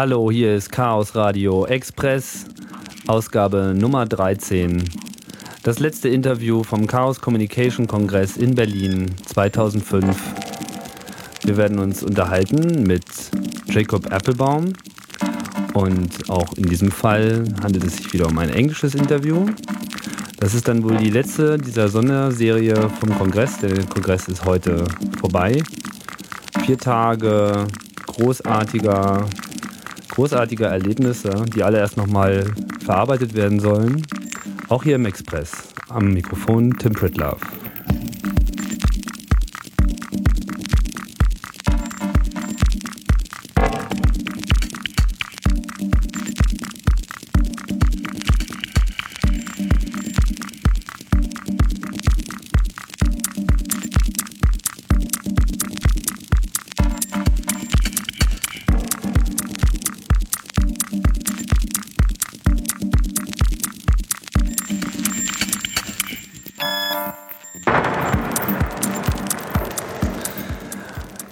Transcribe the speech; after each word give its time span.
Hallo, 0.00 0.30
hier 0.30 0.54
ist 0.54 0.70
Chaos 0.70 1.16
Radio 1.16 1.66
Express, 1.66 2.46
Ausgabe 3.08 3.74
Nummer 3.76 4.06
13. 4.06 4.84
Das 5.64 5.80
letzte 5.80 6.08
Interview 6.08 6.62
vom 6.62 6.86
Chaos 6.86 7.20
Communication 7.20 7.88
Kongress 7.88 8.36
in 8.36 8.54
Berlin 8.54 9.10
2005. 9.26 10.16
Wir 11.42 11.56
werden 11.56 11.80
uns 11.80 12.04
unterhalten 12.04 12.84
mit 12.84 13.02
Jacob 13.66 14.12
Applebaum 14.12 14.72
und 15.74 16.30
auch 16.30 16.52
in 16.52 16.68
diesem 16.68 16.92
Fall 16.92 17.42
handelt 17.60 17.82
es 17.82 17.96
sich 17.96 18.12
wieder 18.12 18.28
um 18.28 18.38
ein 18.38 18.50
englisches 18.50 18.94
Interview. 18.94 19.46
Das 20.38 20.54
ist 20.54 20.68
dann 20.68 20.84
wohl 20.84 20.96
die 20.98 21.10
letzte 21.10 21.58
dieser 21.58 21.88
Sonderserie 21.88 22.88
vom 23.00 23.18
Kongress. 23.18 23.58
Der 23.58 23.84
Kongress 23.86 24.28
ist 24.28 24.44
heute 24.44 24.84
vorbei. 25.18 25.60
Vier 26.64 26.78
Tage 26.78 27.66
großartiger, 28.06 29.28
großartiger 30.18 30.66
Erlebnisse, 30.66 31.30
die 31.54 31.62
alle 31.62 31.78
erst 31.78 31.96
nochmal 31.96 32.44
verarbeitet 32.84 33.36
werden 33.36 33.60
sollen. 33.60 34.04
Auch 34.68 34.82
hier 34.82 34.96
im 34.96 35.06
Express. 35.06 35.52
Am 35.90 36.12
Mikrofon 36.12 36.76
Tim 36.76 36.92
Pritlove. 36.92 37.38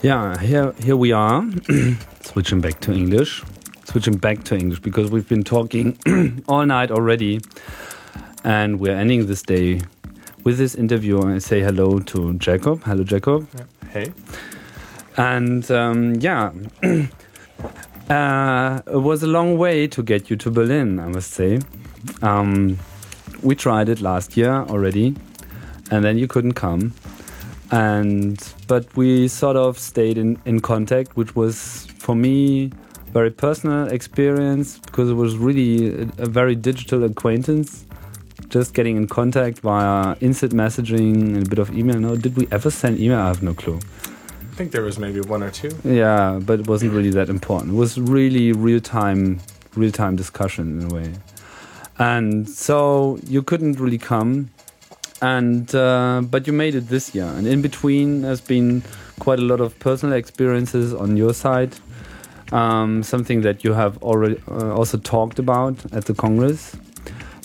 Yeah, 0.06 0.38
here 0.38 0.72
here 0.78 0.96
we 0.96 1.10
are. 1.10 1.44
Switching 2.20 2.60
back 2.60 2.78
to 2.82 2.92
English. 2.92 3.42
Switching 3.86 4.16
back 4.16 4.44
to 4.44 4.54
English 4.54 4.78
because 4.78 5.10
we've 5.10 5.28
been 5.28 5.42
talking 5.42 5.98
all 6.48 6.64
night 6.64 6.92
already, 6.92 7.40
and 8.44 8.78
we're 8.78 8.94
ending 8.94 9.26
this 9.26 9.42
day 9.42 9.80
with 10.44 10.58
this 10.58 10.76
interview. 10.76 11.20
I 11.26 11.38
say 11.38 11.60
hello 11.60 11.98
to 11.98 12.34
Jacob. 12.34 12.84
Hello, 12.84 13.02
Jacob. 13.02 13.48
Hey. 13.90 14.12
And 15.16 15.68
um, 15.72 16.14
yeah, 16.20 16.52
uh, 18.08 18.82
it 18.86 19.02
was 19.02 19.24
a 19.24 19.26
long 19.26 19.58
way 19.58 19.88
to 19.88 20.04
get 20.04 20.30
you 20.30 20.36
to 20.36 20.52
Berlin. 20.52 21.00
I 21.00 21.08
must 21.08 21.32
say. 21.32 21.58
Um, 22.22 22.78
we 23.42 23.56
tried 23.56 23.88
it 23.88 24.00
last 24.00 24.36
year 24.36 24.52
already, 24.70 25.16
and 25.90 26.04
then 26.04 26.16
you 26.16 26.28
couldn't 26.28 26.54
come 26.54 26.92
and 27.70 28.54
but 28.68 28.96
we 28.96 29.28
sort 29.28 29.56
of 29.56 29.78
stayed 29.78 30.18
in, 30.18 30.40
in 30.44 30.60
contact 30.60 31.16
which 31.16 31.34
was 31.34 31.86
for 31.98 32.14
me 32.14 32.70
very 33.12 33.30
personal 33.30 33.88
experience 33.88 34.78
because 34.78 35.08
it 35.08 35.14
was 35.14 35.36
really 35.36 36.02
a, 36.02 36.02
a, 36.18 36.26
very 36.26 36.54
digital 36.54 37.02
acquaintance. 37.04 37.86
Just 38.48 38.74
getting 38.74 38.96
in 38.96 39.06
contact 39.06 39.60
via 39.60 40.16
instant 40.20 40.52
messaging 40.52 41.14
and 41.34 41.46
a 41.46 41.48
bit 41.48 41.58
of 41.58 41.76
email. 41.76 41.98
No 41.98 42.14
did 42.14 42.36
we 42.36 42.46
ever 42.52 42.70
send 42.70 43.00
email? 43.00 43.18
I 43.18 43.28
have 43.28 43.42
no 43.42 43.54
clue. 43.54 43.78
I 43.78 44.54
think 44.54 44.72
there 44.72 44.82
was 44.82 44.98
maybe 44.98 45.20
one 45.20 45.42
or 45.42 45.50
two. 45.50 45.70
Yeah 45.82 46.40
but 46.42 46.60
it 46.60 46.66
wasn't 46.68 46.92
really 46.92 47.10
that 47.10 47.28
important. 47.28 47.72
It 47.72 47.76
was 47.76 47.98
really 47.98 48.52
real-time 48.52 49.40
real-time 49.74 50.14
discussion 50.16 50.80
in 50.80 50.90
a 50.90 50.94
way. 50.94 51.12
And 51.98 52.48
so 52.48 53.18
you 53.26 53.42
couldn't 53.42 53.80
really 53.80 53.98
come 53.98 54.50
and 55.22 55.74
uh, 55.74 56.22
but 56.30 56.46
you 56.46 56.52
made 56.52 56.74
it 56.74 56.88
this 56.88 57.14
year. 57.14 57.26
And 57.26 57.46
in 57.46 57.62
between 57.62 58.22
has 58.22 58.40
been 58.40 58.82
quite 59.18 59.38
a 59.38 59.42
lot 59.42 59.60
of 59.60 59.78
personal 59.78 60.14
experiences 60.14 60.92
on 60.94 61.16
your 61.16 61.34
side. 61.34 61.74
Um, 62.52 63.02
something 63.02 63.40
that 63.40 63.64
you 63.64 63.72
have 63.72 64.00
already 64.02 64.40
uh, 64.48 64.72
also 64.72 64.98
talked 64.98 65.38
about 65.38 65.92
at 65.92 66.04
the 66.04 66.14
congress. 66.14 66.76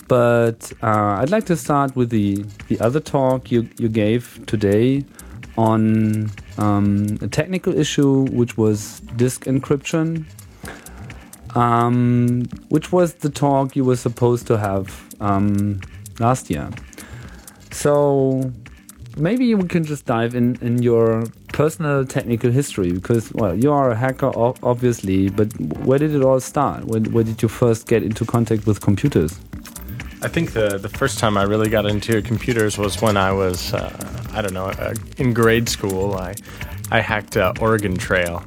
But 0.08 0.72
uh, 0.82 1.20
i'd 1.20 1.30
like 1.30 1.46
to 1.46 1.56
start 1.56 1.96
with 1.96 2.10
the 2.10 2.44
the 2.68 2.78
other 2.80 3.00
talk 3.00 3.50
you 3.50 3.68
you 3.78 3.88
gave 3.88 4.44
today 4.46 5.04
on 5.56 6.30
um, 6.58 7.18
a 7.22 7.28
technical 7.28 7.74
issue 7.74 8.26
which 8.30 8.56
was 8.56 9.00
disk 9.16 9.44
encryption. 9.44 10.24
Um, 11.54 12.44
which 12.70 12.92
was 12.92 13.14
the 13.14 13.28
talk 13.28 13.76
you 13.76 13.84
were 13.84 13.96
supposed 13.96 14.46
to 14.46 14.56
have 14.56 15.14
um, 15.20 15.82
last 16.18 16.48
year 16.48 16.70
so 17.72 18.52
maybe 19.16 19.54
we 19.54 19.68
can 19.68 19.84
just 19.84 20.06
dive 20.06 20.34
in 20.34 20.56
in 20.62 20.82
your 20.82 21.24
personal 21.52 22.04
technical 22.04 22.50
history 22.50 22.92
because 22.92 23.32
well 23.34 23.54
you 23.54 23.70
are 23.70 23.90
a 23.90 23.96
hacker 23.96 24.30
obviously 24.62 25.28
but 25.28 25.52
where 25.84 25.98
did 25.98 26.14
it 26.14 26.22
all 26.22 26.40
start? 26.40 26.84
Where, 26.84 27.00
where 27.00 27.24
did 27.24 27.42
you 27.42 27.48
first 27.48 27.86
get 27.86 28.02
into 28.02 28.24
contact 28.24 28.66
with 28.66 28.80
computers? 28.80 29.38
I 30.22 30.28
think 30.28 30.52
the 30.52 30.78
the 30.78 30.88
first 30.88 31.18
time 31.18 31.36
i 31.36 31.42
really 31.42 31.68
got 31.68 31.84
into 31.86 32.22
computers 32.22 32.78
was 32.78 33.02
when 33.02 33.16
i 33.16 33.32
was 33.32 33.74
uh, 33.74 33.90
i 34.32 34.40
don't 34.40 34.54
know 34.54 34.66
uh, 34.66 34.94
in 35.18 35.34
grade 35.34 35.68
school. 35.68 36.14
I 36.14 36.34
i 36.90 37.00
hacked 37.00 37.36
uh, 37.36 37.52
oregon 37.60 37.96
trail. 37.96 38.42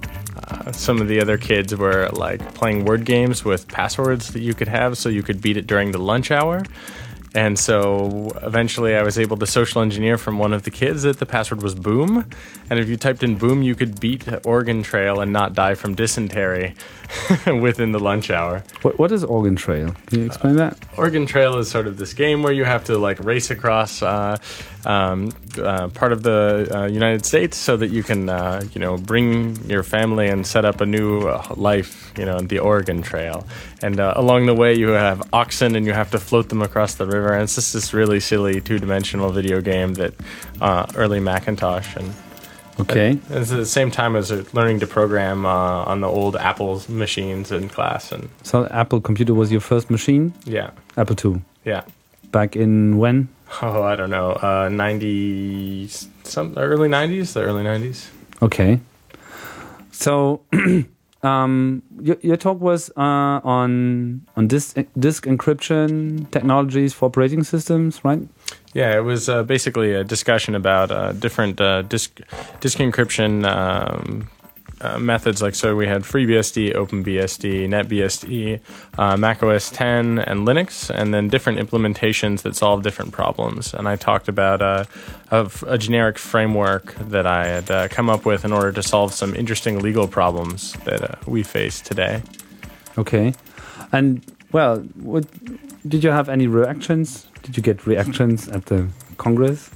Uh, 0.48 0.72
some 0.72 1.02
of 1.02 1.08
the 1.08 1.20
other 1.20 1.38
kids 1.38 1.76
were 1.76 2.10
like 2.14 2.40
playing 2.54 2.86
word 2.86 3.04
games 3.04 3.44
with 3.44 3.68
passwords 3.68 4.32
that 4.34 4.42
you 4.42 4.54
could 4.54 4.68
have 4.68 4.98
so 4.98 5.10
you 5.10 5.24
could 5.24 5.42
beat 5.42 5.58
it 5.58 5.66
during 5.66 5.92
the 5.92 5.98
lunch 5.98 6.30
hour 6.30 6.64
and 7.36 7.60
so 7.60 8.32
eventually 8.44 8.96
I 8.96 9.04
was 9.04 9.20
able 9.20 9.36
to 9.38 9.46
social 9.46 9.82
engineer 9.82 10.18
from 10.18 10.40
one 10.40 10.54
of 10.54 10.64
the 10.64 10.72
kids 10.72 11.04
that 11.04 11.20
the 11.20 11.26
password 11.26 11.62
was 11.62 11.76
boom. 11.76 12.30
And 12.70 12.80
if 12.80 12.88
you 12.88 12.96
typed 12.96 13.24
in 13.24 13.36
boom, 13.36 13.62
you 13.62 13.76
could 13.76 14.00
beat 14.00 14.24
Oregon 14.46 14.84
Trail 14.84 15.20
and 15.20 15.34
not 15.34 15.54
die 15.54 15.76
from 15.76 15.96
dysentery 15.96 16.76
within 17.48 17.92
the 17.92 18.00
lunch 18.00 18.30
hour. 18.32 18.64
What, 18.82 19.00
what 19.00 19.12
is 19.12 19.24
Oregon 19.24 19.56
Trail? 19.56 19.96
Can 20.08 20.20
you 20.20 20.26
explain 20.26 20.60
uh, 20.60 20.70
that? 20.70 20.98
Oregon 20.98 21.26
Trail 21.26 21.58
is 21.58 21.70
sort 21.70 21.88
of 21.88 21.98
this 21.98 22.14
game 22.14 22.44
where 22.44 22.54
you 22.54 22.66
have 22.66 22.86
to 22.86 22.98
like 22.98 23.20
race 23.24 23.52
across 23.52 24.02
uh, 24.02 24.38
um, 24.86 25.32
uh, 25.58 25.88
part 25.90 26.12
of 26.12 26.24
the 26.24 26.70
uh, 26.72 26.86
United 26.88 27.26
States 27.26 27.58
so 27.58 27.78
that 27.78 27.90
you 27.90 28.04
can, 28.04 28.30
uh, 28.30 28.64
you 28.74 28.82
know, 28.82 28.98
bring 28.98 29.56
your 29.70 29.84
family 29.84 30.28
and 30.28 30.46
set 30.46 30.66
up 30.66 30.82
a 30.82 30.86
new 30.86 31.28
uh, 31.28 31.54
life, 31.56 32.14
you 32.18 32.26
know, 32.26 32.40
the 32.40 32.60
Oregon 32.60 33.02
Trail. 33.02 33.46
And 33.82 34.00
along 34.00 34.46
the 34.46 34.56
way, 34.56 34.74
you 34.74 34.90
have 34.90 35.28
oxen 35.34 35.76
and 35.76 35.86
you 35.86 35.94
have 35.94 36.12
to 36.12 36.20
float 36.20 36.50
them 36.50 36.62
across 36.62 36.96
the 36.96 37.06
river 37.06 37.34
and 37.34 37.44
it's 37.44 37.56
just 37.56 37.74
this 37.74 37.94
really 37.94 38.20
silly 38.20 38.62
two-dimensional 38.62 39.32
video 39.32 39.62
game 39.62 39.94
that 39.96 40.14
uh, 40.62 40.86
early 40.96 41.20
Macintosh 41.20 41.96
and 41.96 42.14
okay. 42.80 43.20
It's 43.30 43.52
at 43.52 43.58
the 43.58 43.66
same 43.66 43.92
time 43.92 44.16
as 44.16 44.32
learning 44.54 44.80
to 44.82 44.88
program 44.88 45.46
uh, 45.46 45.84
on 45.84 46.02
the 46.02 46.08
old 46.08 46.36
Apple 46.36 46.82
machines 46.90 47.52
in 47.52 47.70
class 47.70 48.12
and 48.12 48.30
so 48.44 48.68
Apple 48.68 49.02
computer 49.02 49.34
was 49.34 49.52
your 49.52 49.62
first 49.62 49.90
machine? 49.90 50.34
Yeah. 50.46 50.72
Apple 50.98 51.16
II 51.24 51.42
yeah. 51.64 51.84
Back 52.32 52.56
in 52.56 52.98
when? 52.98 53.30
Oh 53.62 53.84
I 53.84 53.96
don't 53.96 54.10
know. 54.10 54.32
Uh, 54.32 54.70
90 54.70 55.88
some 56.24 56.54
early 56.58 56.90
90s 56.90 57.34
the 57.34 57.42
early 57.42 57.64
90s 57.64 58.08
okay. 58.42 58.80
So 59.92 60.42
Um, 61.26 61.82
your, 62.00 62.18
your, 62.22 62.38
talk 62.38 62.62
was 62.62 62.92
uh, 62.96 63.42
on 63.44 64.22
on 64.38 64.48
disk, 64.48 64.78
disk 65.00 65.26
encryption 65.26 66.30
technologies 66.30 66.94
for 66.94 67.08
operating 67.08 67.44
systems, 67.44 68.06
right? 68.06 68.22
Yeah, 68.76 68.98
it 68.98 69.06
was 69.06 69.30
uh, 69.30 69.44
basically 69.44 69.94
a 69.94 70.04
discussion 70.04 70.54
about 70.54 70.92
uh, 70.92 71.14
different 71.14 71.62
uh, 71.62 71.84
disk 71.84 72.20
disk 72.60 72.78
encryption 72.80 73.46
um, 73.48 74.30
uh, 74.82 75.00
methods 75.00 75.42
like 75.42 75.56
so 75.56 75.78
we 75.78 75.88
had 75.88 76.02
FreeBSD, 76.02 76.76
OpenBSD, 76.76 77.70
NetBSD, 77.70 78.60
uh, 78.98 79.16
Mac 79.16 79.42
OS 79.42 79.70
10, 79.70 80.20
and 80.20 80.46
Linux, 80.46 80.90
and 80.94 81.14
then 81.14 81.30
different 81.30 81.58
implementations 81.58 82.42
that 82.42 82.58
solve 82.58 82.84
different 82.84 83.14
problems. 83.14 83.74
And 83.74 83.88
I 83.88 83.96
talked 83.96 84.28
about 84.28 84.62
uh, 84.62 84.84
of 85.32 85.64
a 85.66 85.78
generic 85.78 86.18
framework 86.18 86.96
that 86.96 87.26
I 87.26 87.48
had 87.48 87.92
come 87.92 88.10
up 88.10 88.26
with 88.26 88.44
in 88.44 88.52
order 88.52 88.74
to 88.74 88.84
solve 88.84 89.14
some 89.14 89.34
interesting 89.36 89.80
legal 89.80 90.06
problems 90.06 90.74
that 90.84 91.26
we 91.26 91.44
face 91.44 91.80
today. 91.80 92.22
Okay, 92.98 93.34
and 93.94 94.22
well, 94.52 94.80
what, 94.96 95.26
did 95.88 96.04
you 96.04 96.12
have 96.12 96.30
any 96.30 96.48
reactions? 96.48 97.28
Did 97.44 97.58
you 97.58 97.64
get 97.64 97.86
reactions 97.86 98.48
at 98.48 98.66
the 98.66 98.88
Congress? 99.18 99.70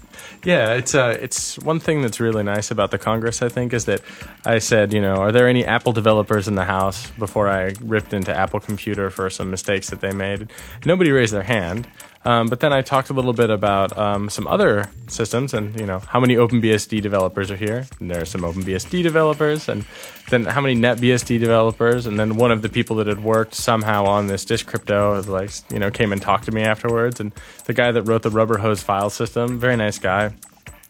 Yeah, 0.43 0.73
it's 0.73 0.95
uh, 0.95 1.17
it's 1.19 1.59
one 1.59 1.79
thing 1.79 2.01
that's 2.01 2.19
really 2.19 2.43
nice 2.43 2.71
about 2.71 2.91
the 2.91 2.97
Congress. 2.97 3.41
I 3.41 3.49
think 3.49 3.73
is 3.73 3.85
that 3.85 4.01
I 4.45 4.59
said, 4.59 4.93
you 4.93 5.01
know, 5.01 5.15
are 5.15 5.31
there 5.31 5.47
any 5.47 5.65
Apple 5.65 5.91
developers 5.91 6.47
in 6.47 6.55
the 6.55 6.65
house 6.65 7.11
before 7.11 7.49
I 7.49 7.73
ripped 7.81 8.13
into 8.13 8.35
Apple 8.35 8.59
Computer 8.59 9.09
for 9.09 9.29
some 9.29 9.51
mistakes 9.51 9.89
that 9.89 10.01
they 10.01 10.11
made? 10.11 10.49
Nobody 10.85 11.11
raised 11.11 11.33
their 11.33 11.43
hand, 11.43 11.87
Um, 12.25 12.47
but 12.47 12.59
then 12.59 12.73
I 12.73 12.81
talked 12.81 13.09
a 13.09 13.13
little 13.13 13.33
bit 13.33 13.49
about 13.49 13.97
um, 13.97 14.29
some 14.29 14.45
other 14.45 14.89
systems 15.07 15.53
and, 15.53 15.79
you 15.79 15.85
know, 15.85 15.99
how 15.99 16.19
many 16.19 16.35
OpenBSD 16.35 17.01
developers 17.01 17.49
are 17.49 17.55
here. 17.55 17.87
And 17.99 18.11
there 18.11 18.21
are 18.21 18.25
some 18.25 18.41
OpenBSD 18.41 19.03
developers. 19.03 19.69
And 19.69 19.85
then 20.29 20.43
how 20.45 20.59
many 20.59 20.75
NetBSD 20.75 21.39
developers. 21.39 22.05
And 22.05 22.19
then 22.19 22.35
one 22.35 22.51
of 22.51 22.61
the 22.61 22.69
people 22.69 22.97
that 22.97 23.07
had 23.07 23.23
worked 23.23 23.55
somehow 23.55 24.05
on 24.05 24.27
this 24.27 24.43
disk 24.43 24.67
crypto, 24.67 25.21
like, 25.23 25.51
you 25.71 25.79
know, 25.79 25.89
came 25.89 26.11
and 26.11 26.21
talked 26.21 26.45
to 26.45 26.51
me 26.51 26.61
afterwards. 26.61 27.19
And 27.19 27.31
the 27.65 27.73
guy 27.73 27.91
that 27.91 28.03
wrote 28.03 28.23
the 28.23 28.29
rubber 28.29 28.57
hose 28.57 28.83
file 28.83 29.09
system, 29.09 29.57
very 29.57 29.77
nice 29.77 29.97
guy. 29.97 30.33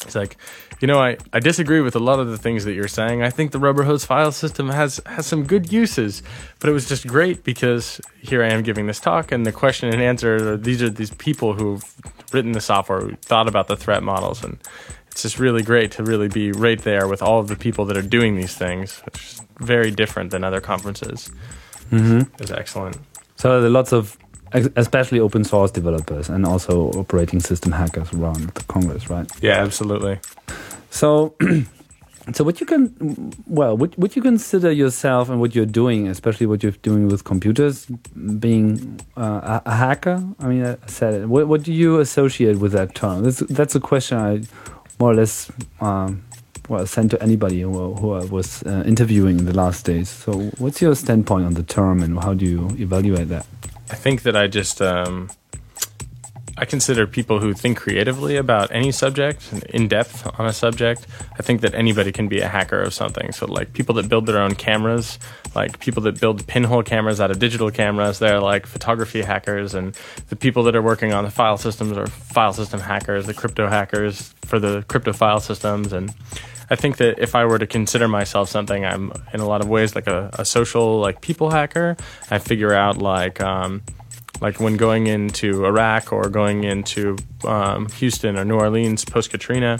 He's 0.06 0.16
like, 0.16 0.38
you 0.80 0.88
know, 0.88 1.00
I, 1.00 1.18
I 1.34 1.40
disagree 1.40 1.82
with 1.82 1.96
a 1.96 2.00
lot 2.00 2.20
of 2.20 2.28
the 2.30 2.38
things 2.38 2.64
that 2.64 2.74
you're 2.74 2.88
saying. 2.88 3.22
I 3.22 3.30
think 3.30 3.52
the 3.52 3.60
rubber 3.60 3.84
hose 3.84 4.06
file 4.06 4.32
system 4.32 4.70
has, 4.70 5.02
has 5.06 5.26
some 5.26 5.44
good 5.44 5.74
uses, 5.74 6.24
but 6.60 6.70
it 6.70 6.74
was 6.74 6.88
just 6.88 7.06
great 7.06 7.44
because 7.44 8.00
here 8.22 8.42
I 8.42 8.48
am 8.48 8.64
giving 8.64 8.88
this 8.88 9.02
talk, 9.02 9.32
and 9.32 9.46
the 9.46 9.52
question 9.52 9.90
and 9.90 10.02
answer 10.02 10.56
these 10.56 10.82
are 10.82 10.90
these 10.90 11.12
people 11.12 11.54
who've 11.54 11.84
written 12.32 12.54
the 12.54 12.62
software, 12.62 13.02
who 13.02 13.16
thought 13.18 13.50
about 13.50 13.68
the 13.68 13.76
threat 13.76 14.02
models, 14.02 14.42
and 14.42 14.58
it's 15.12 15.24
just 15.24 15.38
really 15.38 15.64
great 15.64 15.92
to 15.92 16.04
really 16.04 16.30
be 16.30 16.54
right 16.54 16.82
there 16.84 17.06
with 17.08 17.22
all 17.22 17.40
of 17.40 17.48
the 17.48 17.58
people 17.58 17.84
that 17.86 17.98
are 17.98 18.02
doing 18.02 18.38
these 18.38 18.56
things, 18.56 19.02
which 19.06 19.22
is 19.22 19.42
very 19.60 19.92
different 19.92 20.32
than 20.32 20.46
other 20.46 20.62
conferences. 20.62 21.30
Mm-hmm. 21.92 22.34
It's 22.42 22.52
excellent. 22.52 22.98
So 23.36 23.60
there 23.60 23.68
are 23.68 23.74
lots 23.74 23.92
of, 23.92 24.18
especially 24.54 25.20
open 25.20 25.44
source 25.44 25.72
developers 25.72 26.30
and 26.30 26.46
also 26.46 26.92
operating 26.92 27.40
system 27.40 27.72
hackers 27.72 28.12
around 28.14 28.50
the 28.50 28.64
Congress, 28.64 29.10
right? 29.10 29.30
Yeah, 29.42 29.62
absolutely. 29.62 30.20
So, 30.90 31.36
so 32.34 32.44
what 32.44 32.60
you 32.60 32.66
can, 32.66 33.34
well, 33.48 33.78
would, 33.78 33.96
would 33.98 34.16
you 34.16 34.22
consider 34.22 34.72
yourself 34.72 35.30
and 35.30 35.40
what 35.40 35.56
you're 35.56 35.66
doing, 35.66 36.08
especially 36.08 36.48
what 36.48 36.64
you're 36.64 36.72
doing 36.84 37.08
with 37.08 37.24
computers, 37.24 37.86
being 38.40 39.00
uh, 39.18 39.62
a, 39.66 39.70
a, 39.70 39.76
hacker? 39.76 40.24
I 40.40 40.48
mean, 40.48 40.66
I 40.66 40.78
said 40.88 41.14
it. 41.14 41.26
What, 41.28 41.48
what 41.48 41.64
do 41.64 41.74
you 41.74 42.00
associate 42.00 42.58
with 42.58 42.72
that 42.72 42.96
term? 42.96 43.24
That's, 43.24 43.40
that's 43.40 43.76
a 43.76 43.80
question 43.80 44.18
I 44.18 44.42
more 45.00 45.12
or 45.12 45.16
less 45.16 45.52
um, 45.80 46.24
well 46.68 46.86
sent 46.86 47.12
to 47.12 47.24
anybody 47.24 47.62
who, 47.62 47.94
who 47.96 48.14
I 48.14 48.26
was 48.26 48.64
uh, 48.64 48.84
interviewing 48.86 49.40
in 49.40 49.46
the 49.46 49.54
last 49.54 49.86
days. 49.86 50.10
So, 50.10 50.34
what's 50.58 50.82
your 50.82 50.96
standpoint 50.96 51.46
on 51.46 51.54
the 51.54 51.64
term, 51.64 52.04
and 52.04 52.20
how 52.20 52.34
do 52.34 52.46
you 52.46 52.68
evaluate 52.78 53.30
that? 53.30 53.46
I 53.90 53.96
think 53.96 54.24
that 54.24 54.36
I 54.36 54.48
just 54.48 54.82
um, 54.82 55.30
I 56.60 56.66
consider 56.66 57.08
people 57.08 57.40
who 57.40 57.54
think 57.54 57.78
creatively 57.78 58.36
about 58.36 58.70
any 58.72 58.92
subject, 58.92 59.54
in 59.70 59.88
depth 59.88 60.28
on 60.38 60.46
a 60.46 60.52
subject. 60.52 61.08
I 61.40 61.42
think 61.42 61.62
that 61.62 61.74
anybody 61.74 62.12
can 62.12 62.28
be 62.28 62.42
a 62.42 62.50
hacker 62.50 62.82
of 62.82 62.94
something. 62.94 63.32
So, 63.32 63.46
like 63.46 63.72
people 63.72 63.96
that 63.96 64.10
build 64.10 64.26
their 64.26 64.42
own 64.42 64.56
cameras, 64.56 65.20
like 65.56 65.80
people 65.80 66.04
that 66.04 66.20
build 66.20 66.46
pinhole 66.48 66.84
cameras 66.84 67.22
out 67.22 67.32
of 67.32 67.40
digital 67.40 67.72
cameras, 67.72 68.20
they're 68.20 68.42
like 68.42 68.66
photography 68.66 69.22
hackers. 69.22 69.74
And 69.74 69.98
the 70.28 70.36
people 70.36 70.64
that 70.64 70.76
are 70.76 70.82
working 70.82 71.14
on 71.14 71.24
the 71.24 71.32
file 71.32 71.58
systems 71.58 71.98
are 71.98 72.08
file 72.08 72.52
system 72.52 72.82
hackers, 72.82 73.26
the 73.26 73.34
crypto 73.34 73.68
hackers 73.68 74.34
for 74.42 74.60
the 74.60 74.84
crypto 74.90 75.14
file 75.14 75.40
systems. 75.40 75.94
And 75.94 76.14
I 76.70 76.76
think 76.76 76.98
that 76.98 77.20
if 77.20 77.36
I 77.36 77.46
were 77.46 77.60
to 77.60 77.68
consider 77.68 78.08
myself 78.08 78.50
something, 78.50 78.86
I'm 78.86 79.12
in 79.34 79.40
a 79.40 79.48
lot 79.48 79.62
of 79.62 79.68
ways 79.68 79.96
like 79.96 80.08
a, 80.08 80.30
a 80.34 80.46
social, 80.46 81.00
like 81.00 81.22
people 81.22 81.50
hacker. 81.50 81.98
I 82.30 82.40
figure 82.40 82.74
out 82.74 82.98
like, 82.98 83.42
um, 83.42 83.82
like 84.42 84.60
when 84.60 84.78
going 84.78 85.08
into 85.08 85.66
Iraq 85.66 86.14
or 86.14 86.30
going 86.30 86.64
into 86.64 87.18
um, 87.44 87.90
Houston 87.90 88.38
or 88.38 88.46
New 88.46 88.56
Orleans 88.56 89.04
post 89.04 89.32
Katrina, 89.32 89.80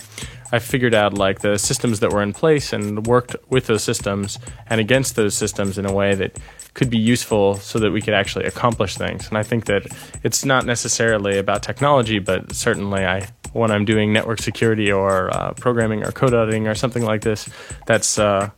I 0.52 0.60
figured 0.60 0.94
out 0.94 1.14
like 1.14 1.40
the 1.40 1.58
systems 1.58 2.00
that 2.00 2.12
were 2.12 2.24
in 2.24 2.34
place 2.34 2.74
and 2.74 3.06
worked 3.06 3.36
with 3.50 3.68
those 3.68 3.84
systems 3.84 4.40
and 4.68 4.82
against 4.82 5.16
those 5.16 5.36
systems 5.36 5.78
in 5.78 5.86
a 5.86 5.94
way 5.94 6.16
that 6.16 6.38
could 6.74 6.90
be 6.90 6.98
useful 6.98 7.56
so 7.56 7.80
that 7.80 7.92
we 7.92 8.02
could 8.02 8.14
actually 8.14 8.46
accomplish 8.46 8.96
things. 8.96 9.28
And 9.28 9.38
I 9.38 9.44
think 9.44 9.66
that 9.66 9.88
it's 10.24 10.44
not 10.44 10.66
necessarily 10.66 11.38
about 11.38 11.64
technology, 11.64 12.20
but 12.20 12.54
certainly 12.54 13.06
I 13.06 13.28
when 13.54 13.72
I'm 13.72 13.86
doing 13.86 14.14
network 14.14 14.42
security 14.42 14.92
or 14.92 15.34
uh, 15.36 15.54
programming 15.54 16.04
or 16.04 16.12
code 16.12 16.34
editing 16.34 16.68
or 16.68 16.76
something 16.76 17.04
like 17.04 17.22
this, 17.22 17.50
that's 17.86 18.20
uh, 18.20 18.50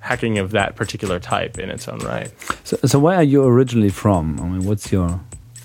hacking 0.00 0.38
of 0.38 0.50
that 0.52 0.76
particular 0.76 1.18
type 1.20 1.58
in 1.58 1.70
its 1.70 1.88
own 1.88 1.98
right. 2.00 2.32
So, 2.64 2.78
so 2.84 2.98
where 2.98 3.16
are 3.16 3.22
you 3.22 3.44
originally 3.44 3.90
from? 3.90 4.40
I 4.40 4.44
mean, 4.44 4.64
what's 4.64 4.90
your 4.90 5.20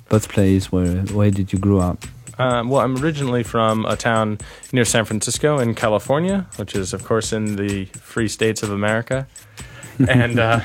birthplace? 0.10 0.72
Where 0.72 1.02
where 1.14 1.32
did 1.32 1.52
you 1.54 1.60
grow 1.60 1.80
up? 1.80 2.06
Um, 2.38 2.70
well, 2.70 2.82
I'm 2.82 2.98
originally 2.98 3.44
from 3.44 3.86
a 3.86 3.96
town 3.96 4.40
near 4.74 4.86
San 4.86 5.06
Francisco 5.06 5.58
in 5.58 5.74
California, 5.74 6.48
which 6.58 6.76
is, 6.76 6.94
of 6.94 7.06
course, 7.06 7.32
in 7.32 7.56
the 7.56 7.86
free 7.86 8.28
states 8.28 8.62
of 8.62 8.72
America. 8.72 9.28
and 10.10 10.40
uh, 10.40 10.60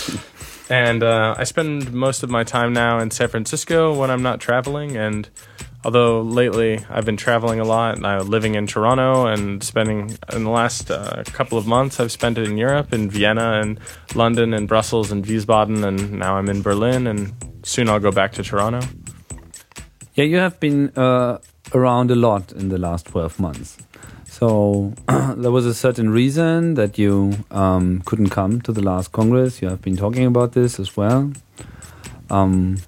and 0.70 1.02
uh, 1.02 1.34
I 1.36 1.44
spend 1.44 1.92
most 1.92 2.22
of 2.22 2.30
my 2.30 2.44
time 2.44 2.72
now 2.72 2.98
in 2.98 3.10
San 3.10 3.28
Francisco 3.28 3.94
when 3.94 4.10
I'm 4.10 4.22
not 4.22 4.40
traveling. 4.40 4.96
And 4.96 5.28
although 5.84 6.20
lately 6.20 6.84
I've 6.88 7.04
been 7.04 7.16
traveling 7.16 7.60
a 7.60 7.64
lot, 7.64 7.96
and 7.96 8.06
I'm 8.06 8.28
living 8.28 8.54
in 8.54 8.66
Toronto 8.66 9.26
and 9.26 9.62
spending 9.62 10.16
in 10.32 10.44
the 10.44 10.50
last 10.50 10.90
uh, 10.90 11.22
couple 11.26 11.58
of 11.58 11.66
months, 11.66 12.00
I've 12.00 12.12
spent 12.12 12.38
it 12.38 12.48
in 12.48 12.56
Europe, 12.56 12.92
in 12.92 13.10
Vienna, 13.10 13.60
and 13.60 13.80
London, 14.14 14.52
and 14.54 14.68
Brussels, 14.68 15.10
and 15.10 15.24
Wiesbaden, 15.24 15.84
and 15.84 16.12
now 16.12 16.36
I'm 16.36 16.48
in 16.48 16.62
Berlin, 16.62 17.06
and 17.06 17.32
soon 17.62 17.88
I'll 17.88 18.00
go 18.00 18.12
back 18.12 18.32
to 18.32 18.42
Toronto. 18.42 18.80
Yeah, 20.14 20.24
you 20.24 20.36
have 20.38 20.60
been 20.60 20.90
uh, 20.96 21.38
around 21.72 22.10
a 22.10 22.16
lot 22.16 22.52
in 22.52 22.68
the 22.68 22.78
last 22.78 23.06
12 23.06 23.40
months. 23.40 23.78
So 24.24 24.92
there 25.36 25.50
was 25.50 25.66
a 25.66 25.74
certain 25.74 26.10
reason 26.10 26.74
that 26.74 26.98
you 26.98 27.44
um, 27.50 28.02
couldn't 28.04 28.30
come 28.30 28.60
to 28.62 28.72
the 28.72 28.82
last 28.82 29.12
Congress. 29.12 29.62
You 29.62 29.68
have 29.68 29.82
been 29.82 29.96
talking 29.96 30.26
about 30.26 30.52
this 30.52 30.78
as 30.78 30.96
well. 30.96 31.32
Um, 32.28 32.78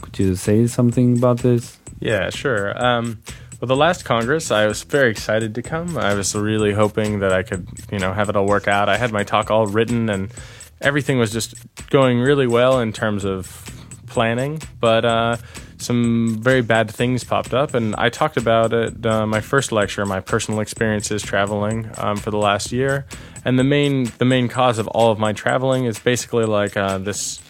could 0.00 0.18
you 0.18 0.34
say 0.36 0.66
something 0.66 1.18
about 1.18 1.38
this? 1.38 1.79
Yeah, 2.00 2.30
sure. 2.30 2.82
Um, 2.82 3.22
well, 3.60 3.68
the 3.68 3.76
last 3.76 4.04
Congress, 4.04 4.50
I 4.50 4.66
was 4.66 4.82
very 4.82 5.10
excited 5.10 5.54
to 5.54 5.62
come. 5.62 5.98
I 5.98 6.14
was 6.14 6.34
really 6.34 6.72
hoping 6.72 7.20
that 7.20 7.32
I 7.32 7.42
could, 7.42 7.68
you 7.92 7.98
know, 7.98 8.14
have 8.14 8.30
it 8.30 8.36
all 8.36 8.46
work 8.46 8.66
out. 8.66 8.88
I 8.88 8.96
had 8.96 9.12
my 9.12 9.22
talk 9.22 9.50
all 9.50 9.66
written, 9.66 10.08
and 10.08 10.32
everything 10.80 11.18
was 11.18 11.30
just 11.30 11.54
going 11.90 12.20
really 12.20 12.46
well 12.46 12.80
in 12.80 12.92
terms 12.94 13.24
of 13.24 13.66
planning, 14.06 14.60
but 14.80 15.04
uh, 15.04 15.36
some 15.76 16.38
very 16.40 16.62
bad 16.62 16.90
things 16.90 17.22
popped 17.22 17.54
up, 17.54 17.74
and 17.74 17.94
I 17.96 18.08
talked 18.08 18.36
about 18.36 18.72
it. 18.72 19.04
Uh, 19.04 19.26
my 19.26 19.40
first 19.40 19.72
lecture, 19.72 20.04
my 20.06 20.20
personal 20.20 20.60
experiences 20.60 21.22
traveling 21.22 21.90
um, 21.98 22.16
for 22.16 22.30
the 22.30 22.38
last 22.38 22.72
year, 22.72 23.06
and 23.44 23.58
the 23.58 23.64
main 23.64 24.10
the 24.18 24.24
main 24.24 24.48
cause 24.48 24.78
of 24.78 24.88
all 24.88 25.10
of 25.10 25.18
my 25.18 25.32
traveling 25.32 25.84
is 25.84 25.98
basically 25.98 26.44
like 26.44 26.76
uh, 26.76 26.98
this 26.98 27.40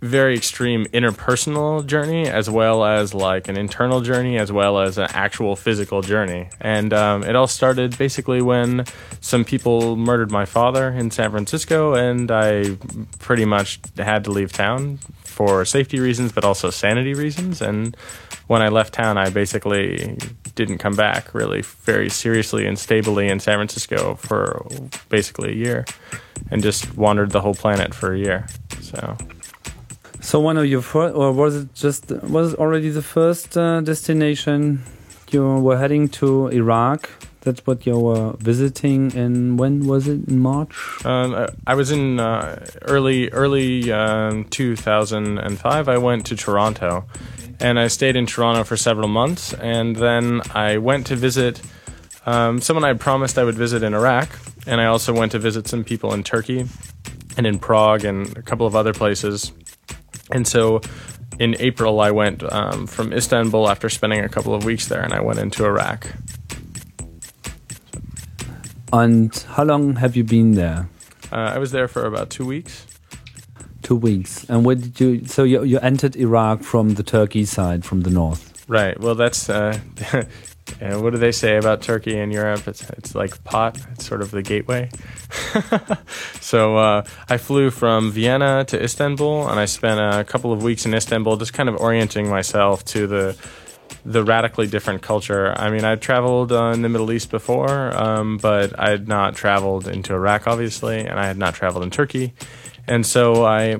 very 0.00 0.36
extreme 0.36 0.86
interpersonal 0.86 1.84
journey 1.84 2.28
as 2.28 2.48
well 2.48 2.84
as 2.84 3.14
like 3.14 3.48
an 3.48 3.58
internal 3.58 4.00
journey 4.00 4.38
as 4.38 4.52
well 4.52 4.78
as 4.78 4.96
an 4.96 5.08
actual 5.10 5.56
physical 5.56 6.02
journey. 6.02 6.48
And 6.60 6.92
um, 6.92 7.24
it 7.24 7.34
all 7.34 7.48
started 7.48 7.98
basically 7.98 8.40
when 8.40 8.84
some 9.20 9.44
people 9.44 9.96
murdered 9.96 10.30
my 10.30 10.44
father 10.44 10.88
in 10.88 11.10
san 11.10 11.30
francisco 11.30 11.94
and 11.94 12.30
i 12.30 12.76
pretty 13.18 13.44
much 13.44 13.80
had 13.96 14.22
to 14.24 14.30
leave 14.30 14.52
town 14.52 14.98
for 15.24 15.64
safety 15.64 15.98
reasons 15.98 16.30
but 16.30 16.44
also 16.44 16.70
sanity 16.70 17.14
reasons. 17.14 17.60
And 17.60 17.96
when 18.46 18.62
i 18.62 18.68
left 18.68 18.94
town 18.94 19.18
i 19.18 19.28
basically 19.30 20.16
didn't 20.54 20.78
come 20.78 20.94
back 20.94 21.34
really 21.34 21.62
very 21.62 22.08
seriously 22.08 22.66
and 22.66 22.78
stably 22.78 23.28
in 23.28 23.40
san 23.40 23.56
francisco 23.56 24.14
for 24.14 24.64
basically 25.08 25.50
a 25.50 25.54
year 25.54 25.84
and 26.50 26.62
just 26.62 26.96
wandered 26.96 27.30
the 27.30 27.40
whole 27.40 27.54
planet 27.54 27.94
for 27.94 28.14
a 28.14 28.18
year. 28.18 28.46
So 28.80 29.16
so 30.20 30.40
one 30.40 30.56
of 30.56 30.66
your 30.66 30.82
first, 30.82 31.14
or 31.14 31.32
was 31.32 31.56
it 31.56 31.74
just 31.74 32.10
was 32.10 32.52
it 32.52 32.58
already 32.58 32.90
the 32.90 33.02
first 33.02 33.56
uh, 33.56 33.80
destination 33.80 34.82
you 35.30 35.42
were 35.42 35.78
heading 35.78 36.08
to 36.08 36.48
Iraq? 36.48 37.08
That's 37.42 37.64
what 37.66 37.86
you 37.86 37.98
were 37.98 38.32
visiting, 38.38 39.16
and 39.16 39.58
when 39.58 39.86
was 39.86 40.08
it? 40.08 40.28
In 40.28 40.38
March? 40.40 40.74
Um, 41.04 41.46
I 41.66 41.74
was 41.74 41.90
in 41.90 42.20
uh, 42.20 42.66
early 42.82 43.30
early 43.30 43.92
um, 43.92 44.44
2005. 44.44 45.88
I 45.88 45.98
went 45.98 46.26
to 46.26 46.36
Toronto, 46.36 47.06
and 47.60 47.78
I 47.78 47.88
stayed 47.88 48.16
in 48.16 48.26
Toronto 48.26 48.64
for 48.64 48.76
several 48.76 49.08
months, 49.08 49.54
and 49.54 49.96
then 49.96 50.42
I 50.54 50.78
went 50.78 51.06
to 51.06 51.16
visit 51.16 51.62
um, 52.26 52.60
someone 52.60 52.84
I 52.84 52.92
promised 52.92 53.38
I 53.38 53.44
would 53.44 53.54
visit 53.54 53.82
in 53.82 53.94
Iraq, 53.94 54.28
and 54.66 54.80
I 54.80 54.86
also 54.86 55.14
went 55.14 55.32
to 55.32 55.38
visit 55.38 55.68
some 55.68 55.84
people 55.84 56.12
in 56.12 56.22
Turkey 56.24 56.66
and 57.38 57.46
in 57.46 57.58
Prague 57.58 58.04
and 58.04 58.36
a 58.36 58.42
couple 58.42 58.66
of 58.66 58.76
other 58.76 58.92
places. 58.92 59.52
And 60.30 60.46
so 60.46 60.80
in 61.38 61.56
April, 61.58 62.00
I 62.00 62.10
went 62.10 62.42
um, 62.52 62.86
from 62.86 63.12
Istanbul 63.12 63.68
after 63.68 63.88
spending 63.88 64.20
a 64.24 64.28
couple 64.28 64.54
of 64.54 64.64
weeks 64.64 64.88
there, 64.88 65.02
and 65.02 65.12
I 65.12 65.20
went 65.20 65.38
into 65.38 65.64
Iraq. 65.64 66.12
And 68.92 69.34
how 69.50 69.64
long 69.64 69.96
have 69.96 70.16
you 70.16 70.24
been 70.24 70.52
there? 70.52 70.88
Uh, 71.30 71.52
I 71.54 71.58
was 71.58 71.72
there 71.72 71.88
for 71.88 72.06
about 72.06 72.30
two 72.30 72.46
weeks. 72.46 72.86
Two 73.82 73.96
weeks. 73.96 74.44
And 74.48 74.64
where 74.64 74.76
did 74.76 74.98
you? 74.98 75.24
So 75.26 75.44
you 75.44 75.62
you 75.62 75.78
entered 75.80 76.16
Iraq 76.16 76.62
from 76.62 76.94
the 76.94 77.02
Turkey 77.02 77.44
side, 77.44 77.84
from 77.84 78.02
the 78.02 78.10
north. 78.10 78.64
Right. 78.66 78.98
Well, 78.98 79.14
that's 79.14 79.48
uh, 79.48 79.78
And 80.80 81.02
what 81.02 81.12
do 81.12 81.18
they 81.18 81.32
say 81.32 81.56
about 81.56 81.82
Turkey 81.82 82.18
in 82.18 82.30
Europe? 82.30 82.66
It's, 82.68 82.88
it's 82.90 83.14
like 83.14 83.42
pot. 83.44 83.78
It's 83.92 84.06
sort 84.06 84.22
of 84.22 84.30
the 84.30 84.42
gateway. 84.42 84.90
so 86.40 86.76
uh, 86.76 87.04
I 87.28 87.36
flew 87.36 87.70
from 87.70 88.10
Vienna 88.10 88.64
to 88.66 88.82
Istanbul, 88.82 89.48
and 89.48 89.58
I 89.58 89.64
spent 89.64 90.00
a 90.00 90.24
couple 90.24 90.52
of 90.52 90.62
weeks 90.62 90.86
in 90.86 90.94
Istanbul, 90.94 91.36
just 91.36 91.52
kind 91.52 91.68
of 91.68 91.76
orienting 91.76 92.28
myself 92.28 92.84
to 92.86 93.06
the 93.06 93.36
the 94.04 94.22
radically 94.22 94.66
different 94.66 95.02
culture. 95.02 95.52
I 95.58 95.70
mean, 95.70 95.84
I'd 95.84 96.00
traveled 96.00 96.52
uh, 96.52 96.70
in 96.74 96.82
the 96.82 96.88
Middle 96.88 97.10
East 97.12 97.30
before, 97.30 97.94
um, 97.96 98.38
but 98.38 98.78
I 98.78 98.90
had 98.90 99.08
not 99.08 99.34
traveled 99.34 99.88
into 99.88 100.14
Iraq, 100.14 100.46
obviously, 100.46 101.00
and 101.00 101.18
I 101.18 101.26
had 101.26 101.36
not 101.36 101.54
traveled 101.54 101.84
in 101.84 101.90
Turkey. 101.90 102.32
And 102.88 103.06
so 103.06 103.44
I 103.44 103.78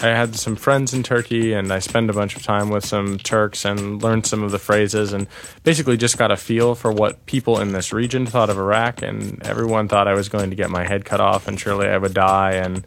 I 0.00 0.08
had 0.08 0.36
some 0.36 0.54
friends 0.54 0.94
in 0.94 1.02
Turkey, 1.02 1.52
and 1.52 1.72
I 1.72 1.80
spent 1.80 2.10
a 2.10 2.12
bunch 2.12 2.36
of 2.36 2.42
time 2.42 2.70
with 2.70 2.84
some 2.84 3.18
Turks 3.18 3.64
and 3.64 4.02
learned 4.02 4.26
some 4.26 4.42
of 4.44 4.52
the 4.52 4.58
phrases, 4.58 5.12
and 5.12 5.26
basically 5.64 5.96
just 5.96 6.18
got 6.18 6.30
a 6.30 6.36
feel 6.36 6.74
for 6.74 6.92
what 6.92 7.26
people 7.26 7.60
in 7.60 7.72
this 7.72 7.92
region 7.92 8.26
thought 8.26 8.50
of 8.50 8.58
Iraq. 8.58 9.02
And 9.02 9.42
everyone 9.44 9.88
thought 9.88 10.06
I 10.06 10.14
was 10.14 10.28
going 10.28 10.50
to 10.50 10.56
get 10.56 10.70
my 10.70 10.86
head 10.86 11.04
cut 11.04 11.20
off, 11.20 11.48
and 11.48 11.58
surely 11.58 11.88
I 11.88 11.98
would 11.98 12.14
die. 12.14 12.52
And 12.52 12.84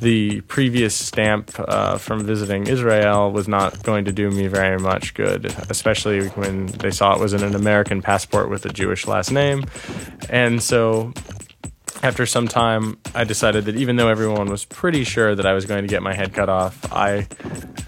the 0.00 0.40
previous 0.42 0.94
stamp 0.94 1.52
uh, 1.58 1.98
from 1.98 2.24
visiting 2.24 2.66
Israel 2.66 3.32
was 3.32 3.48
not 3.48 3.82
going 3.82 4.04
to 4.04 4.12
do 4.12 4.30
me 4.30 4.46
very 4.46 4.78
much 4.78 5.14
good, 5.14 5.46
especially 5.68 6.28
when 6.28 6.66
they 6.66 6.90
saw 6.90 7.14
it 7.14 7.20
was 7.20 7.34
in 7.34 7.42
an 7.42 7.54
American 7.54 8.02
passport 8.02 8.50
with 8.50 8.64
a 8.66 8.70
Jewish 8.70 9.06
last 9.06 9.30
name. 9.32 9.64
And 10.28 10.62
so 10.62 11.12
after 12.02 12.26
some 12.26 12.48
time, 12.48 12.98
I 13.14 13.24
decided 13.24 13.64
that 13.64 13.76
even 13.76 13.96
though 13.96 14.08
everyone 14.08 14.48
was 14.48 14.64
pretty 14.64 15.04
sure 15.04 15.34
that 15.34 15.46
I 15.46 15.52
was 15.52 15.64
going 15.64 15.82
to 15.82 15.88
get 15.88 16.02
my 16.02 16.14
head 16.14 16.32
cut 16.32 16.48
off, 16.48 16.92
I 16.92 17.26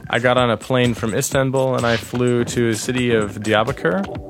I 0.08 0.18
got 0.18 0.36
on 0.36 0.50
a 0.50 0.56
plane 0.56 0.94
from 0.94 1.14
Istanbul 1.14 1.76
and 1.76 1.86
I 1.86 1.96
flew 1.96 2.44
to 2.44 2.72
the 2.72 2.76
city 2.76 3.12
of 3.12 3.36
Diyarbakir. 3.36 4.28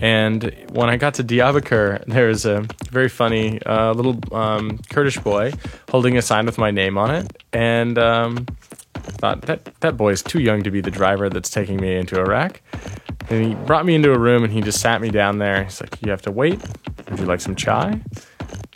And 0.00 0.54
when 0.70 0.88
I 0.88 0.96
got 0.96 1.14
to 1.14 1.24
Diyarbakir, 1.24 2.04
there 2.06 2.28
was 2.28 2.46
a 2.46 2.66
very 2.90 3.08
funny 3.08 3.60
uh, 3.62 3.92
little 3.92 4.18
um, 4.32 4.78
Kurdish 4.90 5.18
boy 5.18 5.52
holding 5.90 6.16
a 6.16 6.22
sign 6.22 6.46
with 6.46 6.58
my 6.58 6.70
name 6.70 6.96
on 6.96 7.14
it, 7.14 7.42
and 7.52 7.98
um, 7.98 8.46
thought 9.18 9.42
that 9.42 9.64
that 9.80 9.96
boy 9.96 10.10
is 10.10 10.22
too 10.22 10.40
young 10.40 10.62
to 10.62 10.70
be 10.70 10.80
the 10.80 10.90
driver 10.90 11.28
that's 11.28 11.50
taking 11.50 11.80
me 11.80 11.96
into 11.96 12.18
Iraq. 12.18 12.60
And 13.30 13.44
he 13.44 13.54
brought 13.66 13.84
me 13.84 13.94
into 13.94 14.12
a 14.12 14.18
room 14.18 14.44
and 14.44 14.52
he 14.52 14.60
just 14.60 14.80
sat 14.80 15.00
me 15.00 15.10
down 15.10 15.38
there. 15.38 15.64
He's 15.64 15.80
like, 15.80 16.00
"You 16.02 16.10
have 16.10 16.22
to 16.22 16.30
wait. 16.30 16.60
Would 17.10 17.18
you 17.18 17.26
like 17.26 17.40
some 17.40 17.56
chai?" 17.56 18.00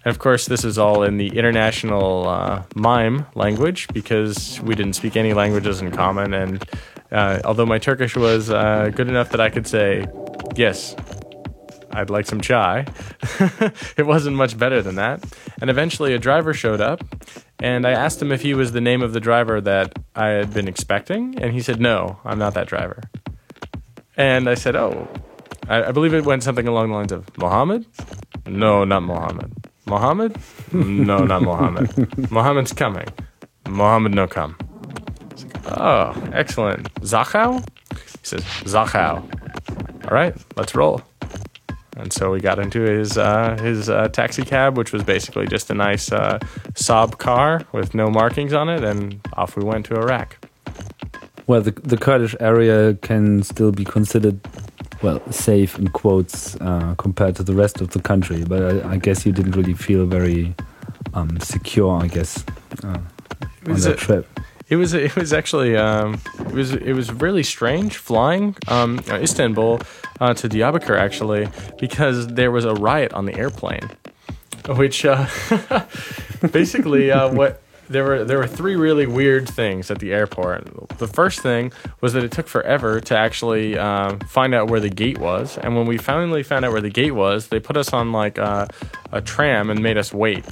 And 0.05 0.11
of 0.11 0.19
course, 0.19 0.47
this 0.47 0.65
is 0.65 0.79
all 0.79 1.03
in 1.03 1.17
the 1.17 1.29
international 1.29 2.29
uh, 2.29 2.63
mime 2.75 3.27
language 3.35 3.87
because 3.93 4.61
we 4.63 4.75
didn't 4.75 4.95
speak 4.95 5.17
any 5.17 5.33
languages 5.33 5.81
in 5.81 5.93
common. 5.93 6.35
And 6.35 6.65
uh, 7.13 7.41
although 7.45 7.67
my 7.67 7.79
Turkish 7.79 8.17
was 8.17 8.51
uh, 8.51 8.91
good 8.95 9.09
enough 9.09 9.31
that 9.31 9.41
I 9.41 9.49
could 9.49 9.67
say, 9.67 10.07
yes, 10.57 10.97
I'd 11.93 12.11
like 12.11 12.27
some 12.27 12.41
chai, 12.41 12.87
it 13.97 14.07
wasn't 14.07 14.37
much 14.37 14.59
better 14.59 14.83
than 14.83 14.97
that. 14.97 15.23
And 15.61 15.71
eventually, 15.71 16.15
a 16.15 16.19
driver 16.19 16.55
showed 16.55 16.81
up, 16.81 17.05
and 17.61 17.87
I 17.87 17.91
asked 17.91 18.21
him 18.21 18.33
if 18.33 18.43
he 18.43 18.55
was 18.55 18.73
the 18.73 18.81
name 18.81 19.03
of 19.03 19.13
the 19.13 19.21
driver 19.21 19.61
that 19.61 19.99
I 20.17 20.29
had 20.29 20.53
been 20.53 20.69
expecting. 20.69 21.41
And 21.41 21.53
he 21.53 21.61
said, 21.61 21.81
no, 21.81 22.19
I'm 22.25 22.39
not 22.39 22.55
that 22.55 22.67
driver. 22.67 23.03
And 24.17 24.49
I 24.49 24.55
said, 24.55 24.75
oh, 24.75 25.07
I, 25.69 25.85
I 25.85 25.93
believe 25.93 26.15
it 26.15 26.25
went 26.25 26.43
something 26.43 26.67
along 26.67 26.89
the 26.89 26.95
lines 26.95 27.13
of 27.13 27.37
Mohammed? 27.39 27.87
No, 28.47 28.85
not 28.85 29.03
Mohammed. 29.03 29.53
Mohammed? 29.93 30.35
No, 30.73 31.19
not 31.19 31.43
Mohammed. 31.43 32.31
Mohammed's 32.31 32.73
coming. 32.73 33.07
Mohammed 33.69 34.15
no 34.15 34.27
come. 34.27 34.57
oh, 35.67 36.31
excellent. 36.33 36.93
Zakho? 37.03 37.63
He 37.91 37.99
says, 38.23 38.41
Zakho. 38.65 39.23
All 40.05 40.11
right, 40.11 40.35
let's 40.57 40.75
roll. 40.75 41.03
And 41.99 42.11
so 42.11 42.31
we 42.31 42.41
got 42.41 42.59
into 42.59 42.81
his 42.81 43.19
uh, 43.19 43.59
his 43.61 43.91
uh, 43.91 44.09
taxi 44.09 44.45
cab, 44.45 44.79
which 44.79 44.93
was 44.95 45.03
basically 45.03 45.47
just 45.47 45.69
a 45.69 45.75
nice 45.75 46.11
uh, 46.11 46.39
Saab 46.73 47.19
car 47.19 47.61
with 47.73 47.95
no 47.95 48.09
markings 48.09 48.55
on 48.55 48.71
it, 48.71 48.83
and 48.83 49.21
off 49.35 49.57
we 49.57 49.63
went 49.63 49.85
to 49.87 49.95
Iraq. 49.97 50.39
Well, 51.47 51.61
the, 51.61 51.73
the 51.73 51.99
Kurdish 51.99 52.35
area 52.41 52.95
can 52.95 53.43
still 53.43 53.73
be 53.73 53.85
considered 53.85 54.41
well, 55.03 55.21
safe 55.31 55.79
in 55.79 55.89
quotes 55.89 56.57
uh, 56.61 56.95
compared 56.97 57.37
to 57.37 57.43
the 57.43 57.55
rest 57.55 57.81
of 57.81 57.91
the 57.91 58.01
country. 58.01 58.45
But 58.45 58.63
I, 58.63 58.93
I 58.93 58.97
guess 58.97 59.27
you 59.27 59.33
didn't 59.33 59.53
really 59.53 59.75
feel 59.75 60.07
very 60.07 60.55
um, 61.15 61.41
secure. 61.41 62.03
I 62.03 62.07
guess 62.07 62.45
uh, 62.85 62.99
on 63.67 63.81
that 63.81 63.87
a, 63.87 63.95
trip. 63.95 64.41
It 64.69 64.77
was 64.77 64.95
it 64.95 65.15
was 65.17 65.33
actually 65.33 65.77
um, 65.77 66.21
it 66.39 66.53
was 66.53 66.73
it 66.73 66.93
was 66.93 67.13
really 67.13 67.43
strange 67.43 67.97
flying 67.97 68.57
um, 68.69 69.01
Istanbul 69.09 69.81
uh, 70.21 70.35
to 70.35 70.49
Diyarbakir 70.49 70.99
actually 70.99 71.49
because 71.79 72.29
there 72.29 72.51
was 72.51 72.65
a 72.65 72.75
riot 72.75 73.13
on 73.13 73.27
the 73.27 73.35
airplane, 73.37 73.91
which 74.77 75.05
uh, 75.05 75.27
basically 76.53 77.11
uh, 77.11 77.33
what 77.33 77.61
there 77.93 78.05
were 78.05 78.25
there 78.25 78.39
were 78.39 78.47
three 78.47 78.75
really 78.75 79.07
weird 79.07 79.49
things 79.49 79.91
at 79.91 79.99
the 79.99 80.13
airport. 80.13 80.67
The 80.99 81.07
first 81.07 81.41
thing 81.41 81.73
was 82.01 82.15
that 82.15 82.25
it 82.25 82.33
took 82.33 82.49
forever 82.49 83.01
to 83.01 83.17
actually 83.17 83.79
um, 83.79 84.19
find 84.21 84.55
out 84.55 84.71
where 84.71 84.81
the 84.81 84.89
gate 84.89 85.19
was, 85.19 85.59
and 85.59 85.77
when 85.77 85.87
we 85.87 85.99
finally 85.99 86.43
found 86.43 86.65
out 86.65 86.73
where 86.73 86.81
the 86.81 86.91
gate 86.91 87.13
was, 87.13 87.49
they 87.49 87.61
put 87.61 87.77
us 87.77 87.93
on 87.93 88.13
like 88.13 88.39
a, 88.39 88.69
a 89.13 89.21
tram 89.21 89.71
and 89.71 89.83
made 89.83 89.99
us 89.99 90.13
wait. 90.13 90.45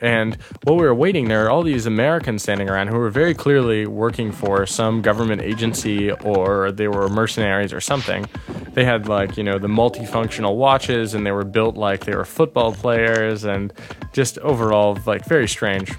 And 0.00 0.36
while 0.64 0.76
we 0.76 0.84
were 0.84 0.94
waiting, 0.94 1.28
there 1.28 1.44
were 1.44 1.50
all 1.50 1.62
these 1.62 1.86
Americans 1.86 2.42
standing 2.42 2.68
around 2.68 2.88
who 2.88 2.98
were 2.98 3.10
very 3.10 3.34
clearly 3.34 3.86
working 3.86 4.32
for 4.32 4.66
some 4.66 5.02
government 5.02 5.40
agency 5.40 6.10
or 6.10 6.72
they 6.72 6.88
were 6.88 7.08
mercenaries 7.08 7.72
or 7.72 7.80
something. 7.80 8.26
They 8.74 8.84
had 8.84 9.08
like, 9.08 9.36
you 9.36 9.44
know, 9.44 9.58
the 9.58 9.68
multifunctional 9.68 10.56
watches 10.56 11.14
and 11.14 11.24
they 11.24 11.30
were 11.32 11.44
built 11.44 11.76
like 11.76 12.04
they 12.04 12.14
were 12.14 12.24
football 12.24 12.72
players 12.72 13.44
and 13.44 13.72
just 14.12 14.36
overall 14.38 14.98
like 15.06 15.24
very 15.26 15.48
strange 15.48 15.90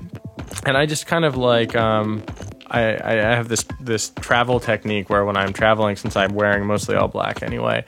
and 0.66 0.78
I 0.78 0.86
just 0.86 1.08
kind 1.08 1.26
of 1.26 1.36
like 1.38 1.76
um, 1.76 2.24
I, 2.76 3.00
I 3.04 3.36
have 3.36 3.48
this 3.48 3.64
this 3.80 4.12
travel 4.20 4.60
technique 4.60 5.10
where 5.10 5.24
when 5.24 5.38
I'm 5.38 5.54
traveling, 5.54 5.96
since 5.96 6.16
I'm 6.18 6.34
wearing 6.36 6.66
mostly 6.66 6.96
all 6.96 7.08
black 7.08 7.42
anyway, 7.42 7.86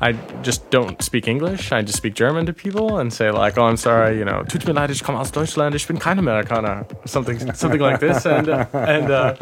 I 0.00 0.12
just 0.42 0.70
don't 0.70 1.02
speak 1.02 1.26
English. 1.26 1.72
I 1.72 1.82
just 1.82 1.96
speak 1.96 2.14
German 2.14 2.46
to 2.46 2.52
people 2.52 2.98
and 2.98 3.12
say 3.12 3.32
like, 3.32 3.58
"Oh, 3.58 3.64
I'm 3.64 3.76
sorry, 3.76 4.16
you 4.16 4.24
know, 4.24 4.44
tut 4.44 4.64
mir 4.64 4.74
leid, 4.74 4.90
ich 4.90 5.02
komme 5.02 5.18
aus 5.18 5.32
Deutschland, 5.32 5.74
ich 5.74 5.88
bin 5.88 5.98
kein 5.98 6.18
Amerikaner," 6.18 6.86
something 7.04 7.52
something 7.54 7.80
like 7.80 7.98
this. 7.98 8.24
And 8.26 8.48
uh, 8.48 8.66
and 8.74 9.10
uh, 9.10 9.34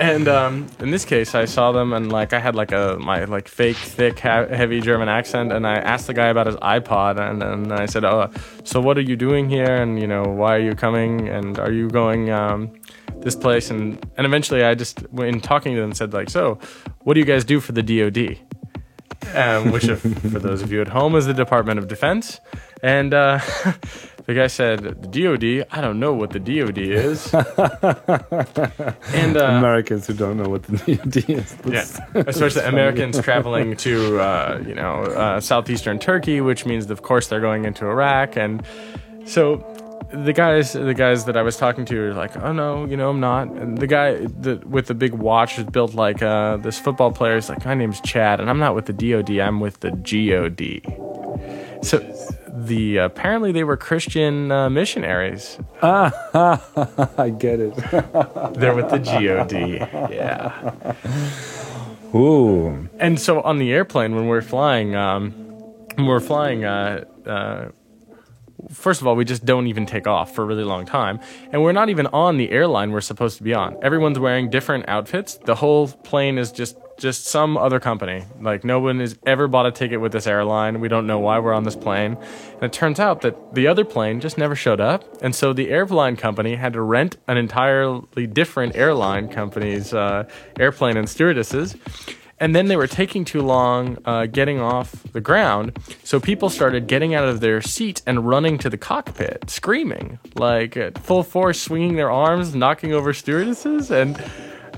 and 0.00 0.26
um, 0.28 0.66
in 0.80 0.90
this 0.90 1.04
case, 1.04 1.34
I 1.36 1.44
saw 1.44 1.70
them 1.70 1.92
and 1.92 2.10
like 2.10 2.32
I 2.32 2.40
had 2.40 2.56
like 2.56 2.72
a 2.72 2.96
my 2.98 3.24
like 3.24 3.46
fake 3.46 3.76
thick 3.76 4.18
heavy 4.18 4.80
German 4.80 5.08
accent, 5.08 5.52
and 5.52 5.66
I 5.66 5.76
asked 5.76 6.08
the 6.08 6.14
guy 6.14 6.26
about 6.26 6.46
his 6.46 6.56
iPod, 6.56 7.20
and 7.20 7.72
I 7.72 7.86
said, 7.86 8.04
"Oh, 8.04 8.28
so 8.64 8.80
what 8.80 8.98
are 8.98 9.06
you 9.06 9.16
doing 9.16 9.48
here? 9.48 9.76
And 9.76 10.00
you 10.00 10.08
know, 10.08 10.24
why 10.24 10.56
are 10.56 10.64
you 10.64 10.74
coming? 10.74 11.28
And 11.28 11.60
are 11.60 11.72
you 11.72 11.88
going?" 11.88 12.30
Um, 12.30 12.72
this 13.20 13.36
place 13.36 13.70
and 13.70 14.04
and 14.16 14.26
eventually 14.26 14.62
I 14.62 14.74
just 14.74 15.02
in 15.18 15.40
talking 15.40 15.74
to 15.74 15.80
them 15.80 15.92
said 15.92 16.12
like 16.12 16.30
so 16.30 16.58
what 17.00 17.14
do 17.14 17.20
you 17.20 17.26
guys 17.26 17.44
do 17.44 17.60
for 17.60 17.72
the 17.72 17.82
DoD 17.82 18.38
um, 19.34 19.72
which 19.72 19.84
if, 19.88 20.00
for 20.00 20.38
those 20.38 20.62
of 20.62 20.72
you 20.72 20.80
at 20.80 20.88
home 20.88 21.14
is 21.16 21.26
the 21.26 21.34
Department 21.34 21.78
of 21.78 21.88
Defense. 21.88 22.40
And 22.82 23.14
uh, 23.14 23.38
the 24.26 24.34
guy 24.34 24.46
said 24.46 24.80
the 24.80 24.92
DoD 24.92 25.66
I 25.70 25.80
don't 25.80 25.98
know 25.98 26.12
what 26.12 26.30
the 26.30 26.40
DoD 26.40 26.78
is. 26.78 27.32
And 29.14 29.36
uh, 29.36 29.44
Americans 29.44 30.06
who 30.06 30.14
don't 30.14 30.36
know 30.36 30.48
what 30.48 30.64
the 30.64 30.76
DoD 30.76 31.30
is. 31.30 31.56
Yeah. 31.66 31.84
Especially 32.26 32.62
Americans 32.62 33.20
traveling 33.20 33.76
to 33.78 34.20
uh, 34.20 34.62
you 34.66 34.74
know 34.74 35.02
uh, 35.02 35.40
southeastern 35.40 35.98
Turkey 35.98 36.40
which 36.40 36.66
means 36.66 36.90
of 36.90 37.02
course 37.02 37.28
they're 37.28 37.40
going 37.40 37.64
into 37.64 37.86
Iraq. 37.86 38.36
And 38.36 38.64
so 39.24 39.56
the 40.10 40.32
guys 40.32 40.72
the 40.72 40.94
guys 40.94 41.24
that 41.24 41.36
I 41.36 41.42
was 41.42 41.56
talking 41.56 41.84
to 41.86 41.98
are 41.98 42.14
like, 42.14 42.36
oh 42.36 42.52
no, 42.52 42.84
you 42.84 42.96
know 42.96 43.10
I'm 43.10 43.20
not. 43.20 43.48
And 43.48 43.78
the 43.78 43.86
guy 43.86 44.26
that 44.40 44.66
with 44.66 44.86
the 44.86 44.94
big 44.94 45.12
watch 45.14 45.58
is 45.58 45.64
built 45.64 45.94
like 45.94 46.22
uh, 46.22 46.58
this 46.58 46.78
football 46.78 47.12
player 47.12 47.36
is 47.36 47.48
like, 47.48 47.64
my 47.64 47.74
name's 47.74 48.00
Chad, 48.00 48.40
and 48.40 48.48
I'm 48.48 48.58
not 48.58 48.74
with 48.74 48.86
the 48.86 48.92
DoD, 48.92 49.38
I'm 49.38 49.60
with 49.60 49.80
the 49.80 49.90
God. 49.90 50.84
So 51.82 51.98
the 52.48 52.98
apparently 52.98 53.52
they 53.52 53.64
were 53.64 53.76
Christian 53.76 54.50
uh, 54.50 54.70
missionaries. 54.70 55.58
Ah, 55.82 56.12
I 57.18 57.30
get 57.30 57.60
it. 57.60 57.74
They're 58.54 58.74
with 58.74 58.90
the 58.90 58.98
God. 58.98 59.52
Yeah. 60.10 60.94
Ooh. 62.14 62.88
And 62.98 63.20
so 63.20 63.40
on 63.42 63.58
the 63.58 63.72
airplane 63.72 64.14
when 64.14 64.26
we're 64.26 64.42
flying, 64.42 64.94
um, 64.94 65.32
when 65.96 66.06
we're 66.06 66.20
flying. 66.20 66.64
Uh, 66.64 67.04
uh, 67.26 67.68
first 68.70 69.00
of 69.00 69.06
all, 69.06 69.16
we 69.16 69.24
just 69.24 69.44
don't 69.44 69.66
even 69.66 69.86
take 69.86 70.06
off 70.06 70.34
for 70.34 70.42
a 70.42 70.46
really 70.46 70.64
long 70.64 70.86
time. 70.86 71.20
And 71.52 71.62
we're 71.62 71.72
not 71.72 71.88
even 71.88 72.06
on 72.08 72.36
the 72.36 72.50
airline 72.50 72.92
we're 72.92 73.00
supposed 73.00 73.36
to 73.38 73.42
be 73.42 73.54
on. 73.54 73.76
Everyone's 73.82 74.18
wearing 74.18 74.50
different 74.50 74.88
outfits. 74.88 75.34
The 75.34 75.56
whole 75.56 75.88
plane 75.88 76.38
is 76.38 76.52
just 76.52 76.76
just 76.98 77.26
some 77.26 77.58
other 77.58 77.78
company. 77.78 78.24
Like 78.40 78.64
no 78.64 78.80
one 78.80 79.00
has 79.00 79.18
ever 79.26 79.48
bought 79.48 79.66
a 79.66 79.70
ticket 79.70 80.00
with 80.00 80.12
this 80.12 80.26
airline. 80.26 80.80
We 80.80 80.88
don't 80.88 81.06
know 81.06 81.18
why 81.18 81.38
we're 81.38 81.52
on 81.52 81.64
this 81.64 81.76
plane. 81.76 82.16
And 82.54 82.62
it 82.62 82.72
turns 82.72 82.98
out 82.98 83.20
that 83.20 83.54
the 83.54 83.66
other 83.66 83.84
plane 83.84 84.20
just 84.20 84.38
never 84.38 84.56
showed 84.56 84.80
up. 84.80 85.04
And 85.22 85.34
so 85.34 85.52
the 85.52 85.68
airline 85.68 86.16
company 86.16 86.54
had 86.54 86.72
to 86.72 86.80
rent 86.80 87.18
an 87.28 87.36
entirely 87.36 88.26
different 88.26 88.76
airline 88.76 89.28
company's 89.28 89.92
uh, 89.92 90.24
airplane 90.58 90.96
and 90.96 91.08
stewardesses 91.08 91.76
and 92.38 92.54
then 92.54 92.66
they 92.66 92.76
were 92.76 92.86
taking 92.86 93.24
too 93.24 93.42
long 93.42 93.98
uh, 94.04 94.26
getting 94.26 94.60
off 94.60 95.02
the 95.12 95.20
ground. 95.20 95.78
So 96.04 96.20
people 96.20 96.50
started 96.50 96.86
getting 96.86 97.14
out 97.14 97.28
of 97.28 97.40
their 97.40 97.60
seat 97.60 98.02
and 98.06 98.26
running 98.26 98.58
to 98.58 98.70
the 98.70 98.78
cockpit, 98.78 99.50
screaming 99.50 100.18
like 100.34 100.76
at 100.76 100.98
full 100.98 101.22
force, 101.22 101.60
swinging 101.60 101.96
their 101.96 102.10
arms, 102.10 102.54
knocking 102.54 102.92
over 102.92 103.12
stewardesses, 103.12 103.90
and 103.90 104.22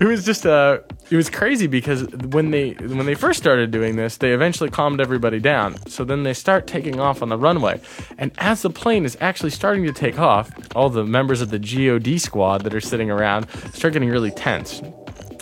it 0.01 0.05
was 0.05 0.25
just 0.25 0.47
uh, 0.47 0.79
it 1.11 1.17
was 1.17 1.29
crazy 1.29 1.67
because 1.67 2.07
when 2.31 2.53
they 2.53 2.71
when 2.73 3.07
they 3.07 3.15
first 3.15 3.41
started 3.41 3.71
doing 3.73 3.97
this, 3.97 4.17
they 4.19 4.33
eventually 4.33 4.71
calmed 4.71 5.01
everybody 5.01 5.41
down. 5.41 5.77
So 5.89 6.05
then 6.05 6.23
they 6.23 6.35
start 6.35 6.67
taking 6.67 7.01
off 7.01 7.23
on 7.23 7.29
the 7.29 7.39
runway, 7.39 7.81
and 8.17 8.31
as 8.39 8.63
the 8.63 8.71
plane 8.71 9.05
is 9.05 9.17
actually 9.21 9.51
starting 9.51 9.85
to 9.87 9.93
take 9.93 10.19
off, 10.19 10.51
all 10.77 10.89
the 10.89 11.05
members 11.05 11.41
of 11.41 11.51
the 11.51 11.59
GOD 11.59 12.21
squad 12.21 12.63
that 12.63 12.75
are 12.75 12.81
sitting 12.81 13.11
around 13.11 13.49
start 13.75 13.95
getting 13.95 14.09
really 14.09 14.31
tense, 14.31 14.81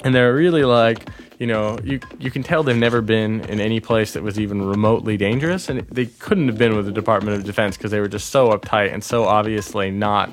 and 0.05 0.15
they're 0.15 0.35
really 0.35 0.65
like 0.65 1.07
you 1.39 1.47
know, 1.47 1.79
you 1.85 2.01
you 2.19 2.31
can 2.31 2.43
tell 2.43 2.63
they've 2.63 2.77
never 2.77 3.01
been 3.01 3.41
in 3.43 3.61
any 3.61 3.81
place 3.81 4.13
that 4.15 4.23
was 4.23 4.41
even 4.41 4.63
remotely 4.63 5.17
dangerous, 5.17 5.69
and 5.69 5.81
they 5.89 6.07
couldn't 6.07 6.49
have 6.49 6.59
been 6.59 6.77
with 6.77 6.87
the 6.87 6.93
Department 6.93 7.37
of 7.37 7.45
Defense 7.45 7.77
because 7.77 7.91
they 7.91 8.01
were 8.01 8.09
just 8.09 8.31
so 8.31 8.57
uptight 8.57 8.93
and 8.93 9.05
so 9.05 9.25
obviously 9.25 9.91
not 9.91 10.31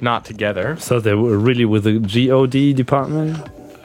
not 0.00 0.24
together. 0.24 0.76
So 0.78 1.00
they 1.00 1.14
were 1.14 1.38
really 1.38 1.64
with 1.64 1.84
the 1.84 1.98
GOD 1.98 2.76
department. 2.76 3.38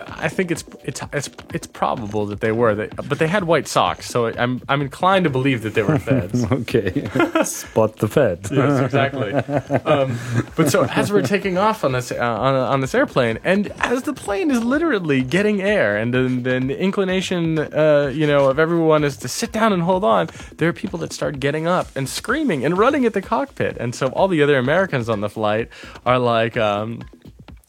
I 0.09 0.29
think 0.29 0.51
it's 0.51 0.63
it's 0.83 1.01
it's 1.13 1.29
it's 1.53 1.67
probable 1.67 2.25
that 2.27 2.39
they 2.39 2.51
were, 2.51 2.75
they, 2.75 2.87
but 2.87 3.19
they 3.19 3.27
had 3.27 3.43
white 3.43 3.67
socks, 3.67 4.09
so 4.09 4.27
I'm 4.27 4.61
I'm 4.69 4.81
inclined 4.81 5.25
to 5.25 5.29
believe 5.29 5.63
that 5.63 5.73
they 5.73 5.83
were 5.83 5.99
feds. 5.99 6.45
okay, 6.51 7.09
spot 7.43 7.97
the 7.97 8.07
fed. 8.07 8.47
yes, 8.51 8.83
exactly. 8.83 9.33
Um, 9.33 10.17
but 10.55 10.69
so 10.69 10.85
as 10.85 11.11
we're 11.11 11.21
taking 11.21 11.57
off 11.57 11.83
on 11.83 11.91
this 11.91 12.11
uh, 12.11 12.15
on, 12.17 12.55
on 12.55 12.81
this 12.81 12.95
airplane, 12.95 13.39
and 13.43 13.67
as 13.79 14.03
the 14.03 14.13
plane 14.13 14.51
is 14.51 14.63
literally 14.63 15.21
getting 15.23 15.61
air, 15.61 15.97
and 15.97 16.13
then, 16.13 16.43
then 16.43 16.67
the 16.67 16.79
inclination, 16.79 17.59
uh, 17.59 18.11
you 18.13 18.27
know, 18.27 18.49
of 18.49 18.59
everyone 18.59 19.03
is 19.03 19.17
to 19.17 19.27
sit 19.27 19.51
down 19.51 19.73
and 19.73 19.83
hold 19.83 20.03
on. 20.03 20.29
There 20.57 20.69
are 20.69 20.73
people 20.73 20.99
that 20.99 21.13
start 21.13 21.39
getting 21.39 21.67
up 21.67 21.87
and 21.95 22.07
screaming 22.07 22.65
and 22.65 22.77
running 22.77 23.05
at 23.05 23.13
the 23.13 23.21
cockpit, 23.21 23.77
and 23.77 23.93
so 23.93 24.07
all 24.07 24.27
the 24.27 24.41
other 24.41 24.57
Americans 24.57 25.09
on 25.09 25.21
the 25.21 25.29
flight 25.29 25.69
are 26.05 26.19
like. 26.19 26.57
Um, 26.57 27.03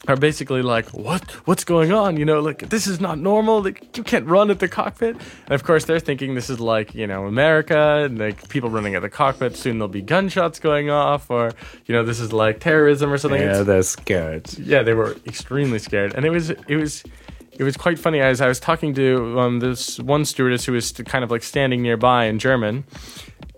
are 0.09 0.17
basically 0.17 0.61
like, 0.61 0.89
what? 0.89 1.29
What's 1.47 1.63
going 1.63 1.91
on? 1.93 2.17
You 2.17 2.25
know, 2.25 2.39
like 2.39 2.69
this 2.69 2.87
is 2.87 2.99
not 2.99 3.19
normal. 3.19 3.61
Like 3.63 3.95
you 3.95 4.03
can't 4.03 4.25
run 4.25 4.49
at 4.51 4.59
the 4.59 4.67
cockpit. 4.67 5.15
And 5.45 5.51
of 5.53 5.63
course, 5.63 5.85
they're 5.85 5.99
thinking 5.99 6.35
this 6.35 6.49
is 6.49 6.59
like 6.59 6.93
you 6.95 7.07
know 7.07 7.25
America, 7.27 8.03
and 8.05 8.17
like 8.17 8.49
people 8.49 8.69
running 8.69 8.95
at 8.95 9.01
the 9.01 9.09
cockpit. 9.09 9.55
Soon 9.55 9.77
there'll 9.77 9.87
be 9.87 10.01
gunshots 10.01 10.59
going 10.59 10.89
off, 10.89 11.29
or 11.29 11.51
you 11.85 11.93
know 11.95 12.03
this 12.03 12.19
is 12.19 12.33
like 12.33 12.59
terrorism 12.59 13.11
or 13.13 13.17
something. 13.17 13.39
Yeah, 13.41 13.49
It's- 13.51 13.65
they're 13.67 13.83
scared. 13.83 14.51
yeah, 14.57 14.83
they 14.83 14.93
were 14.93 15.15
extremely 15.27 15.79
scared, 15.79 16.13
and 16.15 16.25
it 16.25 16.31
was 16.31 16.49
it 16.49 16.75
was 16.75 17.03
it 17.51 17.63
was 17.63 17.75
quite 17.77 17.99
funny 17.99 18.19
as 18.21 18.39
I 18.41 18.47
was 18.47 18.59
talking 18.59 18.93
to 18.95 19.39
um, 19.39 19.59
this 19.59 19.99
one 19.99 20.23
stewardess 20.25 20.65
who 20.65 20.71
was 20.73 20.91
kind 20.91 21.23
of 21.23 21.29
like 21.31 21.43
standing 21.43 21.81
nearby 21.81 22.25
in 22.25 22.39
German, 22.39 22.85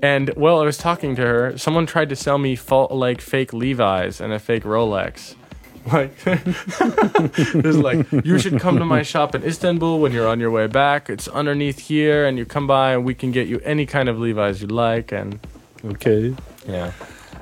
and 0.01 0.29
while 0.36 0.60
I 0.60 0.65
was 0.65 0.77
talking 0.77 1.15
to 1.15 1.22
her, 1.22 1.58
someone 1.58 1.86
tried 1.86 2.10
to 2.10 2.15
sell 2.15 2.38
me 2.39 2.58
like 2.89 3.22
fake 3.22 3.53
Levi's 3.53 4.20
and 4.20 4.34
a 4.34 4.39
fake 4.39 4.63
Rolex. 4.63 5.36
Like, 5.85 6.17
there's 6.23 7.77
like, 7.89 8.11
you 8.23 8.38
should 8.38 8.59
come 8.59 8.77
to 8.77 8.85
my 8.85 9.01
shop 9.01 9.35
in 9.35 9.43
Istanbul 9.43 10.00
when 10.00 10.11
you're 10.11 10.27
on 10.27 10.39
your 10.39 10.51
way 10.51 10.67
back. 10.67 11.09
It's 11.09 11.27
underneath 11.27 11.79
here, 11.79 12.25
and 12.25 12.38
you 12.38 12.45
come 12.45 12.67
by, 12.67 12.93
and 12.93 13.05
we 13.05 13.13
can 13.13 13.31
get 13.31 13.47
you 13.47 13.59
any 13.63 13.85
kind 13.85 14.09
of 14.09 14.19
Levi's 14.19 14.61
you 14.61 14.67
like. 14.67 15.11
And 15.11 15.39
Okay, 15.83 16.35
yeah, 16.67 16.91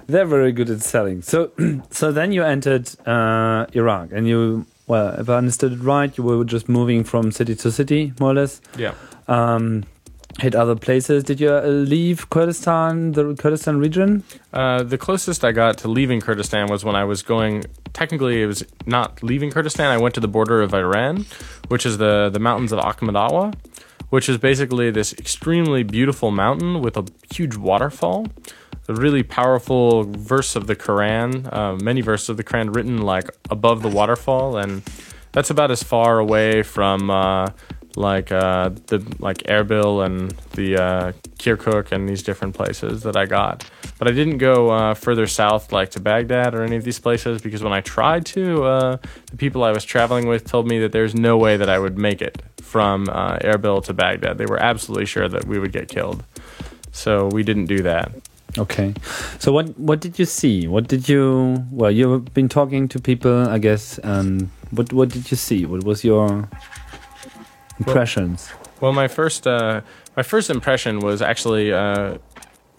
they're 0.08 0.26
very 0.26 0.52
good 0.52 0.70
at 0.70 0.82
selling. 0.82 1.22
So, 1.22 1.52
so 1.90 2.12
then 2.12 2.32
you 2.32 2.44
entered 2.44 2.90
uh, 3.08 3.66
Iraq, 3.74 4.12
and 4.12 4.28
you, 4.28 4.66
well, 4.88 5.20
if 5.20 5.30
I 5.30 5.36
understood 5.36 5.74
it 5.74 5.80
right, 5.80 6.16
you 6.18 6.24
were 6.24 6.44
just 6.46 6.70
moving 6.70 7.04
from 7.04 7.32
city 7.32 7.56
to 7.56 7.72
city, 7.72 8.14
more 8.20 8.32
or 8.32 8.36
less. 8.36 8.62
yeah. 8.78 8.94
Um, 9.28 9.84
hit 10.40 10.56
other 10.56 10.76
places. 10.76 11.24
Did 11.24 11.40
you 11.40 11.52
uh, 11.52 11.62
leave 11.62 12.30
Kurdistan, 12.30 13.12
the 13.12 13.36
Kurdistan 13.36 13.78
region? 13.80 14.24
Uh, 14.54 14.84
the 14.84 14.98
closest 14.98 15.44
I 15.44 15.52
got 15.52 15.78
to 15.80 15.88
leaving 15.88 16.22
Kurdistan 16.22 16.68
was 16.68 16.86
when 16.86 16.96
I 16.96 17.04
was 17.04 17.22
going. 17.22 17.66
Technically, 17.94 18.42
it 18.42 18.46
was 18.46 18.64
not 18.86 19.22
leaving 19.24 19.52
Kurdistan. 19.52 19.88
I 19.92 19.98
went 19.98 20.16
to 20.16 20.22
the 20.22 20.28
border 20.28 20.62
of 20.62 20.74
Iran, 20.74 21.26
which 21.68 21.86
is 21.86 21.98
the 21.98 22.30
the 22.30 22.40
mountains 22.40 22.72
of 22.72 22.80
Akhmadawa, 22.80 23.54
which 24.10 24.30
is 24.30 24.38
basically 24.38 24.92
this 24.92 25.14
extremely 25.14 25.84
beautiful 25.84 26.32
mountain 26.32 26.82
with 26.82 26.98
a 26.98 27.06
huge 27.34 27.56
waterfall. 27.56 28.28
A 28.88 28.94
really 28.94 29.22
powerful 29.22 30.04
verse 30.04 30.56
of 30.56 30.66
the 30.66 30.76
Quran, 30.76 31.48
uh, 31.54 31.76
many 31.76 32.02
verses 32.02 32.30
of 32.30 32.38
the 32.38 32.44
Quran 32.44 32.76
written 32.76 33.04
like 33.04 33.30
above 33.52 33.84
the 33.84 33.88
waterfall, 33.90 34.58
and 34.58 34.82
that's 35.32 35.52
about 35.52 35.70
as 35.70 35.84
far 35.84 36.18
away 36.18 36.64
from 36.64 37.12
uh, 37.12 37.48
like 37.96 38.32
uh, 38.32 38.70
the 38.88 39.00
like 39.20 39.38
Erbil 39.44 40.06
and 40.06 40.32
the 40.54 40.82
uh, 40.82 41.12
Kirkuk 41.38 41.92
and 41.92 42.08
these 42.08 42.24
different 42.24 42.56
places 42.56 43.04
that 43.04 43.16
I 43.16 43.26
got. 43.26 43.70
But 43.98 44.08
I 44.08 44.12
didn't 44.12 44.38
go 44.38 44.70
uh, 44.70 44.94
further 44.94 45.28
south, 45.28 45.72
like 45.72 45.92
to 45.92 46.00
Baghdad 46.00 46.56
or 46.56 46.64
any 46.64 46.76
of 46.76 46.84
these 46.84 47.00
places, 47.00 47.42
because 47.42 47.64
when 47.64 47.74
I 47.74 47.82
tried 47.82 48.26
to, 48.28 48.64
uh, 48.64 48.98
the 49.32 49.38
people 49.38 49.64
I 49.64 49.72
was 49.72 49.84
traveling 49.84 50.28
with 50.28 50.46
told 50.46 50.68
me 50.68 50.80
that 50.80 50.92
there's 50.92 51.16
no 51.16 51.38
way 51.38 51.58
that 51.58 51.70
I 51.70 51.80
would 51.80 51.98
make 51.98 52.22
it 52.22 52.42
from 52.62 53.10
uh, 53.10 53.38
Erbil 53.40 53.84
to 53.86 53.94
Baghdad. 53.94 54.38
They 54.38 54.46
were 54.46 54.62
absolutely 54.62 55.06
sure 55.06 55.28
that 55.28 55.46
we 55.46 55.60
would 55.60 55.74
get 55.74 55.90
killed. 55.90 56.24
So 56.92 57.28
we 57.28 57.44
didn't 57.44 57.66
do 57.66 57.82
that. 57.84 58.12
Okay. 58.58 58.94
So 59.40 59.52
what 59.52 59.78
what 59.78 60.00
did 60.00 60.18
you 60.18 60.26
see? 60.26 60.68
What 60.68 60.88
did 60.88 61.08
you? 61.08 61.66
Well, 61.72 61.92
you've 61.92 62.34
been 62.34 62.50
talking 62.50 62.88
to 62.90 63.00
people, 63.00 63.48
I 63.48 63.60
guess. 63.60 64.00
And 64.00 64.50
what 64.72 64.92
what 64.92 65.10
did 65.10 65.30
you 65.30 65.38
see? 65.38 65.66
What 65.66 65.84
was 65.84 66.04
your 66.04 66.50
impressions? 67.80 68.52
Well, 68.82 68.94
my 68.94 69.08
first 69.08 69.48
uh, 69.48 69.82
my 70.16 70.24
first 70.24 70.50
impression 70.50 71.00
was 71.00 71.22
actually 71.22 71.74
uh, 71.74 72.18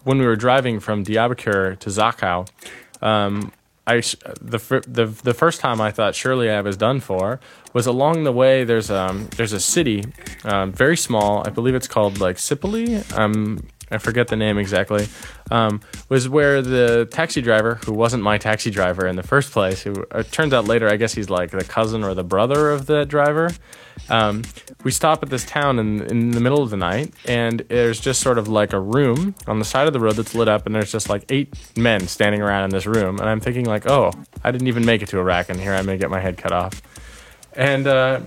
when 0.05 0.19
we 0.19 0.27
were 0.27 0.37
driving 0.37 0.81
from 0.81 1.05
Diyarbakir 1.05 1.79
to 1.79 1.91
Zakho. 1.91 2.49
Um, 3.03 3.53
I 3.87 4.01
the, 4.41 4.83
the 4.87 5.07
the 5.07 5.35
first 5.35 5.61
time 5.61 5.81
I 5.81 5.91
thought 5.91 6.15
surely 6.15 6.51
I 6.51 6.61
was 6.61 6.77
done 6.77 7.01
for 7.01 7.41
was 7.73 7.87
along 7.87 8.25
the 8.25 8.33
way. 8.33 8.65
There's 8.65 8.91
um 8.91 9.29
there's 9.37 9.53
a 9.53 9.61
city, 9.61 10.05
um, 10.45 10.73
very 10.73 10.97
small. 10.97 11.43
I 11.47 11.51
believe 11.51 11.75
it's 11.75 11.89
called 11.89 12.21
like 12.21 12.37
Sipoli. 12.37 13.03
Um, 13.19 13.67
I 13.91 13.99
forget 13.99 14.29
the 14.29 14.37
name 14.37 14.59
exactly. 14.59 15.09
Um, 15.51 15.81
was 16.09 16.29
where 16.29 16.63
the 16.63 17.09
taxi 17.11 17.43
driver, 17.43 17.77
who 17.85 17.93
wasn't 17.93 18.23
my 18.23 18.39
taxi 18.39 18.71
driver 18.71 19.07
in 19.07 19.17
the 19.17 19.23
first 19.23 19.53
place, 19.53 19.83
who 19.83 20.07
it 20.15 20.31
turns 20.31 20.53
out 20.53 20.67
later, 20.67 20.89
I 20.89 20.97
guess 20.97 21.13
he's 21.15 21.29
like 21.29 21.51
the 21.51 21.65
cousin 21.65 22.05
or 22.05 22.15
the 22.15 22.25
brother 22.25 22.71
of 22.71 22.87
the 22.87 23.05
driver. 23.05 23.51
Um, 24.09 24.43
we 24.83 24.91
stop 24.91 25.23
at 25.23 25.31
this 25.31 25.45
town 25.45 25.79
in, 25.79 26.03
in 26.03 26.31
the 26.31 26.41
middle 26.41 26.63
of 26.63 26.71
the 26.71 26.77
night, 26.77 27.13
and 27.27 27.61
there's 27.69 28.01
just 28.01 28.21
sort 28.21 28.39
of 28.39 28.49
like 28.49 28.73
a 28.73 28.81
room 28.81 29.35
on 29.47 29.59
the 29.59 29.65
side 29.65 29.87
of 29.87 29.93
the 29.93 30.01
road 30.01 30.15
that's 30.17 30.35
lit 30.35 30.49
up, 30.49 30.67
and 30.67 30.75
there's 30.75 30.93
just 30.93 31.09
like 31.09 31.25
eight 31.29 31.53
men 31.77 32.07
standing 32.07 32.41
around 32.41 32.65
in 32.65 32.71
this 32.71 32.87
room. 32.87 33.19
And 33.19 33.29
I'm 33.29 33.41
thinking, 33.41 33.67
like, 33.67 33.89
oh, 33.89 34.13
I 34.43 34.51
didn't 34.51 34.69
even 34.69 34.85
make 34.85 35.03
it 35.03 35.09
to 35.11 35.19
Iraq, 35.19 35.49
and 35.49 35.61
here 35.61 35.75
I'm 35.75 35.85
going 35.85 35.99
to 35.99 36.03
get 36.03 36.11
my 36.11 36.21
head 36.21 36.39
cut 36.39 36.53
off. 36.53 36.81
And 37.55 37.87
uh, 37.87 38.21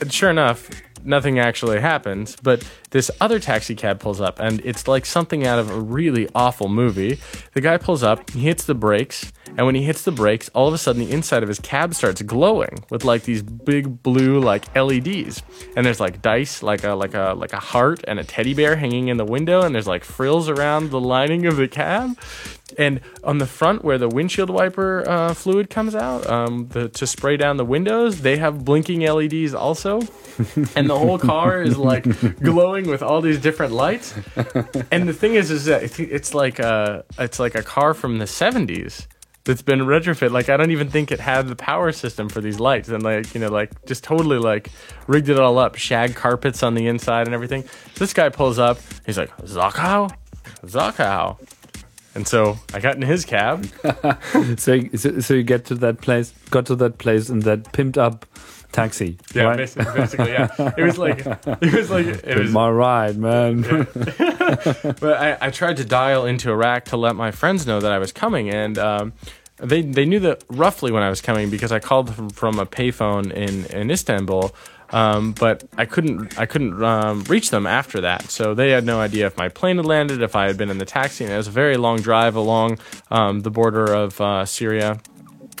and 0.00 0.12
sure 0.12 0.30
enough, 0.30 0.68
nothing 1.04 1.38
actually 1.38 1.80
happens. 1.80 2.36
But 2.42 2.68
this 2.90 3.10
other 3.20 3.38
taxi 3.38 3.74
cab 3.74 4.00
pulls 4.00 4.20
up, 4.20 4.38
and 4.38 4.60
it's 4.64 4.88
like 4.88 5.06
something 5.06 5.46
out 5.46 5.58
of 5.58 5.70
a 5.70 5.80
really 5.80 6.28
awful 6.34 6.68
movie. 6.68 7.18
The 7.54 7.60
guy 7.60 7.78
pulls 7.78 8.02
up, 8.02 8.30
he 8.30 8.40
hits 8.40 8.64
the 8.64 8.74
brakes, 8.74 9.32
and 9.56 9.66
when 9.66 9.74
he 9.74 9.82
hits 9.82 10.02
the 10.02 10.12
brakes, 10.12 10.48
all 10.54 10.68
of 10.68 10.74
a 10.74 10.78
sudden 10.78 11.04
the 11.04 11.10
inside 11.12 11.42
of 11.42 11.48
his 11.48 11.58
cab 11.60 11.94
starts 11.94 12.22
glowing 12.22 12.84
with 12.90 13.04
like 13.04 13.24
these 13.24 13.42
big 13.42 14.02
blue 14.02 14.40
like 14.40 14.74
LEDs, 14.74 15.42
and 15.76 15.84
there's 15.84 16.00
like 16.00 16.22
dice, 16.22 16.62
like 16.62 16.84
a 16.84 16.92
like 16.94 17.14
a 17.14 17.34
like 17.36 17.52
a 17.52 17.60
heart 17.60 18.02
and 18.08 18.18
a 18.18 18.24
teddy 18.24 18.54
bear 18.54 18.76
hanging 18.76 19.08
in 19.08 19.16
the 19.16 19.24
window, 19.24 19.62
and 19.62 19.74
there's 19.74 19.86
like 19.86 20.04
frills 20.04 20.48
around 20.48 20.90
the 20.90 21.00
lining 21.00 21.46
of 21.46 21.56
the 21.56 21.68
cab. 21.68 22.18
And 22.78 23.02
on 23.22 23.36
the 23.36 23.46
front, 23.46 23.84
where 23.84 23.98
the 23.98 24.08
windshield 24.08 24.48
wiper 24.48 25.04
uh, 25.06 25.34
fluid 25.34 25.68
comes 25.68 25.94
out 25.94 26.26
um, 26.26 26.68
the, 26.68 26.88
to 26.88 27.06
spray 27.06 27.36
down 27.36 27.58
the 27.58 27.66
windows, 27.66 28.22
they 28.22 28.38
have 28.38 28.64
blinking 28.64 29.00
LEDs 29.00 29.52
also. 29.52 29.98
and 30.74 30.88
the 30.88 30.98
whole 30.98 31.18
car 31.18 31.60
is 31.60 31.76
like 31.76 32.04
glowing 32.40 32.88
with 32.88 33.02
all 33.02 33.20
these 33.20 33.38
different 33.38 33.74
lights. 33.74 34.14
And 34.90 35.06
the 35.06 35.12
thing 35.12 35.34
is, 35.34 35.50
is 35.50 35.66
that 35.66 35.82
it's- 35.82 36.00
it's 36.00 36.32
like 36.34 36.58
a 36.60 37.04
it's 37.18 37.38
like 37.38 37.54
a 37.54 37.62
car 37.62 37.92
from 37.92 38.16
the 38.18 38.24
'70s 38.24 39.06
that's 39.44 39.62
been 39.62 39.80
retrofit. 39.80 40.30
Like 40.30 40.48
I 40.48 40.56
don't 40.56 40.70
even 40.70 40.88
think 40.88 41.10
it 41.10 41.20
had 41.20 41.48
the 41.48 41.56
power 41.56 41.92
system 41.92 42.28
for 42.28 42.40
these 42.40 42.60
lights, 42.60 42.88
and 42.88 43.02
like 43.02 43.34
you 43.34 43.40
know, 43.40 43.48
like 43.48 43.84
just 43.86 44.04
totally 44.04 44.38
like 44.38 44.70
rigged 45.06 45.28
it 45.28 45.38
all 45.38 45.58
up, 45.58 45.76
shag 45.76 46.14
carpets 46.14 46.62
on 46.62 46.74
the 46.74 46.86
inside 46.86 47.26
and 47.26 47.34
everything. 47.34 47.64
This 47.96 48.12
guy 48.12 48.28
pulls 48.28 48.58
up, 48.58 48.78
he's 49.06 49.18
like 49.18 49.36
Zakho, 49.38 50.14
Zakho. 50.64 51.38
And 52.14 52.28
so 52.28 52.58
I 52.74 52.80
got 52.80 52.96
in 52.96 53.02
his 53.02 53.24
cab. 53.24 53.66
So, 54.58 54.80
so 54.96 55.20
so 55.20 55.34
you 55.34 55.42
get 55.42 55.64
to 55.66 55.74
that 55.76 56.00
place, 56.00 56.32
got 56.50 56.66
to 56.66 56.76
that 56.76 56.98
place 56.98 57.30
in 57.30 57.40
that 57.40 57.72
pimped 57.72 57.96
up 57.96 58.26
taxi. 58.72 59.18
Yeah, 59.34 59.44
right? 59.44 59.56
basically, 59.56 59.94
basically, 59.94 60.32
yeah. 60.32 60.72
It 60.76 60.82
was 60.82 60.98
like 60.98 61.26
it 61.26 61.74
was 61.74 61.90
like 61.90 62.06
it 62.06 62.38
was. 62.38 62.50
my 62.50 62.68
ride, 62.70 63.16
man. 63.16 63.62
But 65.00 65.14
I, 65.18 65.38
I 65.40 65.50
tried 65.50 65.78
to 65.78 65.84
dial 65.84 66.26
into 66.26 66.50
Iraq 66.50 66.86
to 66.86 66.96
let 66.96 67.16
my 67.16 67.30
friends 67.30 67.66
know 67.66 67.80
that 67.80 67.92
I 67.92 67.98
was 67.98 68.12
coming, 68.12 68.50
and 68.50 68.78
um, 68.78 69.12
they 69.56 69.82
they 69.82 70.04
knew 70.04 70.20
that 70.20 70.44
roughly 70.48 70.92
when 70.92 71.02
I 71.02 71.08
was 71.08 71.20
coming 71.20 71.50
because 71.50 71.72
I 71.72 71.78
called 71.78 72.14
from, 72.14 72.30
from 72.30 72.58
a 72.58 72.66
payphone 72.66 73.32
in 73.32 73.66
in 73.66 73.90
Istanbul. 73.90 74.54
Um, 74.90 75.32
but 75.32 75.64
I 75.78 75.86
couldn't 75.86 76.38
I 76.38 76.46
couldn't 76.46 76.82
um, 76.82 77.24
reach 77.24 77.50
them 77.50 77.66
after 77.66 78.02
that. 78.02 78.30
So 78.30 78.54
they 78.54 78.70
had 78.70 78.84
no 78.84 79.00
idea 79.00 79.26
if 79.26 79.36
my 79.38 79.48
plane 79.48 79.76
had 79.76 79.86
landed, 79.86 80.20
if 80.20 80.36
I 80.36 80.46
had 80.46 80.58
been 80.58 80.70
in 80.70 80.78
the 80.78 80.84
taxi. 80.84 81.24
And 81.24 81.32
it 81.32 81.36
was 81.36 81.48
a 81.48 81.52
very 81.52 81.76
long 81.78 82.00
drive 82.00 82.36
along 82.36 82.78
um, 83.10 83.40
the 83.40 83.50
border 83.50 83.84
of 83.84 84.20
uh, 84.20 84.44
Syria 84.44 85.00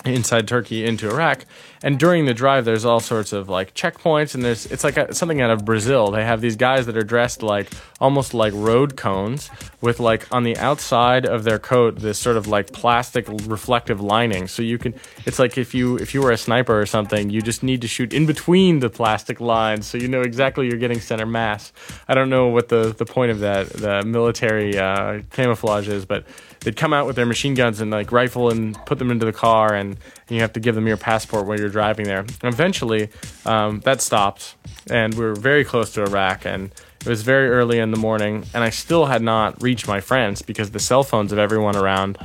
inside 0.04 0.46
Turkey 0.48 0.84
into 0.84 1.08
Iraq. 1.08 1.46
And 1.82 1.98
during 1.98 2.26
the 2.26 2.34
drive, 2.34 2.64
there's 2.64 2.84
all 2.84 3.00
sorts 3.00 3.32
of 3.32 3.48
like 3.48 3.74
checkpoints, 3.74 4.34
and 4.34 4.44
there's 4.44 4.66
it's 4.66 4.84
like 4.84 4.96
a, 4.96 5.14
something 5.14 5.40
out 5.40 5.50
of 5.50 5.64
Brazil. 5.64 6.10
They 6.10 6.24
have 6.24 6.40
these 6.40 6.56
guys 6.56 6.86
that 6.86 6.96
are 6.96 7.02
dressed 7.02 7.42
like 7.42 7.68
almost 8.00 8.34
like 8.34 8.52
road 8.54 8.96
cones, 8.96 9.50
with 9.80 9.98
like 10.00 10.32
on 10.32 10.44
the 10.44 10.56
outside 10.58 11.26
of 11.26 11.44
their 11.44 11.58
coat 11.58 11.96
this 11.98 12.18
sort 12.18 12.36
of 12.36 12.46
like 12.46 12.72
plastic 12.72 13.26
reflective 13.28 14.00
lining. 14.00 14.48
So 14.48 14.62
you 14.62 14.78
can, 14.78 14.94
it's 15.26 15.38
like 15.38 15.58
if 15.58 15.74
you 15.74 15.96
if 15.96 16.14
you 16.14 16.22
were 16.22 16.30
a 16.30 16.36
sniper 16.36 16.80
or 16.80 16.86
something, 16.86 17.30
you 17.30 17.42
just 17.42 17.62
need 17.62 17.80
to 17.82 17.88
shoot 17.88 18.12
in 18.12 18.26
between 18.26 18.78
the 18.80 18.90
plastic 18.90 19.40
lines, 19.40 19.86
so 19.86 19.98
you 19.98 20.08
know 20.08 20.22
exactly 20.22 20.68
you're 20.68 20.78
getting 20.78 21.00
center 21.00 21.26
mass. 21.26 21.72
I 22.08 22.14
don't 22.14 22.30
know 22.30 22.48
what 22.48 22.68
the 22.68 22.94
the 22.96 23.06
point 23.06 23.32
of 23.32 23.40
that 23.40 23.70
the 23.70 24.02
military 24.04 24.78
uh, 24.78 25.22
camouflage 25.30 25.88
is, 25.88 26.04
but 26.04 26.24
they'd 26.62 26.76
come 26.76 26.92
out 26.92 27.06
with 27.06 27.16
their 27.16 27.26
machine 27.26 27.54
guns 27.54 27.80
and 27.80 27.90
like 27.90 28.12
rifle 28.12 28.50
and 28.50 28.74
put 28.86 28.98
them 28.98 29.10
into 29.10 29.26
the 29.26 29.32
car, 29.32 29.74
and, 29.74 29.90
and 30.28 30.30
you 30.30 30.40
have 30.40 30.52
to 30.54 30.60
give 30.60 30.74
them 30.74 30.86
your 30.86 30.96
passport 30.96 31.46
while 31.46 31.58
you're 31.58 31.68
driving 31.68 32.06
there. 32.06 32.20
And 32.20 32.44
eventually, 32.44 33.08
um, 33.44 33.80
that 33.80 34.00
stopped, 34.00 34.56
and 34.90 35.14
we 35.14 35.24
were 35.24 35.34
very 35.34 35.64
close 35.64 35.92
to 35.94 36.02
Iraq, 36.02 36.46
and 36.46 36.72
it 37.00 37.08
was 37.08 37.22
very 37.22 37.50
early 37.50 37.78
in 37.78 37.90
the 37.90 37.96
morning, 37.96 38.44
and 38.54 38.62
I 38.62 38.70
still 38.70 39.06
had 39.06 39.22
not 39.22 39.60
reached 39.62 39.88
my 39.88 40.00
friends 40.00 40.40
because 40.42 40.70
the 40.70 40.78
cell 40.78 41.02
phones 41.02 41.32
of 41.32 41.38
everyone 41.38 41.76
around, 41.76 42.16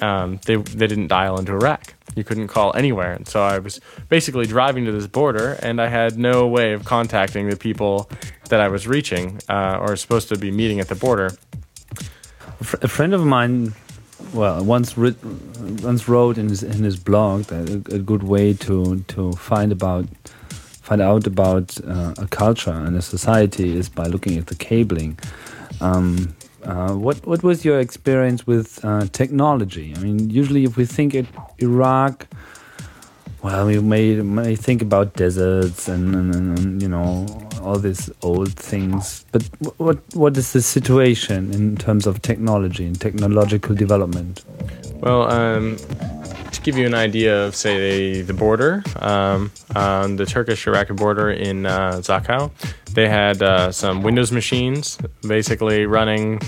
um, 0.00 0.38
they 0.46 0.56
they 0.56 0.86
didn't 0.86 1.08
dial 1.08 1.38
into 1.38 1.52
Iraq. 1.52 1.94
You 2.14 2.24
couldn't 2.24 2.48
call 2.48 2.74
anywhere, 2.74 3.12
and 3.12 3.26
so 3.26 3.42
I 3.42 3.58
was 3.58 3.80
basically 4.08 4.46
driving 4.46 4.84
to 4.86 4.92
this 4.92 5.06
border, 5.06 5.58
and 5.60 5.80
I 5.80 5.88
had 5.88 6.18
no 6.18 6.46
way 6.46 6.72
of 6.72 6.84
contacting 6.84 7.50
the 7.50 7.56
people 7.56 8.08
that 8.48 8.60
I 8.60 8.68
was 8.68 8.86
reaching 8.86 9.40
uh, 9.48 9.78
or 9.80 9.96
supposed 9.96 10.28
to 10.28 10.38
be 10.38 10.50
meeting 10.50 10.78
at 10.78 10.88
the 10.88 10.94
border 10.94 11.32
a 12.60 12.88
friend 12.88 13.14
of 13.14 13.24
mine, 13.24 13.74
well, 14.32 14.64
once 14.64 14.96
writ, 14.96 15.16
once 15.82 16.08
wrote 16.08 16.38
in 16.38 16.48
his 16.48 16.62
in 16.62 16.82
his 16.84 16.96
blog 16.96 17.44
that 17.44 17.68
a, 17.68 17.96
a 17.96 17.98
good 17.98 18.22
way 18.22 18.54
to 18.54 19.00
to 19.08 19.32
find 19.32 19.72
about 19.72 20.06
find 20.82 21.00
out 21.00 21.26
about 21.26 21.78
uh, 21.86 22.14
a 22.18 22.26
culture 22.28 22.70
and 22.70 22.96
a 22.96 23.02
society 23.02 23.76
is 23.76 23.88
by 23.88 24.06
looking 24.06 24.38
at 24.38 24.46
the 24.46 24.54
cabling. 24.54 25.18
Um, 25.80 26.34
uh, 26.64 26.94
what 26.94 27.26
what 27.26 27.42
was 27.42 27.64
your 27.64 27.80
experience 27.80 28.46
with 28.46 28.84
uh, 28.84 29.06
technology? 29.12 29.94
I 29.96 30.00
mean, 30.00 30.30
usually 30.30 30.64
if 30.64 30.76
we 30.76 30.86
think 30.86 31.14
at 31.14 31.26
Iraq, 31.58 32.26
well, 33.42 33.66
we 33.66 33.78
may 33.80 34.14
may 34.16 34.56
think 34.56 34.82
about 34.82 35.14
deserts 35.14 35.88
and, 35.88 36.14
and, 36.14 36.34
and 36.34 36.82
you 36.82 36.88
know 36.88 37.26
all 37.62 37.78
these 37.78 38.10
old 38.22 38.52
things. 38.54 39.24
But 39.32 39.42
what 39.78 39.98
what 40.14 40.36
is 40.36 40.52
the 40.52 40.62
situation 40.62 41.52
in 41.52 41.76
terms 41.76 42.06
of 42.06 42.22
technology 42.22 42.86
and 42.86 43.00
technological 43.00 43.74
development? 43.74 44.44
Well, 45.00 45.30
um, 45.30 45.76
to 46.52 46.60
give 46.62 46.78
you 46.78 46.86
an 46.86 46.94
idea 46.94 47.46
of 47.46 47.54
say 47.54 48.22
the 48.22 48.32
border, 48.32 48.82
um, 49.00 49.50
on 49.74 50.16
the 50.16 50.26
Turkish-Iraqi 50.26 50.94
border 50.94 51.30
in 51.30 51.66
uh, 51.66 52.00
they 52.92 53.08
had 53.08 53.42
uh, 53.42 53.70
some 53.70 54.02
Windows 54.02 54.32
machines 54.32 54.98
basically 55.22 55.84
running 55.84 56.40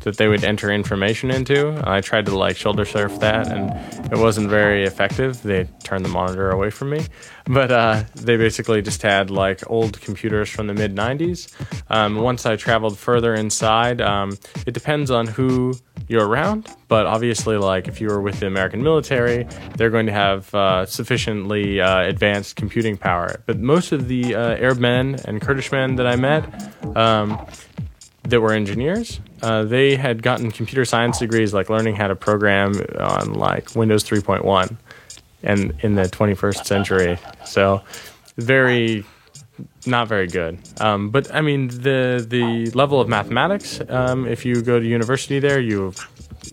that 0.00 0.16
they 0.16 0.28
would 0.28 0.44
enter 0.44 0.70
information 0.70 1.30
into. 1.30 1.80
I 1.84 2.00
tried 2.00 2.26
to 2.26 2.36
like 2.36 2.56
shoulder 2.56 2.84
surf 2.84 3.18
that, 3.20 3.48
and 3.48 3.70
it 4.12 4.18
wasn't 4.18 4.48
very 4.48 4.84
effective. 4.84 5.42
They 5.42 5.68
turned 5.82 6.04
the 6.04 6.08
monitor 6.08 6.50
away 6.50 6.70
from 6.70 6.90
me, 6.90 7.06
but 7.46 7.70
uh, 7.70 8.04
they 8.14 8.36
basically 8.36 8.82
just 8.82 9.02
had 9.02 9.30
like 9.30 9.68
old 9.70 10.00
computers 10.00 10.48
from 10.48 10.66
the 10.66 10.74
mid 10.74 10.94
'90s. 10.94 11.52
Um, 11.90 12.16
once 12.16 12.46
I 12.46 12.56
traveled 12.56 12.98
further 12.98 13.34
inside, 13.34 14.00
um, 14.00 14.38
it 14.66 14.72
depends 14.72 15.10
on 15.10 15.26
who 15.26 15.74
you're 16.08 16.26
around, 16.26 16.68
but 16.88 17.06
obviously, 17.06 17.56
like 17.56 17.88
if 17.88 18.00
you 18.00 18.08
were 18.08 18.20
with 18.20 18.40
the 18.40 18.46
American 18.46 18.82
military, 18.82 19.46
they're 19.76 19.90
going 19.90 20.06
to 20.06 20.12
have 20.12 20.54
uh, 20.54 20.86
sufficiently 20.86 21.80
uh, 21.80 22.02
advanced 22.02 22.56
computing 22.56 22.96
power. 22.96 23.42
But 23.46 23.58
most 23.58 23.92
of 23.92 24.08
the 24.08 24.34
uh, 24.34 24.56
Arab 24.56 24.78
men 24.78 25.18
and 25.24 25.40
Kurdish 25.40 25.72
men 25.72 25.96
that 25.96 26.06
I 26.06 26.16
met. 26.16 26.44
Um, 26.96 27.46
that 28.28 28.40
were 28.40 28.52
engineers. 28.52 29.20
Uh, 29.42 29.64
they 29.64 29.96
had 29.96 30.22
gotten 30.22 30.50
computer 30.50 30.84
science 30.84 31.18
degrees, 31.18 31.54
like 31.54 31.70
learning 31.70 31.96
how 31.96 32.08
to 32.08 32.16
program 32.16 32.74
on 32.98 33.34
like 33.34 33.74
Windows 33.74 34.04
3.1, 34.04 34.76
and 35.42 35.74
in 35.80 35.94
the 35.94 36.04
21st 36.04 36.66
century. 36.66 37.18
So, 37.44 37.82
very 38.36 39.04
not 39.86 40.08
very 40.08 40.26
good. 40.26 40.58
Um, 40.80 41.10
but 41.10 41.34
I 41.34 41.40
mean, 41.40 41.68
the 41.68 42.24
the 42.28 42.70
level 42.72 43.00
of 43.00 43.08
mathematics. 43.08 43.80
Um, 43.88 44.26
if 44.26 44.44
you 44.44 44.62
go 44.62 44.78
to 44.78 44.86
university 44.86 45.38
there, 45.38 45.60
you 45.60 45.94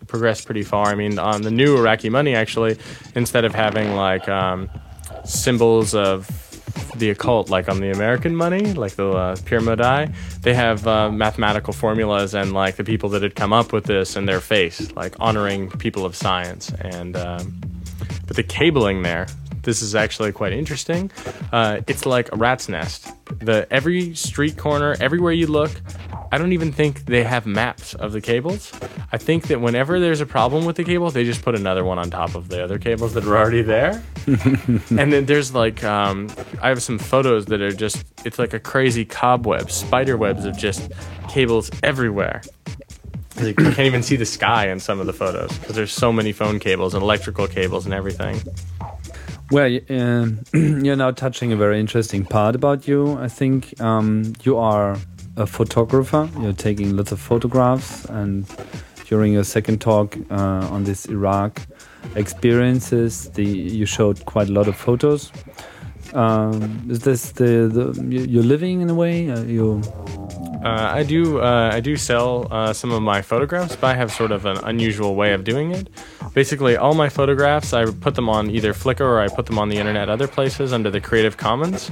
progress 0.08 0.44
pretty 0.44 0.64
far. 0.64 0.88
I 0.88 0.96
mean, 0.96 1.20
on 1.20 1.42
the 1.42 1.52
new 1.52 1.78
Iraqi 1.78 2.10
money, 2.10 2.36
actually, 2.36 2.78
instead 3.16 3.46
of 3.46 3.54
having 3.54 3.96
like 3.96 4.28
um, 4.30 4.70
symbols 5.24 5.94
of 5.94 6.28
the 6.98 7.10
occult, 7.10 7.50
like 7.50 7.70
on 7.70 7.80
the 7.80 7.92
American 7.92 8.36
money, 8.36 8.74
like 8.74 8.94
the 8.94 9.10
uh, 9.10 9.36
pyramidai, 9.46 10.08
they 10.42 10.54
have 10.54 10.88
uh, 10.88 11.12
mathematical 11.12 11.74
formulas 11.74 12.34
and 12.34 12.54
like 12.54 12.76
the 12.76 12.84
people 12.84 13.10
that 13.10 13.22
had 13.22 13.36
come 13.36 13.54
up 13.54 13.74
with 13.74 13.86
this 13.86 14.16
and 14.16 14.28
their 14.28 14.42
face, 14.42 14.92
like 14.96 15.16
honoring 15.20 15.70
people 15.72 16.06
of 16.06 16.16
science. 16.16 16.72
And 16.82 17.16
um, 17.16 17.60
but 18.28 18.36
the 18.36 18.44
cabling 18.44 19.04
there, 19.04 19.28
this 19.64 19.82
is 19.82 19.96
actually 19.96 20.32
quite 20.32 20.54
interesting. 20.54 21.12
Uh, 21.52 21.82
it's 21.88 22.06
like 22.06 22.32
a 22.32 22.36
rat's 22.36 22.70
nest. 22.70 23.12
The 23.40 23.68
every 23.72 24.16
street 24.16 24.58
corner, 24.58 24.96
everywhere 25.00 25.34
you 25.34 25.48
look, 25.48 25.72
I 26.36 26.38
don't 26.38 26.52
even 26.52 26.74
think 26.74 27.06
they 27.06 27.24
have 27.24 27.46
maps 27.46 27.94
of 27.94 28.12
the 28.12 28.20
cables. 28.20 28.74
I 29.14 29.18
think 29.18 29.48
that 29.48 29.62
whenever 29.62 30.02
there's 30.02 30.20
a 30.20 30.26
problem 30.26 30.66
with 30.66 30.76
the 30.76 30.84
cable, 30.84 31.10
they 31.10 31.24
just 31.24 31.42
put 31.42 31.56
another 31.56 31.86
one 31.86 31.98
on 31.98 32.10
top 32.10 32.36
of 32.36 32.50
the 32.50 32.62
other 32.62 32.78
cables 32.78 33.14
that 33.14 33.24
are 33.24 33.38
already 33.38 33.62
there. 33.62 34.04
and 34.28 35.14
then 35.14 35.28
there's 35.28 35.56
like, 35.56 35.82
um, 35.86 36.30
I 36.62 36.68
have 36.68 36.84
some 36.84 37.00
photos 37.00 37.46
that 37.46 37.62
are 37.62 37.72
just, 37.72 38.06
it's 38.26 38.38
like 38.38 38.54
a 38.54 38.60
crazy 38.60 39.06
cobweb, 39.06 39.72
spider 39.72 40.18
webs 40.18 40.44
of 40.44 40.58
just 40.58 40.92
cables 41.30 41.72
everywhere. 41.84 42.42
You 43.42 43.54
can't 43.54 43.80
even 43.80 44.04
see 44.04 44.18
the 44.18 44.26
sky 44.26 44.68
in 44.68 44.82
some 44.82 45.00
of 45.00 45.06
the 45.06 45.14
photos 45.14 45.58
because 45.58 45.78
there's 45.78 45.94
so 45.94 46.12
many 46.12 46.34
phone 46.34 46.60
cables 46.60 46.94
and 46.96 47.02
electrical 47.02 47.48
cables 47.48 47.86
and 47.86 47.94
everything. 47.94 48.42
Well, 49.52 49.74
uh, 49.90 50.28
you're 50.54 50.98
now 50.98 51.12
touching 51.12 51.54
a 51.54 51.56
very 51.56 51.80
interesting 51.80 52.26
part 52.26 52.56
about 52.56 52.90
you. 52.90 53.18
I 53.18 53.30
think 53.30 53.80
um, 53.80 54.34
you 54.44 54.58
are 54.58 54.98
a 55.38 55.46
photographer. 55.46 56.30
You're 56.40 56.54
taking 56.54 56.96
lots 56.96 57.12
of 57.12 57.20
photographs, 57.20 58.06
and 58.06 58.46
during 59.06 59.34
your 59.34 59.44
second 59.44 59.82
talk 59.82 60.18
uh, 60.32 60.68
on 60.72 60.84
this 60.84 61.06
Iraq 61.06 61.62
experiences, 62.16 63.30
the 63.32 63.46
you 63.46 63.86
showed 63.86 64.26
quite 64.26 64.50
a 64.50 64.54
lot 64.54 64.68
of 64.68 64.76
photos. 64.76 65.32
Um, 66.16 66.88
is 66.90 67.00
this 67.00 67.32
the, 67.32 67.68
the 67.68 68.06
you're 68.10 68.44
living 68.44 68.82
in 68.82 68.90
a 68.90 68.96
way? 68.96 69.30
Uh, 69.30 69.44
you 69.44 69.82
uh, 70.66 70.90
I 70.92 71.04
do. 71.04 71.40
Uh, 71.42 71.70
I 71.72 71.80
do 71.80 71.96
sell 71.96 72.48
uh, 72.50 72.74
some 72.74 72.92
of 72.92 73.00
my 73.04 73.22
photographs, 73.22 73.76
but 73.76 73.86
I 73.86 73.94
have 73.94 74.12
sort 74.12 74.32
of 74.32 74.48
an 74.48 74.58
unusual 74.64 75.16
way 75.16 75.34
of 75.34 75.44
doing 75.44 75.72
it. 75.72 75.90
Basically, 76.34 76.76
all 76.76 76.96
my 76.96 77.08
photographs, 77.08 77.72
I 77.72 77.86
put 77.86 78.16
them 78.16 78.28
on 78.30 78.50
either 78.50 78.74
Flickr 78.74 79.02
or 79.02 79.20
I 79.20 79.28
put 79.28 79.46
them 79.46 79.60
on 79.60 79.70
the 79.70 79.78
internet, 79.78 80.10
other 80.10 80.28
places 80.28 80.74
under 80.74 80.90
the 80.90 81.00
Creative 81.00 81.38
Commons, 81.38 81.92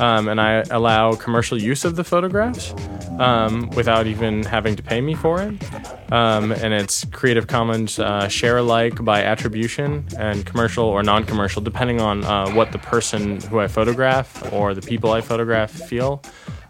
um, 0.00 0.28
and 0.28 0.40
I 0.40 0.62
allow 0.70 1.14
commercial 1.14 1.60
use 1.60 1.84
of 1.84 1.96
the 1.96 2.02
photographs 2.02 2.74
um, 3.18 3.68
without 3.76 4.06
even 4.06 4.42
having 4.42 4.74
to 4.76 4.82
pay 4.82 5.02
me 5.02 5.14
for 5.14 5.42
it. 5.42 5.62
Um, 6.10 6.50
and 6.52 6.72
it's 6.72 7.04
Creative 7.06 7.46
Commons 7.46 7.98
uh, 7.98 8.26
share 8.28 8.56
alike 8.56 9.04
by 9.04 9.22
attribution 9.22 10.06
and 10.18 10.46
commercial 10.46 10.86
or 10.86 11.02
non-commercial, 11.02 11.60
depending 11.60 12.00
on 12.00 12.24
uh, 12.24 12.50
what 12.52 12.72
the 12.72 12.78
person 12.78 13.40
who 13.42 13.58
I 13.64 13.68
photograph 13.68 14.52
or 14.52 14.74
the 14.74 14.82
people 14.82 15.12
I 15.12 15.20
photograph 15.20 15.70
feel 15.70 16.22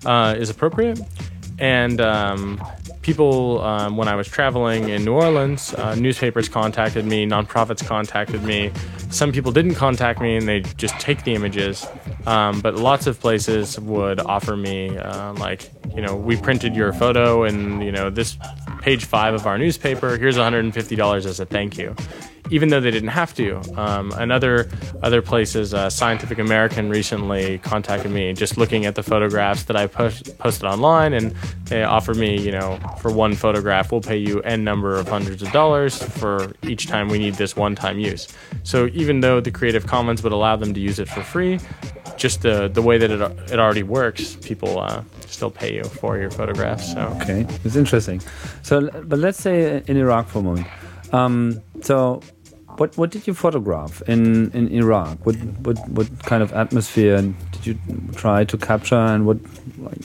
uh, 0.06 0.34
is 0.38 0.50
appropriate. 0.50 1.00
And 1.58 2.00
um, 2.00 2.60
people, 3.02 3.60
um, 3.62 3.96
when 3.96 4.08
I 4.08 4.16
was 4.16 4.26
traveling 4.26 4.88
in 4.88 5.04
New 5.04 5.12
Orleans, 5.12 5.72
uh, 5.74 5.94
newspapers 5.94 6.48
contacted 6.48 7.04
me, 7.04 7.26
nonprofits 7.26 7.86
contacted 7.86 8.42
me. 8.42 8.72
Some 9.10 9.30
people 9.30 9.52
didn't 9.52 9.74
contact 9.74 10.20
me 10.20 10.36
and 10.36 10.48
they 10.48 10.60
just 10.60 10.98
take 10.98 11.22
the 11.22 11.34
images. 11.34 11.86
Um, 12.26 12.60
but 12.60 12.74
lots 12.76 13.06
of 13.06 13.20
places 13.20 13.78
would 13.78 14.18
offer 14.20 14.56
me, 14.56 14.96
uh, 14.96 15.34
like, 15.34 15.70
you 15.94 16.02
know, 16.02 16.16
we 16.16 16.36
printed 16.36 16.74
your 16.74 16.92
photo 16.92 17.44
and, 17.44 17.84
you 17.84 17.92
know, 17.92 18.10
this 18.10 18.36
page 18.80 19.04
five 19.04 19.34
of 19.34 19.46
our 19.46 19.58
newspaper, 19.58 20.16
here's 20.16 20.36
$150 20.36 21.26
as 21.26 21.38
a 21.38 21.46
thank 21.46 21.78
you. 21.78 21.94
Even 22.50 22.68
though 22.68 22.80
they 22.80 22.90
didn't 22.90 23.08
have 23.08 23.34
to. 23.34 23.60
Um, 23.80 24.12
and 24.12 24.30
other 24.30 24.68
other 25.02 25.22
places, 25.22 25.72
uh, 25.72 25.88
Scientific 25.90 26.38
American 26.38 26.90
recently 26.90 27.58
contacted 27.58 28.10
me, 28.10 28.32
just 28.32 28.56
looking 28.56 28.86
at 28.86 28.94
the 28.94 29.02
photographs 29.02 29.64
that 29.64 29.76
I 29.76 29.86
post, 29.86 30.36
posted 30.38 30.64
online, 30.64 31.12
and 31.12 31.34
they 31.66 31.84
offered 31.84 32.16
me, 32.16 32.40
you 32.40 32.52
know, 32.52 32.78
for 32.98 33.12
one 33.12 33.34
photograph, 33.34 33.90
we'll 33.92 34.00
pay 34.00 34.16
you 34.16 34.40
n 34.42 34.64
number 34.64 34.96
of 34.96 35.08
hundreds 35.08 35.42
of 35.42 35.50
dollars 35.52 36.02
for 36.02 36.52
each 36.62 36.86
time 36.86 37.08
we 37.08 37.18
need 37.18 37.34
this 37.34 37.56
one-time 37.56 37.98
use. 37.98 38.28
So 38.62 38.88
even 38.92 39.20
though 39.20 39.40
the 39.40 39.50
Creative 39.50 39.86
Commons 39.86 40.22
would 40.22 40.32
allow 40.32 40.56
them 40.56 40.74
to 40.74 40.80
use 40.80 40.98
it 40.98 41.08
for 41.08 41.22
free, 41.22 41.60
just 42.16 42.42
the 42.42 42.68
the 42.68 42.82
way 42.82 42.98
that 42.98 43.10
it 43.10 43.20
it 43.52 43.58
already 43.58 43.82
works, 43.82 44.36
people 44.36 44.80
uh, 44.80 45.02
still 45.26 45.50
pay 45.50 45.74
you 45.74 45.84
for 45.84 46.18
your 46.18 46.30
photographs. 46.30 46.92
So 46.92 47.00
okay, 47.20 47.46
it's 47.64 47.76
interesting. 47.76 48.20
So, 48.62 48.90
but 49.04 49.18
let's 49.18 49.40
say 49.40 49.82
in 49.86 49.96
Iraq 49.96 50.28
for 50.28 50.40
a 50.40 50.42
moment. 50.42 50.66
Um, 51.12 51.62
so, 51.80 52.20
what 52.78 52.96
what 52.96 53.10
did 53.10 53.26
you 53.26 53.34
photograph 53.34 54.02
in 54.08 54.50
in 54.52 54.68
Iraq? 54.68 55.24
What 55.26 55.36
what 55.66 55.78
what 55.88 56.08
kind 56.24 56.42
of 56.42 56.52
atmosphere 56.52 57.22
did 57.52 57.66
you 57.66 57.78
try 58.14 58.44
to 58.44 58.56
capture, 58.56 58.96
and 58.96 59.26
what 59.26 59.38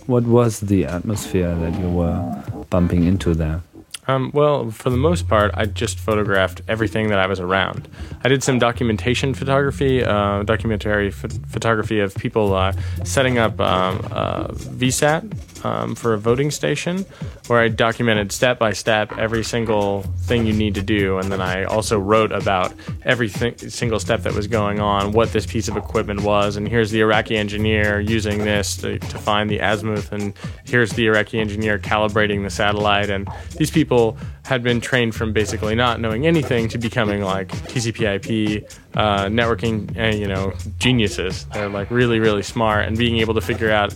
what 0.08 0.24
was 0.24 0.60
the 0.62 0.86
atmosphere 0.86 1.56
that 1.56 1.80
you 1.80 1.90
were 1.90 2.66
bumping 2.70 3.06
into 3.06 3.34
there? 3.34 3.62
Um, 4.08 4.32
well, 4.34 4.72
for 4.72 4.90
the 4.90 4.98
most 4.98 5.28
part, 5.28 5.52
I 5.54 5.68
just 5.68 6.00
photographed 6.00 6.62
everything 6.68 7.10
that 7.10 7.20
I 7.20 7.28
was 7.28 7.40
around. 7.40 7.88
I 8.24 8.28
did 8.28 8.42
some 8.42 8.58
documentation 8.58 9.36
photography, 9.36 10.04
uh, 10.04 10.42
documentary 10.42 11.12
photography 11.12 12.00
of 12.00 12.16
people 12.16 12.56
uh, 12.56 12.74
setting 13.04 13.38
up 13.38 13.60
um, 13.60 14.00
VSAT 14.80 15.32
um, 15.64 15.96
for 15.96 16.14
a 16.14 16.18
voting 16.18 16.52
station, 16.52 17.06
where 17.48 17.60
I 17.60 17.68
documented 17.68 18.32
step 18.32 18.60
by 18.60 18.74
step 18.74 19.18
every 19.18 19.44
single 19.44 20.04
thing 20.22 20.46
you 20.46 20.54
need 20.54 20.76
to 20.76 20.82
do, 20.82 21.18
and 21.18 21.32
then 21.32 21.42
I 21.42 21.64
also 21.64 22.00
wrote 22.00 22.32
about 22.32 22.74
every 23.04 23.30
single 23.30 24.00
step 24.00 24.22
that 24.24 24.34
was 24.34 24.48
going 24.48 24.80
on, 24.80 25.12
what 25.12 25.32
this 25.34 25.46
piece 25.46 25.68
of 25.68 25.78
equipment 25.78 26.22
was, 26.22 26.56
and 26.56 26.68
here's 26.68 26.92
the 26.92 27.02
Iraqi 27.02 27.38
engineer 27.38 28.00
using 28.00 28.40
this 28.40 28.78
to, 28.78 29.00
to 29.00 29.18
find 29.18 29.50
the 29.50 29.60
azimuth, 29.60 30.12
and 30.12 30.34
here's 30.66 30.92
the 30.92 31.06
Iraqi 31.08 31.40
engineer 31.40 31.80
calibrating 31.80 32.44
the 32.44 32.50
satellite, 32.50 33.10
and 33.10 33.28
these 33.58 33.72
people 33.72 34.18
had 34.50 34.64
been 34.64 34.82
trained 34.82 35.14
from 35.14 35.32
basically 35.32 35.76
not 35.76 36.02
knowing 36.02 36.26
anything 36.26 36.68
to 36.68 36.80
becoming 36.80 37.22
like 37.22 37.50
TCP/IP 37.72 38.68
uh, 38.96 39.26
networking, 39.26 39.96
uh, 39.96 40.16
you 40.16 40.28
know, 40.28 40.54
geniuses. 40.80 41.46
They're 41.54 41.70
like 41.70 41.92
really, 41.92 42.20
really 42.20 42.42
smart 42.42 42.86
and 42.88 42.98
being 42.98 43.20
able 43.20 43.36
to 43.36 43.42
figure 43.42 43.70
out 43.70 43.94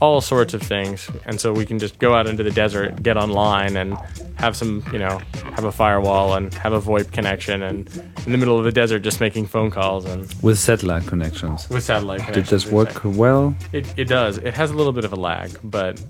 all 0.00 0.20
sorts 0.20 0.54
of 0.54 0.60
things. 0.60 1.08
And 1.24 1.40
so 1.40 1.52
we 1.52 1.64
can 1.64 1.78
just 1.78 2.00
go 2.00 2.16
out 2.16 2.26
into 2.26 2.42
the 2.42 2.50
desert, 2.50 3.00
get 3.00 3.16
online, 3.16 3.76
and 3.76 3.96
have 4.38 4.56
some, 4.56 4.82
you 4.92 4.98
know, 4.98 5.20
have 5.54 5.62
a 5.62 5.70
firewall 5.70 6.34
and 6.34 6.52
have 6.54 6.72
a 6.72 6.80
VoIP 6.80 7.12
connection, 7.12 7.62
and 7.62 7.88
in 8.26 8.32
the 8.32 8.38
middle 8.38 8.58
of 8.58 8.64
the 8.64 8.72
desert, 8.72 9.02
just 9.04 9.20
making 9.20 9.46
phone 9.46 9.70
calls 9.70 10.04
and 10.04 10.34
with 10.42 10.58
satellite 10.58 11.06
connections. 11.06 11.70
With 11.70 11.84
satellite 11.84 12.22
connections. 12.22 12.48
Did 12.48 12.56
this 12.56 12.66
work 12.66 13.02
well? 13.04 13.54
It 13.70 13.86
it 13.96 14.08
does. 14.08 14.38
It 14.38 14.54
has 14.54 14.72
a 14.72 14.74
little 14.74 14.92
bit 14.92 15.04
of 15.04 15.12
a 15.12 15.20
lag, 15.30 15.56
but 15.62 16.02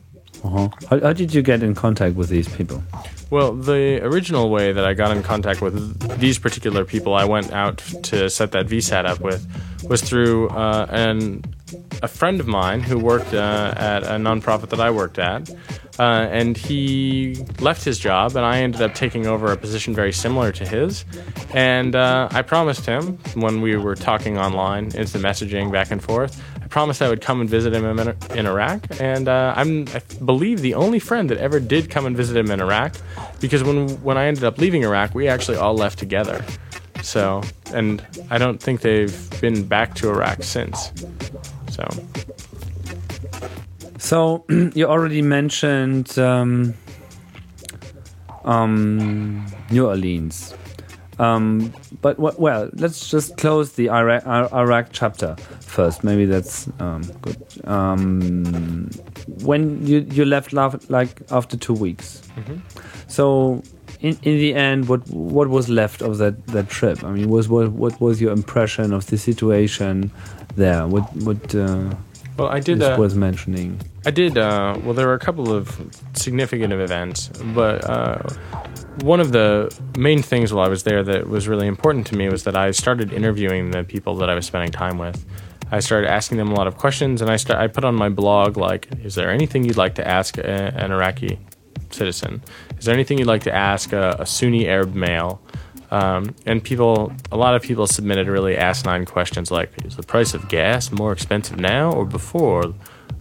uh-huh. 0.45 0.69
How, 0.91 1.01
how, 1.01 1.13
did 1.13 1.33
you 1.33 1.43
get 1.43 1.63
in 1.63 1.75
contact 1.75 2.17
with 2.17 2.29
these 2.29 2.49
people? 2.49 2.83
Well, 3.31 3.53
the 3.53 4.05
original 4.05 4.51
way 4.51 4.73
that 4.73 4.85
I 4.85 4.93
got 4.93 5.17
in 5.17 5.23
contact 5.23 5.63
with 5.63 6.19
these 6.19 6.39
particular 6.39 6.85
people 6.85 7.15
I 7.15 7.25
went 7.25 7.53
out 7.53 7.79
to 8.05 8.29
set 8.29 8.53
that 8.53 8.67
VSAT 8.67 9.07
up 9.07 9.21
with 9.21 9.47
was 9.89 10.03
through 10.03 10.49
uh, 10.51 10.87
an, 10.91 11.45
a 12.03 12.09
friend 12.09 12.41
of 12.41 12.47
mine 12.47 12.81
who 12.81 12.99
worked 12.99 13.33
uh, 13.33 13.75
at 13.77 14.03
a 14.03 14.17
nonprofit 14.17 14.71
that 14.71 14.81
I 14.81 14.91
worked 14.91 15.19
at. 15.19 15.49
Uh, 15.99 16.27
and 16.31 16.57
he 16.57 17.37
left 17.61 17.85
his 17.85 17.99
job, 17.99 18.35
and 18.35 18.45
I 18.45 18.61
ended 18.63 18.81
up 18.81 18.95
taking 18.95 19.27
over 19.27 19.53
a 19.53 19.57
position 19.57 19.95
very 19.95 20.13
similar 20.13 20.51
to 20.53 20.67
his. 20.67 21.05
And 21.55 21.95
uh, 21.95 22.29
I 22.31 22.43
promised 22.43 22.87
him 22.87 23.19
when 23.35 23.61
we 23.61 23.77
were 23.77 23.95
talking 23.95 24.39
online, 24.39 24.91
instant 24.93 25.23
messaging 25.23 25.71
back 25.71 25.91
and 25.91 26.03
forth, 26.03 26.43
promised 26.73 27.03
I 27.03 27.09
would 27.11 27.21
come 27.21 27.43
and 27.43 27.49
visit 27.49 27.75
him 27.75 27.85
in, 27.85 28.17
in 28.35 28.47
Iraq, 28.47 28.81
and 28.99 29.29
uh, 29.29 29.53
I'm 29.55 29.87
I 29.95 30.01
believe 30.25 30.63
the 30.63 30.75
only 30.75 30.99
friend 30.99 31.29
that 31.29 31.37
ever 31.39 31.61
did 31.61 31.91
come 31.91 32.07
and 32.07 32.17
visit 32.17 32.35
him 32.35 32.51
in 32.51 32.61
Iraq, 32.61 32.97
because 33.41 33.63
when 33.63 33.89
when 34.03 34.17
I 34.17 34.25
ended 34.25 34.43
up 34.43 34.59
leaving 34.59 34.83
Iraq, 34.83 35.15
we 35.15 35.29
actually 35.29 35.59
all 35.59 35.75
left 35.75 35.99
together. 35.99 36.43
So, 37.03 37.43
and 37.75 38.03
I 38.31 38.39
don't 38.39 38.59
think 38.59 38.81
they've 38.81 39.41
been 39.41 39.69
back 39.69 39.95
to 39.97 40.09
Iraq 40.09 40.43
since. 40.43 40.93
So, 41.71 41.85
so 43.99 44.45
you 44.75 44.87
already 44.87 45.21
mentioned 45.21 46.19
um, 46.19 46.75
um, 48.45 49.45
New 49.71 49.87
Orleans. 49.87 50.55
Um, 51.19 51.73
but 52.01 52.19
well, 52.19 52.71
let's 52.73 53.11
just 53.11 53.37
close 53.37 53.73
the 53.73 53.91
Iraq, 53.91 54.27
Iraq 54.27 54.89
chapter 54.93 55.37
first. 55.61 56.03
Maybe 56.05 56.25
that's 56.25 56.69
um, 56.79 57.03
good. 57.21 57.37
Um, 57.65 58.91
when 59.43 59.87
you 59.87 60.07
you 60.11 60.25
left 60.25 60.53
like 60.91 61.23
after 61.31 61.57
two 61.57 61.75
weeks, 61.75 62.23
mm 62.37 62.43
-hmm. 62.45 62.61
so 63.09 63.63
in 64.01 64.17
in 64.23 64.39
the 64.39 64.55
end, 64.55 64.89
what 64.89 65.01
what 65.11 65.49
was 65.49 65.69
left 65.69 66.03
of 66.03 66.19
that 66.19 66.35
that 66.49 66.69
trip? 66.69 67.05
I 67.05 67.11
mean, 67.11 67.29
was 67.29 67.49
what 67.49 67.73
what 67.73 68.01
was 68.01 68.21
your 68.21 68.33
impression 68.33 68.93
of 68.93 69.07
the 69.07 69.17
situation 69.17 70.11
there? 70.57 70.87
What 70.87 71.05
what 71.17 71.55
uh, 71.55 71.95
well, 72.37 72.49
I 72.49 72.61
did. 72.61 72.83
Uh, 72.83 72.97
worth 72.99 73.15
mentioning. 73.15 73.81
I 74.05 74.11
did. 74.11 74.37
Uh, 74.37 74.79
well, 74.83 74.95
there 74.95 75.07
were 75.07 75.15
a 75.15 75.19
couple 75.19 75.53
of 75.53 75.81
significant 76.15 76.73
events, 76.73 77.29
but 77.55 77.89
uh, 77.89 78.19
one 79.01 79.21
of 79.21 79.33
the 79.33 79.75
main 79.97 80.23
things 80.23 80.53
while 80.53 80.67
I 80.67 80.69
was 80.69 80.83
there 80.83 81.03
that 81.03 81.29
was 81.29 81.49
really 81.49 81.67
important 81.67 82.07
to 82.09 82.17
me 82.17 82.29
was 82.29 82.45
that 82.45 82.57
I 82.57 82.71
started 82.73 83.13
interviewing 83.13 83.71
the 83.71 83.85
people 83.85 84.17
that 84.17 84.29
I 84.29 84.35
was 84.35 84.47
spending 84.47 84.71
time 84.71 84.99
with. 84.99 85.25
I 85.71 85.81
started 85.81 86.11
asking 86.11 86.37
them 86.37 86.53
a 86.53 86.55
lot 86.55 86.67
of 86.67 86.77
questions, 86.77 87.23
and 87.23 87.31
I 87.31 87.37
start, 87.37 87.59
I 87.59 87.67
put 87.67 87.85
on 87.85 87.95
my 87.95 88.11
blog 88.11 88.59
like, 88.59 88.89
"Is 89.03 89.15
there 89.15 89.31
anything 89.31 89.65
you'd 89.65 89.79
like 89.79 89.95
to 89.95 90.07
ask 90.07 90.37
a, 90.37 90.75
an 90.77 90.93
Iraqi 90.93 91.39
citizen? 91.91 92.43
Is 92.79 92.85
there 92.85 92.95
anything 92.95 93.19
you'd 93.19 93.27
like 93.27 93.45
to 93.45 93.55
ask 93.55 93.93
a, 93.93 94.17
a 94.19 94.27
Sunni 94.27 94.69
Arab 94.69 94.95
male?" 94.95 95.41
Um, 95.91 96.35
and 96.47 96.63
people, 96.63 97.13
a 97.31 97.37
lot 97.37 97.55
of 97.55 97.63
people 97.63 97.87
submitted 97.87 98.27
really 98.27 98.57
asinine 98.57 99.07
questions 99.07 99.51
like, 99.51 99.71
"Is 99.87 99.97
the 99.97 100.03
price 100.03 100.35
of 100.35 100.49
gas 100.51 100.93
more 100.93 101.13
expensive 101.13 101.59
now 101.59 101.93
or 101.93 102.05
before 102.05 102.75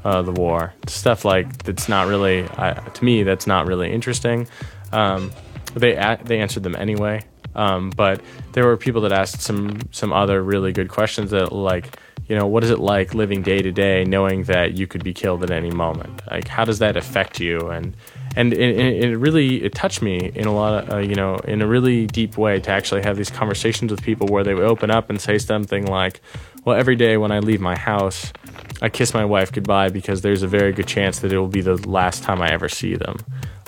uh, 0.04 0.22
the 0.22 0.34
war?" 0.34 0.74
Stuff 0.88 1.24
like 1.24 1.64
that's 1.64 1.88
not 1.88 2.08
really, 2.10 2.44
uh, 2.58 2.74
to 2.74 3.06
me, 3.06 3.24
that's 3.24 3.48
not 3.48 3.66
really 3.66 3.94
interesting. 3.94 4.46
Um, 4.92 5.32
they 5.74 6.18
they 6.24 6.40
answered 6.40 6.64
them 6.64 6.76
anyway. 6.76 7.24
Um, 7.54 7.90
but 7.90 8.22
there 8.54 8.66
were 8.66 8.78
people 8.78 9.02
that 9.02 9.12
asked 9.12 9.42
some 9.42 9.80
some 9.92 10.14
other 10.14 10.42
really 10.42 10.72
good 10.72 10.90
questions 10.90 11.32
that 11.32 11.52
like 11.52 11.98
you 12.28 12.36
know 12.36 12.48
what 12.48 12.64
is 12.64 12.70
it 12.70 12.80
like 12.80 13.14
living 13.14 13.42
day 13.42 13.62
to 13.62 13.72
day 13.72 14.06
knowing 14.06 14.44
that 14.44 14.78
you 14.78 14.88
could 14.88 15.04
be 15.04 15.14
killed 15.14 15.44
at 15.44 15.52
any 15.52 15.72
moment? 15.72 16.22
Like 16.30 16.48
how 16.48 16.66
does 16.66 16.80
that 16.80 16.96
affect 16.96 17.40
you? 17.40 17.70
And 17.70 17.96
and 18.36 18.54
it, 18.54 19.04
it 19.04 19.18
really 19.18 19.64
it 19.64 19.76
touched 19.76 20.02
me 20.02 20.32
in 20.34 20.48
a 20.48 20.54
lot 20.54 20.84
of 20.84 20.94
uh, 20.94 20.98
you 20.98 21.16
know 21.16 21.36
in 21.40 21.62
a 21.62 21.68
really 21.68 22.08
deep 22.08 22.38
way 22.38 22.60
to 22.62 22.72
actually 22.72 23.02
have 23.04 23.18
these 23.18 23.30
conversations 23.30 23.92
with 23.92 24.02
people 24.02 24.28
where 24.28 24.44
they 24.44 24.54
would 24.54 24.64
open 24.64 24.90
up 24.90 25.10
and 25.10 25.20
say 25.20 25.38
something 25.38 25.86
like 25.86 26.22
well 26.64 26.78
every 26.78 26.96
day 26.96 27.18
when 27.18 27.32
i 27.32 27.40
leave 27.40 27.60
my 27.60 27.78
house 27.78 28.32
i 28.82 28.88
kiss 28.88 29.14
my 29.14 29.26
wife 29.26 29.52
goodbye 29.52 29.90
because 29.90 30.22
there's 30.22 30.44
a 30.44 30.48
very 30.48 30.72
good 30.72 30.88
chance 30.88 31.20
that 31.20 31.34
it 31.34 31.38
will 31.38 31.50
be 31.50 31.60
the 31.60 31.76
last 31.90 32.24
time 32.24 32.42
i 32.42 32.50
ever 32.50 32.70
see 32.70 32.96
them. 32.96 33.18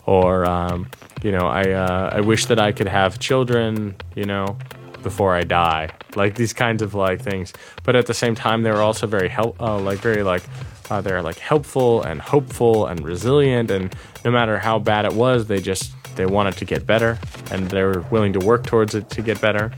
Or 0.05 0.45
um, 0.45 0.89
you 1.23 1.31
know, 1.31 1.47
I 1.47 1.71
uh, 1.71 2.09
I 2.13 2.21
wish 2.21 2.45
that 2.47 2.59
I 2.59 2.71
could 2.71 2.87
have 2.87 3.17
children, 3.17 3.95
you 4.15 4.25
know, 4.25 4.57
before 5.01 5.33
I 5.35 5.41
die, 5.43 5.89
like 6.15 6.35
these 6.35 6.53
kinds 6.53 6.81
of 6.81 6.93
like 6.93 7.21
things. 7.21 7.53
But 7.83 7.95
at 7.95 8.05
the 8.05 8.13
same 8.13 8.35
time, 8.35 8.63
they 8.63 8.71
were 8.71 8.81
also 8.81 9.07
very 9.07 9.29
help, 9.29 9.59
uh, 9.61 9.79
like 9.79 9.99
very 9.99 10.21
like 10.21 10.43
uh, 10.89 11.01
they're 11.01 11.21
like 11.21 11.39
helpful 11.39 12.03
and 12.03 12.21
hopeful 12.21 12.87
and 12.87 13.03
resilient, 13.03 13.71
and 13.71 13.95
no 14.25 14.31
matter 14.31 14.59
how 14.59 14.79
bad 14.79 15.05
it 15.05 15.13
was, 15.13 15.47
they 15.47 15.61
just 15.61 15.93
they 16.15 16.25
wanted 16.25 16.57
to 16.57 16.65
get 16.65 16.85
better, 16.85 17.17
and 17.51 17.69
they 17.69 17.83
were 17.83 18.01
willing 18.11 18.33
to 18.33 18.39
work 18.39 18.65
towards 18.65 18.93
it 18.93 19.09
to 19.11 19.21
get 19.21 19.39
better. 19.39 19.71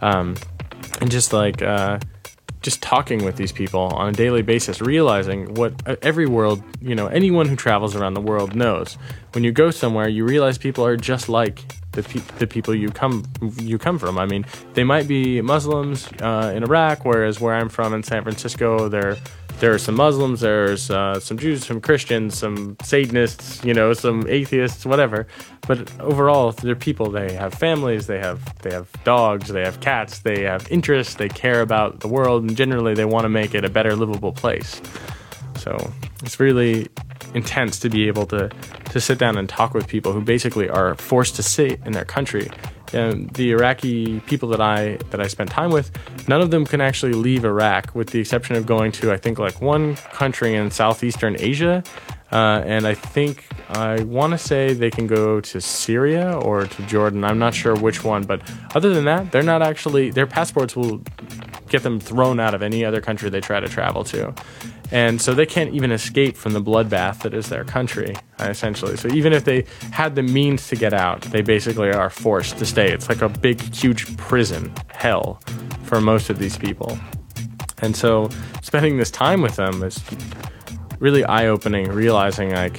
Um, 0.00 0.36
and 1.00 1.10
just 1.10 1.32
like 1.32 1.62
uh, 1.62 2.00
just 2.62 2.82
talking 2.82 3.24
with 3.24 3.36
these 3.36 3.52
people 3.52 3.80
on 3.80 4.08
a 4.08 4.12
daily 4.12 4.42
basis, 4.42 4.80
realizing 4.80 5.54
what 5.54 5.74
every 6.02 6.26
world, 6.26 6.62
you 6.80 6.94
know, 6.94 7.08
anyone 7.08 7.48
who 7.48 7.56
travels 7.56 7.94
around 7.94 8.14
the 8.14 8.20
world 8.20 8.54
knows. 8.54 8.96
When 9.32 9.44
you 9.44 9.52
go 9.52 9.70
somewhere, 9.70 10.08
you 10.08 10.24
realize 10.24 10.58
people 10.58 10.84
are 10.84 10.96
just 10.96 11.28
like 11.28 11.64
the, 11.92 12.02
pe- 12.02 12.20
the 12.38 12.46
people 12.46 12.74
you 12.74 12.90
come 12.90 13.24
you 13.58 13.78
come 13.78 13.98
from. 13.98 14.18
I 14.18 14.26
mean, 14.26 14.46
they 14.74 14.84
might 14.84 15.06
be 15.06 15.40
Muslims 15.40 16.08
uh, 16.20 16.52
in 16.54 16.62
Iraq, 16.62 17.04
whereas 17.04 17.40
where 17.40 17.54
I'm 17.54 17.68
from 17.68 17.94
in 17.94 18.02
San 18.02 18.22
Francisco, 18.22 18.88
they're 18.88 19.16
there 19.62 19.72
are 19.72 19.78
some 19.78 19.94
Muslims, 19.94 20.40
there's 20.40 20.90
uh, 20.90 21.20
some 21.20 21.38
Jews, 21.38 21.64
some 21.64 21.80
Christians, 21.80 22.36
some 22.36 22.76
Satanists, 22.82 23.64
you 23.64 23.72
know, 23.72 23.92
some 23.92 24.26
atheists, 24.28 24.84
whatever. 24.84 25.28
But 25.68 25.88
overall, 26.00 26.50
they're 26.50 26.74
people. 26.74 27.12
They 27.12 27.32
have 27.34 27.54
families. 27.54 28.08
They 28.08 28.18
have 28.18 28.40
they 28.62 28.72
have 28.72 28.90
dogs. 29.04 29.50
They 29.50 29.62
have 29.62 29.78
cats. 29.78 30.18
They 30.18 30.42
have 30.42 30.66
interests. 30.68 31.14
They 31.14 31.28
care 31.28 31.60
about 31.60 32.00
the 32.00 32.08
world, 32.08 32.42
and 32.42 32.56
generally, 32.56 32.94
they 32.94 33.04
want 33.04 33.22
to 33.22 33.28
make 33.28 33.54
it 33.54 33.64
a 33.64 33.70
better 33.70 33.94
livable 33.94 34.32
place. 34.32 34.82
So 35.62 35.92
it's 36.22 36.40
really 36.40 36.88
intense 37.34 37.78
to 37.80 37.88
be 37.88 38.08
able 38.08 38.26
to 38.26 38.50
to 38.90 39.00
sit 39.00 39.18
down 39.18 39.38
and 39.38 39.48
talk 39.48 39.74
with 39.74 39.86
people 39.86 40.12
who 40.12 40.20
basically 40.20 40.68
are 40.68 40.94
forced 40.96 41.36
to 41.36 41.42
sit 41.42 41.80
in 41.86 41.92
their 41.92 42.04
country 42.04 42.50
um, 42.94 43.26
the 43.28 43.52
Iraqi 43.52 44.20
people 44.20 44.48
that 44.50 44.60
I 44.60 44.98
that 45.10 45.20
I 45.20 45.26
spent 45.26 45.50
time 45.50 45.70
with, 45.70 45.90
none 46.28 46.40
of 46.40 46.50
them 46.50 46.66
can 46.66 46.80
actually 46.80 47.12
leave 47.12 47.44
Iraq, 47.44 47.94
with 47.94 48.10
the 48.10 48.20
exception 48.20 48.56
of 48.56 48.66
going 48.66 48.92
to 48.92 49.12
I 49.12 49.16
think 49.16 49.38
like 49.38 49.60
one 49.60 49.96
country 49.96 50.54
in 50.54 50.70
southeastern 50.70 51.36
Asia, 51.38 51.82
uh, 52.30 52.62
and 52.64 52.86
I 52.86 52.94
think 52.94 53.46
I 53.70 54.02
want 54.02 54.32
to 54.32 54.38
say 54.38 54.74
they 54.74 54.90
can 54.90 55.06
go 55.06 55.40
to 55.40 55.60
Syria 55.60 56.38
or 56.38 56.66
to 56.66 56.82
Jordan. 56.86 57.24
I'm 57.24 57.38
not 57.38 57.54
sure 57.54 57.74
which 57.74 58.04
one, 58.04 58.24
but 58.24 58.42
other 58.74 58.92
than 58.92 59.04
that, 59.06 59.32
they're 59.32 59.42
not 59.42 59.62
actually 59.62 60.10
their 60.10 60.26
passports 60.26 60.76
will 60.76 61.02
get 61.68 61.82
them 61.82 61.98
thrown 61.98 62.38
out 62.38 62.54
of 62.54 62.62
any 62.62 62.84
other 62.84 63.00
country 63.00 63.30
they 63.30 63.40
try 63.40 63.58
to 63.58 63.68
travel 63.68 64.04
to. 64.04 64.34
And 64.92 65.22
so 65.22 65.32
they 65.32 65.46
can't 65.46 65.72
even 65.72 65.90
escape 65.90 66.36
from 66.36 66.52
the 66.52 66.60
bloodbath 66.60 67.22
that 67.22 67.32
is 67.32 67.48
their 67.48 67.64
country, 67.64 68.14
essentially. 68.38 68.98
So 68.98 69.08
even 69.08 69.32
if 69.32 69.44
they 69.44 69.64
had 69.90 70.14
the 70.14 70.22
means 70.22 70.68
to 70.68 70.76
get 70.76 70.92
out, 70.92 71.22
they 71.22 71.40
basically 71.40 71.90
are 71.90 72.10
forced 72.10 72.58
to 72.58 72.66
stay. 72.66 72.92
It's 72.92 73.08
like 73.08 73.22
a 73.22 73.28
big, 73.30 73.58
huge 73.74 74.14
prison 74.18 74.70
hell 74.88 75.40
for 75.84 75.98
most 75.98 76.28
of 76.28 76.38
these 76.38 76.58
people. 76.58 76.98
And 77.80 77.96
so 77.96 78.28
spending 78.60 78.98
this 78.98 79.10
time 79.10 79.40
with 79.40 79.56
them 79.56 79.82
is 79.82 79.98
really 80.98 81.24
eye 81.24 81.46
opening, 81.46 81.88
realizing, 81.88 82.52
like, 82.52 82.78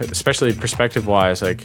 especially 0.00 0.54
perspective 0.54 1.06
wise, 1.06 1.42
like, 1.42 1.64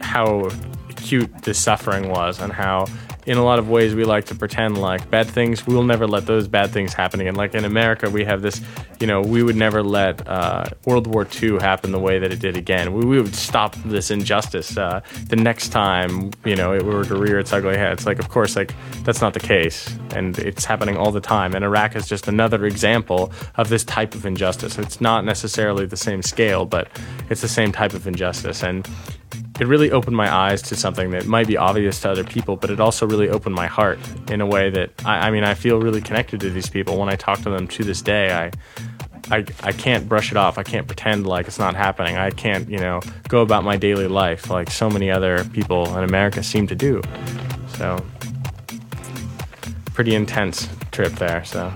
how 0.00 0.50
acute 0.90 1.32
this 1.44 1.58
suffering 1.58 2.10
was 2.10 2.40
and 2.40 2.52
how 2.52 2.86
in 3.28 3.36
a 3.36 3.44
lot 3.44 3.58
of 3.58 3.68
ways 3.68 3.94
we 3.94 4.04
like 4.04 4.24
to 4.24 4.34
pretend 4.34 4.78
like 4.78 5.10
bad 5.10 5.26
things 5.26 5.66
we'll 5.66 5.82
never 5.82 6.06
let 6.06 6.24
those 6.24 6.48
bad 6.48 6.70
things 6.70 6.94
happen 6.94 7.20
again. 7.20 7.34
Like 7.34 7.54
in 7.54 7.64
america 7.66 8.08
we 8.08 8.24
have 8.24 8.40
this 8.40 8.60
you 9.00 9.06
know 9.06 9.20
we 9.20 9.42
would 9.42 9.54
never 9.54 9.82
let 9.82 10.26
uh, 10.26 10.64
world 10.86 11.06
war 11.06 11.26
ii 11.42 11.58
happen 11.60 11.92
the 11.92 11.98
way 11.98 12.18
that 12.18 12.32
it 12.32 12.40
did 12.40 12.56
again. 12.56 12.94
We, 12.94 13.04
we 13.04 13.20
would 13.20 13.34
stop 13.34 13.76
this 13.84 14.10
injustice 14.10 14.76
uh, 14.78 15.00
the 15.26 15.36
next 15.36 15.68
time 15.68 16.30
you 16.46 16.56
know 16.56 16.72
it 16.72 16.82
were 16.82 17.04
to 17.04 17.16
rear 17.16 17.38
its 17.38 17.52
ugly 17.52 17.76
head. 17.76 17.92
It's 17.92 18.06
like 18.06 18.18
of 18.18 18.30
course 18.30 18.56
like 18.56 18.74
that's 19.04 19.20
not 19.20 19.34
the 19.34 19.40
case 19.40 19.94
and 20.14 20.38
it's 20.38 20.64
happening 20.64 20.96
all 20.96 21.12
the 21.12 21.20
time 21.20 21.54
and 21.54 21.64
iraq 21.64 21.96
is 21.96 22.08
just 22.08 22.28
another 22.28 22.64
example 22.64 23.30
of 23.56 23.68
this 23.68 23.84
type 23.84 24.14
of 24.14 24.24
injustice. 24.24 24.78
It's 24.78 25.02
not 25.02 25.26
necessarily 25.26 25.84
the 25.84 25.98
same 25.98 26.22
scale 26.22 26.64
but 26.64 26.88
it's 27.28 27.42
the 27.42 27.48
same 27.48 27.72
type 27.72 27.92
of 27.92 28.06
injustice 28.06 28.62
and 28.62 28.88
it 29.60 29.66
really 29.66 29.90
opened 29.90 30.16
my 30.16 30.32
eyes 30.32 30.62
to 30.62 30.76
something 30.76 31.10
that 31.10 31.26
might 31.26 31.46
be 31.46 31.56
obvious 31.56 32.00
to 32.02 32.10
other 32.10 32.24
people, 32.24 32.56
but 32.56 32.70
it 32.70 32.80
also 32.80 33.06
really 33.06 33.28
opened 33.28 33.54
my 33.54 33.66
heart 33.66 33.98
in 34.30 34.40
a 34.40 34.46
way 34.46 34.70
that 34.70 34.90
I, 35.04 35.28
I 35.28 35.30
mean, 35.30 35.44
I 35.44 35.54
feel 35.54 35.80
really 35.80 36.00
connected 36.00 36.40
to 36.40 36.50
these 36.50 36.68
people. 36.68 36.98
When 36.98 37.08
I 37.08 37.16
talk 37.16 37.40
to 37.42 37.50
them 37.50 37.66
to 37.68 37.84
this 37.84 38.00
day, 38.00 38.32
I, 38.32 38.50
I, 39.30 39.44
I 39.62 39.72
can't 39.72 40.08
brush 40.08 40.30
it 40.30 40.36
off. 40.36 40.58
I 40.58 40.62
can't 40.62 40.86
pretend 40.86 41.26
like 41.26 41.48
it's 41.48 41.58
not 41.58 41.74
happening. 41.74 42.16
I 42.16 42.30
can't, 42.30 42.68
you 42.68 42.78
know, 42.78 43.00
go 43.28 43.42
about 43.42 43.64
my 43.64 43.76
daily 43.76 44.06
life 44.06 44.48
like 44.48 44.70
so 44.70 44.88
many 44.88 45.10
other 45.10 45.44
people 45.46 45.96
in 45.96 46.04
America 46.04 46.42
seem 46.42 46.66
to 46.68 46.74
do. 46.74 47.02
So, 47.76 48.04
pretty 49.92 50.14
intense 50.14 50.68
trip 50.92 51.12
there. 51.14 51.44
So. 51.44 51.72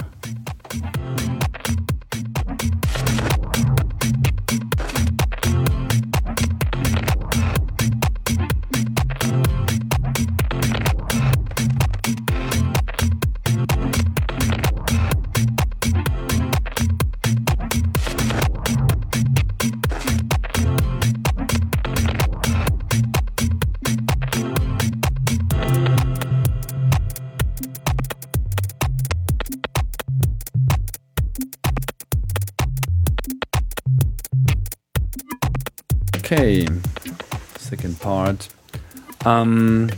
Um, 39.24 39.90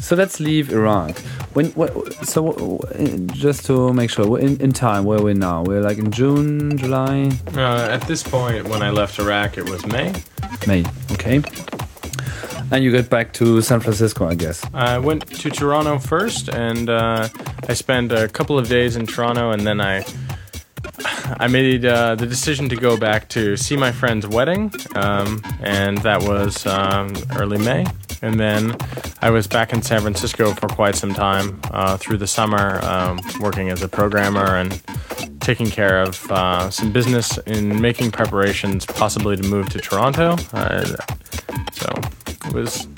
so 0.00 0.14
let's 0.16 0.38
leave 0.40 0.70
Iraq. 0.72 1.18
When 1.54 1.72
so 2.24 2.80
just 3.32 3.66
to 3.66 3.92
make 3.92 4.10
sure, 4.10 4.38
in, 4.38 4.60
in 4.60 4.72
time, 4.72 5.04
where 5.04 5.18
are 5.18 5.22
we 5.22 5.34
now? 5.34 5.62
We're 5.62 5.80
like 5.80 5.98
in 5.98 6.10
June, 6.10 6.76
July. 6.78 7.30
Uh, 7.54 7.88
at 7.90 8.02
this 8.02 8.22
point, 8.22 8.68
when 8.68 8.82
I 8.82 8.90
left 8.90 9.18
Iraq, 9.18 9.58
it 9.58 9.68
was 9.68 9.84
May. 9.86 10.12
May. 10.66 10.84
Okay. 11.12 11.42
And 12.70 12.84
you 12.84 12.90
get 12.90 13.08
back 13.08 13.32
to 13.34 13.62
San 13.62 13.80
Francisco, 13.80 14.28
I 14.28 14.34
guess. 14.34 14.62
I 14.74 14.98
went 14.98 15.26
to 15.40 15.50
Toronto 15.50 15.98
first, 15.98 16.48
and 16.50 16.90
uh, 16.90 17.28
I 17.66 17.72
spent 17.72 18.12
a 18.12 18.28
couple 18.28 18.58
of 18.58 18.68
days 18.68 18.94
in 18.94 19.06
Toronto, 19.06 19.50
and 19.50 19.66
then 19.66 19.80
I 19.80 20.04
I 21.40 21.48
made 21.48 21.84
uh, 21.84 22.14
the 22.14 22.26
decision 22.26 22.68
to 22.68 22.76
go 22.76 22.96
back 22.96 23.28
to 23.30 23.56
see 23.56 23.76
my 23.76 23.92
friend's 23.92 24.26
wedding, 24.26 24.72
um, 24.94 25.42
and 25.62 25.98
that 25.98 26.22
was 26.22 26.66
um, 26.66 27.14
early 27.36 27.58
May. 27.58 27.86
And 28.20 28.38
then 28.38 28.76
I 29.22 29.30
was 29.30 29.46
back 29.46 29.72
in 29.72 29.82
San 29.82 30.00
Francisco 30.00 30.52
for 30.54 30.68
quite 30.68 30.96
some 30.96 31.14
time 31.14 31.60
uh, 31.70 31.96
through 31.96 32.18
the 32.18 32.26
summer, 32.26 32.84
um, 32.84 33.20
working 33.40 33.68
as 33.68 33.82
a 33.82 33.88
programmer 33.88 34.56
and 34.56 34.80
taking 35.40 35.70
care 35.70 36.02
of 36.02 36.30
uh, 36.30 36.70
some 36.70 36.92
business 36.92 37.38
in 37.46 37.80
making 37.80 38.10
preparations, 38.10 38.84
possibly 38.84 39.36
to 39.36 39.42
move 39.42 39.68
to 39.70 39.78
Toronto. 39.78 40.36
Uh, 40.52 40.84
so 41.72 41.88
it 42.46 42.52
was. 42.52 42.88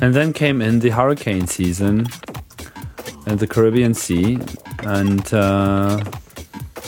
And 0.00 0.14
then 0.14 0.32
came 0.32 0.60
in 0.60 0.80
the 0.80 0.90
hurricane 0.90 1.46
season 1.46 2.08
and 3.26 3.38
the 3.38 3.46
Caribbean 3.46 3.94
Sea, 3.94 4.38
and 4.82 5.32
uh, 5.32 6.02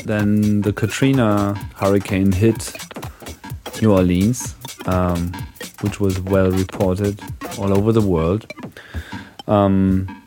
then 0.04 0.62
the 0.62 0.72
Katrina 0.72 1.54
hurricane 1.76 2.32
hit 2.32 2.74
New 3.80 3.92
Orleans, 3.92 4.56
um, 4.86 5.32
which 5.80 6.00
was 6.00 6.18
well 6.20 6.50
reported 6.50 7.20
all 7.58 7.76
over 7.76 7.92
the 7.92 8.00
world. 8.00 8.52
Um, 9.46 10.22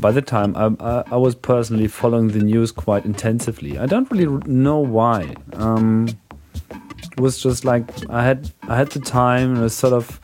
by 0.00 0.12
the 0.12 0.22
time 0.22 0.56
I, 0.56 0.66
I, 0.80 1.04
I, 1.12 1.16
was 1.16 1.34
personally 1.34 1.88
following 1.88 2.28
the 2.28 2.40
news 2.40 2.70
quite 2.72 3.04
intensively. 3.04 3.78
I 3.78 3.86
don't 3.86 4.10
really 4.10 4.26
know 4.46 4.78
why. 4.78 5.34
Um, 5.54 6.08
it 6.70 7.20
was 7.20 7.42
just 7.42 7.64
like 7.64 7.84
I 8.10 8.24
had 8.24 8.50
I 8.68 8.76
had 8.76 8.90
the 8.90 9.00
time 9.00 9.50
and 9.50 9.58
it 9.58 9.62
was 9.62 9.74
sort 9.74 9.92
of 9.92 10.20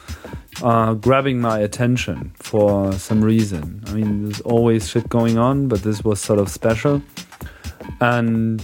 uh, 0.63 0.95
grabbing 0.95 1.41
my 1.41 1.59
attention 1.61 2.33
for 2.37 2.93
some 2.93 3.25
reason. 3.25 3.83
I 3.87 3.93
mean, 3.93 4.25
there's 4.25 4.41
always 4.43 4.89
shit 4.89 5.09
going 5.09 5.39
on, 5.39 5.69
but 5.69 5.83
this 5.83 6.05
was 6.05 6.21
sort 6.21 6.39
of 6.39 6.49
special. 6.49 7.03
And 8.01 8.63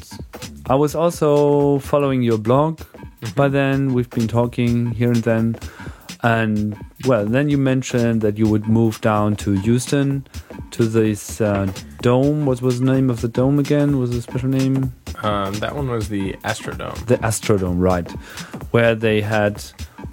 I 0.68 0.74
was 0.74 0.94
also 0.94 1.78
following 1.78 2.22
your 2.22 2.38
blog 2.38 2.78
mm-hmm. 2.78 3.34
by 3.34 3.48
then. 3.48 3.94
We've 3.94 4.10
been 4.10 4.28
talking 4.28 4.90
here 4.92 5.12
and 5.12 5.22
then. 5.22 5.56
And 6.26 6.76
well, 7.04 7.24
then 7.24 7.48
you 7.48 7.56
mentioned 7.56 8.20
that 8.22 8.36
you 8.36 8.48
would 8.48 8.66
move 8.66 9.00
down 9.00 9.36
to 9.36 9.52
Houston 9.52 10.26
to 10.72 10.84
this 10.84 11.40
uh, 11.40 11.72
dome. 12.02 12.46
What 12.46 12.60
was 12.60 12.80
the 12.80 12.86
name 12.86 13.10
of 13.10 13.20
the 13.20 13.28
dome 13.28 13.60
again? 13.60 14.00
Was 14.00 14.10
a 14.12 14.20
special 14.20 14.48
name? 14.48 14.92
Um, 15.22 15.54
that 15.60 15.76
one 15.76 15.88
was 15.88 16.08
the 16.08 16.32
Astrodome. 16.42 17.06
The 17.06 17.18
Astrodome, 17.18 17.78
right. 17.78 18.10
Where 18.72 18.96
they 18.96 19.20
had 19.20 19.62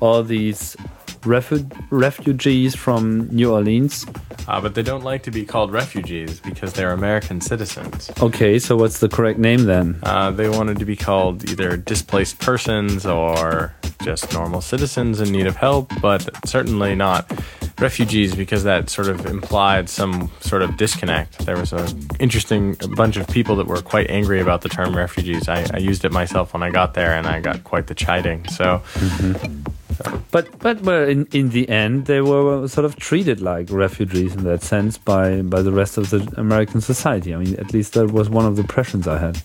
all 0.02 0.21
these 0.21 0.78
refu- 1.23 1.69
refugees 1.89 2.75
from 2.75 3.27
New 3.29 3.51
Orleans. 3.51 4.05
Uh, 4.47 4.59
but 4.59 4.75
they 4.75 4.83
don't 4.83 5.03
like 5.03 5.23
to 5.23 5.31
be 5.31 5.45
called 5.45 5.71
refugees 5.71 6.39
because 6.39 6.73
they're 6.73 6.91
American 6.91 7.39
citizens. 7.39 8.12
Okay, 8.21 8.59
so 8.59 8.75
what's 8.75 8.99
the 8.99 9.09
correct 9.09 9.39
name 9.39 9.63
then? 9.65 9.99
Uh, 10.03 10.31
they 10.31 10.49
wanted 10.49 10.79
to 10.79 10.86
be 10.86 10.95
called 10.95 11.49
either 11.49 11.77
displaced 11.77 12.39
persons 12.39 13.05
or 13.05 13.73
just 14.03 14.33
normal 14.33 14.59
citizens 14.62 15.21
in 15.21 15.31
need 15.31 15.47
of 15.47 15.55
help, 15.55 15.91
but 16.01 16.29
certainly 16.45 16.93
not 16.93 17.31
refugees 17.79 18.36
because 18.36 18.63
that 18.63 18.89
sort 18.89 19.07
of 19.07 19.25
implied 19.25 19.89
some 19.89 20.29
sort 20.41 20.62
of 20.62 20.77
disconnect. 20.77 21.45
There 21.45 21.57
was 21.57 21.73
a 21.73 21.88
interesting 22.19 22.75
bunch 22.95 23.17
of 23.17 23.27
people 23.27 23.55
that 23.57 23.67
were 23.67 23.81
quite 23.81 24.09
angry 24.09 24.39
about 24.41 24.61
the 24.61 24.69
term 24.69 24.95
refugees. 24.95 25.47
I, 25.47 25.65
I 25.74 25.78
used 25.78 26.05
it 26.05 26.11
myself 26.11 26.53
when 26.53 26.63
I 26.63 26.69
got 26.69 26.93
there, 26.93 27.13
and 27.13 27.28
I 27.28 27.39
got 27.39 27.63
quite 27.63 27.88
the 27.88 27.95
chiding. 27.95 28.47
So. 28.49 28.82
Mm-hmm. 28.95 29.71
But 30.31 30.59
but 30.59 30.81
well, 30.81 31.07
in 31.07 31.27
in 31.31 31.49
the 31.49 31.67
end, 31.69 32.05
they 32.05 32.21
were 32.21 32.67
sort 32.67 32.85
of 32.85 32.95
treated 32.95 33.41
like 33.41 33.69
refugees 33.69 34.35
in 34.35 34.43
that 34.43 34.63
sense 34.63 34.97
by 34.97 35.41
by 35.41 35.61
the 35.61 35.71
rest 35.71 35.97
of 35.97 36.09
the 36.09 36.27
American 36.37 36.81
society. 36.81 37.33
I 37.33 37.37
mean, 37.37 37.55
at 37.55 37.73
least 37.73 37.93
that 37.93 38.11
was 38.11 38.29
one 38.29 38.45
of 38.45 38.55
the 38.55 38.61
impressions 38.61 39.07
I 39.07 39.19
had. 39.19 39.41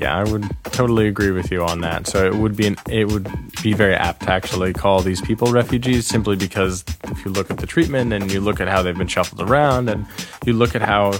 Yeah, 0.00 0.16
I 0.16 0.24
would 0.24 0.48
totally 0.64 1.08
agree 1.08 1.30
with 1.30 1.50
you 1.50 1.62
on 1.62 1.82
that. 1.82 2.06
So 2.06 2.26
it 2.26 2.34
would 2.34 2.56
be 2.56 2.66
an, 2.66 2.76
it 2.88 3.08
would 3.08 3.28
be 3.62 3.74
very 3.74 3.94
apt 3.94 4.22
to 4.22 4.30
actually 4.30 4.72
call 4.72 5.02
these 5.02 5.20
people 5.20 5.52
refugees 5.52 6.06
simply 6.06 6.36
because 6.36 6.84
if 7.04 7.24
you 7.24 7.30
look 7.30 7.50
at 7.50 7.58
the 7.58 7.66
treatment 7.66 8.12
and 8.12 8.32
you 8.32 8.40
look 8.40 8.60
at 8.60 8.68
how 8.68 8.82
they've 8.82 8.96
been 8.96 9.08
shuffled 9.08 9.42
around 9.48 9.90
and 9.90 10.06
you 10.46 10.54
look 10.54 10.74
at 10.74 10.80
how 10.80 11.12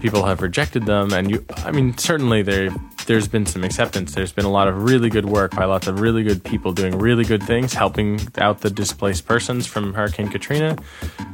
people 0.00 0.24
have 0.24 0.42
rejected 0.42 0.86
them 0.86 1.12
and 1.12 1.30
you 1.30 1.44
I 1.64 1.70
mean 1.70 1.96
certainly 1.98 2.42
they 2.42 2.70
there's 3.08 3.26
been 3.26 3.46
some 3.46 3.64
acceptance. 3.64 4.14
There's 4.14 4.32
been 4.32 4.44
a 4.44 4.50
lot 4.50 4.68
of 4.68 4.82
really 4.82 5.08
good 5.08 5.24
work 5.24 5.56
by 5.56 5.64
lots 5.64 5.86
of 5.86 5.98
really 5.98 6.22
good 6.22 6.44
people 6.44 6.72
doing 6.72 6.98
really 6.98 7.24
good 7.24 7.42
things, 7.42 7.72
helping 7.72 8.20
out 8.36 8.60
the 8.60 8.68
displaced 8.68 9.26
persons 9.26 9.66
from 9.66 9.94
Hurricane 9.94 10.28
Katrina. 10.28 10.76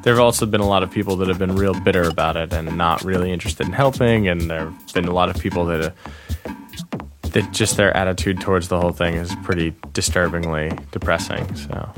There 0.03 0.15
have 0.15 0.23
also 0.23 0.47
been 0.47 0.61
a 0.61 0.69
lot 0.69 0.85
of 0.85 0.93
people 0.93 1.17
that 1.17 1.27
have 1.27 1.39
been 1.39 1.57
real 1.57 1.75
bitter 1.75 2.09
about 2.09 2.37
it 2.37 2.53
and 2.53 2.79
not 2.79 3.03
really 3.03 3.33
interested 3.33 3.67
in 3.67 3.73
helping, 3.73 4.29
and 4.29 4.43
there 4.49 4.71
have 4.71 4.95
been 4.95 5.07
a 5.07 5.13
lot 5.13 5.29
of 5.29 5.37
people 5.43 5.67
that. 5.67 5.93
That 7.33 7.51
just 7.51 7.77
their 7.77 7.93
attitude 7.97 8.41
towards 8.41 8.69
the 8.69 8.81
whole 8.81 8.93
thing 8.93 9.15
is 9.15 9.35
pretty 9.43 9.75
disturbingly 9.93 10.71
depressing. 10.93 11.53
So, 11.57 11.93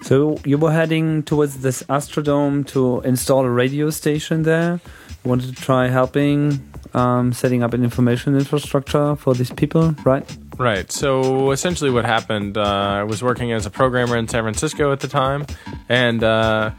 so 0.00 0.38
you 0.46 0.56
were 0.56 0.72
heading 0.72 1.22
towards 1.22 1.60
this 1.60 1.82
Astrodome 1.82 2.66
to 2.68 3.02
install 3.02 3.44
a 3.44 3.50
radio 3.50 3.90
station 3.90 4.44
there. 4.44 4.80
Wanted 5.24 5.54
to 5.54 5.62
try 5.62 5.88
helping 5.88 6.70
um, 6.94 7.32
setting 7.32 7.62
up 7.62 7.72
an 7.74 7.84
information 7.84 8.36
infrastructure 8.36 9.16
for 9.16 9.34
these 9.34 9.50
people, 9.50 9.94
right? 10.04 10.24
Right. 10.58 10.90
So 10.90 11.50
essentially, 11.52 11.90
what 11.90 12.04
happened? 12.04 12.56
Uh, 12.58 12.62
I 12.62 13.04
was 13.04 13.22
working 13.22 13.52
as 13.52 13.66
a 13.66 13.70
programmer 13.70 14.16
in 14.16 14.28
San 14.28 14.42
Francisco 14.42 14.92
at 14.92 15.00
the 15.00 15.08
time, 15.08 15.46
and 15.88 16.22
uh, 16.22 16.70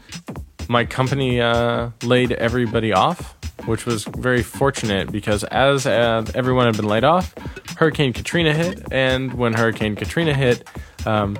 my 0.68 0.84
company 0.84 1.40
uh, 1.40 1.90
laid 2.02 2.32
everybody 2.32 2.92
off, 2.92 3.34
which 3.66 3.86
was 3.86 4.04
very 4.04 4.42
fortunate 4.42 5.10
because 5.10 5.44
as 5.44 5.86
uh, 5.86 6.24
everyone 6.34 6.66
had 6.66 6.76
been 6.76 6.88
laid 6.88 7.04
off, 7.04 7.34
Hurricane 7.76 8.12
Katrina 8.12 8.54
hit, 8.54 8.82
and 8.92 9.34
when 9.34 9.52
Hurricane 9.52 9.96
Katrina 9.96 10.34
hit, 10.34 10.68
um, 11.04 11.38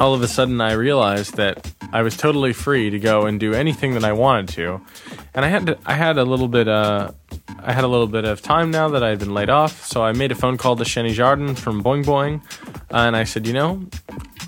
all 0.00 0.14
of 0.14 0.22
a 0.22 0.28
sudden 0.28 0.60
I 0.60 0.72
realized 0.72 1.36
that 1.36 1.72
I 1.92 2.02
was 2.02 2.16
totally 2.16 2.52
free 2.52 2.90
to 2.90 2.98
go 2.98 3.26
and 3.26 3.38
do 3.38 3.54
anything 3.54 3.94
that 3.94 4.04
I 4.04 4.12
wanted 4.12 4.48
to, 4.54 4.80
and 5.34 5.44
I 5.44 5.48
had 5.48 5.66
to, 5.66 5.78
I 5.86 5.94
had 5.94 6.18
a 6.18 6.24
little 6.24 6.48
bit 6.48 6.68
uh, 6.68 7.12
I 7.58 7.72
had 7.72 7.84
a 7.84 7.88
little 7.88 8.06
bit 8.06 8.24
of 8.24 8.42
time 8.42 8.70
now 8.70 8.88
that 8.88 9.02
I 9.02 9.08
had 9.08 9.18
been 9.18 9.34
laid 9.34 9.50
off, 9.50 9.84
so 9.86 10.02
I 10.02 10.12
made 10.12 10.32
a 10.32 10.34
phone 10.34 10.56
call 10.56 10.76
to 10.76 10.84
Xeni 10.84 11.12
Jardin 11.12 11.54
from 11.54 11.82
Boing 11.82 12.04
Boing, 12.04 12.42
and 12.90 13.16
I 13.16 13.24
said, 13.24 13.46
you 13.46 13.52
know, 13.52 13.86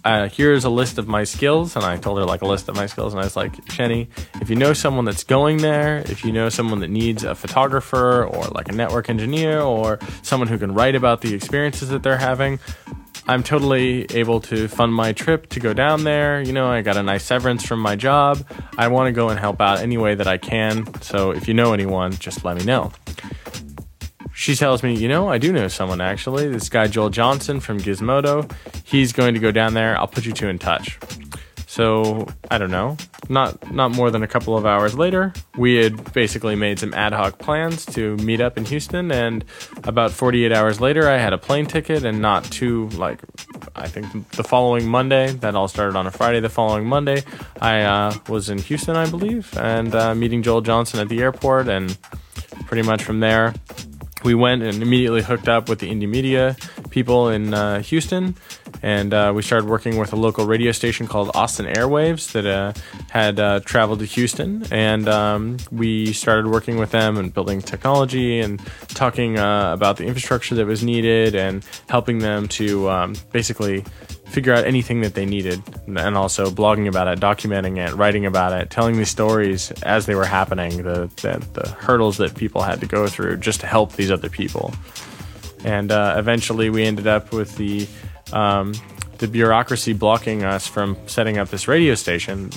uh, 0.06 0.28
here's 0.28 0.64
a 0.64 0.70
list 0.70 0.98
of 0.98 1.08
my 1.08 1.24
skills. 1.24 1.74
And 1.74 1.84
I 1.84 1.96
told 1.96 2.18
her 2.18 2.24
like 2.24 2.40
a 2.40 2.46
list 2.46 2.68
of 2.68 2.76
my 2.76 2.86
skills. 2.86 3.12
And 3.12 3.20
I 3.20 3.24
was 3.24 3.34
like, 3.34 3.52
Xeni, 3.66 4.06
if 4.40 4.48
you 4.48 4.54
know 4.54 4.72
someone 4.72 5.04
that's 5.04 5.24
going 5.24 5.56
there, 5.58 5.98
if 6.06 6.24
you 6.24 6.30
know 6.30 6.48
someone 6.48 6.78
that 6.78 6.90
needs 6.90 7.24
a 7.24 7.34
photographer 7.34 8.24
or 8.24 8.44
like 8.44 8.68
a 8.68 8.72
network 8.72 9.10
engineer 9.10 9.60
or 9.60 9.98
someone 10.22 10.48
who 10.48 10.58
can 10.58 10.74
write 10.74 10.94
about 10.94 11.22
the 11.22 11.34
experiences 11.34 11.88
that 11.88 12.04
they're 12.04 12.18
having, 12.18 12.60
I'm 13.26 13.42
totally 13.42 14.06
able 14.10 14.40
to 14.42 14.68
fund 14.68 14.94
my 14.94 15.12
trip 15.12 15.48
to 15.48 15.58
go 15.58 15.72
down 15.72 16.04
there. 16.04 16.40
You 16.40 16.52
know, 16.52 16.68
I 16.68 16.82
got 16.82 16.96
a 16.96 17.02
nice 17.02 17.24
severance 17.24 17.66
from 17.66 17.80
my 17.80 17.96
job. 17.96 18.46
I 18.78 18.86
want 18.86 19.08
to 19.08 19.12
go 19.12 19.30
and 19.30 19.40
help 19.40 19.60
out 19.60 19.80
any 19.80 19.98
way 19.98 20.14
that 20.14 20.28
I 20.28 20.38
can. 20.38 21.02
So 21.02 21.32
if 21.32 21.48
you 21.48 21.54
know 21.54 21.72
anyone, 21.72 22.12
just 22.12 22.44
let 22.44 22.56
me 22.56 22.64
know 22.64 22.75
she 24.36 24.54
tells 24.54 24.82
me, 24.82 24.94
you 24.94 25.08
know, 25.08 25.28
I 25.28 25.38
do 25.38 25.52
know 25.52 25.66
someone 25.66 26.00
actually. 26.00 26.48
This 26.48 26.68
guy 26.68 26.86
Joel 26.86 27.10
Johnson 27.10 27.58
from 27.58 27.78
Gizmodo. 27.80 28.50
He's 28.84 29.12
going 29.12 29.34
to 29.34 29.40
go 29.40 29.50
down 29.50 29.74
there. 29.74 29.98
I'll 29.98 30.06
put 30.06 30.26
you 30.26 30.32
two 30.32 30.48
in 30.48 30.58
touch. 30.58 30.98
So 31.66 32.28
I 32.50 32.58
don't 32.58 32.70
know. 32.70 32.96
Not 33.28 33.72
not 33.72 33.90
more 33.90 34.10
than 34.10 34.22
a 34.22 34.26
couple 34.26 34.56
of 34.56 34.64
hours 34.64 34.96
later, 34.96 35.32
we 35.58 35.74
had 35.74 36.12
basically 36.12 36.54
made 36.54 36.78
some 36.78 36.94
ad 36.94 37.12
hoc 37.12 37.38
plans 37.38 37.84
to 37.86 38.16
meet 38.18 38.40
up 38.40 38.56
in 38.56 38.64
Houston, 38.64 39.10
and 39.10 39.44
about 39.84 40.12
48 40.12 40.52
hours 40.52 40.80
later, 40.80 41.08
I 41.08 41.18
had 41.18 41.32
a 41.32 41.38
plane 41.38 41.66
ticket, 41.66 42.04
and 42.04 42.22
not 42.22 42.44
too 42.44 42.88
like 42.90 43.18
I 43.74 43.88
think 43.88 44.30
the 44.30 44.44
following 44.44 44.88
Monday. 44.88 45.32
That 45.32 45.54
all 45.54 45.68
started 45.68 45.96
on 45.96 46.06
a 46.06 46.10
Friday. 46.10 46.40
The 46.40 46.48
following 46.48 46.86
Monday, 46.86 47.24
I 47.60 47.82
uh, 47.82 48.14
was 48.28 48.48
in 48.48 48.58
Houston, 48.58 48.96
I 48.96 49.10
believe, 49.10 49.52
and 49.58 49.94
uh, 49.94 50.14
meeting 50.14 50.42
Joel 50.42 50.60
Johnson 50.60 51.00
at 51.00 51.08
the 51.08 51.20
airport, 51.20 51.68
and 51.68 51.98
pretty 52.66 52.82
much 52.82 53.02
from 53.02 53.20
there, 53.20 53.54
we 54.24 54.34
went 54.34 54.62
and 54.62 54.82
immediately 54.82 55.22
hooked 55.22 55.48
up 55.48 55.68
with 55.68 55.78
the 55.78 55.88
Indymedia 55.90 56.56
people 56.90 57.28
in 57.28 57.54
uh, 57.54 57.80
Houston, 57.82 58.34
and 58.82 59.14
uh, 59.14 59.32
we 59.34 59.42
started 59.42 59.68
working 59.68 59.98
with 59.98 60.12
a 60.12 60.16
local 60.16 60.46
radio 60.46 60.72
station 60.72 61.06
called 61.06 61.30
Austin 61.34 61.66
Airwaves 61.66 62.32
that 62.32 62.46
uh, 62.46 62.72
had 63.10 63.38
uh, 63.38 63.60
traveled 63.60 64.00
to 64.00 64.04
Houston, 64.04 64.64
and 64.72 65.08
um, 65.08 65.58
we 65.70 66.12
started 66.12 66.48
working 66.50 66.76
with 66.76 66.90
them 66.90 67.18
and 67.18 67.32
building 67.32 67.60
technology 67.60 68.40
and 68.40 68.60
talking 68.88 69.38
uh, 69.38 69.72
about 69.72 69.96
the 69.96 70.04
infrastructure 70.04 70.54
that 70.56 70.66
was 70.66 70.82
needed 70.82 71.34
and 71.34 71.64
helping 71.88 72.18
them 72.18 72.48
to 72.48 72.88
um, 72.90 73.14
basically 73.32 73.84
figure 74.26 74.52
out 74.52 74.64
anything 74.64 75.00
that 75.00 75.14
they 75.14 75.24
needed 75.24 75.62
and 75.86 76.16
also 76.16 76.50
blogging 76.50 76.88
about 76.88 77.08
it 77.08 77.20
documenting 77.20 77.78
it 77.78 77.94
writing 77.94 78.26
about 78.26 78.52
it 78.52 78.70
telling 78.70 78.96
these 78.96 79.08
stories 79.08 79.70
as 79.82 80.06
they 80.06 80.14
were 80.14 80.24
happening 80.24 80.82
the, 80.82 81.10
the, 81.22 81.46
the 81.54 81.68
hurdles 81.70 82.16
that 82.16 82.34
people 82.34 82.60
had 82.60 82.80
to 82.80 82.86
go 82.86 83.06
through 83.06 83.36
just 83.36 83.60
to 83.60 83.66
help 83.66 83.92
these 83.92 84.10
other 84.10 84.28
people 84.28 84.74
and 85.64 85.90
uh, 85.90 86.14
eventually 86.18 86.70
we 86.70 86.84
ended 86.84 87.06
up 87.06 87.32
with 87.32 87.56
the 87.56 87.86
um, 88.32 88.74
the 89.18 89.28
bureaucracy 89.28 89.92
blocking 89.92 90.44
us 90.44 90.66
from 90.66 90.96
setting 91.06 91.38
up 91.38 91.48
this 91.48 91.68
radio 91.68 91.94
station. 91.94 92.50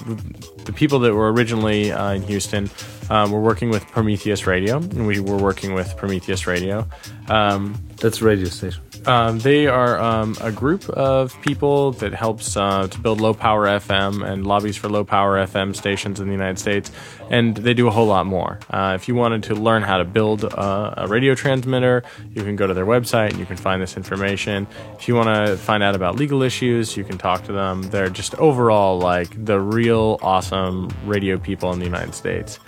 The 0.65 0.73
people 0.73 0.99
that 0.99 1.13
were 1.13 1.31
originally 1.31 1.91
uh, 1.91 2.11
in 2.11 2.23
Houston 2.23 2.69
um, 3.09 3.31
were 3.31 3.39
working 3.39 3.69
with 3.69 3.85
Prometheus 3.87 4.45
Radio, 4.45 4.77
and 4.77 5.07
we 5.07 5.19
were 5.19 5.37
working 5.37 5.73
with 5.73 5.95
Prometheus 5.97 6.47
Radio. 6.47 6.87
Um, 7.27 7.75
That's 7.97 8.21
radio 8.21 8.49
station. 8.49 8.88
Um, 9.05 9.39
they 9.39 9.67
are 9.67 9.97
um, 9.99 10.35
a 10.41 10.51
group 10.51 10.87
of 10.89 11.39
people 11.41 11.93
that 11.93 12.13
helps 12.13 12.57
uh, 12.57 12.87
to 12.87 12.99
build 12.99 13.21
low 13.21 13.33
power 13.33 13.65
FM 13.65 14.27
and 14.27 14.45
lobbies 14.45 14.75
for 14.75 14.89
low 14.89 15.03
power 15.03 15.37
FM 15.45 15.75
stations 15.75 16.19
in 16.19 16.27
the 16.27 16.33
United 16.33 16.59
States, 16.59 16.91
and 17.29 17.55
they 17.55 17.73
do 17.73 17.87
a 17.87 17.91
whole 17.91 18.07
lot 18.07 18.25
more. 18.25 18.59
Uh, 18.69 18.93
if 18.95 19.07
you 19.07 19.15
wanted 19.15 19.43
to 19.43 19.55
learn 19.55 19.83
how 19.83 19.97
to 19.97 20.03
build 20.05 20.43
uh, 20.43 20.93
a 20.97 21.07
radio 21.07 21.33
transmitter, 21.33 22.03
you 22.33 22.43
can 22.43 22.55
go 22.55 22.67
to 22.67 22.73
their 22.73 22.85
website 22.85 23.29
and 23.29 23.39
you 23.39 23.45
can 23.45 23.57
find 23.57 23.81
this 23.81 23.95
information. 23.95 24.67
If 24.97 25.07
you 25.07 25.15
want 25.15 25.47
to 25.47 25.57
find 25.57 25.81
out 25.81 25.95
about 25.95 26.15
legal 26.15 26.43
issues, 26.43 26.97
you 26.97 27.03
can 27.03 27.17
talk 27.17 27.43
to 27.45 27.53
them. 27.53 27.83
They're 27.83 28.09
just 28.09 28.35
overall 28.35 28.99
like 28.99 29.45
the 29.45 29.59
real 29.59 30.19
awesome 30.21 30.89
radio 31.05 31.37
people 31.37 31.71
in 31.71 31.79
the 31.79 31.85
United 31.85 32.13
States, 32.13 32.59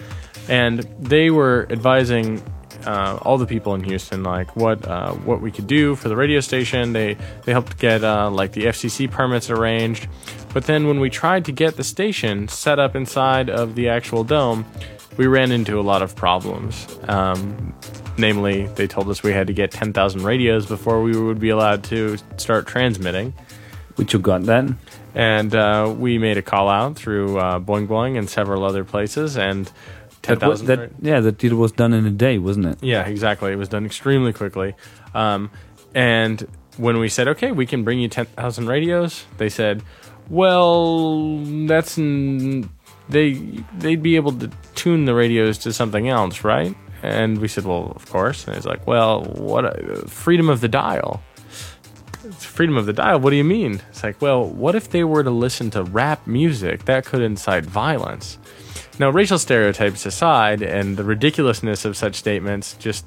and 0.47 0.79
they 0.99 1.29
were 1.29 1.67
advising 1.69 2.41
uh, 2.85 3.19
all 3.21 3.37
the 3.37 3.45
people 3.45 3.73
in 3.75 3.83
Houston 3.83 4.23
like 4.23 4.55
what 4.55 4.85
uh, 4.87 5.13
what 5.13 5.41
we 5.41 5.51
could 5.51 5.67
do 5.67 5.95
for 5.95 6.09
the 6.09 6.15
radio 6.15 6.39
station. 6.39 6.93
They 6.93 7.17
they 7.43 7.51
helped 7.51 7.77
get 7.77 8.03
uh, 8.03 8.29
like 8.29 8.53
the 8.53 8.65
FCC 8.65 9.09
permits 9.09 9.49
arranged, 9.49 10.07
but 10.53 10.65
then 10.65 10.87
when 10.87 10.99
we 10.99 11.09
tried 11.09 11.45
to 11.45 11.51
get 11.51 11.77
the 11.77 11.83
station 11.83 12.47
set 12.47 12.79
up 12.79 12.95
inside 12.95 13.49
of 13.49 13.75
the 13.75 13.89
actual 13.89 14.23
dome, 14.23 14.65
we 15.17 15.27
ran 15.27 15.51
into 15.51 15.79
a 15.79 15.81
lot 15.81 16.01
of 16.01 16.15
problems. 16.15 16.87
Um, 17.07 17.73
namely, 18.17 18.67
they 18.67 18.87
told 18.87 19.09
us 19.09 19.23
we 19.23 19.31
had 19.31 19.47
to 19.47 19.53
get 19.53 19.71
10,000 19.71 20.23
radios 20.23 20.65
before 20.65 21.01
we 21.01 21.17
would 21.17 21.39
be 21.39 21.49
allowed 21.49 21.83
to 21.85 22.17
start 22.37 22.67
transmitting. 22.67 23.33
Which 23.95 24.13
you 24.13 24.19
got 24.19 24.43
then? 24.43 24.77
And 25.13 25.53
uh, 25.53 25.93
we 25.97 26.17
made 26.17 26.37
a 26.37 26.41
call 26.41 26.69
out 26.69 26.95
through 26.95 27.37
uh, 27.37 27.59
Boing 27.59 27.87
Boing 27.87 28.17
and 28.17 28.29
several 28.29 28.63
other 28.63 28.85
places, 28.85 29.37
and 29.37 29.69
ten 30.21 30.39
thousand. 30.39 30.67
That, 30.67 30.91
yeah, 31.01 31.19
that 31.19 31.37
deal 31.37 31.55
was 31.55 31.71
done 31.71 31.93
in 31.93 32.05
a 32.05 32.11
day, 32.11 32.37
wasn't 32.37 32.67
it? 32.67 32.77
Yeah, 32.81 33.05
exactly. 33.07 33.51
It 33.51 33.57
was 33.57 33.69
done 33.69 33.85
extremely 33.85 34.33
quickly. 34.33 34.75
Um, 35.13 35.51
and 35.93 36.47
when 36.77 36.99
we 36.99 37.09
said, 37.09 37.27
okay, 37.29 37.51
we 37.51 37.65
can 37.65 37.83
bring 37.83 37.99
you 37.99 38.07
ten 38.07 38.25
thousand 38.25 38.67
radios, 38.67 39.25
they 39.37 39.49
said, 39.49 39.83
well, 40.29 41.37
that's 41.67 41.97
n- 41.97 42.69
they 43.09 43.33
they'd 43.77 44.01
be 44.03 44.15
able 44.15 44.31
to 44.33 44.49
tune 44.75 45.05
the 45.05 45.13
radios 45.13 45.57
to 45.59 45.73
something 45.73 46.07
else, 46.07 46.43
right? 46.43 46.75
And 47.03 47.39
we 47.39 47.47
said, 47.47 47.65
well, 47.65 47.91
of 47.95 48.09
course. 48.09 48.45
And 48.45 48.55
he's 48.55 48.65
like, 48.65 48.85
well, 48.85 49.23
what 49.23 49.65
uh, 49.65 50.05
freedom 50.07 50.49
of 50.49 50.61
the 50.61 50.67
dial? 50.67 51.21
freedom 52.37 52.77
of 52.77 52.85
the 52.85 52.93
dial. 52.93 53.19
What 53.19 53.31
do 53.31 53.35
you 53.35 53.43
mean? 53.43 53.81
It's 53.89 54.03
like, 54.03 54.21
well, 54.21 54.45
what 54.45 54.75
if 54.75 54.91
they 54.91 55.03
were 55.03 55.23
to 55.23 55.31
listen 55.31 55.71
to 55.71 55.83
rap 55.83 56.27
music 56.27 56.85
that 56.85 57.05
could 57.05 57.21
incite 57.21 57.65
violence? 57.65 58.37
Now, 59.01 59.09
racial 59.09 59.39
stereotypes 59.39 60.05
aside, 60.05 60.61
and 60.61 60.95
the 60.95 61.03
ridiculousness 61.03 61.85
of 61.85 61.97
such 61.97 62.13
statements, 62.13 62.75
just 62.75 63.03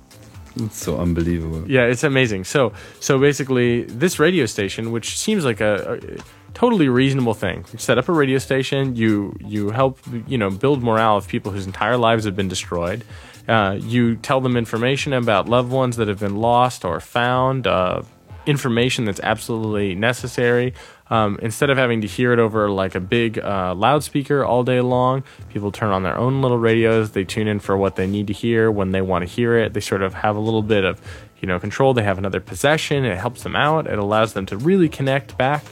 it's 0.56 0.76
so 0.76 0.98
unbelievable. 0.98 1.70
Yeah, 1.70 1.82
it's 1.82 2.02
amazing. 2.02 2.42
So, 2.44 2.72
so 2.98 3.16
basically, 3.20 3.84
this 3.84 4.18
radio 4.18 4.46
station, 4.46 4.90
which 4.90 5.16
seems 5.16 5.44
like 5.44 5.60
a, 5.60 6.00
a 6.02 6.52
totally 6.52 6.88
reasonable 6.88 7.34
thing, 7.34 7.64
you 7.72 7.78
set 7.78 7.96
up 7.96 8.08
a 8.08 8.12
radio 8.12 8.38
station. 8.38 8.96
You 8.96 9.36
you 9.38 9.70
help 9.70 10.00
you 10.26 10.36
know 10.36 10.50
build 10.50 10.82
morale 10.82 11.16
of 11.16 11.28
people 11.28 11.52
whose 11.52 11.64
entire 11.64 11.96
lives 11.96 12.24
have 12.24 12.34
been 12.34 12.48
destroyed. 12.48 13.04
Uh, 13.46 13.78
you 13.80 14.16
tell 14.16 14.40
them 14.40 14.56
information 14.56 15.12
about 15.12 15.48
loved 15.48 15.70
ones 15.70 15.96
that 15.98 16.08
have 16.08 16.18
been 16.18 16.38
lost 16.38 16.84
or 16.84 16.98
found. 16.98 17.68
Uh, 17.68 18.02
information 18.46 19.04
that's 19.04 19.20
absolutely 19.20 19.94
necessary. 19.94 20.74
Um, 21.10 21.38
instead 21.42 21.68
of 21.68 21.76
having 21.76 22.00
to 22.00 22.06
hear 22.06 22.32
it 22.32 22.38
over 22.38 22.70
like 22.70 22.94
a 22.94 23.00
big 23.00 23.38
uh, 23.38 23.74
loudspeaker 23.74 24.44
all 24.44 24.64
day 24.64 24.80
long, 24.80 25.22
people 25.50 25.70
turn 25.70 25.90
on 25.90 26.02
their 26.02 26.16
own 26.16 26.40
little 26.40 26.58
radios. 26.58 27.10
They 27.10 27.24
tune 27.24 27.46
in 27.46 27.60
for 27.60 27.76
what 27.76 27.96
they 27.96 28.06
need 28.06 28.26
to 28.28 28.32
hear 28.32 28.70
when 28.70 28.92
they 28.92 29.02
want 29.02 29.26
to 29.26 29.30
hear 29.30 29.58
it. 29.58 29.74
They 29.74 29.80
sort 29.80 30.02
of 30.02 30.14
have 30.14 30.36
a 30.36 30.40
little 30.40 30.62
bit 30.62 30.84
of 30.84 31.00
you 31.40 31.48
know 31.48 31.60
control. 31.60 31.92
They 31.92 32.04
have 32.04 32.18
another 32.18 32.40
possession. 32.40 33.04
It 33.04 33.18
helps 33.18 33.42
them 33.42 33.54
out. 33.54 33.86
It 33.86 33.98
allows 33.98 34.32
them 34.32 34.46
to 34.46 34.56
really 34.56 34.88
connect 34.88 35.36
back 35.36 35.62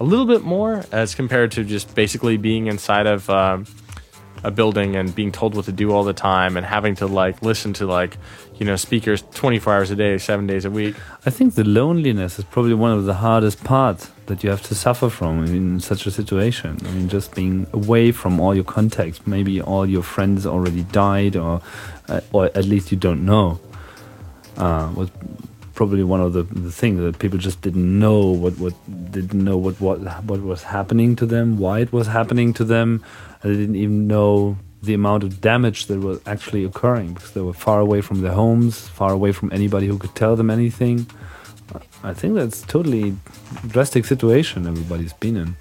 a 0.00 0.04
little 0.04 0.26
bit 0.26 0.42
more 0.42 0.84
as 0.90 1.14
compared 1.14 1.52
to 1.52 1.64
just 1.64 1.94
basically 1.94 2.36
being 2.36 2.66
inside 2.66 3.06
of. 3.06 3.30
Um, 3.30 3.66
a 4.42 4.50
building 4.50 4.96
and 4.96 5.14
being 5.14 5.30
told 5.32 5.54
what 5.54 5.66
to 5.66 5.72
do 5.72 5.92
all 5.92 6.04
the 6.04 6.14
time 6.14 6.56
and 6.56 6.64
having 6.64 6.94
to 6.94 7.06
like 7.06 7.42
listen 7.42 7.72
to 7.74 7.86
like 7.86 8.16
you 8.60 8.66
know 8.66 8.76
speakers 8.76 9.24
24 9.34 9.72
hours 9.72 9.90
a 9.90 9.96
day, 9.96 10.18
seven 10.18 10.46
days 10.46 10.66
a 10.66 10.70
week. 10.70 10.94
I 11.24 11.30
think 11.30 11.54
the 11.54 11.64
loneliness 11.64 12.38
is 12.38 12.44
probably 12.44 12.74
one 12.74 12.92
of 12.92 13.06
the 13.06 13.14
hardest 13.14 13.64
parts 13.64 14.10
that 14.26 14.44
you 14.44 14.50
have 14.50 14.62
to 14.64 14.74
suffer 14.74 15.08
from 15.08 15.46
in 15.46 15.80
such 15.80 16.06
a 16.06 16.10
situation. 16.10 16.76
I 16.84 16.90
mean, 16.90 17.08
just 17.08 17.34
being 17.34 17.66
away 17.72 18.12
from 18.12 18.38
all 18.38 18.54
your 18.54 18.64
contacts. 18.64 19.26
Maybe 19.26 19.62
all 19.62 19.86
your 19.86 20.02
friends 20.02 20.46
already 20.46 20.82
died, 20.82 21.36
or 21.36 21.62
uh, 22.08 22.20
or 22.32 22.46
at 22.54 22.66
least 22.66 22.92
you 22.92 22.98
don't 22.98 23.24
know. 23.24 23.58
Uh, 24.58 24.92
was 24.94 25.10
probably 25.74 26.04
one 26.04 26.20
of 26.20 26.34
the, 26.34 26.42
the 26.42 26.70
things 26.70 27.00
that 27.00 27.18
people 27.18 27.38
just 27.38 27.62
didn't 27.62 27.98
know 27.98 28.20
what, 28.26 28.58
what 28.58 28.74
didn't 29.10 29.42
know 29.42 29.56
what, 29.56 29.80
what 29.80 30.00
what 30.24 30.42
was 30.42 30.64
happening 30.64 31.16
to 31.16 31.24
them, 31.24 31.56
why 31.56 31.80
it 31.80 31.94
was 31.94 32.08
happening 32.08 32.52
to 32.52 32.64
them. 32.64 33.02
They 33.42 33.56
didn't 33.56 33.76
even 33.76 34.06
know 34.06 34.58
the 34.82 34.94
amount 34.94 35.22
of 35.22 35.40
damage 35.40 35.86
that 35.86 36.00
was 36.00 36.20
actually 36.26 36.64
occurring 36.64 37.14
because 37.14 37.32
they 37.32 37.40
were 37.40 37.52
far 37.52 37.80
away 37.80 38.00
from 38.00 38.22
their 38.22 38.32
homes, 38.32 38.88
far 38.88 39.12
away 39.12 39.32
from 39.32 39.52
anybody 39.52 39.86
who 39.86 39.98
could 39.98 40.14
tell 40.14 40.36
them 40.36 40.50
anything. 40.50 41.06
I 42.02 42.14
think 42.14 42.34
that's 42.34 42.62
totally 42.62 43.14
drastic 43.68 44.06
situation 44.06 44.66
everybody's 44.66 45.12
been 45.12 45.36
in. 45.36 45.56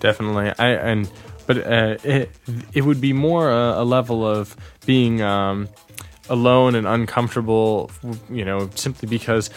Definitely, 0.00 0.52
I 0.58 0.70
and 0.70 1.10
but 1.46 1.58
uh, 1.58 1.96
it 2.02 2.30
it 2.72 2.82
would 2.82 3.00
be 3.00 3.12
more 3.12 3.50
a, 3.50 3.82
a 3.82 3.84
level 3.84 4.26
of 4.26 4.56
being 4.86 5.20
um, 5.20 5.68
alone 6.28 6.74
and 6.74 6.86
uncomfortable, 6.86 7.90
you 8.30 8.44
know, 8.44 8.70
simply 8.74 9.08
because 9.08 9.50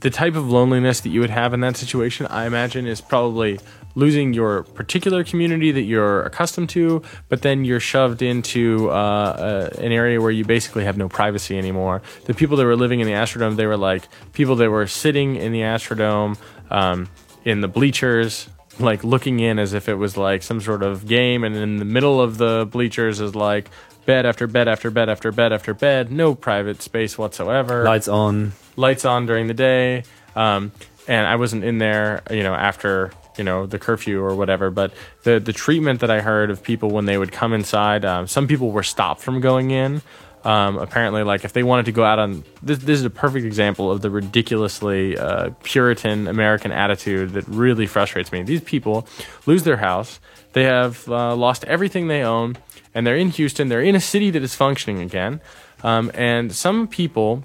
the 0.00 0.10
type 0.10 0.36
of 0.36 0.50
loneliness 0.50 1.00
that 1.00 1.08
you 1.08 1.20
would 1.20 1.30
have 1.30 1.54
in 1.54 1.60
that 1.60 1.76
situation, 1.76 2.26
I 2.26 2.46
imagine, 2.46 2.86
is 2.86 3.00
probably 3.00 3.58
losing 3.94 4.32
your 4.32 4.62
particular 4.62 5.24
community 5.24 5.70
that 5.72 5.82
you're 5.82 6.22
accustomed 6.22 6.68
to, 6.70 7.02
but 7.28 7.42
then 7.42 7.64
you're 7.64 7.80
shoved 7.80 8.22
into 8.22 8.90
uh, 8.90 8.92
uh, 8.92 9.80
an 9.80 9.92
area 9.92 10.20
where 10.20 10.30
you 10.30 10.44
basically 10.44 10.84
have 10.84 10.96
no 10.96 11.08
privacy 11.08 11.56
anymore. 11.56 12.02
The 12.24 12.34
people 12.34 12.56
that 12.56 12.64
were 12.64 12.76
living 12.76 13.00
in 13.00 13.06
the 13.06 13.12
Astrodome, 13.12 13.56
they 13.56 13.66
were 13.66 13.76
like 13.76 14.08
people 14.32 14.56
that 14.56 14.70
were 14.70 14.86
sitting 14.86 15.36
in 15.36 15.52
the 15.52 15.60
Astrodome 15.60 16.36
um, 16.70 17.08
in 17.44 17.60
the 17.60 17.68
bleachers, 17.68 18.48
like 18.78 19.04
looking 19.04 19.40
in 19.40 19.58
as 19.58 19.72
if 19.72 19.88
it 19.88 19.94
was 19.94 20.16
like 20.16 20.42
some 20.42 20.60
sort 20.60 20.82
of 20.82 21.06
game, 21.06 21.44
and 21.44 21.54
in 21.54 21.76
the 21.76 21.84
middle 21.84 22.20
of 22.20 22.38
the 22.38 22.68
bleachers 22.70 23.20
is 23.20 23.34
like 23.34 23.70
bed 24.06 24.26
after 24.26 24.46
bed 24.46 24.68
after 24.68 24.90
bed 24.90 25.08
after 25.08 25.32
bed 25.32 25.52
after 25.52 25.72
bed, 25.72 26.10
no 26.10 26.34
private 26.34 26.82
space 26.82 27.16
whatsoever. 27.16 27.84
Lights 27.84 28.08
on. 28.08 28.52
Lights 28.76 29.04
on 29.04 29.26
during 29.26 29.46
the 29.46 29.54
day. 29.54 30.02
Um, 30.34 30.72
and 31.06 31.26
I 31.26 31.36
wasn't 31.36 31.64
in 31.64 31.78
there, 31.78 32.22
you 32.30 32.42
know, 32.42 32.54
after 32.54 33.12
you 33.36 33.44
know 33.44 33.66
the 33.66 33.78
curfew 33.78 34.22
or 34.22 34.34
whatever. 34.34 34.70
But 34.70 34.92
the 35.22 35.40
the 35.40 35.52
treatment 35.52 36.00
that 36.00 36.10
I 36.10 36.20
heard 36.20 36.50
of 36.50 36.62
people 36.62 36.90
when 36.90 37.06
they 37.06 37.18
would 37.18 37.32
come 37.32 37.52
inside, 37.52 38.04
um, 38.04 38.26
some 38.26 38.46
people 38.46 38.70
were 38.70 38.82
stopped 38.82 39.20
from 39.20 39.40
going 39.40 39.70
in. 39.70 40.02
Um, 40.44 40.76
apparently, 40.76 41.22
like 41.22 41.44
if 41.44 41.54
they 41.54 41.62
wanted 41.62 41.86
to 41.86 41.92
go 41.92 42.04
out 42.04 42.18
on 42.18 42.44
this, 42.62 42.78
this 42.78 42.98
is 42.98 43.04
a 43.04 43.10
perfect 43.10 43.46
example 43.46 43.90
of 43.90 44.02
the 44.02 44.10
ridiculously 44.10 45.16
uh, 45.16 45.50
Puritan 45.62 46.28
American 46.28 46.70
attitude 46.70 47.30
that 47.30 47.48
really 47.48 47.86
frustrates 47.86 48.30
me. 48.30 48.42
These 48.42 48.60
people 48.60 49.08
lose 49.46 49.62
their 49.62 49.78
house, 49.78 50.20
they 50.52 50.64
have 50.64 51.08
uh, 51.08 51.34
lost 51.34 51.64
everything 51.64 52.08
they 52.08 52.22
own, 52.22 52.58
and 52.94 53.06
they're 53.06 53.16
in 53.16 53.30
Houston. 53.30 53.68
They're 53.68 53.80
in 53.80 53.96
a 53.96 54.00
city 54.00 54.30
that 54.32 54.42
is 54.42 54.54
functioning 54.54 55.00
again, 55.00 55.40
um, 55.82 56.10
and 56.12 56.54
some 56.54 56.88
people 56.88 57.42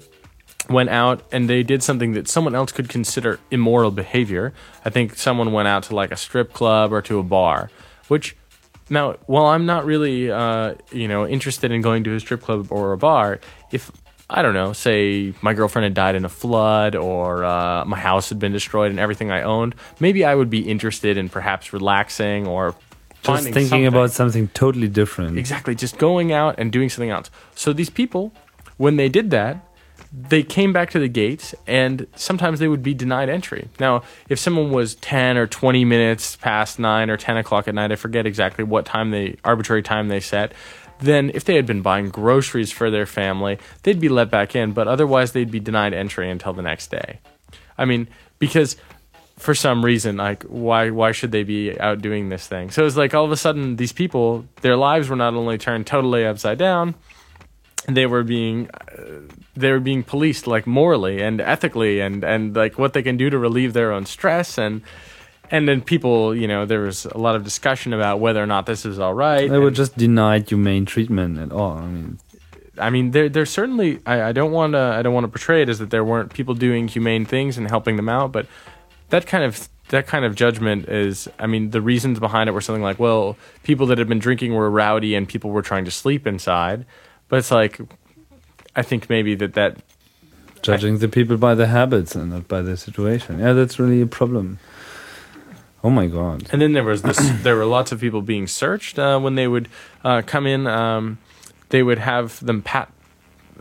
went 0.70 0.88
out 0.88 1.22
and 1.32 1.50
they 1.50 1.62
did 1.62 1.82
something 1.82 2.12
that 2.12 2.28
someone 2.28 2.54
else 2.54 2.72
could 2.72 2.88
consider 2.88 3.40
immoral 3.50 3.90
behavior. 3.90 4.54
I 4.84 4.90
think 4.90 5.16
someone 5.16 5.52
went 5.52 5.68
out 5.68 5.82
to 5.84 5.94
like 5.94 6.12
a 6.12 6.16
strip 6.16 6.52
club 6.52 6.92
or 6.92 7.02
to 7.02 7.18
a 7.18 7.22
bar, 7.22 7.70
which 8.08 8.36
now, 8.88 9.16
while 9.26 9.46
I'm 9.46 9.66
not 9.66 9.84
really, 9.84 10.30
uh, 10.30 10.74
you 10.90 11.06
know, 11.06 11.26
interested 11.26 11.70
in 11.70 11.80
going 11.80 12.04
to 12.04 12.14
a 12.14 12.20
strip 12.20 12.42
club 12.42 12.68
or 12.70 12.92
a 12.92 12.98
bar, 12.98 13.40
if 13.70 13.90
I 14.28 14.42
don't 14.42 14.54
know, 14.54 14.72
say 14.72 15.32
my 15.42 15.54
girlfriend 15.54 15.84
had 15.84 15.94
died 15.94 16.14
in 16.14 16.24
a 16.24 16.28
flood 16.28 16.94
or 16.94 17.44
uh, 17.44 17.84
my 17.84 17.98
house 17.98 18.28
had 18.28 18.38
been 18.38 18.52
destroyed 18.52 18.90
and 18.90 19.00
everything 19.00 19.30
I 19.30 19.42
owned, 19.42 19.74
maybe 19.98 20.24
I 20.24 20.34
would 20.34 20.50
be 20.50 20.68
interested 20.68 21.16
in 21.16 21.28
perhaps 21.28 21.72
relaxing 21.72 22.46
or 22.46 22.74
just 23.22 23.44
thinking 23.44 23.66
something. 23.66 23.86
about 23.86 24.10
something 24.12 24.48
totally 24.48 24.88
different. 24.88 25.38
Exactly, 25.38 25.74
just 25.74 25.98
going 25.98 26.32
out 26.32 26.56
and 26.58 26.72
doing 26.72 26.88
something 26.88 27.10
else. 27.10 27.30
So 27.54 27.72
these 27.72 27.90
people, 27.90 28.32
when 28.76 28.96
they 28.96 29.08
did 29.08 29.30
that, 29.30 29.69
they 30.12 30.42
came 30.42 30.72
back 30.72 30.90
to 30.90 30.98
the 30.98 31.08
gates 31.08 31.54
and 31.66 32.06
sometimes 32.16 32.58
they 32.58 32.68
would 32.68 32.82
be 32.82 32.94
denied 32.94 33.28
entry. 33.28 33.68
Now, 33.78 34.02
if 34.28 34.38
someone 34.38 34.70
was 34.70 34.96
10 34.96 35.36
or 35.36 35.46
20 35.46 35.84
minutes 35.84 36.36
past 36.36 36.78
9 36.78 37.10
or 37.10 37.16
10 37.16 37.36
o'clock 37.36 37.68
at 37.68 37.74
night, 37.74 37.92
I 37.92 37.96
forget 37.96 38.26
exactly 38.26 38.64
what 38.64 38.86
time 38.86 39.10
they, 39.10 39.36
arbitrary 39.44 39.82
time 39.82 40.08
they 40.08 40.20
set, 40.20 40.52
then 40.98 41.30
if 41.32 41.44
they 41.44 41.54
had 41.54 41.64
been 41.64 41.80
buying 41.80 42.08
groceries 42.08 42.72
for 42.72 42.90
their 42.90 43.06
family, 43.06 43.58
they'd 43.84 44.00
be 44.00 44.08
let 44.08 44.30
back 44.30 44.56
in, 44.56 44.72
but 44.72 44.88
otherwise 44.88 45.32
they'd 45.32 45.50
be 45.50 45.60
denied 45.60 45.94
entry 45.94 46.28
until 46.28 46.52
the 46.52 46.62
next 46.62 46.90
day. 46.90 47.20
I 47.78 47.84
mean, 47.84 48.08
because 48.38 48.76
for 49.38 49.54
some 49.54 49.82
reason, 49.82 50.18
like 50.18 50.42
why 50.42 50.90
why 50.90 51.12
should 51.12 51.32
they 51.32 51.44
be 51.44 51.78
out 51.80 52.02
doing 52.02 52.28
this 52.28 52.46
thing? 52.46 52.70
So 52.70 52.84
it's 52.84 52.96
like 52.96 53.14
all 53.14 53.24
of 53.24 53.32
a 53.32 53.36
sudden 53.36 53.76
these 53.76 53.92
people, 53.92 54.44
their 54.60 54.76
lives 54.76 55.08
were 55.08 55.16
not 55.16 55.34
only 55.34 55.56
turned 55.56 55.86
totally 55.86 56.26
upside 56.26 56.58
down, 56.58 56.94
they 57.96 58.06
were 58.06 58.22
being 58.22 58.70
uh, 58.70 59.20
they 59.54 59.70
were 59.70 59.80
being 59.80 60.02
policed 60.02 60.46
like 60.46 60.66
morally 60.66 61.20
and 61.20 61.40
ethically 61.40 62.00
and 62.00 62.24
and 62.24 62.54
like 62.56 62.78
what 62.78 62.92
they 62.92 63.02
can 63.02 63.16
do 63.16 63.30
to 63.30 63.38
relieve 63.38 63.72
their 63.72 63.92
own 63.92 64.06
stress 64.06 64.58
and 64.58 64.82
and 65.50 65.68
then 65.68 65.80
people 65.80 66.34
you 66.34 66.46
know 66.46 66.66
there 66.66 66.80
was 66.80 67.04
a 67.06 67.18
lot 67.18 67.34
of 67.34 67.44
discussion 67.44 67.92
about 67.92 68.20
whether 68.20 68.42
or 68.42 68.46
not 68.46 68.66
this 68.66 68.84
is 68.84 68.98
all 68.98 69.14
right 69.14 69.50
they 69.50 69.58
were 69.58 69.70
just 69.70 69.96
denied 69.96 70.48
humane 70.48 70.84
treatment 70.84 71.38
at 71.38 71.52
all 71.52 71.72
i 71.72 71.86
mean 71.86 72.18
I 72.80 72.90
mean, 72.90 73.10
there, 73.10 73.28
there's 73.28 73.50
certainly. 73.50 74.00
I, 74.06 74.22
I 74.22 74.32
don't 74.32 74.52
want 74.52 74.72
to. 74.72 74.78
I 74.78 75.02
don't 75.02 75.14
want 75.14 75.24
to 75.24 75.28
portray 75.28 75.62
it 75.62 75.68
as 75.68 75.78
that 75.78 75.90
there 75.90 76.04
weren't 76.04 76.32
people 76.32 76.54
doing 76.54 76.88
humane 76.88 77.24
things 77.24 77.58
and 77.58 77.68
helping 77.68 77.96
them 77.96 78.08
out, 78.08 78.32
but 78.32 78.46
that 79.10 79.26
kind 79.26 79.44
of 79.44 79.68
that 79.88 80.06
kind 80.06 80.24
of 80.24 80.34
judgment 80.34 80.88
is. 80.88 81.28
I 81.38 81.46
mean, 81.46 81.70
the 81.70 81.80
reasons 81.80 82.18
behind 82.18 82.48
it 82.48 82.52
were 82.52 82.60
something 82.60 82.82
like, 82.82 82.98
well, 82.98 83.36
people 83.62 83.86
that 83.86 83.98
had 83.98 84.08
been 84.08 84.18
drinking 84.18 84.54
were 84.54 84.70
rowdy 84.70 85.14
and 85.14 85.28
people 85.28 85.50
were 85.50 85.62
trying 85.62 85.84
to 85.84 85.90
sleep 85.90 86.26
inside, 86.26 86.86
but 87.30 87.38
it's 87.38 87.50
like, 87.50 87.80
I 88.76 88.82
think 88.82 89.08
maybe 89.08 89.34
that 89.36 89.54
that 89.54 89.78
judging 90.62 90.96
I, 90.96 90.98
the 90.98 91.08
people 91.08 91.38
by 91.38 91.54
their 91.54 91.68
habits 91.68 92.14
and 92.14 92.30
not 92.30 92.48
by 92.48 92.60
their 92.60 92.76
situation. 92.76 93.38
Yeah, 93.38 93.54
that's 93.54 93.78
really 93.78 94.02
a 94.02 94.06
problem. 94.06 94.58
Oh 95.82 95.90
my 95.90 96.06
god! 96.06 96.46
And 96.52 96.60
then 96.60 96.72
there 96.72 96.84
was 96.84 97.02
this. 97.02 97.18
there 97.42 97.56
were 97.56 97.64
lots 97.64 97.92
of 97.92 98.00
people 98.00 98.20
being 98.20 98.46
searched 98.46 98.98
uh, 98.98 99.18
when 99.18 99.36
they 99.36 99.48
would 99.48 99.68
uh, 100.04 100.22
come 100.26 100.46
in. 100.46 100.66
Um, 100.66 101.18
they 101.70 101.82
would 101.82 101.98
have 101.98 102.44
them 102.44 102.62
pat. 102.62 102.92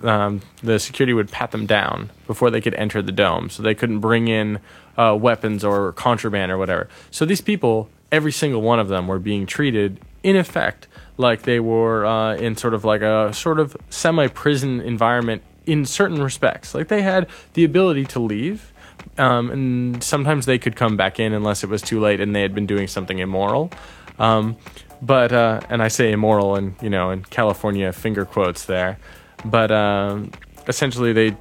Um, 0.02 0.42
the 0.64 0.80
security 0.80 1.14
would 1.14 1.30
pat 1.32 1.52
them 1.52 1.66
down 1.66 2.10
before 2.26 2.50
they 2.50 2.62
could 2.62 2.74
enter 2.76 3.02
the 3.02 3.12
dome, 3.12 3.50
so 3.50 3.62
they 3.62 3.76
couldn't 3.76 4.00
bring 4.00 4.28
in 4.28 4.60
uh, 4.98 5.16
weapons 5.20 5.64
or 5.64 5.94
contraband 5.94 6.52
or 6.52 6.58
whatever. 6.58 6.90
So 7.12 7.26
these 7.26 7.42
people, 7.42 7.90
every 8.12 8.32
single 8.32 8.62
one 8.62 8.80
of 8.80 8.88
them, 8.88 9.08
were 9.08 9.20
being 9.20 9.46
treated 9.46 10.00
in 10.24 10.36
effect 10.36 10.88
like 11.20 11.42
they 11.42 11.60
were 11.60 12.06
uh, 12.06 12.36
in 12.38 12.56
sort 12.56 12.74
of 12.74 12.86
like 12.86 13.02
a 13.02 13.32
sort 13.34 13.60
of 13.60 13.76
semi 13.90 14.28
prison 14.28 14.80
environment 14.80 15.44
in 15.66 15.86
certain 15.86 16.24
respects. 16.24 16.74
Like 16.74 16.88
they 16.88 17.02
had 17.02 17.28
the 17.54 17.66
ability 17.66 18.06
to 18.06 18.20
leave, 18.20 18.72
um, 19.18 19.52
and 19.52 20.04
sometimes 20.04 20.46
they 20.46 20.58
could 20.58 20.78
come 20.78 20.96
back 20.96 21.20
in 21.20 21.34
unless 21.34 21.62
it 21.62 21.70
was 21.70 21.82
too 21.82 22.00
late 22.00 22.22
and 22.22 22.34
they 22.34 22.42
had 22.42 22.56
been 22.56 22.66
doing 22.66 22.88
something 22.88 23.20
immoral. 23.20 23.70
Um, 24.18 24.56
but 25.02 25.34
uh, 25.34 25.60
and 25.70 25.84
I 25.84 25.90
say 25.90 26.14
immoral 26.14 26.56
and 26.56 26.74
you 26.82 26.90
know 26.90 27.12
in 27.12 27.24
California 27.26 27.92
finger 27.92 28.24
quotes 28.24 28.66
there, 28.66 28.98
but 29.44 29.72
um, 29.72 30.32
essentially 30.70 31.12
they, 31.12 31.36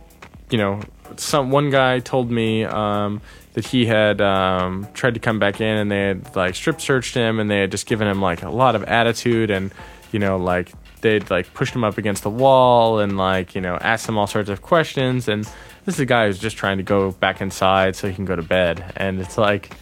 you 0.50 0.58
know, 0.58 0.80
some 1.16 1.52
one 1.52 1.70
guy 1.70 2.00
told 2.00 2.32
me 2.32 2.64
um, 2.64 3.20
that 3.58 3.66
he 3.66 3.86
had 3.86 4.20
um, 4.20 4.86
tried 4.94 5.14
to 5.14 5.18
come 5.18 5.40
back 5.40 5.60
in 5.60 5.78
and 5.78 5.90
they 5.90 6.00
had 6.00 6.36
like 6.36 6.54
strip 6.54 6.80
searched 6.80 7.12
him 7.12 7.40
and 7.40 7.50
they 7.50 7.58
had 7.58 7.72
just 7.72 7.86
given 7.86 8.06
him 8.06 8.22
like 8.22 8.44
a 8.44 8.50
lot 8.50 8.76
of 8.76 8.84
attitude 8.84 9.50
and 9.50 9.72
you 10.12 10.20
know 10.20 10.36
like 10.36 10.70
they'd 11.00 11.28
like 11.28 11.52
pushed 11.54 11.74
him 11.74 11.82
up 11.82 11.98
against 11.98 12.22
the 12.22 12.30
wall 12.30 13.00
and 13.00 13.16
like 13.16 13.56
you 13.56 13.60
know 13.60 13.74
asked 13.80 14.08
him 14.08 14.16
all 14.16 14.28
sorts 14.28 14.48
of 14.48 14.62
questions. 14.62 15.26
And 15.26 15.42
this 15.84 15.96
is 15.96 15.98
a 15.98 16.06
guy 16.06 16.26
who's 16.26 16.38
just 16.38 16.56
trying 16.56 16.76
to 16.76 16.84
go 16.84 17.10
back 17.10 17.40
inside 17.40 17.96
so 17.96 18.06
he 18.08 18.14
can 18.14 18.24
go 18.24 18.36
to 18.36 18.42
bed. 18.42 18.92
And 18.94 19.20
it's 19.20 19.36
like 19.36 19.72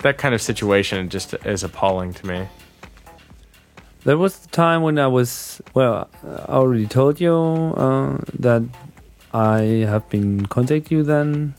that 0.00 0.18
kind 0.18 0.34
of 0.34 0.42
situation 0.42 1.08
just 1.08 1.32
is 1.46 1.64
appalling 1.64 2.12
to 2.12 2.26
me. 2.26 2.46
There 4.04 4.18
was 4.18 4.36
the 4.36 4.48
time 4.48 4.82
when 4.82 4.98
I 4.98 5.06
was 5.06 5.62
well. 5.72 6.10
I 6.22 6.52
already 6.60 6.86
told 6.86 7.22
you 7.22 7.34
uh, 7.34 8.18
that 8.38 8.62
I 9.32 9.86
have 9.88 10.06
been 10.10 10.44
contacting 10.44 10.98
you 10.98 11.04
then 11.04 11.54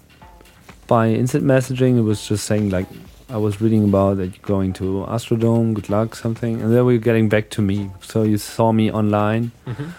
by 0.94 1.10
instant 1.10 1.44
messaging. 1.44 1.98
It 1.98 2.06
was 2.12 2.28
just 2.28 2.46
saying 2.46 2.70
like 2.70 2.88
I 3.28 3.38
was 3.38 3.60
reading 3.60 3.84
about 3.84 4.18
that 4.18 4.28
you're 4.28 4.50
going 4.56 4.74
to 4.74 5.06
Astrodome. 5.16 5.74
Good 5.74 5.90
luck, 5.90 6.14
something, 6.14 6.62
and 6.62 6.72
then 6.72 6.86
we're 6.86 7.06
getting 7.10 7.30
back 7.30 7.50
to 7.56 7.64
me. 7.64 7.90
So 8.02 8.22
you 8.22 8.38
saw 8.38 8.72
me 8.72 8.92
online, 8.92 9.52
mm-hmm. 9.66 9.90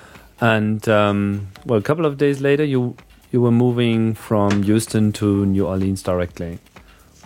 and 0.40 0.88
um, 0.88 1.49
well, 1.66 1.80
a 1.80 1.82
couple 1.82 2.07
of 2.07 2.16
days 2.16 2.40
later, 2.40 2.64
you 2.74 2.97
you 3.32 3.40
were 3.40 3.57
moving 3.64 4.14
from 4.14 4.62
Houston 4.62 5.11
to 5.14 5.45
New 5.47 5.66
Orleans 5.66 6.01
directly. 6.11 6.61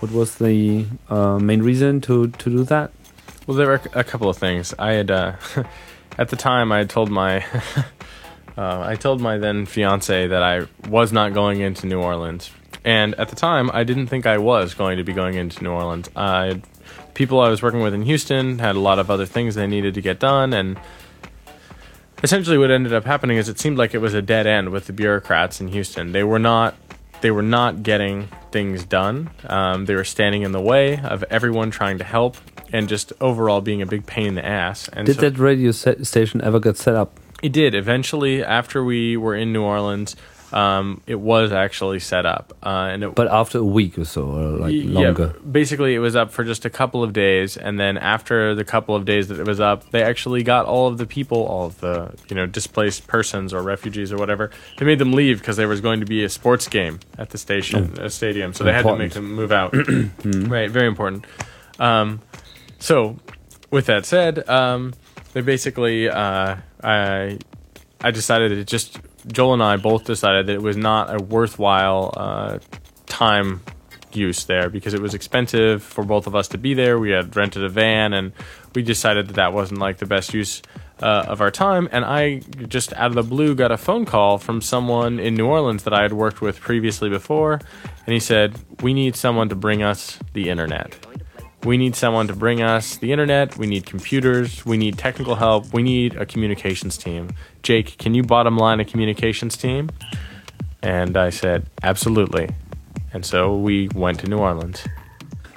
What 0.00 0.12
was 0.12 0.36
the 0.36 0.86
uh, 1.10 1.38
main 1.38 1.62
reason 1.62 2.00
to 2.08 2.28
to 2.28 2.50
do 2.56 2.64
that? 2.64 2.90
Well, 3.46 3.58
there 3.58 3.66
were 3.66 3.82
a 3.92 4.04
couple 4.04 4.30
of 4.30 4.38
things. 4.38 4.74
I 4.78 4.92
had, 4.92 5.10
uh, 5.10 5.32
at 6.18 6.28
the 6.28 6.36
time, 6.36 6.72
I 6.72 6.78
had 6.78 6.90
told 6.90 7.10
my, 7.10 7.44
uh, 8.56 8.80
I 8.92 8.94
told 8.96 9.20
my 9.20 9.38
then 9.38 9.66
fiance 9.66 10.26
that 10.26 10.42
I 10.42 10.66
was 10.88 11.12
not 11.12 11.32
going 11.32 11.60
into 11.60 11.86
New 11.86 12.00
Orleans, 12.00 12.50
and 12.84 13.14
at 13.16 13.28
the 13.28 13.36
time, 13.36 13.70
I 13.72 13.84
didn't 13.84 14.06
think 14.08 14.26
I 14.26 14.38
was 14.38 14.74
going 14.74 14.98
to 14.98 15.04
be 15.04 15.12
going 15.12 15.34
into 15.34 15.62
New 15.62 15.70
Orleans. 15.70 16.08
I, 16.16 16.62
people 17.14 17.40
I 17.40 17.48
was 17.48 17.62
working 17.62 17.80
with 17.80 17.94
in 17.94 18.02
Houston 18.02 18.58
had 18.58 18.76
a 18.76 18.80
lot 18.80 18.98
of 18.98 19.10
other 19.10 19.26
things 19.26 19.54
they 19.54 19.66
needed 19.66 19.94
to 19.94 20.00
get 20.00 20.18
done, 20.18 20.52
and 20.52 20.78
essentially, 22.22 22.58
what 22.58 22.70
ended 22.70 22.92
up 22.92 23.04
happening 23.04 23.36
is 23.36 23.48
it 23.48 23.58
seemed 23.58 23.78
like 23.78 23.94
it 23.94 23.98
was 23.98 24.14
a 24.14 24.22
dead 24.22 24.46
end 24.46 24.70
with 24.70 24.86
the 24.86 24.92
bureaucrats 24.92 25.60
in 25.60 25.68
Houston. 25.68 26.12
They 26.12 26.24
were 26.24 26.38
not, 26.38 26.74
they 27.20 27.30
were 27.30 27.42
not 27.42 27.82
getting 27.82 28.28
things 28.50 28.84
done. 28.84 29.30
Um, 29.46 29.84
they 29.86 29.94
were 29.94 30.04
standing 30.04 30.42
in 30.42 30.52
the 30.52 30.60
way 30.60 30.98
of 31.00 31.22
everyone 31.24 31.70
trying 31.70 31.98
to 31.98 32.04
help, 32.04 32.36
and 32.72 32.88
just 32.88 33.12
overall 33.20 33.60
being 33.60 33.82
a 33.82 33.86
big 33.86 34.06
pain 34.06 34.26
in 34.28 34.34
the 34.34 34.44
ass. 34.44 34.88
And 34.88 35.06
Did 35.06 35.16
so- 35.16 35.22
that 35.22 35.38
radio 35.38 35.70
station 35.72 36.40
ever 36.42 36.60
get 36.60 36.76
set 36.76 36.94
up? 36.94 37.18
It 37.40 37.52
did. 37.52 37.74
Eventually, 37.76 38.42
after 38.42 38.82
we 38.82 39.16
were 39.16 39.36
in 39.36 39.52
New 39.52 39.62
Orleans, 39.62 40.16
um, 40.52 41.00
it 41.06 41.16
was 41.16 41.52
actually 41.52 42.00
set 42.00 42.24
up, 42.24 42.56
uh, 42.62 42.88
and 42.90 43.04
it, 43.04 43.14
But 43.14 43.28
after 43.28 43.58
a 43.58 43.64
week 43.64 43.98
or 43.98 44.04
so, 44.04 44.22
or 44.22 44.58
like 44.58 44.74
longer. 44.74 45.34
Yeah, 45.34 45.50
basically, 45.50 45.94
it 45.94 45.98
was 45.98 46.16
up 46.16 46.30
for 46.30 46.44
just 46.44 46.64
a 46.64 46.70
couple 46.70 47.02
of 47.02 47.12
days, 47.12 47.56
and 47.56 47.78
then 47.78 47.98
after 47.98 48.54
the 48.54 48.64
couple 48.64 48.94
of 48.94 49.04
days 49.04 49.28
that 49.28 49.38
it 49.38 49.46
was 49.46 49.60
up, 49.60 49.90
they 49.90 50.02
actually 50.02 50.42
got 50.42 50.64
all 50.64 50.86
of 50.88 50.98
the 50.98 51.06
people, 51.06 51.44
all 51.44 51.66
of 51.66 51.80
the 51.80 52.14
you 52.28 52.36
know 52.36 52.46
displaced 52.46 53.06
persons 53.06 53.52
or 53.52 53.62
refugees 53.62 54.12
or 54.12 54.16
whatever. 54.16 54.50
They 54.78 54.86
made 54.86 54.98
them 54.98 55.12
leave 55.12 55.38
because 55.38 55.56
there 55.56 55.68
was 55.68 55.80
going 55.80 56.00
to 56.00 56.06
be 56.06 56.24
a 56.24 56.28
sports 56.28 56.66
game 56.66 57.00
at 57.18 57.30
the 57.30 57.38
station, 57.38 57.98
a 58.00 58.08
stadium, 58.08 58.54
so 58.54 58.64
they 58.64 58.72
had 58.72 58.84
to 58.84 58.96
make 58.96 59.12
them 59.12 59.32
move 59.34 59.52
out. 59.52 59.74
Right, 60.24 60.70
very 60.70 60.86
important. 60.86 61.24
Um, 61.78 62.20
so, 62.78 63.16
with 63.70 63.86
that 63.86 64.06
said, 64.06 64.48
um, 64.48 64.94
they 65.32 65.40
basically, 65.40 66.08
uh, 66.08 66.56
I, 66.82 67.38
I 68.00 68.10
decided 68.10 68.52
it 68.52 68.66
just 68.66 68.98
Joel 69.32 69.54
and 69.54 69.62
I 69.62 69.76
both 69.76 70.04
decided 70.04 70.46
that 70.46 70.54
it 70.54 70.62
was 70.62 70.76
not 70.76 71.14
a 71.14 71.22
worthwhile 71.22 72.12
uh, 72.16 72.58
time 73.06 73.60
use 74.12 74.44
there 74.44 74.70
because 74.70 74.94
it 74.94 75.00
was 75.00 75.14
expensive 75.14 75.82
for 75.82 76.04
both 76.04 76.26
of 76.26 76.34
us 76.34 76.48
to 76.48 76.58
be 76.58 76.74
there. 76.74 76.98
We 76.98 77.10
had 77.10 77.34
rented 77.36 77.64
a 77.64 77.68
van, 77.68 78.12
and 78.12 78.32
we 78.74 78.82
decided 78.82 79.28
that 79.28 79.34
that 79.34 79.52
wasn't 79.52 79.80
like 79.80 79.98
the 79.98 80.06
best 80.06 80.34
use 80.34 80.62
uh, 81.02 81.24
of 81.28 81.40
our 81.40 81.50
time. 81.50 81.88
And 81.92 82.04
I 82.04 82.40
just 82.68 82.92
out 82.94 83.08
of 83.08 83.14
the 83.14 83.22
blue 83.22 83.54
got 83.54 83.70
a 83.70 83.76
phone 83.76 84.04
call 84.04 84.38
from 84.38 84.60
someone 84.60 85.18
in 85.18 85.34
New 85.34 85.46
Orleans 85.46 85.84
that 85.84 85.92
I 85.92 86.02
had 86.02 86.12
worked 86.12 86.40
with 86.40 86.60
previously 86.60 87.08
before, 87.08 87.60
and 88.06 88.12
he 88.12 88.20
said, 88.20 88.58
"We 88.82 88.94
need 88.94 89.16
someone 89.16 89.48
to 89.48 89.56
bring 89.56 89.82
us 89.82 90.18
the 90.32 90.48
internet." 90.48 90.96
We 91.64 91.76
need 91.76 91.96
someone 91.96 92.28
to 92.28 92.36
bring 92.36 92.62
us 92.62 92.98
the 92.98 93.10
internet. 93.10 93.58
We 93.58 93.66
need 93.66 93.84
computers. 93.84 94.64
We 94.64 94.76
need 94.76 94.96
technical 94.96 95.34
help. 95.34 95.72
We 95.74 95.82
need 95.82 96.14
a 96.14 96.24
communications 96.24 96.96
team. 96.96 97.30
Jake, 97.62 97.98
can 97.98 98.14
you 98.14 98.22
bottom 98.22 98.56
line 98.56 98.80
a 98.80 98.84
communications 98.84 99.56
team? 99.56 99.90
And 100.82 101.16
I 101.16 101.30
said, 101.30 101.66
absolutely. 101.82 102.50
And 103.12 103.24
so 103.24 103.56
we 103.56 103.88
went 103.94 104.20
to 104.20 104.28
New 104.28 104.38
Orleans. 104.38 104.86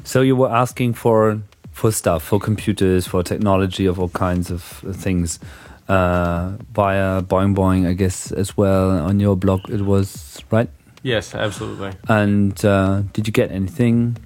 So 0.04 0.22
you 0.22 0.36
were 0.36 0.50
asking 0.50 0.94
for 0.94 1.42
for 1.72 1.92
stuff, 1.92 2.24
for 2.24 2.40
computers, 2.40 3.08
for 3.08 3.24
technology 3.24 3.86
of 3.86 4.00
all 4.00 4.10
kinds 4.10 4.52
of 4.52 4.62
things, 4.62 5.40
uh, 5.88 6.58
via 6.72 7.22
Boing 7.22 7.56
Boing, 7.56 7.88
I 7.88 7.94
guess, 7.94 8.32
as 8.32 8.58
well. 8.58 8.92
On 8.92 9.20
your 9.20 9.36
blog, 9.36 9.70
it 9.70 9.82
was 9.82 10.44
right. 10.52 10.70
Yes, 11.04 11.34
absolutely. 11.34 11.94
And 12.08 12.64
uh, 12.64 13.04
did 13.14 13.28
you 13.28 13.34
get 13.34 13.52
anything? 13.52 14.18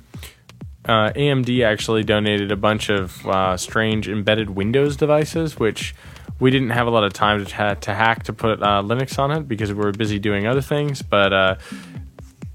Uh, 0.84 1.12
AMD 1.14 1.66
actually 1.66 2.04
donated 2.04 2.52
a 2.52 2.56
bunch 2.56 2.90
of 2.90 3.26
uh, 3.26 3.58
strange 3.58 4.08
embedded 4.08 4.52
Windows 4.52 4.96
devices, 4.96 5.58
which 5.58 5.96
we 6.40 6.52
didn't 6.52 6.72
have 6.72 6.88
a 6.88 6.90
lot 6.90 7.04
of 7.04 7.14
time 7.14 7.46
to, 7.46 7.56
ha- 7.56 7.74
to 7.76 7.94
hack 7.94 8.24
to 8.24 8.34
put 8.34 8.62
uh, 8.62 8.82
Linux 8.82 9.18
on 9.20 9.32
it 9.32 9.48
because 9.48 9.72
we 9.74 9.80
were 9.80 9.92
busy 9.92 10.20
doing 10.20 10.48
other 10.48 10.62
things. 10.62 11.02
But 11.02 11.34
uh, 11.34 11.56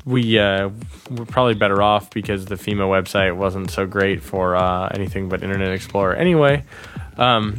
we 0.05 0.39
uh, 0.39 0.71
were 1.11 1.27
probably 1.27 1.55
better 1.55 1.83
off 1.83 2.11
because 2.11 2.47
the 2.47 2.57
FEMA 2.57 2.89
website 2.89 3.37
wasn't 3.37 3.71
so 3.71 3.87
great 3.87 4.23
for 4.23 4.57
uh, 4.57 4.89
anything 4.95 5.29
but 5.29 5.43
Internet 5.43 5.73
Explorer 5.73 6.15
anyway. 6.15 6.65
Um, 7.17 7.57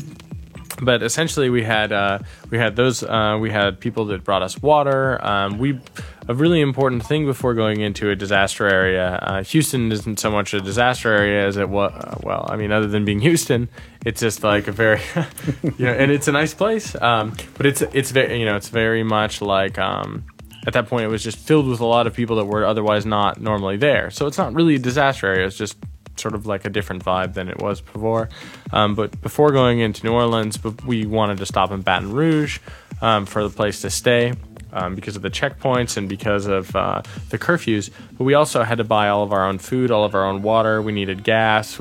but 0.82 1.04
essentially, 1.04 1.50
we 1.50 1.64
had 1.64 1.92
uh, 1.92 2.20
we 2.50 2.58
had 2.58 2.76
those 2.76 3.04
uh, 3.04 3.38
we 3.40 3.52
had 3.52 3.80
people 3.80 4.06
that 4.06 4.24
brought 4.24 4.42
us 4.42 4.62
water. 4.62 5.24
Um, 5.24 5.60
we 5.60 5.80
a 6.28 6.34
really 6.34 6.60
important 6.60 7.06
thing 7.06 7.26
before 7.26 7.54
going 7.54 7.82
into 7.82 8.10
a 8.10 8.16
disaster 8.16 8.68
area. 8.68 9.20
Uh, 9.22 9.44
Houston 9.44 9.92
isn't 9.92 10.20
so 10.20 10.32
much 10.32 10.54
a 10.54 10.60
disaster 10.60 11.14
area 11.14 11.46
as 11.46 11.58
it 11.58 11.70
was. 11.70 11.94
Uh, 11.94 12.18
well, 12.24 12.48
I 12.50 12.56
mean, 12.56 12.72
other 12.72 12.88
than 12.88 13.06
being 13.06 13.20
Houston, 13.20 13.70
it's 14.06 14.22
just 14.22 14.44
like 14.44 14.68
a 14.68 14.72
very, 14.72 15.02
you 15.64 15.86
know, 15.86 15.94
and 15.94 16.12
it's 16.12 16.28
a 16.28 16.32
nice 16.32 16.54
place. 16.54 16.96
Um, 17.00 17.36
but 17.58 17.66
it's 17.66 17.82
it's 17.82 18.12
very 18.12 18.40
you 18.40 18.46
know 18.46 18.56
it's 18.56 18.70
very 18.70 19.04
much 19.04 19.42
like. 19.42 19.78
Um, 19.78 20.26
at 20.68 20.74
that 20.74 20.88
point, 20.88 21.06
it 21.06 21.08
was 21.08 21.24
just 21.24 21.40
filled 21.40 21.68
with 21.68 21.80
a 21.80 21.86
lot 21.86 22.06
of 22.06 22.14
people 22.14 22.36
that 22.36 22.46
were 22.46 22.66
otherwise 22.66 23.04
not 23.04 23.42
normally 23.42 23.78
there. 23.78 24.12
So 24.12 24.28
it's 24.28 24.38
not 24.38 24.54
really 24.54 24.76
a 24.76 24.80
disaster 24.80 25.26
area. 25.26 25.48
It's 25.48 25.58
just 25.58 25.76
sort 26.22 26.36
of 26.36 26.46
like 26.46 26.66
a 26.66 26.70
different 26.70 27.04
vibe 27.04 27.34
than 27.34 27.50
it 27.50 27.60
was 27.60 27.82
before. 27.82 28.30
Um, 28.72 28.96
but 28.96 29.20
before 29.22 29.52
going 29.52 29.80
into 29.80 30.06
New 30.06 30.14
Orleans, 30.14 30.58
but 30.58 30.86
we 30.86 31.06
wanted 31.06 31.40
to 31.40 31.46
stop 31.46 31.72
in 31.72 31.82
Baton 31.82 32.14
Rouge 32.14 32.60
um, 33.02 33.26
for 33.26 33.44
the 33.44 33.50
place 33.50 33.82
to 33.82 33.90
stay. 33.90 34.34
Um, 34.74 34.96
because 34.96 35.18
of 35.18 35.22
the 35.22 35.30
checkpoints 35.30 35.98
and 35.98 36.08
because 36.08 36.46
of 36.46 36.74
uh, 36.78 37.02
the 37.28 37.38
curfews, 37.38 37.90
but 38.18 38.24
we 38.24 38.36
also 38.36 38.64
had 38.64 38.78
to 38.78 38.86
buy 38.86 39.10
all 39.10 39.22
of 39.22 39.34
our 39.34 39.46
own 39.46 39.58
food, 39.58 39.92
all 39.92 40.06
of 40.06 40.16
our 40.16 40.24
own 40.24 40.44
water. 40.44 40.82
We 40.82 40.94
needed 40.94 41.26
gas, 41.26 41.78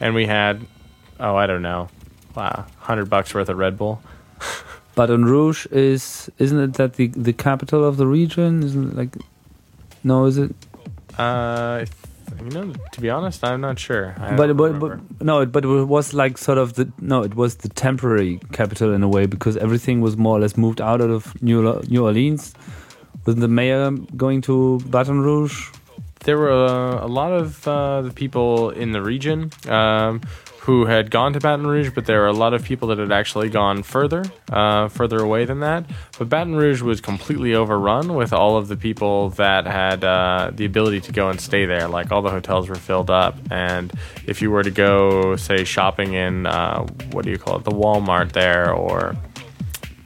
and 0.00 0.16
we 0.16 0.26
had, 0.26 0.66
oh, 1.20 1.36
I 1.36 1.46
don't 1.46 1.62
know, 1.62 1.90
wow, 2.34 2.66
hundred 2.78 3.08
bucks 3.08 3.32
worth 3.32 3.48
of 3.48 3.56
Red 3.56 3.78
Bull. 3.78 4.02
Baton 4.94 5.24
Rouge 5.24 5.66
is 5.66 6.30
isn't 6.38 6.58
it 6.58 6.74
that 6.74 6.94
the 6.94 7.08
the 7.08 7.32
capital 7.32 7.84
of 7.84 7.96
the 7.96 8.06
region? 8.06 8.62
Isn't 8.62 8.92
it 8.92 8.96
like 8.96 9.16
no? 10.02 10.26
Is 10.26 10.38
it? 10.38 10.54
Uh, 11.18 11.82
I 11.82 11.86
you 12.42 12.50
know, 12.50 12.72
to 12.92 13.00
be 13.00 13.10
honest, 13.10 13.44
I'm 13.44 13.60
not 13.60 13.78
sure. 13.78 14.14
I 14.18 14.36
But, 14.36 14.56
but 14.56 14.64
remember. 14.72 15.00
but 15.18 15.24
no, 15.26 15.46
but 15.46 15.64
it 15.64 15.84
was 15.84 16.14
like 16.14 16.38
sort 16.38 16.58
of 16.58 16.74
the 16.74 16.90
no, 17.00 17.22
it 17.22 17.34
was 17.34 17.56
the 17.56 17.68
temporary 17.68 18.40
capital 18.52 18.92
in 18.94 19.02
a 19.02 19.08
way 19.08 19.26
because 19.26 19.56
everything 19.56 20.00
was 20.00 20.16
more 20.16 20.36
or 20.36 20.40
less 20.40 20.56
moved 20.56 20.80
out 20.80 21.00
of 21.00 21.40
New 21.42 21.80
New 21.88 22.04
Orleans. 22.04 22.54
Wasn't 23.26 23.40
the 23.40 23.48
mayor 23.48 23.90
going 24.16 24.42
to 24.42 24.80
Baton 24.86 25.20
Rouge? 25.20 25.70
there 26.24 26.38
were 26.38 26.50
uh, 26.52 27.04
a 27.04 27.10
lot 27.20 27.32
of 27.32 27.68
uh, 27.68 28.00
the 28.00 28.10
people 28.10 28.70
in 28.70 28.92
the 28.92 29.02
region 29.02 29.50
um, 29.68 30.22
who 30.64 30.86
had 30.86 31.10
gone 31.10 31.34
to 31.34 31.40
Baton 31.40 31.66
Rouge, 31.66 31.90
but 31.94 32.06
there 32.06 32.20
were 32.20 32.26
a 32.26 32.32
lot 32.32 32.54
of 32.54 32.64
people 32.64 32.88
that 32.88 32.96
had 32.96 33.12
actually 33.12 33.50
gone 33.50 33.82
further, 33.82 34.24
uh, 34.50 34.88
further 34.88 35.18
away 35.18 35.44
than 35.44 35.60
that. 35.60 35.84
But 36.18 36.30
Baton 36.30 36.56
Rouge 36.56 36.80
was 36.80 37.02
completely 37.02 37.54
overrun 37.54 38.14
with 38.14 38.32
all 38.32 38.56
of 38.56 38.68
the 38.68 38.76
people 38.76 39.28
that 39.30 39.66
had 39.66 40.02
uh, 40.02 40.52
the 40.54 40.64
ability 40.64 41.02
to 41.02 41.12
go 41.12 41.28
and 41.28 41.38
stay 41.38 41.66
there. 41.66 41.86
Like 41.86 42.10
all 42.10 42.22
the 42.22 42.30
hotels 42.30 42.70
were 42.70 42.76
filled 42.76 43.10
up, 43.10 43.36
and 43.50 43.92
if 44.26 44.40
you 44.40 44.50
were 44.50 44.62
to 44.62 44.70
go, 44.70 45.36
say, 45.36 45.64
shopping 45.64 46.14
in 46.14 46.46
uh, 46.46 46.86
what 47.12 47.26
do 47.26 47.30
you 47.30 47.38
call 47.38 47.58
it, 47.58 47.64
the 47.64 47.70
Walmart 47.70 48.32
there, 48.32 48.72
or 48.72 49.14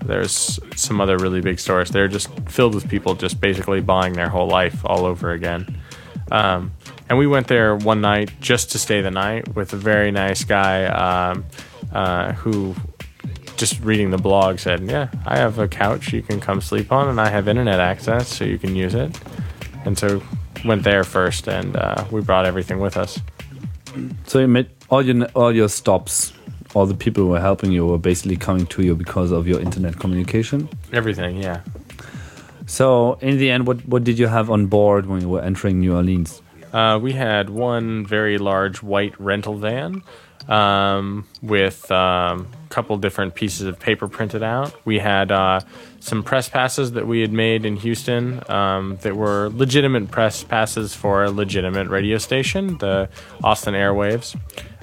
there's 0.04 0.58
some 0.74 1.00
other 1.00 1.18
really 1.18 1.40
big 1.40 1.60
stores. 1.60 1.90
They're 1.90 2.08
just 2.08 2.30
filled 2.48 2.74
with 2.74 2.88
people 2.88 3.14
just 3.14 3.40
basically 3.40 3.80
buying 3.80 4.14
their 4.14 4.28
whole 4.28 4.48
life 4.48 4.84
all 4.84 5.04
over 5.04 5.30
again. 5.30 5.80
Um, 6.32 6.72
and 7.08 7.18
we 7.18 7.26
went 7.26 7.48
there 7.48 7.74
one 7.76 8.00
night 8.00 8.30
just 8.40 8.70
to 8.72 8.78
stay 8.78 9.00
the 9.00 9.10
night 9.10 9.54
with 9.54 9.72
a 9.72 9.76
very 9.76 10.10
nice 10.10 10.44
guy 10.44 10.84
um, 10.86 11.44
uh, 11.92 12.32
who, 12.32 12.74
just 13.56 13.80
reading 13.80 14.10
the 14.10 14.18
blog, 14.18 14.58
said, 14.58 14.82
Yeah, 14.82 15.08
I 15.26 15.38
have 15.38 15.58
a 15.58 15.68
couch 15.68 16.12
you 16.12 16.22
can 16.22 16.40
come 16.40 16.60
sleep 16.60 16.92
on, 16.92 17.08
and 17.08 17.20
I 17.20 17.30
have 17.30 17.48
internet 17.48 17.80
access 17.80 18.28
so 18.28 18.44
you 18.44 18.58
can 18.58 18.76
use 18.76 18.94
it. 18.94 19.18
And 19.84 19.98
so 19.98 20.22
went 20.64 20.82
there 20.82 21.04
first, 21.04 21.48
and 21.48 21.76
uh, 21.76 22.04
we 22.10 22.20
brought 22.20 22.44
everything 22.44 22.78
with 22.78 22.96
us. 22.96 23.20
So 24.26 24.40
you 24.40 24.48
made 24.48 24.68
all 24.90 25.02
your 25.02 25.26
all 25.34 25.52
your 25.52 25.68
stops. 25.68 26.32
All 26.74 26.84
the 26.84 26.94
people 26.94 27.24
who 27.24 27.30
were 27.30 27.40
helping 27.40 27.72
you 27.72 27.86
were 27.86 27.98
basically 27.98 28.36
coming 28.36 28.66
to 28.66 28.82
you 28.82 28.94
because 28.94 29.32
of 29.32 29.48
your 29.48 29.58
internet 29.58 29.98
communication. 29.98 30.68
Everything, 30.92 31.42
yeah. 31.42 31.62
So 32.66 33.14
in 33.22 33.38
the 33.38 33.50
end, 33.50 33.66
what 33.66 33.84
what 33.88 34.04
did 34.04 34.18
you 34.18 34.26
have 34.26 34.50
on 34.50 34.66
board 34.66 35.06
when 35.06 35.22
you 35.22 35.30
were 35.30 35.40
entering 35.40 35.80
New 35.80 35.96
Orleans? 35.96 36.42
Uh, 36.72 36.98
we 37.00 37.12
had 37.12 37.50
one 37.50 38.06
very 38.06 38.38
large 38.38 38.82
white 38.82 39.18
rental 39.20 39.56
van 39.56 40.02
um, 40.48 41.26
with 41.42 41.90
um, 41.90 42.46
a 42.64 42.68
couple 42.68 42.96
different 42.96 43.34
pieces 43.34 43.66
of 43.66 43.78
paper 43.78 44.08
printed 44.08 44.42
out. 44.42 44.74
We 44.84 44.98
had 44.98 45.30
uh, 45.30 45.60
some 46.00 46.22
press 46.22 46.48
passes 46.48 46.92
that 46.92 47.06
we 47.06 47.20
had 47.20 47.32
made 47.32 47.64
in 47.64 47.76
Houston 47.76 48.42
um, 48.50 48.98
that 49.02 49.16
were 49.16 49.50
legitimate 49.50 50.10
press 50.10 50.42
passes 50.44 50.94
for 50.94 51.24
a 51.24 51.30
legitimate 51.30 51.88
radio 51.88 52.18
station, 52.18 52.78
the 52.78 53.08
Austin 53.42 53.74
Airwaves. 53.74 54.36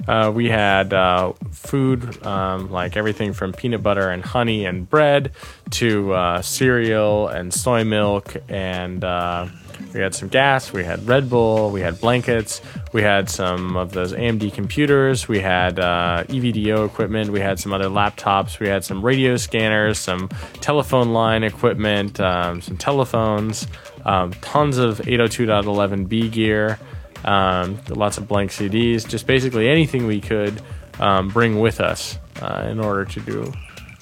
Uh, 0.06 0.30
we 0.32 0.48
had 0.48 0.92
uh, 0.92 1.32
food 1.50 2.24
um, 2.24 2.70
like 2.70 2.96
everything 2.96 3.32
from 3.32 3.52
peanut 3.52 3.82
butter 3.82 4.08
and 4.08 4.24
honey 4.24 4.64
and 4.64 4.88
bread 4.88 5.32
to 5.70 6.12
uh, 6.12 6.40
cereal 6.42 7.26
and 7.26 7.52
soy 7.52 7.82
milk 7.82 8.36
and 8.48 9.02
uh, 9.02 9.48
we 9.92 10.00
had 10.00 10.14
some 10.14 10.28
gas, 10.28 10.72
we 10.72 10.84
had 10.84 11.06
Red 11.06 11.30
Bull, 11.30 11.70
we 11.70 11.80
had 11.80 12.00
blankets, 12.00 12.60
we 12.92 13.02
had 13.02 13.30
some 13.30 13.76
of 13.76 13.92
those 13.92 14.12
AMD 14.12 14.52
computers, 14.52 15.28
we 15.28 15.40
had 15.40 15.78
uh, 15.78 16.24
EVDO 16.28 16.86
equipment, 16.86 17.30
we 17.30 17.40
had 17.40 17.58
some 17.58 17.72
other 17.72 17.88
laptops, 17.88 18.58
we 18.58 18.68
had 18.68 18.84
some 18.84 19.04
radio 19.04 19.36
scanners, 19.36 19.98
some 19.98 20.28
telephone 20.60 21.12
line 21.12 21.42
equipment, 21.44 22.20
um, 22.20 22.60
some 22.60 22.76
telephones, 22.76 23.66
um, 24.04 24.32
tons 24.34 24.78
of 24.78 24.98
802.11b 24.98 26.32
gear, 26.32 26.78
um, 27.24 27.78
lots 27.88 28.18
of 28.18 28.28
blank 28.28 28.50
CDs, 28.50 29.06
just 29.06 29.26
basically 29.26 29.68
anything 29.68 30.06
we 30.06 30.20
could 30.20 30.60
um, 31.00 31.28
bring 31.28 31.60
with 31.60 31.80
us 31.80 32.18
uh, 32.40 32.66
in 32.70 32.80
order 32.80 33.04
to 33.04 33.20
do 33.20 33.52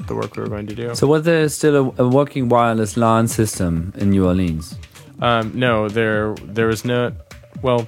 the 0.07 0.15
work 0.15 0.37
we 0.37 0.43
were 0.43 0.49
going 0.49 0.67
to 0.67 0.75
do. 0.75 0.95
So, 0.95 1.07
was 1.07 1.23
there 1.23 1.49
still 1.49 1.95
a, 1.99 2.03
a 2.03 2.09
working 2.09 2.49
wireless 2.49 2.97
LAN 2.97 3.29
system 3.29 3.93
in 3.97 4.11
New 4.11 4.27
Orleans? 4.27 4.77
Um, 5.21 5.53
no, 5.55 5.89
there 5.89 6.35
there 6.35 6.67
was 6.67 6.85
no. 6.85 7.13
Well, 7.63 7.87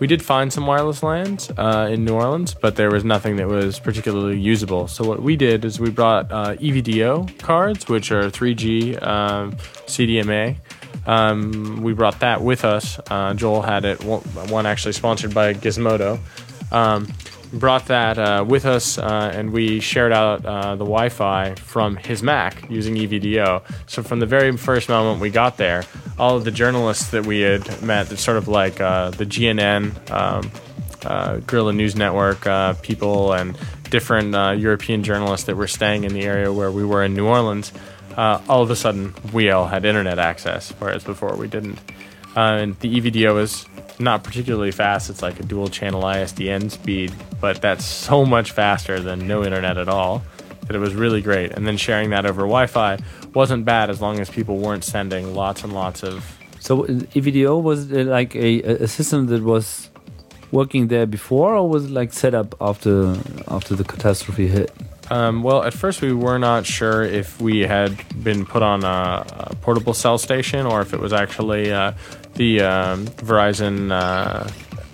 we 0.00 0.06
did 0.06 0.22
find 0.22 0.52
some 0.52 0.66
wireless 0.66 1.02
LANs 1.02 1.50
uh, 1.56 1.88
in 1.90 2.04
New 2.04 2.14
Orleans, 2.14 2.54
but 2.54 2.76
there 2.76 2.90
was 2.90 3.04
nothing 3.04 3.36
that 3.36 3.46
was 3.46 3.78
particularly 3.78 4.38
usable. 4.38 4.88
So 4.88 5.04
what 5.04 5.22
we 5.22 5.36
did 5.36 5.64
is 5.64 5.78
we 5.78 5.90
brought 5.90 6.30
uh, 6.32 6.56
EVDO 6.56 7.38
cards, 7.38 7.88
which 7.88 8.10
are 8.10 8.24
3G 8.24 9.00
um, 9.02 9.52
CDMA. 9.86 10.56
Um, 11.06 11.82
we 11.82 11.92
brought 11.92 12.20
that 12.20 12.42
with 12.42 12.64
us. 12.64 12.98
Uh, 13.10 13.34
Joel 13.34 13.62
had 13.62 13.84
it, 13.84 14.02
one 14.04 14.66
actually 14.66 14.92
sponsored 14.92 15.34
by 15.34 15.54
Gizmodo. 15.54 16.18
Um, 16.72 17.06
brought 17.52 17.86
that 17.86 18.18
uh, 18.18 18.44
with 18.46 18.64
us 18.64 18.98
uh, 18.98 19.30
and 19.34 19.52
we 19.52 19.80
shared 19.80 20.12
out 20.12 20.44
uh, 20.44 20.74
the 20.74 20.84
Wi 20.84 21.08
Fi 21.08 21.54
from 21.54 21.96
his 21.96 22.22
Mac 22.22 22.68
using 22.70 22.94
EVDO. 22.94 23.62
So, 23.86 24.02
from 24.02 24.20
the 24.20 24.26
very 24.26 24.56
first 24.56 24.88
moment 24.88 25.20
we 25.20 25.30
got 25.30 25.56
there, 25.56 25.84
all 26.18 26.36
of 26.36 26.44
the 26.44 26.50
journalists 26.50 27.10
that 27.10 27.26
we 27.26 27.40
had 27.40 27.82
met, 27.82 28.08
that 28.08 28.18
sort 28.18 28.36
of 28.36 28.48
like 28.48 28.80
uh, 28.80 29.10
the 29.10 29.26
GNN, 29.26 30.10
um, 30.10 30.50
uh, 31.04 31.38
Guerrilla 31.38 31.72
News 31.72 31.96
Network 31.96 32.46
uh, 32.46 32.74
people, 32.74 33.32
and 33.32 33.56
different 33.90 34.32
European 34.58 35.02
journalists 35.02 35.46
that 35.46 35.56
were 35.56 35.68
staying 35.68 36.04
in 36.04 36.14
the 36.14 36.22
area 36.22 36.52
where 36.52 36.70
we 36.70 36.84
were 36.84 37.04
in 37.04 37.14
New 37.14 37.26
Orleans, 37.26 37.72
all 38.16 38.62
of 38.62 38.70
a 38.70 38.76
sudden 38.76 39.14
we 39.32 39.50
all 39.50 39.66
had 39.66 39.84
internet 39.84 40.18
access, 40.18 40.70
whereas 40.78 41.04
before 41.04 41.36
we 41.36 41.48
didn't. 41.48 41.78
and 42.34 42.78
the 42.80 43.00
EVDO 43.00 43.34
was 43.34 43.66
not 43.98 44.24
particularly 44.24 44.70
fast. 44.70 45.10
It's 45.10 45.22
like 45.22 45.40
a 45.40 45.42
dual 45.42 45.68
channel 45.68 46.02
ISDN 46.02 46.70
speed, 46.70 47.12
but 47.40 47.60
that's 47.60 47.84
so 47.84 48.24
much 48.24 48.52
faster 48.52 49.00
than 49.00 49.26
no 49.26 49.44
internet 49.44 49.78
at 49.78 49.88
all 49.88 50.22
that 50.66 50.76
it 50.76 50.78
was 50.78 50.94
really 50.94 51.20
great. 51.20 51.52
And 51.52 51.66
then 51.66 51.76
sharing 51.76 52.10
that 52.10 52.26
over 52.26 52.42
Wi 52.42 52.66
Fi 52.66 52.98
wasn't 53.34 53.64
bad 53.64 53.90
as 53.90 54.00
long 54.00 54.20
as 54.20 54.30
people 54.30 54.58
weren't 54.58 54.84
sending 54.84 55.34
lots 55.34 55.64
and 55.64 55.72
lots 55.72 56.02
of. 56.02 56.38
So 56.60 56.84
EVDO 56.84 57.60
was 57.62 57.90
like 57.90 58.36
a, 58.36 58.62
a 58.62 58.88
system 58.88 59.26
that 59.26 59.42
was 59.42 59.90
working 60.52 60.88
there 60.88 61.06
before, 61.06 61.56
or 61.56 61.68
was 61.68 61.86
it 61.86 61.90
like 61.90 62.12
set 62.12 62.34
up 62.34 62.54
after 62.60 63.16
after 63.48 63.74
the 63.74 63.84
catastrophe 63.84 64.46
hit? 64.46 64.70
Um, 65.10 65.42
well, 65.42 65.62
at 65.64 65.74
first 65.74 66.00
we 66.00 66.12
were 66.12 66.38
not 66.38 66.64
sure 66.64 67.02
if 67.02 67.40
we 67.40 67.60
had 67.60 67.92
been 68.22 68.46
put 68.46 68.62
on 68.62 68.84
a, 68.84 69.26
a 69.50 69.56
portable 69.56 69.94
cell 69.94 70.16
station 70.16 70.64
or 70.64 70.80
if 70.80 70.94
it 70.94 71.00
was 71.00 71.12
actually 71.12 71.72
uh, 71.72 71.92
the 72.34 72.60
um, 72.62 73.06
Verizon 73.06 73.90
uh, 73.90 74.44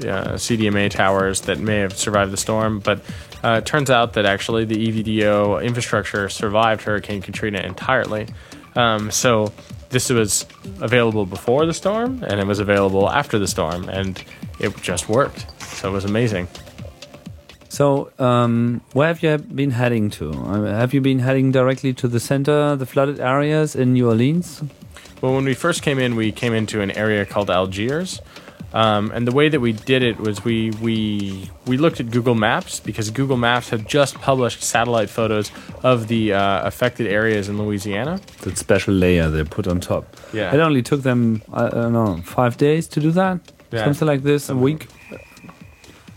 CDMA 0.01 0.91
towers 0.91 1.43
that 1.43 1.59
may 1.59 1.79
have 1.79 1.97
survived 1.97 2.33
the 2.33 2.37
storm. 2.37 2.81
But 2.81 3.01
uh, 3.43 3.61
it 3.63 3.67
turns 3.67 3.91
out 3.91 4.15
that 4.15 4.27
actually 4.27 4.65
the 4.65 4.77
EVDO 4.77 5.65
infrastructure 5.65 6.29
survived 6.29 6.83
Hurricane 6.83 7.23
Katrina 7.23 7.61
entirely. 7.61 8.29
Um, 8.75 9.11
so 9.11 9.53
this 9.91 10.11
was 10.11 10.47
available 10.81 11.27
before 11.27 11.67
the 11.67 11.75
storm 11.75 12.23
and 12.25 12.41
it 12.41 12.47
was 12.47 12.59
available 12.59 13.09
after 13.09 13.39
the 13.39 13.49
storm, 13.49 13.89
and 13.89 14.23
it 14.61 14.77
just 14.83 15.09
worked. 15.09 15.47
So 15.63 15.89
it 15.89 15.93
was 15.93 16.05
amazing. 16.05 16.49
So, 17.71 18.11
um, 18.19 18.81
where 18.93 19.09
have 19.09 19.23
you 19.23 19.39
been 19.39 19.71
heading 19.71 20.11
to? 20.11 20.33
Have 20.33 20.95
you 20.95 21.01
been 21.01 21.21
heading 21.21 21.53
directly 21.53 21.93
to 21.95 22.09
the 22.09 22.19
center, 22.19 22.75
the 22.77 22.87
flooded 22.87 23.21
areas 23.21 23.77
in 23.77 23.93
New 23.93 24.09
Orleans? 24.09 24.63
Well, 25.21 25.35
when 25.35 25.45
we 25.45 25.55
first 25.55 25.83
came 25.83 25.99
in, 25.99 26.15
we 26.15 26.31
came 26.31 26.55
into 26.55 26.81
an 26.81 26.93
area 26.93 27.27
called 27.27 27.51
Algiers. 27.51 28.21
Um, 28.73 29.11
and 29.13 29.27
the 29.27 29.33
way 29.33 29.49
that 29.49 29.61
we 29.61 29.73
did 29.73 30.03
it 30.03 30.19
was 30.19 30.45
we, 30.45 30.71
we, 30.73 31.51
we 31.67 31.79
looked 31.79 32.01
at 32.01 32.11
Google 32.11 32.35
Maps 32.35 32.81
because 32.81 33.11
Google 33.11 33.39
Maps 33.39 33.71
had 33.71 33.89
just 33.89 34.17
published 34.17 34.63
satellite 34.63 35.09
photos 35.09 35.51
of 35.83 36.09
the 36.09 36.35
uh, 36.35 36.67
affected 36.67 37.07
areas 37.07 37.49
in 37.49 37.59
Louisiana. 37.59 38.21
That 38.43 38.59
special 38.59 38.95
layer 38.95 39.29
they 39.29 39.43
put 39.43 39.67
on 39.67 39.81
top. 39.81 40.17
Yeah. 40.33 40.55
It 40.55 40.61
only 40.61 40.83
took 40.83 41.03
them, 41.03 41.43
I 41.53 41.69
don't 41.69 41.95
know, 41.95 42.21
five 42.25 42.59
days 42.59 42.87
to 42.89 43.01
do 43.01 43.11
that? 43.13 43.41
Yeah. 43.73 43.85
Something 43.85 44.07
like 44.07 44.23
this, 44.23 44.51
a 44.51 44.57
week? 44.57 44.87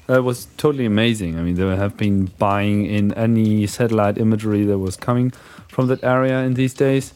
That 0.07 0.23
was 0.23 0.47
totally 0.57 0.85
amazing. 0.85 1.39
I 1.39 1.43
mean, 1.43 1.55
they 1.55 1.75
have 1.75 1.95
been 1.95 2.25
buying 2.37 2.85
in 2.85 3.13
any 3.13 3.65
satellite 3.65 4.17
imagery 4.17 4.65
that 4.65 4.77
was 4.77 4.97
coming 4.97 5.31
from 5.69 5.87
that 5.87 6.03
area 6.03 6.39
in 6.41 6.55
these 6.55 6.73
days 6.73 7.13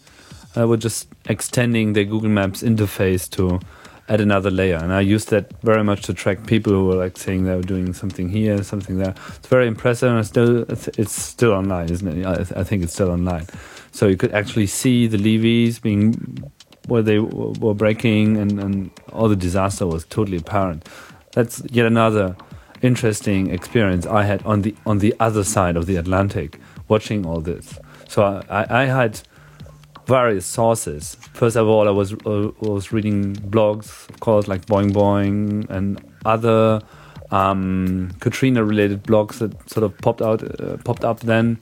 uh, 0.58 0.68
we're 0.68 0.78
just 0.78 1.08
extending 1.26 1.94
the 1.94 2.06
Google 2.06 2.30
Maps 2.30 2.62
interface 2.64 3.30
to 3.32 3.60
add 4.08 4.22
another 4.22 4.52
layer. 4.52 4.78
And 4.78 4.94
I 4.94 5.02
use 5.02 5.26
that 5.26 5.52
very 5.62 5.84
much 5.84 6.04
to 6.04 6.14
track 6.14 6.46
people 6.46 6.74
who 6.74 6.86
were 6.86 6.96
like 6.96 7.18
saying 7.18 7.46
they 7.46 7.56
were 7.56 7.62
doing 7.62 7.94
something 7.94 8.30
here, 8.30 8.62
something 8.64 8.98
there. 8.98 9.16
It's 9.36 9.48
very 9.48 9.68
impressive, 9.68 10.10
and 10.10 10.20
it's 10.20 10.30
still 10.30 10.66
it's 10.98 11.12
still 11.12 11.54
online, 11.54 11.90
isn't 11.90 12.08
it? 12.08 12.26
I, 12.26 12.60
I 12.60 12.64
think 12.64 12.84
it's 12.84 12.94
still 12.94 13.12
online. 13.12 13.48
So 13.92 14.08
you 14.08 14.18
could 14.18 14.34
actually 14.34 14.68
see 14.68 15.08
the 15.08 15.18
levees 15.18 15.80
being 15.80 16.44
where 16.88 17.02
they 17.02 17.20
were 17.20 17.74
breaking, 17.74 18.38
and, 18.38 18.60
and 18.60 18.92
all 19.12 19.28
the 19.28 19.36
disaster 19.36 19.88
was 19.88 20.06
totally 20.06 20.38
apparent. 20.38 20.88
That's 21.32 21.64
yet 21.72 21.86
another 21.86 22.36
interesting 22.82 23.50
experience 23.50 24.06
I 24.06 24.24
had 24.24 24.46
on 24.46 24.62
the 24.62 24.76
on 24.86 25.00
the 25.00 25.16
other 25.20 25.44
side 25.44 25.76
of 25.76 25.88
the 25.88 25.96
Atlantic, 25.96 26.60
watching 26.88 27.26
all 27.26 27.42
this. 27.42 27.80
So 28.08 28.44
I, 28.50 28.84
I 28.84 28.86
had 28.86 29.22
various 30.06 30.46
sources. 30.46 31.16
First 31.34 31.56
of 31.56 31.68
all, 31.68 31.88
I 31.88 31.92
was 31.92 32.14
uh, 32.14 32.52
was 32.60 32.92
reading 32.92 33.36
blogs, 33.36 34.10
of 34.10 34.20
course, 34.20 34.48
like 34.48 34.66
Boing 34.66 34.92
Boing 34.92 35.70
and 35.70 36.02
other 36.26 36.82
um, 37.32 38.12
Katrina-related 38.20 39.04
blogs 39.04 39.40
that 39.40 39.70
sort 39.70 39.84
of 39.84 39.98
popped 40.00 40.22
out, 40.22 40.44
uh, 40.62 40.78
popped 40.78 41.04
up 41.04 41.22
then. 41.22 41.60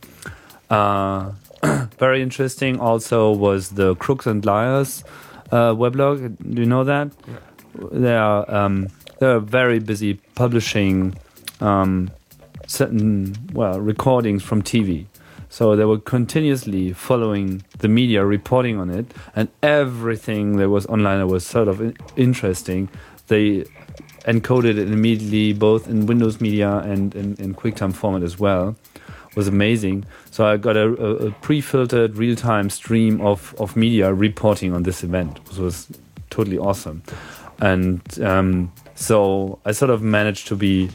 Uh, 0.70 1.32
very 1.98 2.22
interesting. 2.22 2.80
Also, 2.80 3.32
was 3.32 3.70
the 3.70 3.96
Crooks 3.96 4.28
and 4.28 4.46
Liars 4.46 5.04
uh, 5.52 5.74
weblog. 5.74 6.36
Do 6.54 6.62
you 6.62 6.68
know 6.68 6.84
that? 6.84 7.12
Yeah. 7.28 7.88
They 7.92 8.16
are 8.16 8.50
um, 8.54 8.90
they 9.20 9.28
are 9.28 9.40
very 9.40 9.80
busy 9.80 10.16
publishing 10.36 11.16
um, 11.60 12.12
certain 12.68 13.36
well 13.54 13.80
recordings 13.80 14.44
from 14.44 14.62
TV. 14.62 15.06
So 15.54 15.76
they 15.76 15.86
were 15.86 16.00
continuously 16.00 16.94
following 16.94 17.64
the 17.78 17.88
media, 17.88 18.26
reporting 18.26 18.80
on 18.80 18.90
it, 18.90 19.06
and 19.36 19.50
everything 19.62 20.58
that 20.58 20.70
was 20.70 20.88
online 20.88 21.20
that 21.20 21.28
was 21.28 21.46
sort 21.46 21.68
of 21.68 21.96
interesting, 22.16 22.90
they 23.28 23.66
encoded 24.26 24.80
it 24.80 24.92
immediately, 24.92 25.54
both 25.54 25.88
in 25.88 26.08
Windows 26.08 26.42
Media 26.42 26.78
and 26.78 27.14
in, 27.14 27.36
in 27.36 27.54
QuickTime 27.54 27.94
format 27.94 28.24
as 28.24 28.40
well. 28.40 28.76
It 29.30 29.36
was 29.36 29.48
amazing. 29.48 30.06
So 30.32 30.44
I 30.44 30.58
got 30.58 30.76
a, 30.76 30.88
a, 30.88 31.32
pre-filtered 31.44 32.18
real-time 32.18 32.72
stream 32.72 33.22
of, 33.22 33.54
of 33.60 33.76
media 33.76 34.12
reporting 34.12 34.74
on 34.74 34.82
this 34.82 35.04
event, 35.04 35.38
which 35.48 35.58
was 35.60 35.88
totally 36.32 36.58
awesome. 36.58 37.04
And 37.60 38.02
um, 38.24 38.74
so 38.96 39.60
I 39.66 39.72
sort 39.72 39.92
of 39.92 40.02
managed 40.02 40.48
to 40.48 40.56
be 40.56 40.90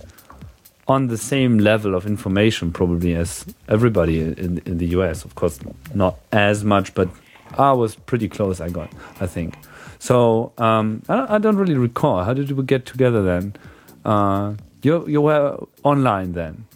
on 0.89 1.09
the 1.09 1.19
same 1.19 1.59
level 1.59 1.95
of 1.95 2.07
information 2.07 2.73
probably 2.73 3.15
as 3.15 3.45
everybody 3.69 4.21
in, 4.21 4.63
in 4.65 4.79
the 4.79 4.87
US. 4.99 5.25
Of 5.25 5.35
course, 5.35 5.61
not 5.95 6.19
as 6.33 6.65
much, 6.65 6.95
but 6.95 7.09
I 7.59 7.73
was 7.73 7.95
pretty 7.95 8.29
close. 8.29 8.61
I 8.61 8.71
got, 8.71 8.91
I 9.21 9.27
think. 9.27 9.55
So 9.99 10.53
um, 10.59 11.03
I, 11.09 11.37
I, 11.37 11.39
don't 11.39 11.57
really 11.57 11.75
recall. 11.75 12.25
How 12.25 12.33
did 12.33 12.51
we 12.53 12.63
get 12.65 12.87
together 12.87 13.23
then? 13.23 13.55
Uh, 14.05 14.55
you 14.83 15.07
you 15.09 15.21
were 15.21 15.59
online 15.83 16.33
then 16.33 16.67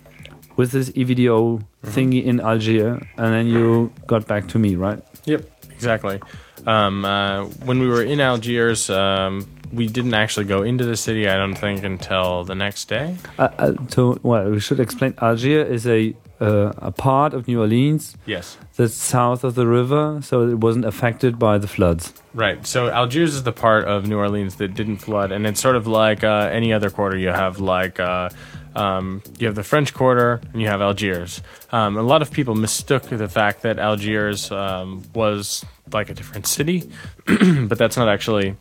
with 0.56 0.72
this 0.72 0.90
EVDO 0.90 1.38
mm 1.38 1.58
-hmm. 1.58 1.92
thingy 1.94 2.24
in 2.24 2.40
Algiers, 2.40 3.02
and 3.16 3.28
then 3.34 3.46
you 3.46 3.90
got 4.06 4.26
back 4.26 4.48
to 4.48 4.58
me, 4.58 4.68
right? 4.68 5.00
Yep, 5.24 5.42
exactly. 5.70 6.18
Um, 6.66 7.04
uh, 7.04 7.46
when 7.64 7.78
we 7.80 7.86
were 7.86 8.04
in 8.04 8.20
Algiers, 8.20 8.90
um, 8.90 9.46
we 9.72 9.86
didn't 9.86 10.14
actually 10.14 10.46
go 10.46 10.62
into 10.62 10.84
the 10.84 10.96
city. 10.96 11.28
I 11.28 11.36
don't 11.36 11.54
think 11.54 11.82
until 11.82 12.44
the 12.44 12.54
next 12.54 12.88
day. 12.88 13.16
Uh, 13.38 13.48
uh, 13.58 13.72
so, 13.88 14.18
well, 14.22 14.50
we 14.50 14.60
should 14.60 14.80
explain. 14.80 15.14
Algiers 15.18 15.68
is 15.70 15.86
a 15.86 16.14
uh, 16.40 16.72
a 16.78 16.90
part 16.90 17.34
of 17.34 17.46
New 17.46 17.60
Orleans. 17.60 18.16
Yes. 18.26 18.58
That's 18.76 18.94
south 18.94 19.44
of 19.44 19.54
the 19.54 19.66
river, 19.66 20.20
so 20.22 20.48
it 20.48 20.58
wasn't 20.58 20.84
affected 20.84 21.38
by 21.38 21.58
the 21.58 21.68
floods. 21.68 22.12
Right. 22.34 22.66
So 22.66 22.88
Algiers 22.88 23.34
is 23.34 23.44
the 23.44 23.52
part 23.52 23.84
of 23.84 24.08
New 24.08 24.18
Orleans 24.18 24.56
that 24.56 24.74
didn't 24.74 24.96
flood, 24.96 25.30
and 25.30 25.46
it's 25.46 25.60
sort 25.60 25.76
of 25.76 25.86
like 25.86 26.24
uh, 26.24 26.50
any 26.52 26.72
other 26.72 26.90
quarter. 26.90 27.16
You 27.16 27.28
have 27.28 27.60
like 27.60 28.00
uh, 28.00 28.30
um, 28.74 29.22
you 29.38 29.46
have 29.46 29.54
the 29.54 29.62
French 29.62 29.94
Quarter, 29.94 30.40
and 30.52 30.60
you 30.60 30.68
have 30.68 30.80
Algiers. 30.80 31.42
Um, 31.70 31.96
a 31.96 32.02
lot 32.02 32.22
of 32.22 32.30
people 32.30 32.54
mistook 32.54 33.04
the 33.04 33.28
fact 33.28 33.62
that 33.62 33.78
Algiers 33.78 34.50
um, 34.50 35.02
was 35.14 35.64
like 35.92 36.10
a 36.10 36.14
different 36.14 36.46
city, 36.46 36.90
but 37.26 37.78
that's 37.78 37.96
not 37.96 38.08
actually 38.08 38.56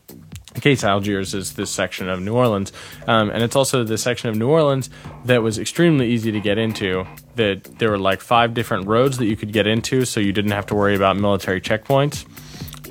case. 0.60 0.84
Algiers 0.84 1.34
is 1.34 1.54
this 1.54 1.72
section 1.72 2.10
of 2.10 2.20
New 2.20 2.36
Orleans, 2.36 2.74
um, 3.08 3.30
and 3.30 3.41
it's 3.41 3.56
also 3.56 3.84
the 3.84 3.97
section 3.97 4.30
of 4.30 4.36
New 4.36 4.49
Orleans 4.49 4.89
that 5.26 5.41
was 5.41 5.58
extremely 5.58 6.10
easy 6.12 6.32
to 6.32 6.41
get 6.41 6.58
into. 6.58 7.06
That 7.36 7.64
there 7.80 7.89
were 7.89 7.97
like 7.97 8.20
five 8.20 8.54
different 8.54 8.88
roads 8.88 9.18
that 9.20 9.26
you 9.26 9.38
could 9.38 9.54
get 9.54 9.68
into, 9.68 10.04
so 10.04 10.20
you 10.20 10.34
didn't 10.34 10.52
have 10.52 10.66
to 10.66 10.76
worry 10.76 10.95
about 10.95 11.16
military 11.16 11.62
checkpoints, 11.62 12.26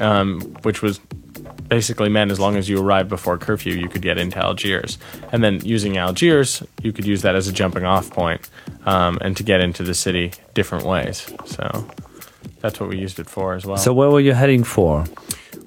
um, 0.00 0.40
which 0.62 0.80
was 0.80 0.98
basically 1.68 2.08
meant 2.08 2.30
as 2.30 2.40
long 2.40 2.56
as 2.56 2.68
you 2.68 2.82
arrived 2.82 3.08
before 3.08 3.38
curfew, 3.38 3.72
you 3.74 3.88
could 3.88 4.02
get 4.02 4.18
into 4.18 4.38
Algiers. 4.38 4.98
And 5.30 5.42
then 5.42 5.64
using 5.64 5.96
Algiers, 5.96 6.62
you 6.82 6.92
could 6.92 7.06
use 7.06 7.22
that 7.22 7.34
as 7.36 7.46
a 7.46 7.52
jumping 7.52 7.84
off 7.84 8.10
point, 8.10 8.48
um, 8.86 9.18
and 9.20 9.36
to 9.36 9.42
get 9.42 9.60
into 9.60 9.82
the 9.82 9.94
city 9.94 10.32
different 10.54 10.84
ways. 10.84 11.32
So 11.44 11.88
that's 12.60 12.80
what 12.80 12.88
we 12.88 12.98
used 12.98 13.18
it 13.20 13.28
for 13.28 13.54
as 13.54 13.64
well. 13.64 13.76
So 13.76 13.92
where 13.92 14.10
were 14.10 14.20
you 14.20 14.32
heading 14.32 14.64
for? 14.64 15.04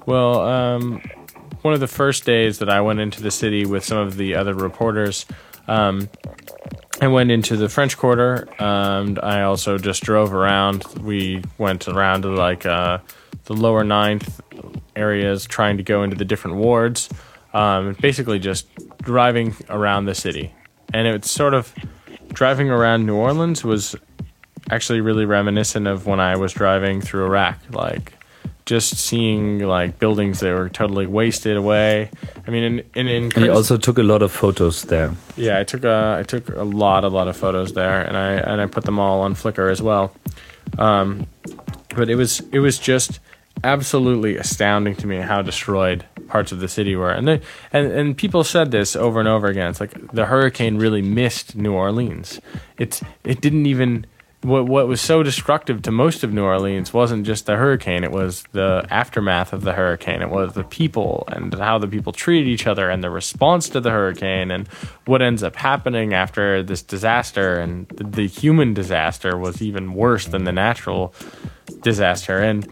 Well, 0.06 0.40
um, 0.40 1.00
one 1.62 1.74
of 1.74 1.80
the 1.80 1.86
first 1.88 2.24
days 2.24 2.58
that 2.58 2.68
I 2.68 2.80
went 2.80 3.00
into 3.00 3.22
the 3.22 3.30
city 3.30 3.64
with 3.64 3.84
some 3.84 3.98
of 3.98 4.16
the 4.16 4.34
other 4.34 4.54
reporters, 4.54 5.26
um, 5.68 6.08
I 7.00 7.08
went 7.08 7.30
into 7.30 7.56
the 7.56 7.68
French 7.68 7.98
Quarter, 7.98 8.48
and 8.58 9.18
I 9.18 9.42
also 9.42 9.78
just 9.78 10.02
drove 10.02 10.32
around. 10.32 10.84
We 11.00 11.42
went 11.58 11.88
around 11.88 12.22
to 12.22 12.28
like 12.28 12.64
uh, 12.64 12.98
the 13.44 13.54
lower 13.54 13.82
ninth 13.82 14.40
areas, 14.94 15.44
trying 15.44 15.76
to 15.76 15.82
go 15.82 16.02
into 16.02 16.16
the 16.16 16.24
different 16.24 16.58
wards. 16.58 17.08
Um, 17.52 17.96
basically, 18.00 18.38
just 18.38 18.68
driving 18.98 19.54
around 19.68 20.06
the 20.06 20.14
city, 20.14 20.54
and 20.92 21.06
it's 21.06 21.30
sort 21.30 21.54
of 21.54 21.74
driving 22.32 22.70
around 22.70 23.06
New 23.06 23.16
Orleans 23.16 23.64
was 23.64 23.96
actually 24.70 25.00
really 25.00 25.24
reminiscent 25.24 25.86
of 25.86 26.06
when 26.06 26.20
I 26.20 26.36
was 26.36 26.52
driving 26.52 27.00
through 27.00 27.26
Iraq. 27.26 27.58
Like 27.70 28.13
just 28.66 28.96
seeing 28.96 29.58
like 29.58 29.98
buildings 29.98 30.40
that 30.40 30.54
were 30.54 30.68
totally 30.68 31.06
wasted 31.06 31.56
away. 31.56 32.10
I 32.46 32.50
mean, 32.50 32.62
in 32.62 32.78
in, 32.94 33.08
in 33.08 33.32
And 33.36 33.44
you 33.44 33.52
also 33.52 33.76
took 33.76 33.98
a 33.98 34.02
lot 34.02 34.22
of 34.22 34.32
photos 34.32 34.82
there. 34.82 35.12
yeah, 35.36 35.58
I 35.58 35.64
took 35.64 35.84
a 35.84 36.16
I 36.18 36.22
took 36.22 36.48
a 36.48 36.64
lot 36.64 37.04
a 37.04 37.08
lot 37.08 37.28
of 37.28 37.36
photos 37.36 37.74
there, 37.74 38.00
and 38.02 38.16
I 38.16 38.32
and 38.32 38.60
I 38.60 38.66
put 38.66 38.84
them 38.84 38.98
all 38.98 39.20
on 39.20 39.34
Flickr 39.34 39.70
as 39.70 39.82
well. 39.82 40.14
Um, 40.78 41.26
but 41.94 42.08
it 42.08 42.16
was 42.16 42.40
it 42.52 42.60
was 42.60 42.78
just 42.78 43.20
absolutely 43.62 44.36
astounding 44.36 44.96
to 44.96 45.06
me 45.06 45.18
how 45.18 45.40
destroyed 45.42 46.04
parts 46.28 46.52
of 46.52 46.60
the 46.60 46.68
city 46.68 46.96
were, 46.96 47.10
and 47.10 47.28
they, 47.28 47.40
and 47.72 47.92
and 47.92 48.16
people 48.16 48.44
said 48.44 48.70
this 48.70 48.96
over 48.96 49.20
and 49.20 49.28
over 49.28 49.46
again. 49.46 49.70
It's 49.70 49.80
like 49.80 50.12
the 50.12 50.26
hurricane 50.26 50.78
really 50.78 51.02
missed 51.02 51.54
New 51.54 51.72
Orleans. 51.74 52.40
It's 52.78 53.02
it 53.24 53.40
didn't 53.40 53.66
even 53.66 54.06
what 54.44 54.66
what 54.66 54.86
was 54.86 55.00
so 55.00 55.22
destructive 55.22 55.82
to 55.82 55.90
most 55.90 56.22
of 56.22 56.32
New 56.32 56.44
Orleans 56.44 56.92
wasn't 56.92 57.24
just 57.24 57.46
the 57.46 57.56
hurricane; 57.56 58.04
it 58.04 58.12
was 58.12 58.44
the 58.52 58.86
aftermath 58.90 59.52
of 59.52 59.62
the 59.62 59.72
hurricane. 59.72 60.20
It 60.20 60.28
was 60.28 60.52
the 60.52 60.64
people 60.64 61.24
and 61.28 61.52
how 61.54 61.78
the 61.78 61.88
people 61.88 62.12
treated 62.12 62.48
each 62.48 62.66
other 62.66 62.90
and 62.90 63.02
the 63.02 63.10
response 63.10 63.70
to 63.70 63.80
the 63.80 63.90
hurricane 63.90 64.50
and 64.50 64.68
what 65.06 65.22
ends 65.22 65.42
up 65.42 65.56
happening 65.56 66.12
after 66.12 66.62
this 66.62 66.82
disaster. 66.82 67.58
And 67.58 67.88
the, 67.88 68.26
human 68.26 68.74
disaster 68.74 69.38
was 69.38 69.62
even 69.62 69.94
worse 69.94 70.26
than 70.26 70.44
the 70.44 70.52
natural 70.52 71.14
disaster. 71.82 72.38
And 72.38 72.68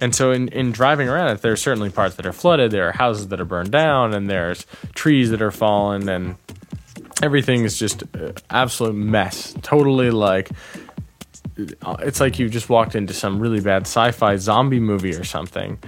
and 0.00 0.14
so 0.14 0.32
in, 0.32 0.48
in 0.48 0.72
driving 0.72 1.08
around 1.08 1.28
it, 1.28 1.42
there 1.42 1.52
are 1.52 1.56
certainly 1.56 1.90
parts 1.90 2.16
that 2.16 2.26
are 2.26 2.32
flooded. 2.32 2.72
There 2.72 2.88
are 2.88 2.92
houses 2.92 3.28
that 3.28 3.40
are 3.40 3.44
burned 3.44 3.70
down, 3.70 4.12
and 4.14 4.28
there's 4.28 4.66
trees 4.94 5.30
that 5.30 5.40
are 5.40 5.52
fallen, 5.52 6.08
and 6.08 6.36
everything 7.22 7.64
is 7.64 7.78
just 7.78 8.02
absolute 8.50 8.94
mess. 8.94 9.54
Totally 9.62 10.10
like 10.10 10.50
it's 11.56 12.20
like 12.20 12.38
you 12.38 12.48
just 12.48 12.68
walked 12.68 12.94
into 12.94 13.12
some 13.12 13.38
really 13.38 13.60
bad 13.60 13.82
sci-fi 13.82 14.36
zombie 14.36 14.80
movie 14.80 15.14
or 15.14 15.24
something 15.24 15.78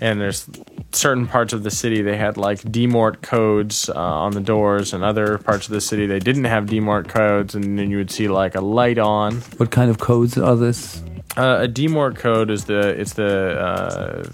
and 0.00 0.20
there's 0.20 0.48
certain 0.92 1.26
parts 1.26 1.52
of 1.52 1.62
the 1.62 1.70
city 1.70 2.02
they 2.02 2.16
had 2.16 2.36
like 2.36 2.60
DMORT 2.60 3.22
codes 3.22 3.88
uh, 3.88 3.94
on 3.94 4.32
the 4.32 4.40
doors 4.40 4.92
and 4.92 5.02
other 5.02 5.38
parts 5.38 5.66
of 5.66 5.72
the 5.72 5.80
city 5.80 6.06
they 6.06 6.18
didn't 6.18 6.44
have 6.44 6.66
DMORT 6.66 7.08
codes 7.08 7.54
and 7.54 7.78
then 7.78 7.90
you 7.90 7.96
would 7.96 8.10
see 8.10 8.28
like 8.28 8.54
a 8.54 8.60
light 8.60 8.98
on 8.98 9.36
What 9.56 9.70
kind 9.70 9.90
of 9.90 9.98
codes 9.98 10.38
are 10.38 10.56
this? 10.56 11.02
uh, 11.36 11.60
a 11.62 11.68
DMORT 11.68 12.16
code 12.16 12.50
is 12.50 12.64
the 12.66 12.88
it's 13.00 13.14
the 13.14 13.58
uh, 13.58 14.28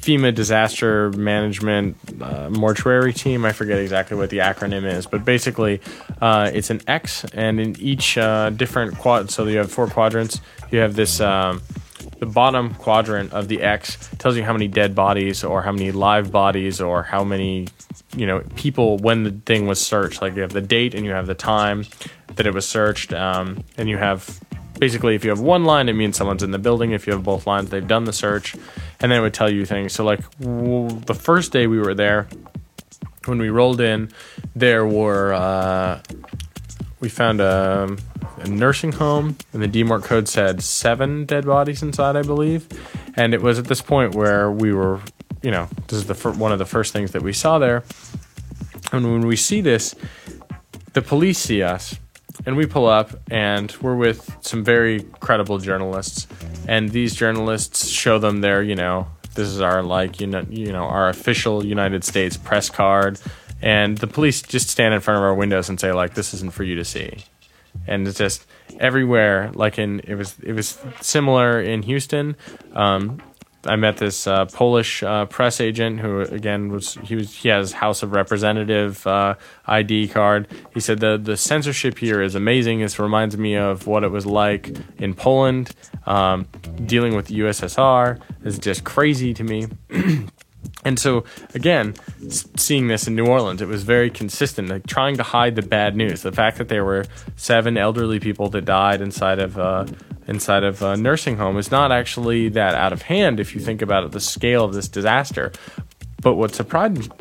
FEMA 0.00 0.34
disaster 0.34 1.10
management 1.12 1.96
uh, 2.20 2.50
mortuary 2.50 3.12
team. 3.12 3.44
I 3.44 3.52
forget 3.52 3.78
exactly 3.78 4.16
what 4.16 4.30
the 4.30 4.38
acronym 4.38 4.84
is, 4.84 5.06
but 5.06 5.24
basically, 5.24 5.80
uh, 6.20 6.50
it's 6.52 6.70
an 6.70 6.80
X, 6.86 7.24
and 7.32 7.60
in 7.60 7.78
each 7.80 8.16
uh, 8.16 8.50
different 8.50 8.98
quad, 8.98 9.30
so 9.30 9.46
you 9.46 9.58
have 9.58 9.70
four 9.70 9.86
quadrants. 9.88 10.40
You 10.70 10.80
have 10.80 10.94
this. 10.94 11.20
Um, 11.20 11.62
the 12.20 12.26
bottom 12.26 12.74
quadrant 12.74 13.32
of 13.32 13.48
the 13.48 13.62
X 13.62 14.10
tells 14.18 14.36
you 14.36 14.42
how 14.42 14.52
many 14.52 14.68
dead 14.68 14.94
bodies, 14.94 15.44
or 15.44 15.62
how 15.62 15.72
many 15.72 15.92
live 15.92 16.32
bodies, 16.32 16.80
or 16.80 17.02
how 17.02 17.22
many, 17.22 17.68
you 18.16 18.26
know, 18.26 18.42
people 18.56 18.98
when 18.98 19.22
the 19.24 19.30
thing 19.30 19.66
was 19.66 19.80
searched. 19.80 20.22
Like 20.22 20.34
you 20.34 20.42
have 20.42 20.52
the 20.52 20.60
date 20.60 20.94
and 20.94 21.04
you 21.04 21.12
have 21.12 21.26
the 21.26 21.34
time 21.34 21.84
that 22.34 22.46
it 22.46 22.54
was 22.54 22.68
searched, 22.68 23.12
um, 23.12 23.64
and 23.76 23.88
you 23.88 23.98
have 23.98 24.40
basically 24.78 25.14
if 25.14 25.24
you 25.24 25.30
have 25.30 25.40
one 25.40 25.64
line 25.64 25.88
it 25.88 25.94
means 25.94 26.16
someone's 26.16 26.42
in 26.42 26.52
the 26.52 26.58
building 26.58 26.92
if 26.92 27.06
you 27.06 27.12
have 27.12 27.24
both 27.24 27.46
lines 27.46 27.70
they've 27.70 27.88
done 27.88 28.04
the 28.04 28.12
search 28.12 28.54
and 29.00 29.10
then 29.12 29.18
it 29.18 29.22
would 29.22 29.34
tell 29.34 29.50
you 29.50 29.64
things. 29.64 29.92
So 29.92 30.04
like 30.04 30.20
w- 30.40 30.88
the 31.06 31.14
first 31.14 31.52
day 31.52 31.66
we 31.66 31.78
were 31.78 31.94
there 31.94 32.28
when 33.26 33.38
we 33.38 33.50
rolled 33.50 33.80
in 33.80 34.10
there 34.56 34.86
were 34.86 35.32
uh, 35.34 36.00
we 37.00 37.08
found 37.08 37.40
a, 37.40 37.96
a 38.38 38.48
nursing 38.48 38.92
home 38.92 39.36
and 39.52 39.62
the 39.62 39.68
DMORT 39.68 40.02
code 40.04 40.28
said 40.28 40.62
seven 40.62 41.24
dead 41.26 41.44
bodies 41.46 41.82
inside 41.82 42.16
i 42.16 42.22
believe. 42.22 42.66
And 43.16 43.34
it 43.34 43.42
was 43.42 43.58
at 43.58 43.66
this 43.66 43.82
point 43.82 44.14
where 44.14 44.50
we 44.50 44.72
were 44.72 45.00
you 45.42 45.50
know 45.50 45.68
this 45.86 45.98
is 45.98 46.06
the 46.06 46.14
fir- 46.14 46.32
one 46.32 46.52
of 46.52 46.58
the 46.58 46.66
first 46.66 46.92
things 46.92 47.12
that 47.12 47.22
we 47.22 47.32
saw 47.32 47.58
there. 47.58 47.84
And 48.92 49.12
when 49.12 49.26
we 49.26 49.36
see 49.36 49.60
this 49.60 49.94
the 50.94 51.02
police 51.02 51.38
see 51.38 51.62
us 51.62 51.96
and 52.46 52.56
we 52.56 52.66
pull 52.66 52.86
up 52.86 53.10
and 53.30 53.74
we're 53.80 53.96
with 53.96 54.36
some 54.40 54.64
very 54.64 55.02
credible 55.20 55.58
journalists. 55.58 56.26
And 56.66 56.90
these 56.90 57.14
journalists 57.14 57.88
show 57.88 58.18
them 58.18 58.40
their 58.40 58.62
you 58.62 58.74
know 58.74 59.08
this 59.34 59.48
is 59.48 59.60
our 59.60 59.82
like 59.82 60.20
you 60.20 60.26
know 60.26 60.44
you 60.48 60.72
know 60.72 60.84
our 60.84 61.08
official 61.08 61.64
united 61.64 62.04
states 62.04 62.36
press 62.36 62.70
card. 62.70 63.20
And 63.60 63.98
the 63.98 64.06
police 64.06 64.42
just 64.42 64.68
stand 64.68 64.94
in 64.94 65.00
front 65.00 65.18
of 65.18 65.24
our 65.24 65.34
windows 65.34 65.68
and 65.68 65.80
say 65.80 65.92
like 65.92 66.14
this 66.14 66.32
isn't 66.34 66.52
for 66.52 66.64
you 66.64 66.76
to 66.76 66.84
see. 66.84 67.24
And 67.86 68.06
it's 68.06 68.18
just 68.18 68.46
everywhere 68.80 69.50
like 69.54 69.78
in 69.78 70.00
it 70.00 70.14
was 70.14 70.36
it 70.42 70.52
was 70.52 70.78
similar 71.00 71.60
in 71.60 71.82
houston. 71.82 72.36
Um, 72.72 73.20
I 73.64 73.76
met 73.76 73.96
this 73.96 74.26
uh, 74.26 74.46
Polish 74.46 75.02
uh, 75.02 75.26
press 75.26 75.60
agent 75.60 76.00
who, 76.00 76.20
again, 76.20 76.70
was 76.70 76.94
he 77.02 77.16
was 77.16 77.34
he 77.34 77.48
has 77.48 77.72
House 77.72 78.02
of 78.02 78.12
Representative 78.12 79.06
uh, 79.06 79.34
ID 79.66 80.08
card. 80.08 80.46
He 80.72 80.80
said 80.80 81.00
the 81.00 81.18
the 81.18 81.36
censorship 81.36 81.98
here 81.98 82.22
is 82.22 82.34
amazing. 82.34 82.80
This 82.80 82.98
reminds 82.98 83.36
me 83.36 83.56
of 83.56 83.86
what 83.86 84.04
it 84.04 84.10
was 84.10 84.26
like 84.26 84.76
in 84.98 85.14
Poland, 85.14 85.74
um, 86.06 86.46
dealing 86.84 87.16
with 87.16 87.26
the 87.26 87.40
USSR. 87.40 88.20
is 88.44 88.58
just 88.58 88.84
crazy 88.84 89.34
to 89.34 89.44
me. 89.44 89.66
And 90.84 90.98
so, 90.98 91.24
again, 91.54 91.94
seeing 92.56 92.86
this 92.86 93.08
in 93.08 93.16
New 93.16 93.26
Orleans, 93.26 93.60
it 93.60 93.68
was 93.68 93.82
very 93.82 94.10
consistent, 94.10 94.68
like 94.68 94.86
trying 94.86 95.16
to 95.16 95.24
hide 95.24 95.56
the 95.56 95.62
bad 95.62 95.96
news. 95.96 96.22
The 96.22 96.30
fact 96.30 96.56
that 96.58 96.68
there 96.68 96.84
were 96.84 97.04
seven 97.36 97.76
elderly 97.76 98.20
people 98.20 98.48
that 98.50 98.64
died 98.64 99.00
inside 99.00 99.40
of 99.40 99.58
uh, 99.58 99.86
inside 100.28 100.62
of 100.62 100.82
a 100.82 100.96
nursing 100.96 101.38
home 101.38 101.56
is 101.56 101.70
not 101.70 101.90
actually 101.90 102.50
that 102.50 102.74
out 102.74 102.92
of 102.92 103.02
hand 103.02 103.40
if 103.40 103.54
you 103.54 103.60
think 103.60 103.82
about 103.82 104.04
it, 104.04 104.12
the 104.12 104.20
scale 104.20 104.64
of 104.64 104.74
this 104.74 104.86
disaster. 104.86 105.50
But 106.20 106.34
what 106.34 106.54
surprised, 106.54 107.12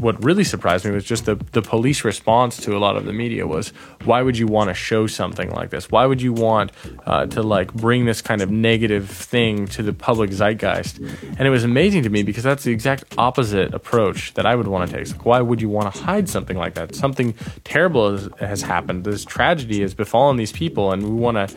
what 0.00 0.22
really 0.24 0.42
surprised 0.42 0.84
me 0.84 0.90
was 0.90 1.04
just 1.04 1.24
the, 1.24 1.36
the 1.52 1.62
police 1.62 2.04
response 2.04 2.56
to 2.64 2.76
a 2.76 2.78
lot 2.78 2.96
of 2.96 3.04
the 3.04 3.12
media 3.12 3.46
was, 3.46 3.68
why 4.04 4.22
would 4.22 4.36
you 4.36 4.48
want 4.48 4.70
to 4.70 4.74
show 4.74 5.06
something 5.06 5.50
like 5.50 5.70
this? 5.70 5.90
Why 5.90 6.04
would 6.04 6.20
you 6.20 6.32
want 6.32 6.72
uh, 7.06 7.26
to 7.26 7.42
like 7.42 7.72
bring 7.72 8.06
this 8.06 8.20
kind 8.20 8.42
of 8.42 8.50
negative 8.50 9.08
thing 9.08 9.66
to 9.68 9.84
the 9.84 9.92
public 9.92 10.30
zeitgeist? 10.30 10.98
And 10.98 11.42
it 11.42 11.50
was 11.50 11.62
amazing 11.62 12.02
to 12.02 12.10
me 12.10 12.24
because 12.24 12.42
that's 12.42 12.64
the 12.64 12.72
exact 12.72 13.04
opposite 13.16 13.72
approach 13.72 14.34
that 14.34 14.46
I 14.46 14.56
would 14.56 14.66
want 14.66 14.90
to 14.90 14.96
take. 14.96 15.12
Like, 15.12 15.24
why 15.24 15.40
would 15.40 15.60
you 15.60 15.68
want 15.68 15.94
to 15.94 16.02
hide 16.02 16.28
something 16.28 16.56
like 16.56 16.74
that? 16.74 16.96
Something 16.96 17.34
terrible 17.62 18.10
has, 18.10 18.28
has 18.40 18.62
happened. 18.62 19.04
This 19.04 19.24
tragedy 19.24 19.82
has 19.82 19.94
befallen 19.94 20.36
these 20.36 20.52
people, 20.52 20.92
and 20.92 21.02
we 21.02 21.10
want 21.10 21.36
to 21.36 21.56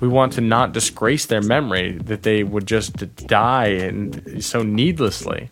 we 0.00 0.08
want 0.08 0.32
to 0.32 0.40
not 0.40 0.72
disgrace 0.72 1.26
their 1.26 1.42
memory 1.42 1.92
that 1.92 2.24
they 2.24 2.42
would 2.42 2.66
just 2.66 3.16
die 3.28 3.68
and 3.68 4.42
so 4.42 4.64
needlessly. 4.64 5.48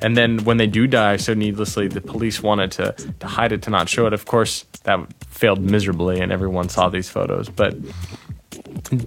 And 0.00 0.16
then 0.16 0.44
when 0.44 0.56
they 0.56 0.66
do 0.66 0.86
die 0.86 1.16
so 1.16 1.32
needlessly, 1.32 1.88
the 1.88 2.00
police 2.00 2.42
wanted 2.42 2.72
to, 2.72 2.92
to 3.20 3.26
hide 3.26 3.52
it, 3.52 3.62
to 3.62 3.70
not 3.70 3.88
show 3.88 4.06
it. 4.06 4.12
Of 4.12 4.26
course, 4.26 4.64
that 4.84 4.98
failed 5.26 5.60
miserably, 5.60 6.20
and 6.20 6.32
everyone 6.32 6.68
saw 6.68 6.88
these 6.88 7.08
photos. 7.08 7.48
But 7.48 7.76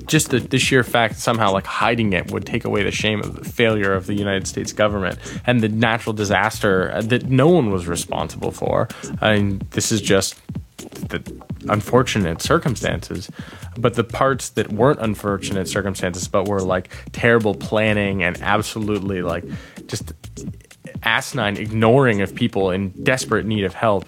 just 0.07 0.29
the, 0.29 0.39
the 0.39 0.57
sheer 0.57 0.83
fact 0.83 1.17
somehow 1.17 1.51
like 1.51 1.65
hiding 1.65 2.13
it 2.13 2.31
would 2.31 2.45
take 2.45 2.65
away 2.65 2.83
the 2.83 2.91
shame 2.91 3.19
of 3.19 3.35
the 3.35 3.43
failure 3.49 3.93
of 3.93 4.07
the 4.07 4.13
United 4.13 4.47
States 4.47 4.71
government 4.71 5.19
and 5.45 5.61
the 5.61 5.69
natural 5.69 6.13
disaster 6.13 6.91
uh, 6.91 7.01
that 7.01 7.29
no 7.29 7.49
one 7.49 7.71
was 7.71 7.87
responsible 7.87 8.51
for. 8.51 8.87
I 9.21 9.35
mean, 9.35 9.61
this 9.71 9.91
is 9.91 10.01
just 10.01 10.35
the 10.77 11.21
unfortunate 11.69 12.41
circumstances. 12.41 13.29
But 13.77 13.95
the 13.95 14.03
parts 14.03 14.49
that 14.49 14.71
weren't 14.71 14.99
unfortunate 15.01 15.67
circumstances, 15.67 16.27
but 16.27 16.47
were 16.47 16.61
like 16.61 16.89
terrible 17.11 17.55
planning 17.55 18.23
and 18.23 18.41
absolutely 18.41 19.21
like 19.21 19.43
just 19.87 20.13
asinine 21.03 21.57
ignoring 21.57 22.21
of 22.21 22.33
people 22.33 22.71
in 22.71 22.89
desperate 23.03 23.45
need 23.45 23.63
of 23.63 23.73
help, 23.73 24.05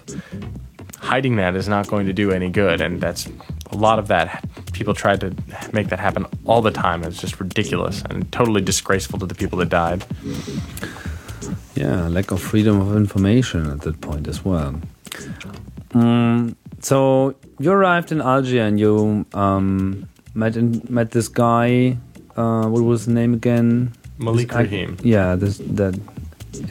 hiding 0.98 1.36
that 1.36 1.54
is 1.54 1.68
not 1.68 1.86
going 1.86 2.06
to 2.06 2.12
do 2.12 2.30
any 2.30 2.50
good. 2.50 2.80
And 2.80 3.00
that's 3.00 3.28
a 3.70 3.76
lot 3.76 3.98
of 3.98 4.08
that. 4.08 4.44
People 4.72 4.94
tried 4.94 5.20
to 5.20 5.34
make 5.72 5.88
that 5.88 5.98
happen 5.98 6.26
all 6.44 6.62
the 6.62 6.70
time. 6.70 7.04
It's 7.04 7.20
just 7.20 7.40
ridiculous 7.40 8.02
and 8.02 8.30
totally 8.32 8.60
disgraceful 8.60 9.18
to 9.18 9.26
the 9.26 9.34
people 9.34 9.58
that 9.58 9.68
died. 9.68 10.04
Yeah, 11.74 12.08
lack 12.08 12.30
of 12.30 12.40
freedom 12.40 12.80
of 12.80 12.96
information 12.96 13.70
at 13.70 13.82
that 13.82 14.00
point 14.00 14.26
as 14.26 14.44
well. 14.44 14.80
Um, 15.94 16.56
so 16.80 17.34
you 17.58 17.72
arrived 17.72 18.12
in 18.12 18.20
Algiers 18.20 18.68
and 18.68 18.78
you 18.80 19.26
um, 19.32 20.08
met 20.34 20.56
in, 20.56 20.82
met 20.88 21.12
this 21.12 21.28
guy. 21.28 21.96
Uh, 22.36 22.66
what 22.66 22.82
was 22.82 23.06
the 23.06 23.12
name 23.12 23.34
again? 23.34 23.92
Malik 24.18 24.52
Rahim. 24.54 24.96
Yeah, 25.02 25.36
this 25.36 25.58
that 25.58 25.98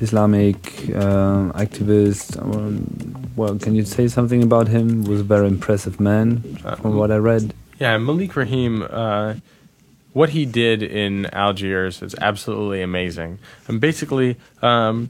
Islamic 0.01 0.57
uh, 0.89 1.51
activist. 1.53 2.41
Um, 2.41 3.31
well, 3.35 3.57
can 3.57 3.75
you 3.75 3.85
say 3.85 4.07
something 4.07 4.43
about 4.43 4.67
him? 4.67 5.03
Was 5.03 5.21
a 5.21 5.23
very 5.23 5.47
impressive 5.47 5.99
man, 5.99 6.41
from 6.81 6.95
what 6.95 7.11
I 7.11 7.17
read. 7.17 7.53
Yeah, 7.79 7.97
Malik 7.97 8.35
Rahim. 8.35 8.85
Uh, 8.89 9.35
what 10.13 10.29
he 10.29 10.45
did 10.47 10.81
in 10.81 11.27
Algiers 11.27 12.01
is 12.01 12.15
absolutely 12.19 12.81
amazing. 12.81 13.37
And 13.67 13.79
basically, 13.79 14.35
um, 14.63 15.09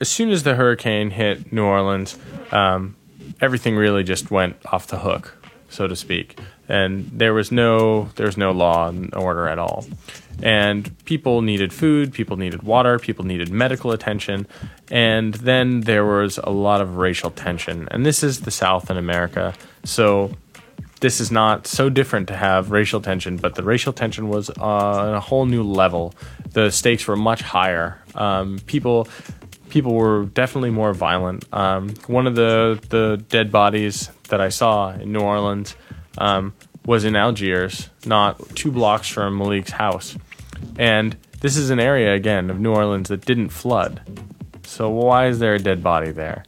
as 0.00 0.08
soon 0.08 0.30
as 0.30 0.42
the 0.42 0.56
hurricane 0.56 1.10
hit 1.10 1.52
New 1.52 1.62
Orleans, 1.62 2.18
um, 2.50 2.96
everything 3.40 3.76
really 3.76 4.02
just 4.02 4.30
went 4.30 4.56
off 4.72 4.88
the 4.88 4.98
hook, 4.98 5.36
so 5.68 5.86
to 5.86 5.94
speak. 5.94 6.36
And 6.68 7.10
there 7.12 7.32
was 7.32 7.52
no 7.52 8.10
there 8.16 8.26
was 8.26 8.36
no 8.36 8.50
law 8.50 8.88
and 8.88 9.14
order 9.14 9.46
at 9.48 9.58
all. 9.58 9.86
And 10.42 11.04
people 11.04 11.42
needed 11.42 11.72
food, 11.72 12.12
people 12.12 12.36
needed 12.36 12.62
water, 12.62 12.98
people 12.98 13.24
needed 13.24 13.50
medical 13.50 13.92
attention, 13.92 14.46
and 14.90 15.34
then 15.34 15.82
there 15.82 16.04
was 16.04 16.38
a 16.38 16.50
lot 16.50 16.80
of 16.80 16.96
racial 16.96 17.30
tension. 17.30 17.88
And 17.90 18.06
this 18.06 18.22
is 18.22 18.40
the 18.40 18.50
South 18.50 18.90
in 18.90 18.96
America, 18.96 19.54
so 19.84 20.32
this 21.00 21.20
is 21.20 21.30
not 21.30 21.66
so 21.66 21.88
different 21.88 22.28
to 22.28 22.36
have 22.36 22.70
racial 22.70 23.00
tension, 23.00 23.36
but 23.38 23.54
the 23.54 23.62
racial 23.62 23.92
tension 23.92 24.28
was 24.28 24.50
on 24.50 25.14
a 25.14 25.20
whole 25.20 25.46
new 25.46 25.62
level. 25.62 26.14
The 26.52 26.70
stakes 26.70 27.06
were 27.06 27.16
much 27.16 27.40
higher. 27.42 28.00
Um, 28.14 28.58
people 28.66 29.08
people 29.70 29.94
were 29.94 30.26
definitely 30.26 30.70
more 30.70 30.92
violent. 30.92 31.44
Um, 31.52 31.94
one 32.06 32.26
of 32.26 32.34
the 32.34 32.78
the 32.90 33.24
dead 33.28 33.50
bodies 33.50 34.10
that 34.28 34.40
I 34.40 34.50
saw 34.50 34.92
in 34.92 35.12
New 35.12 35.20
Orleans 35.20 35.74
um, 36.18 36.52
was 36.84 37.04
in 37.04 37.16
Algiers, 37.16 37.88
not 38.04 38.38
two 38.54 38.70
blocks 38.70 39.08
from 39.08 39.38
Malik's 39.38 39.70
house, 39.70 40.16
and 40.78 41.16
this 41.40 41.56
is 41.56 41.70
an 41.70 41.80
area 41.80 42.14
again 42.14 42.50
of 42.50 42.60
New 42.60 42.72
Orleans 42.72 43.08
that 43.08 43.24
didn't 43.24 43.48
flood. 43.48 44.00
So 44.64 44.88
why 44.90 45.26
is 45.26 45.38
there 45.38 45.54
a 45.54 45.58
dead 45.58 45.82
body 45.82 46.10
there? 46.10 46.44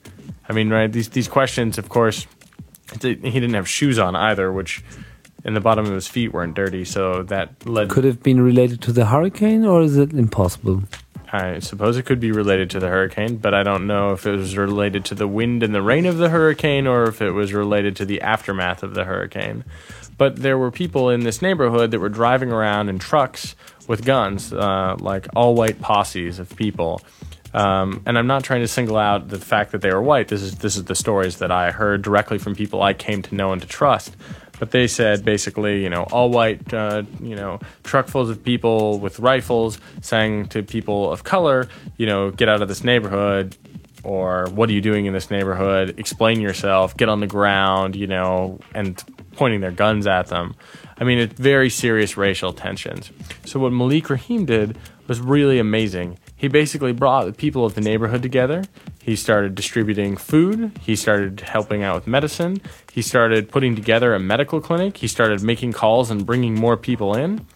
I 0.49 0.53
mean, 0.53 0.71
right? 0.71 0.91
These 0.93 1.11
these 1.11 1.29
questions, 1.29 1.79
of 1.79 1.89
course. 1.89 2.27
He 3.01 3.15
didn't 3.15 3.55
have 3.55 3.69
shoes 3.69 3.99
on 3.99 4.15
either, 4.15 4.53
which 4.53 4.85
in 5.45 5.55
the 5.55 5.61
bottom 5.61 5.87
of 5.87 5.93
his 5.93 6.07
feet 6.07 6.33
weren't 6.33 6.55
dirty, 6.55 6.85
so 6.85 7.23
that 7.25 7.67
led. 7.67 7.89
Could 7.89 8.05
have 8.05 8.23
been 8.23 8.41
related 8.41 8.83
to 8.83 8.93
the 8.93 9.07
hurricane, 9.07 9.65
or 9.65 9.83
is 9.83 9.97
it 9.97 10.13
impossible? 10.13 10.83
I 11.35 11.61
suppose 11.61 11.97
it 11.97 12.05
could 12.05 12.21
be 12.21 12.31
related 12.31 12.69
to 12.71 12.81
the 12.81 12.89
hurricane, 12.89 13.37
but 13.37 13.55
I 13.55 13.63
don't 13.63 13.87
know 13.87 14.13
if 14.13 14.27
it 14.27 14.33
was 14.33 14.55
related 14.55 15.07
to 15.07 15.15
the 15.15 15.27
wind 15.27 15.63
and 15.63 15.75
the 15.75 15.81
rain 15.81 16.05
of 16.05 16.19
the 16.19 16.29
hurricane 16.29 16.87
or 16.87 17.05
if 17.05 17.23
it 17.23 17.31
was 17.31 17.55
related 17.55 17.97
to 17.97 18.05
the 18.05 18.21
aftermath 18.21 18.83
of 18.83 18.93
the 18.93 19.05
hurricane. 19.05 19.65
But 20.19 20.37
there 20.37 20.59
were 20.59 20.71
people 20.71 21.09
in 21.09 21.21
this 21.21 21.41
neighborhood 21.41 21.91
that 21.91 22.01
were 22.01 22.11
driving 22.11 22.53
around 22.53 22.91
in 22.91 22.99
trucks 22.99 23.57
with 23.89 24.05
guns, 24.05 24.53
uh, 24.53 24.97
like 24.99 25.27
all 25.35 25.55
white 25.55 25.81
posses 25.81 26.39
of 26.39 26.55
people. 26.57 27.01
Um, 27.55 28.03
and 28.07 28.17
I'm 28.17 28.27
not 28.27 28.45
trying 28.45 28.63
to 28.63 28.69
single 28.69 28.97
out 28.97 29.29
the 29.29 29.39
fact 29.39 29.73
that 29.73 29.83
they 29.83 29.93
were 29.93 30.03
white. 30.03 30.29
This 30.29 30.43
is 30.43 30.57
this 30.57 30.77
is 30.77 30.85
the 30.85 30.95
stories 30.95 31.39
that 31.39 31.51
I 31.51 31.71
heard 31.71 32.03
directly 32.03 32.39
from 32.39 32.55
people 32.55 32.83
I 32.83 32.95
came 32.95 33.23
to 33.23 33.35
know 33.35 33.53
and 33.53 33.61
to 33.61 33.69
trust. 33.69 34.17
But 34.59 34.71
they 34.71 34.87
said 34.87 35.25
basically, 35.25 35.83
you 35.83 35.91
know, 35.91 36.05
all 36.05 36.31
white, 36.31 36.73
uh, 36.73 37.03
you 37.21 37.35
know, 37.35 37.59
truckfuls 37.83 38.31
of 38.31 38.43
people 38.43 39.01
with 39.01 39.19
rifles 39.19 39.79
saying 40.01 40.47
to 40.51 40.63
people 40.63 41.11
of 41.11 41.25
color, 41.25 41.69
you 41.97 42.07
know, 42.07 42.31
get 42.31 42.49
out 42.49 42.63
of 42.63 42.69
this 42.69 42.85
neighborhood, 42.85 43.57
or 44.05 44.49
what 44.51 44.71
are 44.71 44.73
you 44.73 44.81
doing 44.81 45.07
in 45.07 45.13
this 45.13 45.31
neighborhood? 45.31 45.99
Explain 45.99 46.41
yourself, 46.41 46.97
get 46.97 47.09
on 47.09 47.21
the 47.21 47.27
ground, 47.27 47.97
you 47.97 48.07
know, 48.07 48.61
and 48.75 49.03
pointing 49.35 49.61
their 49.61 49.73
guns 49.73 50.07
at 50.07 50.29
them. 50.29 50.55
I 50.99 51.05
mean, 51.05 51.19
it's 51.19 51.35
very 51.35 51.71
serious 51.71 52.17
racial 52.17 52.53
tensions. 52.53 53.11
So 53.45 53.59
what 53.59 53.73
Malik 53.73 54.09
Rahim 54.09 54.45
did 54.45 54.79
was 55.09 55.21
really 55.21 55.59
amazing. 55.59 56.19
He 56.37 56.49
basically 56.49 56.93
brought 56.93 57.27
the 57.27 57.33
people 57.33 57.65
of 57.65 57.75
the 57.75 57.81
neighborhood 57.81 58.23
together. 58.23 58.65
He 59.01 59.17
started 59.17 59.55
distributing 59.55 60.17
food. 60.17 60.79
He 60.81 60.95
started 60.97 61.41
helping 61.41 61.83
out 61.83 61.97
with 61.97 62.07
medicine. 62.07 62.61
He 62.93 63.03
started 63.03 63.49
putting 63.49 63.75
together 63.75 64.15
a 64.15 64.21
medical 64.21 64.61
clinic. 64.61 64.97
He 64.99 65.09
started 65.09 65.43
making 65.43 65.73
calls 65.73 66.11
and 66.11 66.25
bringing 66.25 66.55
more 66.55 66.77
people 66.77 67.17
in. 67.17 67.47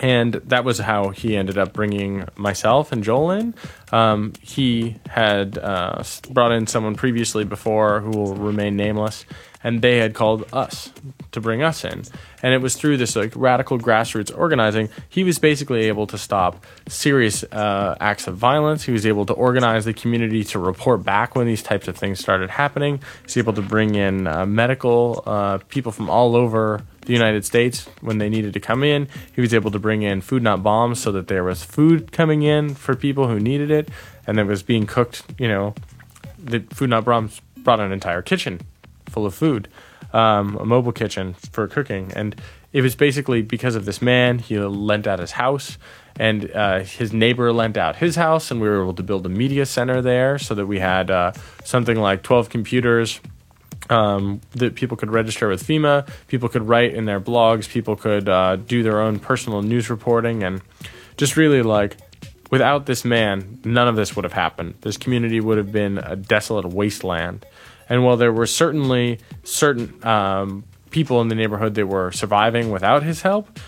And 0.00 0.34
that 0.34 0.64
was 0.64 0.78
how 0.78 1.08
he 1.10 1.36
ended 1.36 1.56
up 1.56 1.72
bringing 1.72 2.26
myself 2.36 2.92
and 2.92 3.02
Joel 3.02 3.30
in. 3.30 3.54
Um, 3.92 4.34
he 4.42 4.96
had 5.08 5.56
uh, 5.56 6.02
brought 6.30 6.52
in 6.52 6.66
someone 6.66 6.96
previously 6.96 7.44
before 7.44 8.00
who 8.00 8.10
will 8.10 8.34
remain 8.34 8.76
nameless, 8.76 9.24
and 9.62 9.82
they 9.82 9.98
had 9.98 10.14
called 10.14 10.44
us 10.52 10.90
to 11.32 11.40
bring 11.40 11.62
us 11.62 11.84
in. 11.84 12.02
And 12.42 12.54
it 12.54 12.58
was 12.58 12.76
through 12.76 12.96
this 12.96 13.16
like 13.16 13.32
radical 13.34 13.78
grassroots 13.78 14.36
organizing 14.36 14.88
he 15.08 15.24
was 15.24 15.38
basically 15.38 15.88
able 15.88 16.06
to 16.08 16.18
stop 16.18 16.64
serious 16.88 17.44
uh, 17.44 17.96
acts 18.00 18.26
of 18.26 18.36
violence. 18.36 18.84
He 18.84 18.92
was 18.92 19.06
able 19.06 19.26
to 19.26 19.32
organize 19.32 19.84
the 19.84 19.92
community 19.92 20.44
to 20.44 20.58
report 20.58 21.04
back 21.04 21.34
when 21.34 21.46
these 21.46 21.62
types 21.62 21.88
of 21.88 21.96
things 21.96 22.20
started 22.20 22.50
happening. 22.50 22.98
He 22.98 23.24
was 23.24 23.36
able 23.36 23.52
to 23.54 23.62
bring 23.62 23.94
in 23.94 24.26
uh, 24.26 24.46
medical 24.46 25.22
uh, 25.26 25.58
people 25.68 25.92
from 25.92 26.08
all 26.08 26.36
over 26.36 26.82
the 27.06 27.12
United 27.12 27.44
States 27.44 27.86
when 28.00 28.18
they 28.18 28.28
needed 28.28 28.52
to 28.54 28.60
come 28.60 28.82
in. 28.82 29.08
He 29.34 29.40
was 29.40 29.54
able 29.54 29.70
to 29.70 29.78
bring 29.78 30.02
in 30.02 30.20
food 30.20 30.42
not 30.42 30.62
bombs 30.62 31.00
so 31.00 31.12
that 31.12 31.28
there 31.28 31.44
was 31.44 31.64
food 31.64 32.12
coming 32.12 32.42
in 32.42 32.74
for 32.74 32.94
people 32.94 33.28
who 33.28 33.38
needed 33.40 33.70
it 33.70 33.88
and 34.26 34.38
it 34.38 34.44
was 34.44 34.62
being 34.62 34.86
cooked, 34.86 35.22
you 35.38 35.48
know, 35.48 35.74
the 36.38 36.60
food 36.70 36.90
not 36.90 37.04
bombs 37.04 37.40
brought 37.56 37.80
an 37.80 37.92
entire 37.92 38.22
kitchen 38.22 38.60
full 39.08 39.26
of 39.26 39.34
food, 39.34 39.68
um, 40.12 40.56
a 40.56 40.64
mobile 40.64 40.92
kitchen 40.92 41.34
for 41.34 41.66
cooking. 41.68 42.12
And 42.14 42.40
it 42.72 42.82
was 42.82 42.94
basically 42.94 43.42
because 43.42 43.74
of 43.74 43.84
this 43.84 44.02
man, 44.02 44.38
he 44.38 44.58
lent 44.58 45.06
out 45.06 45.18
his 45.18 45.32
house 45.32 45.78
and 46.18 46.50
uh, 46.52 46.80
his 46.80 47.12
neighbor 47.12 47.52
lent 47.52 47.76
out 47.76 47.96
his 47.96 48.16
house 48.16 48.50
and 48.50 48.60
we 48.60 48.68
were 48.68 48.82
able 48.82 48.94
to 48.94 49.02
build 49.02 49.26
a 49.26 49.28
media 49.28 49.66
center 49.66 50.00
there 50.02 50.38
so 50.38 50.54
that 50.54 50.66
we 50.66 50.78
had 50.78 51.10
uh, 51.10 51.32
something 51.64 51.98
like 51.98 52.22
12 52.22 52.48
computers 52.48 53.20
um, 53.90 54.40
that 54.52 54.74
people 54.74 54.96
could 54.96 55.10
register 55.10 55.48
with 55.48 55.66
FEMA, 55.66 56.08
people 56.28 56.48
could 56.48 56.66
write 56.66 56.94
in 56.94 57.04
their 57.04 57.20
blogs, 57.20 57.68
people 57.68 57.96
could 57.96 58.28
uh, 58.28 58.56
do 58.56 58.82
their 58.82 59.00
own 59.00 59.18
personal 59.18 59.62
news 59.62 59.88
reporting, 59.90 60.42
and 60.42 60.60
just 61.16 61.36
really 61.36 61.62
like 61.62 61.96
without 62.50 62.86
this 62.86 63.04
man, 63.04 63.60
none 63.64 63.88
of 63.88 63.96
this 63.96 64.16
would 64.16 64.24
have 64.24 64.32
happened. 64.32 64.74
This 64.80 64.96
community 64.96 65.40
would 65.40 65.58
have 65.58 65.72
been 65.72 65.98
a 65.98 66.16
desolate 66.16 66.66
wasteland. 66.66 67.44
And 67.88 68.04
while 68.04 68.16
there 68.16 68.32
were 68.32 68.46
certainly 68.46 69.20
certain 69.44 70.04
um, 70.04 70.64
people 70.90 71.20
in 71.20 71.28
the 71.28 71.34
neighborhood 71.34 71.74
that 71.74 71.86
were 71.86 72.10
surviving 72.12 72.70
without 72.70 73.02
his 73.02 73.22
help, 73.22 73.58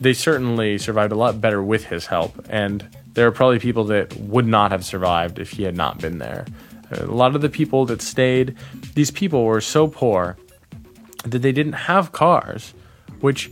they 0.00 0.12
certainly 0.12 0.78
survived 0.78 1.12
a 1.12 1.16
lot 1.16 1.40
better 1.40 1.62
with 1.62 1.86
his 1.86 2.06
help. 2.06 2.46
And 2.48 2.88
there 3.14 3.26
are 3.26 3.32
probably 3.32 3.58
people 3.58 3.84
that 3.84 4.16
would 4.16 4.46
not 4.46 4.70
have 4.70 4.84
survived 4.84 5.38
if 5.38 5.50
he 5.52 5.64
had 5.64 5.76
not 5.76 5.98
been 5.98 6.18
there. 6.18 6.46
A 6.92 7.06
lot 7.06 7.34
of 7.34 7.42
the 7.42 7.48
people 7.48 7.84
that 7.86 8.00
stayed, 8.00 8.56
these 8.94 9.10
people 9.10 9.44
were 9.44 9.60
so 9.60 9.88
poor 9.88 10.36
that 11.24 11.40
they 11.40 11.52
didn't 11.52 11.74
have 11.74 12.12
cars, 12.12 12.72
which 13.20 13.50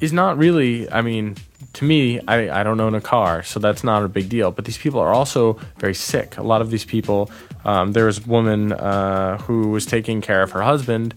is 0.00 0.12
not 0.12 0.38
really, 0.38 0.90
I 0.90 1.02
mean, 1.02 1.36
to 1.74 1.84
me, 1.84 2.20
I, 2.26 2.60
I 2.60 2.62
don't 2.62 2.80
own 2.80 2.94
a 2.94 3.00
car, 3.00 3.42
so 3.42 3.60
that's 3.60 3.84
not 3.84 4.02
a 4.02 4.08
big 4.08 4.28
deal. 4.28 4.50
But 4.50 4.64
these 4.64 4.78
people 4.78 5.00
are 5.00 5.12
also 5.12 5.58
very 5.78 5.94
sick. 5.94 6.38
A 6.38 6.42
lot 6.42 6.62
of 6.62 6.70
these 6.70 6.84
people, 6.84 7.30
um, 7.64 7.92
there 7.92 8.06
was 8.06 8.18
a 8.18 8.28
woman 8.28 8.72
uh, 8.72 9.38
who 9.38 9.68
was 9.68 9.86
taking 9.86 10.20
care 10.20 10.42
of 10.42 10.52
her 10.52 10.62
husband. 10.62 11.14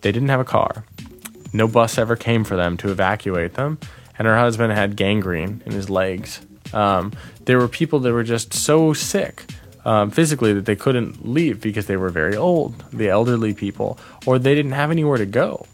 They 0.00 0.12
didn't 0.12 0.28
have 0.28 0.40
a 0.40 0.44
car. 0.44 0.84
No 1.52 1.66
bus 1.66 1.98
ever 1.98 2.16
came 2.16 2.44
for 2.44 2.56
them 2.56 2.76
to 2.78 2.90
evacuate 2.90 3.54
them. 3.54 3.78
And 4.18 4.26
her 4.26 4.36
husband 4.36 4.72
had 4.72 4.96
gangrene 4.96 5.62
in 5.64 5.72
his 5.72 5.88
legs. 5.88 6.40
Um, 6.72 7.12
there 7.44 7.58
were 7.58 7.68
people 7.68 8.00
that 8.00 8.12
were 8.12 8.24
just 8.24 8.52
so 8.52 8.92
sick 8.92 9.44
um, 9.84 10.10
physically 10.10 10.52
that 10.52 10.66
they 10.66 10.76
couldn't 10.76 11.26
leave 11.26 11.60
because 11.60 11.86
they 11.86 11.96
were 11.96 12.10
very 12.10 12.36
old, 12.36 12.84
the 12.92 13.08
elderly 13.08 13.54
people, 13.54 13.98
or 14.26 14.38
they 14.38 14.54
didn't 14.54 14.72
have 14.72 14.90
anywhere 14.90 15.18
to 15.18 15.26
go. 15.26 15.66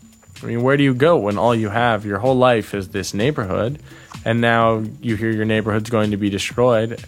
I 0.42 0.46
mean, 0.46 0.62
where 0.62 0.76
do 0.76 0.84
you 0.84 0.94
go 0.94 1.16
when 1.16 1.38
all 1.38 1.54
you 1.54 1.70
have 1.70 2.04
your 2.04 2.18
whole 2.18 2.36
life 2.36 2.74
is 2.74 2.90
this 2.90 3.14
neighborhood, 3.14 3.80
and 4.24 4.40
now 4.40 4.84
you 5.00 5.16
hear 5.16 5.30
your 5.30 5.46
neighborhood's 5.46 5.90
going 5.90 6.10
to 6.10 6.16
be 6.16 6.30
destroyed, 6.30 7.02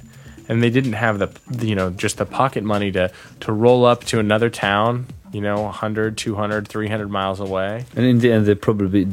and 0.48 0.62
they 0.62 0.70
didn't 0.70 0.94
have 0.94 1.18
the, 1.18 1.30
you 1.66 1.74
know, 1.74 1.90
just 1.90 2.18
the 2.18 2.26
pocket 2.26 2.64
money 2.64 2.92
to 2.92 3.10
to 3.40 3.52
roll 3.52 3.84
up 3.84 4.04
to 4.04 4.18
another 4.18 4.50
town 4.50 5.06
you 5.32 5.40
know 5.40 5.62
100 5.62 6.16
200 6.16 6.68
300 6.68 7.10
miles 7.10 7.40
away 7.40 7.84
And 7.96 8.06
in 8.06 8.18
the 8.20 8.32
end, 8.32 8.46
they 8.46 8.54
probably, 8.54 9.08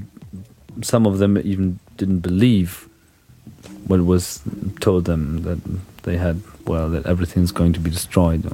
some 0.81 1.05
of 1.05 1.17
them 1.17 1.37
even 1.37 1.79
didn't 1.97 2.19
believe 2.19 2.87
what 3.87 4.01
was 4.01 4.41
told 4.79 5.05
them 5.05 5.43
that 5.43 5.59
they 6.03 6.17
had, 6.17 6.41
well, 6.65 6.89
that 6.89 7.05
everything's 7.05 7.51
going 7.51 7.73
to 7.73 7.79
be 7.79 7.89
destroyed. 7.89 8.45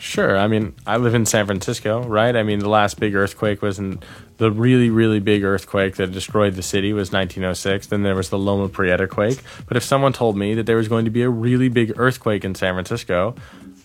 Sure. 0.00 0.38
I 0.38 0.46
mean, 0.46 0.74
I 0.86 0.96
live 0.96 1.14
in 1.14 1.26
San 1.26 1.46
Francisco, 1.46 2.04
right? 2.04 2.36
I 2.36 2.44
mean, 2.44 2.60
the 2.60 2.68
last 2.68 3.00
big 3.00 3.16
earthquake 3.16 3.60
was 3.60 3.80
in 3.80 4.00
the 4.36 4.50
really, 4.50 4.90
really 4.90 5.18
big 5.18 5.42
earthquake 5.42 5.96
that 5.96 6.12
destroyed 6.12 6.54
the 6.54 6.62
city 6.62 6.92
was 6.92 7.10
1906. 7.10 7.88
Then 7.88 8.04
there 8.04 8.14
was 8.14 8.30
the 8.30 8.38
Loma 8.38 8.68
Prieta 8.68 9.08
quake. 9.08 9.42
But 9.66 9.76
if 9.76 9.82
someone 9.82 10.12
told 10.12 10.36
me 10.36 10.54
that 10.54 10.66
there 10.66 10.76
was 10.76 10.86
going 10.86 11.04
to 11.04 11.10
be 11.10 11.22
a 11.22 11.28
really 11.28 11.68
big 11.68 11.98
earthquake 11.98 12.44
in 12.44 12.54
San 12.54 12.74
Francisco, 12.74 13.34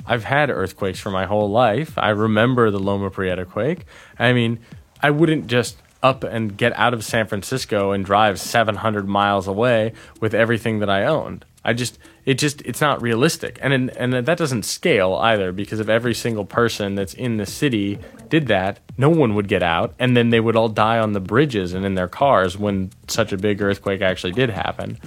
I've 0.05 0.23
had 0.23 0.51
earthquakes 0.51 0.99
for 0.99 1.09
my 1.09 1.25
whole 1.25 1.49
life. 1.49 1.97
I 1.97 2.09
remember 2.09 2.69
the 2.69 2.79
Loma 2.79 3.09
Prieta 3.09 3.43
quake. 3.43 3.85
I 4.19 4.33
mean, 4.33 4.59
I 5.01 5.09
wouldn't 5.09 5.47
just 5.47 5.77
up 6.03 6.23
and 6.23 6.55
get 6.55 6.77
out 6.77 6.93
of 6.93 7.03
San 7.03 7.25
Francisco 7.25 7.91
and 7.91 8.05
drive 8.05 8.39
700 8.39 9.07
miles 9.07 9.47
away 9.47 9.93
with 10.19 10.35
everything 10.35 10.79
that 10.79 10.89
I 10.89 11.05
owned. 11.05 11.45
I 11.65 11.73
just 11.73 11.97
it 12.25 12.35
just 12.35 12.61
it's 12.61 12.81
not 12.81 13.01
realistic, 13.01 13.57
and 13.61 13.89
and 13.91 14.13
that 14.13 14.37
doesn't 14.37 14.63
scale 14.63 15.15
either 15.15 15.51
because 15.51 15.79
if 15.79 15.89
every 15.89 16.13
single 16.13 16.45
person 16.45 16.95
that's 16.95 17.13
in 17.13 17.37
the 17.37 17.45
city 17.45 17.99
did 18.29 18.47
that, 18.47 18.79
no 18.97 19.09
one 19.09 19.35
would 19.35 19.47
get 19.47 19.63
out, 19.63 19.93
and 19.99 20.15
then 20.17 20.29
they 20.29 20.39
would 20.39 20.55
all 20.55 20.69
die 20.69 20.99
on 20.99 21.13
the 21.13 21.19
bridges 21.19 21.73
and 21.73 21.85
in 21.85 21.95
their 21.95 22.07
cars 22.07 22.57
when 22.57 22.91
such 23.07 23.31
a 23.31 23.37
big 23.37 23.61
earthquake 23.61 24.01
actually 24.01 24.33
did 24.33 24.49
happen. 24.49 24.99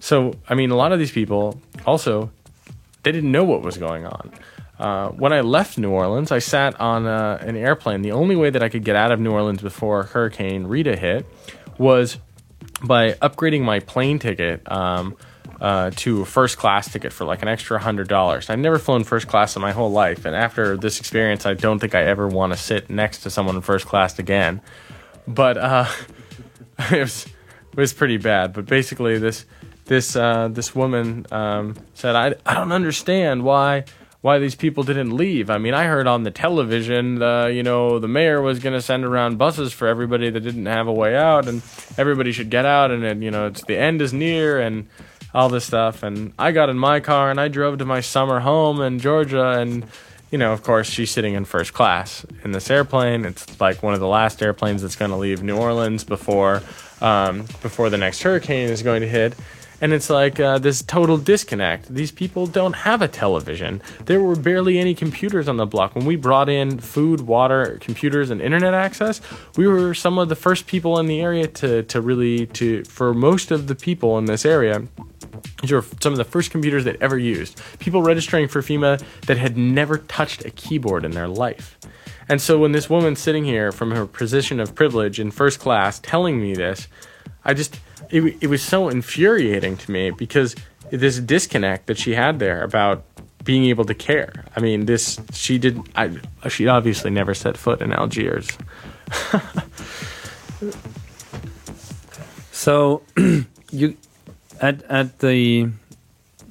So 0.00 0.34
I 0.48 0.54
mean, 0.54 0.70
a 0.70 0.76
lot 0.76 0.92
of 0.92 0.98
these 0.98 1.12
people 1.12 1.60
also 1.84 2.30
they 3.02 3.12
didn't 3.12 3.32
know 3.32 3.44
what 3.44 3.62
was 3.62 3.78
going 3.78 4.06
on. 4.06 4.32
Uh, 4.78 5.08
when 5.08 5.32
I 5.32 5.40
left 5.40 5.76
New 5.76 5.90
Orleans, 5.90 6.30
I 6.30 6.38
sat 6.38 6.80
on 6.80 7.06
uh, 7.06 7.38
an 7.40 7.56
airplane. 7.56 8.02
The 8.02 8.12
only 8.12 8.36
way 8.36 8.50
that 8.50 8.62
I 8.62 8.68
could 8.68 8.84
get 8.84 8.94
out 8.94 9.10
of 9.10 9.18
New 9.18 9.32
Orleans 9.32 9.60
before 9.60 10.04
Hurricane 10.04 10.68
Rita 10.68 10.96
hit 10.96 11.26
was 11.78 12.18
by 12.82 13.12
upgrading 13.14 13.62
my 13.62 13.80
plane 13.80 14.18
ticket 14.20 14.70
um, 14.70 15.16
uh, 15.60 15.90
to 15.96 16.22
a 16.22 16.24
first 16.24 16.56
class 16.56 16.90
ticket 16.90 17.12
for 17.12 17.24
like 17.24 17.42
an 17.42 17.48
extra 17.48 17.78
hundred 17.78 18.08
dollars. 18.08 18.48
I've 18.48 18.58
never 18.58 18.78
flown 18.78 19.04
first 19.04 19.26
class 19.26 19.56
in 19.56 19.62
my 19.62 19.72
whole 19.72 19.90
life, 19.90 20.24
and 20.24 20.34
after 20.34 20.76
this 20.76 21.00
experience, 21.00 21.46
I 21.46 21.54
don't 21.54 21.78
think 21.78 21.94
I 21.94 22.04
ever 22.04 22.28
want 22.28 22.52
to 22.52 22.58
sit 22.58 22.90
next 22.90 23.20
to 23.20 23.30
someone 23.30 23.56
in 23.56 23.62
first 23.62 23.86
class 23.86 24.18
again. 24.18 24.60
But 25.26 25.58
uh, 25.58 25.86
it 26.90 27.00
was 27.00 27.26
it 27.26 27.76
was 27.76 27.92
pretty 27.92 28.18
bad. 28.18 28.52
But 28.52 28.66
basically, 28.66 29.18
this 29.18 29.44
this 29.86 30.14
uh, 30.14 30.48
this 30.48 30.74
woman 30.74 31.26
um, 31.32 31.74
said, 31.94 32.14
"I 32.14 32.34
I 32.46 32.54
don't 32.54 32.72
understand 32.72 33.42
why." 33.42 33.84
Why 34.20 34.40
these 34.40 34.56
people 34.56 34.82
didn't 34.82 35.16
leave? 35.16 35.48
I 35.48 35.58
mean, 35.58 35.74
I 35.74 35.84
heard 35.84 36.08
on 36.08 36.24
the 36.24 36.32
television, 36.32 37.22
uh, 37.22 37.46
you 37.46 37.62
know, 37.62 38.00
the 38.00 38.08
mayor 38.08 38.42
was 38.42 38.58
going 38.58 38.72
to 38.72 38.82
send 38.82 39.04
around 39.04 39.38
buses 39.38 39.72
for 39.72 39.86
everybody 39.86 40.28
that 40.28 40.40
didn't 40.40 40.66
have 40.66 40.88
a 40.88 40.92
way 40.92 41.14
out, 41.14 41.46
and 41.46 41.62
everybody 41.96 42.32
should 42.32 42.50
get 42.50 42.66
out, 42.66 42.90
and, 42.90 43.04
and 43.04 43.22
you 43.22 43.30
know, 43.30 43.46
it's 43.46 43.62
the 43.62 43.78
end 43.78 44.02
is 44.02 44.12
near, 44.12 44.58
and 44.58 44.88
all 45.34 45.48
this 45.48 45.64
stuff. 45.64 46.02
And 46.02 46.32
I 46.38 46.52
got 46.52 46.68
in 46.68 46.78
my 46.78 47.00
car 47.00 47.30
and 47.30 47.40
I 47.40 47.48
drove 47.48 47.78
to 47.78 47.84
my 47.84 48.00
summer 48.00 48.40
home 48.40 48.80
in 48.80 48.98
Georgia. 48.98 49.50
And, 49.50 49.86
you 50.30 50.38
know, 50.38 50.52
of 50.52 50.62
course, 50.62 50.88
she's 50.88 51.10
sitting 51.10 51.34
in 51.34 51.44
first 51.44 51.72
class 51.72 52.24
in 52.44 52.52
this 52.52 52.70
airplane. 52.70 53.24
It's 53.24 53.60
like 53.60 53.82
one 53.82 53.94
of 53.94 54.00
the 54.00 54.08
last 54.08 54.42
airplanes 54.42 54.82
that's 54.82 54.96
going 54.96 55.10
to 55.10 55.16
leave 55.16 55.42
New 55.42 55.56
Orleans 55.56 56.04
before, 56.04 56.62
um, 57.00 57.42
before 57.62 57.90
the 57.90 57.98
next 57.98 58.22
hurricane 58.22 58.68
is 58.68 58.82
going 58.82 59.02
to 59.02 59.08
hit. 59.08 59.34
And 59.80 59.92
it's 59.92 60.10
like 60.10 60.40
uh, 60.40 60.58
this 60.58 60.82
total 60.82 61.16
disconnect. 61.18 61.94
These 61.94 62.10
people 62.10 62.48
don't 62.48 62.72
have 62.72 63.00
a 63.00 63.06
television. 63.06 63.80
There 64.06 64.20
were 64.20 64.34
barely 64.34 64.78
any 64.78 64.92
computers 64.92 65.46
on 65.46 65.56
the 65.56 65.66
block. 65.66 65.94
When 65.94 66.04
we 66.04 66.16
brought 66.16 66.48
in 66.48 66.80
food, 66.80 67.20
water, 67.20 67.78
computers, 67.80 68.30
and 68.30 68.40
internet 68.40 68.74
access, 68.74 69.20
we 69.56 69.68
were 69.68 69.94
some 69.94 70.18
of 70.18 70.28
the 70.28 70.34
first 70.34 70.66
people 70.66 70.98
in 70.98 71.06
the 71.06 71.20
area 71.20 71.46
to, 71.46 71.84
to 71.84 72.00
really, 72.00 72.46
to 72.46 72.82
for 72.84 73.14
most 73.14 73.52
of 73.52 73.68
the 73.68 73.76
people 73.76 74.18
in 74.18 74.24
this 74.24 74.44
area, 74.44 74.82
these 75.60 75.72
were 75.72 75.84
some 76.00 76.12
of 76.12 76.18
the 76.18 76.24
first 76.24 76.50
computers 76.50 76.84
they'd 76.84 77.00
ever 77.00 77.18
used. 77.18 77.60
People 77.78 78.02
registering 78.02 78.48
for 78.48 78.62
FEMA 78.62 79.02
that 79.26 79.38
had 79.38 79.56
never 79.56 79.98
touched 79.98 80.44
a 80.44 80.50
keyboard 80.50 81.04
in 81.04 81.12
their 81.12 81.28
life. 81.28 81.78
And 82.28 82.40
so 82.40 82.58
when 82.58 82.72
this 82.72 82.90
woman 82.90 83.16
sitting 83.16 83.44
here 83.44 83.72
from 83.72 83.90
her 83.92 84.06
position 84.06 84.60
of 84.60 84.74
privilege 84.74 85.18
in 85.18 85.30
first 85.30 85.60
class 85.60 85.98
telling 86.00 86.40
me 86.40 86.54
this, 86.54 86.88
I 87.44 87.54
just 87.54 87.80
it, 88.10 88.36
it 88.40 88.48
was 88.48 88.62
so 88.62 88.88
infuriating 88.88 89.76
to 89.78 89.90
me 89.90 90.10
because 90.10 90.54
this 90.90 91.18
disconnect 91.18 91.86
that 91.86 91.98
she 91.98 92.14
had 92.14 92.38
there 92.38 92.62
about 92.62 93.04
being 93.44 93.64
able 93.66 93.84
to 93.84 93.94
care. 93.94 94.44
I 94.54 94.60
mean, 94.60 94.86
this 94.86 95.18
she 95.32 95.58
did. 95.58 95.80
I 95.94 96.18
she 96.48 96.68
obviously 96.68 97.10
never 97.10 97.34
set 97.34 97.56
foot 97.56 97.80
in 97.80 97.92
Algiers. 97.92 98.48
So 102.58 103.02
you 103.70 103.96
at 104.60 104.82
at 104.84 105.18
the 105.20 105.70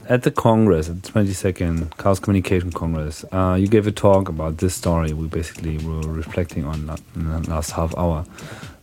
at 0.09 0.23
the 0.23 0.31
Congress, 0.31 0.89
at 0.89 1.03
the 1.03 1.11
22nd 1.11 1.97
Chaos 1.97 2.19
Communication 2.19 2.71
Congress, 2.71 3.25
uh, 3.31 3.57
you 3.59 3.67
gave 3.67 3.87
a 3.87 3.91
talk 3.91 4.29
about 4.29 4.57
this 4.57 4.73
story. 4.73 5.11
We 5.11 5.27
basically 5.27 5.77
were 5.79 5.99
reflecting 6.01 6.63
on 6.63 6.85
that 6.87 7.01
in 7.15 7.29
the 7.29 7.49
last 7.49 7.71
half 7.71 7.95
hour. 7.97 8.25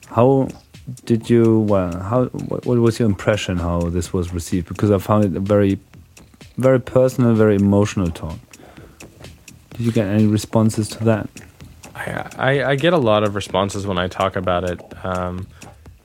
How 0.09 0.49
did 1.07 1.31
you? 1.31 1.61
Well, 1.61 1.99
how? 1.99 2.27
What, 2.27 2.67
what 2.67 2.79
was 2.79 2.99
your 2.99 3.09
impression? 3.09 3.57
How 3.57 3.81
this 3.91 4.13
was 4.13 4.33
received? 4.33 4.69
Because 4.69 4.91
I 4.91 4.99
found 4.99 5.25
it 5.25 5.37
a 5.37 5.41
very, 5.41 5.79
very 6.59 6.81
personal, 6.81 7.35
very 7.35 7.57
emotional 7.57 8.11
talk. 8.11 8.39
Did 9.71 9.87
you 9.87 9.93
get 9.93 10.07
any 10.07 10.27
responses 10.27 10.89
to 10.91 11.05
that? 11.05 11.29
I, 11.95 12.31
I, 12.37 12.65
I 12.71 12.77
get 12.77 12.93
a 12.93 12.99
lot 12.99 13.25
of 13.25 13.35
responses 13.35 13.87
when 13.87 13.99
I 13.99 14.09
talk 14.09 14.37
about 14.37 14.65
it. 14.65 15.05
Um, 15.05 15.47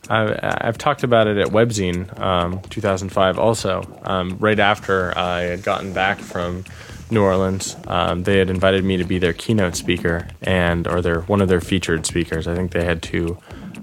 I, 0.09 0.67
I've 0.67 0.77
talked 0.77 1.03
about 1.03 1.27
it 1.27 1.37
at 1.37 1.47
Webzine 1.47 2.19
um, 2.19 2.61
2005 2.69 3.37
also. 3.37 3.83
Um, 4.03 4.37
right 4.39 4.59
after 4.59 5.15
I 5.17 5.41
had 5.41 5.63
gotten 5.63 5.93
back 5.93 6.19
from 6.19 6.65
New 7.11 7.21
Orleans, 7.21 7.75
um, 7.87 8.23
they 8.23 8.39
had 8.39 8.49
invited 8.49 8.83
me 8.83 8.97
to 8.97 9.03
be 9.03 9.19
their 9.19 9.33
keynote 9.33 9.75
speaker 9.75 10.27
and 10.41 10.87
or 10.87 11.01
their 11.01 11.21
one 11.21 11.41
of 11.41 11.47
their 11.47 11.61
featured 11.61 12.05
speakers. 12.05 12.47
I 12.47 12.55
think 12.55 12.71
they 12.71 12.83
had 12.83 13.01
two. 13.01 13.37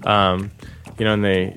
Um, 0.04 0.50
you 0.98 1.04
know, 1.04 1.14
and 1.14 1.24
they 1.24 1.54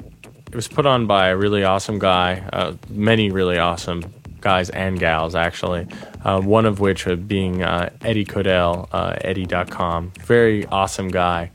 it 0.51 0.55
was 0.55 0.67
put 0.67 0.85
on 0.85 1.07
by 1.07 1.27
a 1.29 1.37
really 1.37 1.63
awesome 1.63 1.99
guy, 1.99 2.43
uh, 2.51 2.73
many 2.89 3.29
really 3.29 3.57
awesome 3.57 4.03
guys 4.41 4.69
and 4.69 4.99
gals 4.99 5.35
actually. 5.35 5.87
Uh, 6.23 6.41
one 6.41 6.65
of 6.65 6.79
which 6.79 7.07
being 7.27 7.63
uh, 7.63 7.89
Eddie 8.01 8.25
Codel, 8.25 8.89
uh, 8.91 9.15
Eddie.com, 9.21 10.11
very 10.25 10.65
awesome 10.65 11.07
guy, 11.07 11.51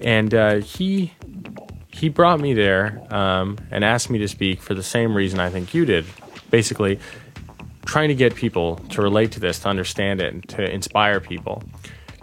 and 0.00 0.34
uh, 0.34 0.56
he 0.56 1.12
he 1.98 2.08
brought 2.08 2.38
me 2.38 2.54
there 2.54 3.02
um, 3.10 3.58
and 3.72 3.84
asked 3.84 4.08
me 4.08 4.18
to 4.20 4.28
speak 4.28 4.60
for 4.60 4.72
the 4.72 4.84
same 4.84 5.16
reason 5.16 5.40
I 5.40 5.50
think 5.50 5.74
you 5.74 5.84
did. 5.84 6.06
Basically, 6.48 7.00
trying 7.86 8.08
to 8.08 8.14
get 8.14 8.36
people 8.36 8.76
to 8.90 9.02
relate 9.02 9.32
to 9.32 9.40
this, 9.40 9.58
to 9.60 9.68
understand 9.68 10.20
it, 10.20 10.32
and 10.32 10.48
to 10.50 10.62
inspire 10.72 11.18
people. 11.18 11.62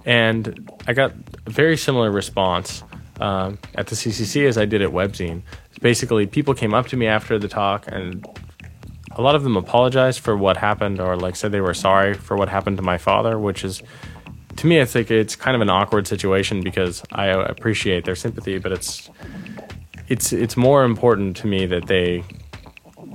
And 0.05 0.71
I 0.87 0.93
got 0.93 1.11
a 1.45 1.49
very 1.49 1.75
similar 1.75 2.09
response 2.09 2.83
um, 3.19 3.57
at 3.75 3.87
the 3.87 3.95
CCC 3.95 4.47
as 4.47 4.57
I 4.57 4.63
did 4.63 4.81
at 4.81 4.91
Webzine. 4.91 5.41
Basically, 5.81 6.25
people 6.25 6.53
came 6.53 6.73
up 6.73 6.87
to 6.87 6.95
me 6.95 7.07
after 7.07 7.37
the 7.37 7.49
talk 7.49 7.85
and 7.87 8.25
a 9.11 9.21
lot 9.21 9.35
of 9.35 9.43
them 9.43 9.57
apologized 9.57 10.21
for 10.21 10.37
what 10.37 10.55
happened 10.55 11.01
or 11.01 11.17
like 11.17 11.35
said 11.35 11.51
they 11.51 11.61
were 11.61 11.73
sorry 11.73 12.13
for 12.13 12.37
what 12.37 12.47
happened 12.47 12.77
to 12.77 12.83
my 12.83 12.97
father, 12.97 13.37
which 13.37 13.65
is 13.65 13.83
to 14.57 14.67
me, 14.67 14.79
I 14.79 14.85
think 14.85 15.11
it's 15.11 15.35
kind 15.35 15.55
of 15.55 15.61
an 15.61 15.69
awkward 15.69 16.07
situation 16.07 16.61
because 16.61 17.03
I 17.11 17.27
appreciate 17.27 18.05
their 18.05 18.15
sympathy, 18.15 18.57
but 18.57 18.71
it's 18.71 19.09
it's 20.07 20.33
it's 20.33 20.55
more 20.55 20.83
important 20.83 21.37
to 21.37 21.47
me 21.47 21.65
that 21.65 21.87
they 21.87 22.23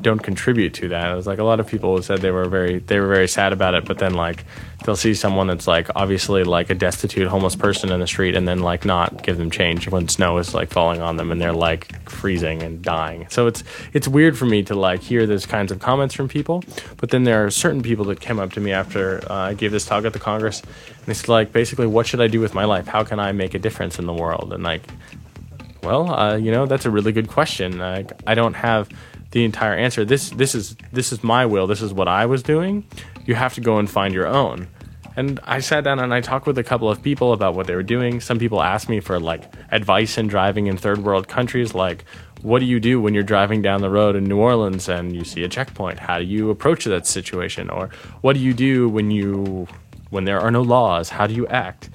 don't 0.02 0.20
contribute 0.20 0.74
to 0.74 0.88
that. 0.88 1.12
It 1.12 1.14
was 1.14 1.26
like 1.26 1.38
a 1.38 1.44
lot 1.44 1.60
of 1.60 1.66
people 1.66 2.00
said 2.02 2.20
they 2.20 2.30
were 2.30 2.46
very 2.46 2.78
they 2.78 2.98
were 3.00 3.08
very 3.08 3.28
sad 3.28 3.52
about 3.52 3.74
it, 3.74 3.84
but 3.84 3.98
then 3.98 4.14
like 4.14 4.44
they'll 4.84 4.96
see 4.96 5.14
someone 5.14 5.46
that's 5.46 5.66
like 5.66 5.88
obviously 5.94 6.42
like 6.44 6.70
a 6.70 6.74
destitute 6.74 7.28
homeless 7.28 7.54
person 7.54 7.92
in 7.92 8.00
the 8.00 8.06
street 8.06 8.34
and 8.34 8.48
then 8.48 8.60
like 8.60 8.84
not 8.84 9.22
give 9.22 9.36
them 9.36 9.50
change 9.50 9.88
when 9.88 10.08
snow 10.08 10.38
is 10.38 10.54
like 10.54 10.70
falling 10.70 11.02
on 11.02 11.16
them 11.16 11.30
and 11.30 11.40
they're 11.40 11.52
like 11.52 12.08
freezing 12.08 12.62
and 12.62 12.82
dying. 12.82 13.26
So 13.30 13.46
it's 13.46 13.62
it's 13.92 14.08
weird 14.08 14.38
for 14.38 14.46
me 14.46 14.62
to 14.64 14.74
like 14.74 15.00
hear 15.00 15.26
those 15.26 15.46
kinds 15.46 15.70
of 15.72 15.80
comments 15.80 16.14
from 16.14 16.28
people. 16.28 16.64
But 16.96 17.10
then 17.10 17.24
there 17.24 17.44
are 17.44 17.50
certain 17.50 17.82
people 17.82 18.04
that 18.06 18.20
came 18.20 18.38
up 18.38 18.52
to 18.52 18.60
me 18.60 18.72
after 18.72 19.22
uh, 19.30 19.34
I 19.34 19.54
gave 19.54 19.72
this 19.72 19.84
talk 19.84 20.04
at 20.04 20.12
the 20.12 20.18
Congress 20.18 20.60
and 20.60 21.08
it's 21.08 21.28
like 21.28 21.52
basically 21.52 21.86
what 21.86 22.06
should 22.06 22.20
I 22.20 22.28
do 22.28 22.40
with 22.40 22.54
my 22.54 22.64
life? 22.64 22.86
How 22.86 23.04
can 23.04 23.18
I 23.18 23.32
make 23.32 23.54
a 23.54 23.58
difference 23.58 23.98
in 23.98 24.06
the 24.06 24.14
world? 24.14 24.52
And 24.52 24.62
like 24.62 24.82
well, 25.82 26.12
uh, 26.12 26.36
you 26.36 26.50
know, 26.50 26.66
that's 26.66 26.86
a 26.86 26.90
really 26.90 27.12
good 27.12 27.28
question. 27.28 27.80
I, 27.80 28.06
I 28.26 28.34
don't 28.34 28.54
have 28.54 28.88
the 29.30 29.44
entire 29.44 29.74
answer. 29.74 30.04
This 30.04 30.30
this 30.30 30.54
is 30.54 30.76
this 30.92 31.12
is 31.12 31.22
my 31.22 31.46
will. 31.46 31.66
This 31.66 31.82
is 31.82 31.92
what 31.92 32.08
I 32.08 32.26
was 32.26 32.42
doing. 32.42 32.84
You 33.26 33.34
have 33.34 33.54
to 33.54 33.60
go 33.60 33.78
and 33.78 33.88
find 33.88 34.12
your 34.12 34.26
own. 34.26 34.68
And 35.16 35.40
I 35.44 35.60
sat 35.60 35.84
down 35.84 35.98
and 35.98 36.14
I 36.14 36.20
talked 36.20 36.46
with 36.46 36.56
a 36.58 36.62
couple 36.62 36.88
of 36.88 37.02
people 37.02 37.32
about 37.32 37.54
what 37.54 37.66
they 37.66 37.74
were 37.74 37.82
doing. 37.82 38.20
Some 38.20 38.38
people 38.38 38.62
asked 38.62 38.88
me 38.88 39.00
for 39.00 39.18
like 39.18 39.52
advice 39.70 40.16
in 40.16 40.28
driving 40.28 40.66
in 40.66 40.76
third 40.76 40.98
world 40.98 41.28
countries, 41.28 41.74
like 41.74 42.04
what 42.42 42.60
do 42.60 42.64
you 42.64 42.80
do 42.80 43.00
when 43.00 43.12
you're 43.12 43.22
driving 43.22 43.60
down 43.60 43.82
the 43.82 43.90
road 43.90 44.16
in 44.16 44.24
New 44.24 44.38
Orleans 44.38 44.88
and 44.88 45.14
you 45.14 45.24
see 45.24 45.42
a 45.42 45.48
checkpoint? 45.48 45.98
How 45.98 46.18
do 46.18 46.24
you 46.24 46.50
approach 46.50 46.84
that 46.84 47.06
situation? 47.06 47.68
Or 47.68 47.90
what 48.22 48.34
do 48.34 48.40
you 48.40 48.54
do 48.54 48.88
when 48.88 49.10
you 49.10 49.66
when 50.10 50.24
there 50.24 50.40
are 50.40 50.50
no 50.50 50.62
laws? 50.62 51.10
How 51.10 51.26
do 51.26 51.34
you 51.34 51.46
act? 51.48 51.90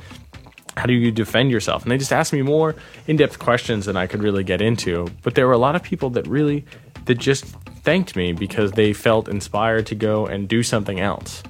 How 0.77 0.85
do 0.85 0.93
you 0.93 1.11
defend 1.11 1.51
yourself? 1.51 1.83
And 1.83 1.91
they 1.91 1.97
just 1.97 2.11
asked 2.11 2.33
me 2.33 2.41
more 2.41 2.75
in 3.07 3.15
depth 3.15 3.39
questions 3.39 3.85
than 3.85 3.95
I 3.95 4.07
could 4.07 4.21
really 4.21 4.43
get 4.43 4.61
into. 4.61 5.07
But 5.23 5.35
there 5.35 5.47
were 5.47 5.53
a 5.53 5.57
lot 5.57 5.75
of 5.75 5.83
people 5.83 6.09
that 6.11 6.27
really, 6.27 6.65
that 7.05 7.15
just 7.15 7.45
thanked 7.83 8.15
me 8.15 8.33
because 8.33 8.71
they 8.71 8.93
felt 8.93 9.29
inspired 9.29 9.85
to 9.87 9.95
go 9.95 10.25
and 10.25 10.47
do 10.47 10.63
something 10.63 10.99
else. 10.99 11.43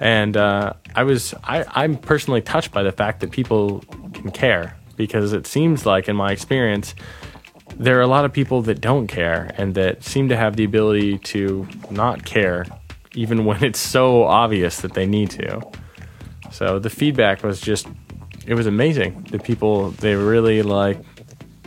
And 0.00 0.36
uh, 0.36 0.72
I 0.94 1.04
was, 1.04 1.34
I, 1.44 1.64
I'm 1.70 1.96
personally 1.96 2.42
touched 2.42 2.72
by 2.72 2.82
the 2.82 2.92
fact 2.92 3.20
that 3.20 3.30
people 3.30 3.80
can 4.12 4.30
care 4.30 4.76
because 4.96 5.32
it 5.32 5.46
seems 5.46 5.86
like, 5.86 6.08
in 6.08 6.16
my 6.16 6.32
experience, 6.32 6.94
there 7.76 7.98
are 7.98 8.02
a 8.02 8.06
lot 8.06 8.24
of 8.24 8.32
people 8.32 8.62
that 8.62 8.80
don't 8.80 9.06
care 9.06 9.52
and 9.56 9.74
that 9.74 10.04
seem 10.04 10.28
to 10.28 10.36
have 10.36 10.56
the 10.56 10.64
ability 10.64 11.18
to 11.18 11.66
not 11.90 12.24
care 12.24 12.66
even 13.14 13.44
when 13.46 13.62
it's 13.62 13.78
so 13.78 14.24
obvious 14.24 14.80
that 14.80 14.94
they 14.94 15.06
need 15.06 15.30
to. 15.30 15.60
So 16.50 16.78
the 16.78 16.90
feedback 16.90 17.42
was 17.42 17.60
just 17.60 17.86
it 18.46 18.54
was 18.54 18.66
amazing. 18.66 19.26
The 19.30 19.38
people 19.38 19.90
they 19.90 20.14
really 20.14 20.62
like 20.62 20.98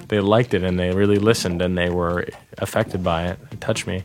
they 0.08 0.20
liked 0.20 0.54
it 0.54 0.64
and 0.64 0.80
they 0.80 0.92
really 0.94 1.18
listened 1.18 1.62
and 1.62 1.78
they 1.78 1.90
were 1.90 2.28
affected 2.58 3.04
by 3.04 3.28
it. 3.28 3.40
It 3.52 3.62
touched 3.62 3.88
me. 3.88 4.04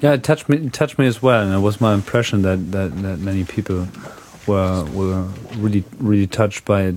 Yeah, 0.00 0.12
it 0.12 0.24
touched 0.24 0.48
me. 0.48 0.58
It 0.58 0.72
touched 0.72 0.98
me 0.98 1.06
as 1.06 1.22
well, 1.22 1.42
and 1.42 1.54
it 1.54 1.60
was 1.60 1.80
my 1.80 1.94
impression 1.94 2.42
that 2.42 2.72
that, 2.72 3.02
that 3.02 3.18
many 3.18 3.44
people 3.44 3.88
were 4.46 4.84
were 4.92 5.22
really 5.56 5.84
really 5.98 6.26
touched 6.26 6.64
by 6.64 6.82
it, 6.82 6.96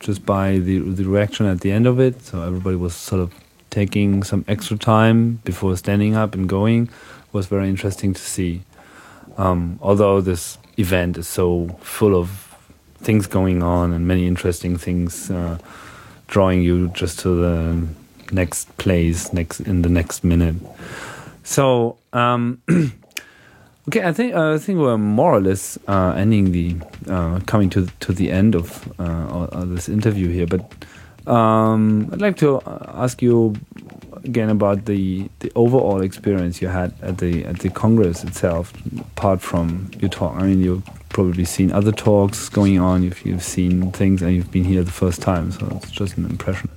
just 0.00 0.24
by 0.24 0.58
the 0.58 0.78
the 0.78 1.04
reaction 1.04 1.46
at 1.46 1.60
the 1.60 1.70
end 1.70 1.86
of 1.86 2.00
it. 2.00 2.22
So 2.22 2.42
everybody 2.42 2.76
was 2.76 2.94
sort 2.94 3.20
of 3.20 3.34
taking 3.70 4.22
some 4.22 4.44
extra 4.48 4.78
time 4.78 5.40
before 5.44 5.76
standing 5.76 6.14
up 6.14 6.34
and 6.34 6.48
going. 6.48 6.84
It 6.84 7.34
was 7.34 7.46
very 7.46 7.68
interesting 7.68 8.14
to 8.14 8.20
see. 8.20 8.62
Um, 9.36 9.78
although 9.82 10.20
this 10.22 10.58
event 10.78 11.18
is 11.18 11.28
so 11.28 11.76
full 11.80 12.16
of 12.16 12.47
things 13.00 13.26
going 13.26 13.62
on 13.62 13.92
and 13.92 14.06
many 14.06 14.26
interesting 14.26 14.76
things 14.76 15.30
uh, 15.30 15.58
drawing 16.26 16.62
you 16.62 16.88
just 16.88 17.18
to 17.20 17.34
the 17.34 17.86
next 18.32 18.76
place 18.76 19.32
next 19.32 19.60
in 19.60 19.82
the 19.82 19.88
next 19.88 20.24
minute. 20.24 20.56
So 21.42 21.96
um, 22.12 22.60
okay 23.88 24.04
i 24.04 24.12
think 24.12 24.34
uh, 24.34 24.54
i 24.54 24.58
think 24.58 24.78
we're 24.78 24.98
more 24.98 25.32
or 25.32 25.40
less 25.40 25.78
uh, 25.88 26.12
ending 26.16 26.52
the 26.52 26.76
uh, 27.08 27.40
coming 27.46 27.70
to 27.70 27.86
to 28.00 28.12
the 28.12 28.30
end 28.30 28.54
of 28.54 28.86
uh, 28.98 29.64
this 29.64 29.88
interview 29.88 30.28
here 30.28 30.46
but 30.46 30.60
um, 31.26 32.08
i'd 32.12 32.20
like 32.20 32.36
to 32.36 32.60
ask 32.94 33.22
you 33.22 33.54
again 34.24 34.50
about 34.50 34.84
the 34.84 35.28
the 35.40 35.50
overall 35.54 36.00
experience 36.00 36.60
you 36.62 36.68
had 36.68 36.92
at 37.02 37.18
the 37.18 37.44
at 37.44 37.58
the 37.60 37.70
congress 37.70 38.24
itself 38.24 38.72
apart 39.00 39.40
from 39.40 39.90
your 40.00 40.08
talk 40.08 40.34
i 40.36 40.42
mean 40.42 40.60
you've 40.60 40.82
probably 41.08 41.44
seen 41.44 41.72
other 41.72 41.92
talks 41.92 42.48
going 42.48 42.78
on, 42.78 43.04
if 43.04 43.24
you've 43.24 43.42
seen 43.42 43.90
things 43.92 44.22
and 44.22 44.34
you've 44.34 44.50
been 44.50 44.64
here 44.64 44.82
the 44.82 44.92
first 44.92 45.20
time. 45.20 45.50
So 45.50 45.80
it's 45.82 45.90
just 45.90 46.16
an 46.16 46.26
impression. 46.26 46.70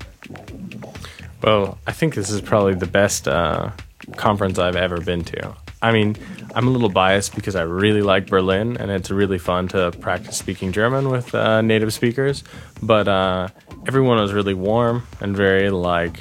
Well, 1.44 1.78
I 1.88 1.92
think 1.92 2.16
this 2.16 2.30
is 2.30 2.42
probably 2.42 2.76
the 2.76 2.88
best 2.88 3.28
uh, 3.28 3.72
conference 4.16 4.60
I've 4.60 4.76
ever 4.76 5.00
been 5.02 5.24
to. 5.26 5.56
I 5.82 5.92
mean, 5.92 6.16
I'm 6.54 6.68
a 6.68 6.72
little 6.72 6.90
biased 6.90 7.36
because 7.36 7.56
I 7.56 7.64
really 7.64 8.02
like 8.02 8.28
Berlin 8.28 8.78
and 8.78 8.92
it's 8.92 9.10
really 9.10 9.40
fun 9.40 9.68
to 9.70 9.92
practice 10.00 10.38
speaking 10.38 10.72
German 10.72 11.10
with 11.10 11.34
uh, 11.34 11.62
native 11.62 11.92
speakers. 11.94 12.44
But 12.84 13.08
uh, 13.08 13.48
everyone 13.88 14.20
was 14.20 14.34
really 14.34 14.54
warm 14.54 15.08
and 15.20 15.36
very 15.36 15.72
like 15.72 16.20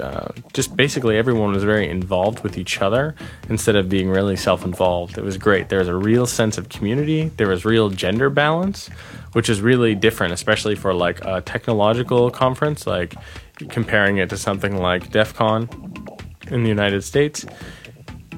uh, 0.00 0.28
just 0.52 0.76
basically 0.76 1.16
everyone 1.16 1.52
was 1.52 1.64
very 1.64 1.88
involved 1.88 2.40
with 2.40 2.58
each 2.58 2.80
other 2.80 3.14
instead 3.48 3.76
of 3.76 3.88
being 3.88 4.08
really 4.08 4.36
self-involved. 4.36 5.18
It 5.18 5.24
was 5.24 5.36
great. 5.36 5.68
There 5.68 5.78
was 5.78 5.88
a 5.88 5.94
real 5.96 6.26
sense 6.26 6.58
of 6.58 6.68
community. 6.68 7.30
There 7.36 7.48
was 7.48 7.64
real 7.64 7.90
gender 7.90 8.30
balance, 8.30 8.88
which 9.32 9.48
is 9.48 9.60
really 9.60 9.94
different, 9.94 10.32
especially 10.32 10.74
for 10.74 10.94
like 10.94 11.24
a 11.24 11.40
technological 11.40 12.30
conference, 12.30 12.86
like 12.86 13.14
comparing 13.68 14.18
it 14.18 14.30
to 14.30 14.36
something 14.36 14.76
like 14.76 15.10
DEF 15.10 15.34
CON 15.34 15.68
in 16.48 16.62
the 16.62 16.68
United 16.68 17.02
States. 17.02 17.44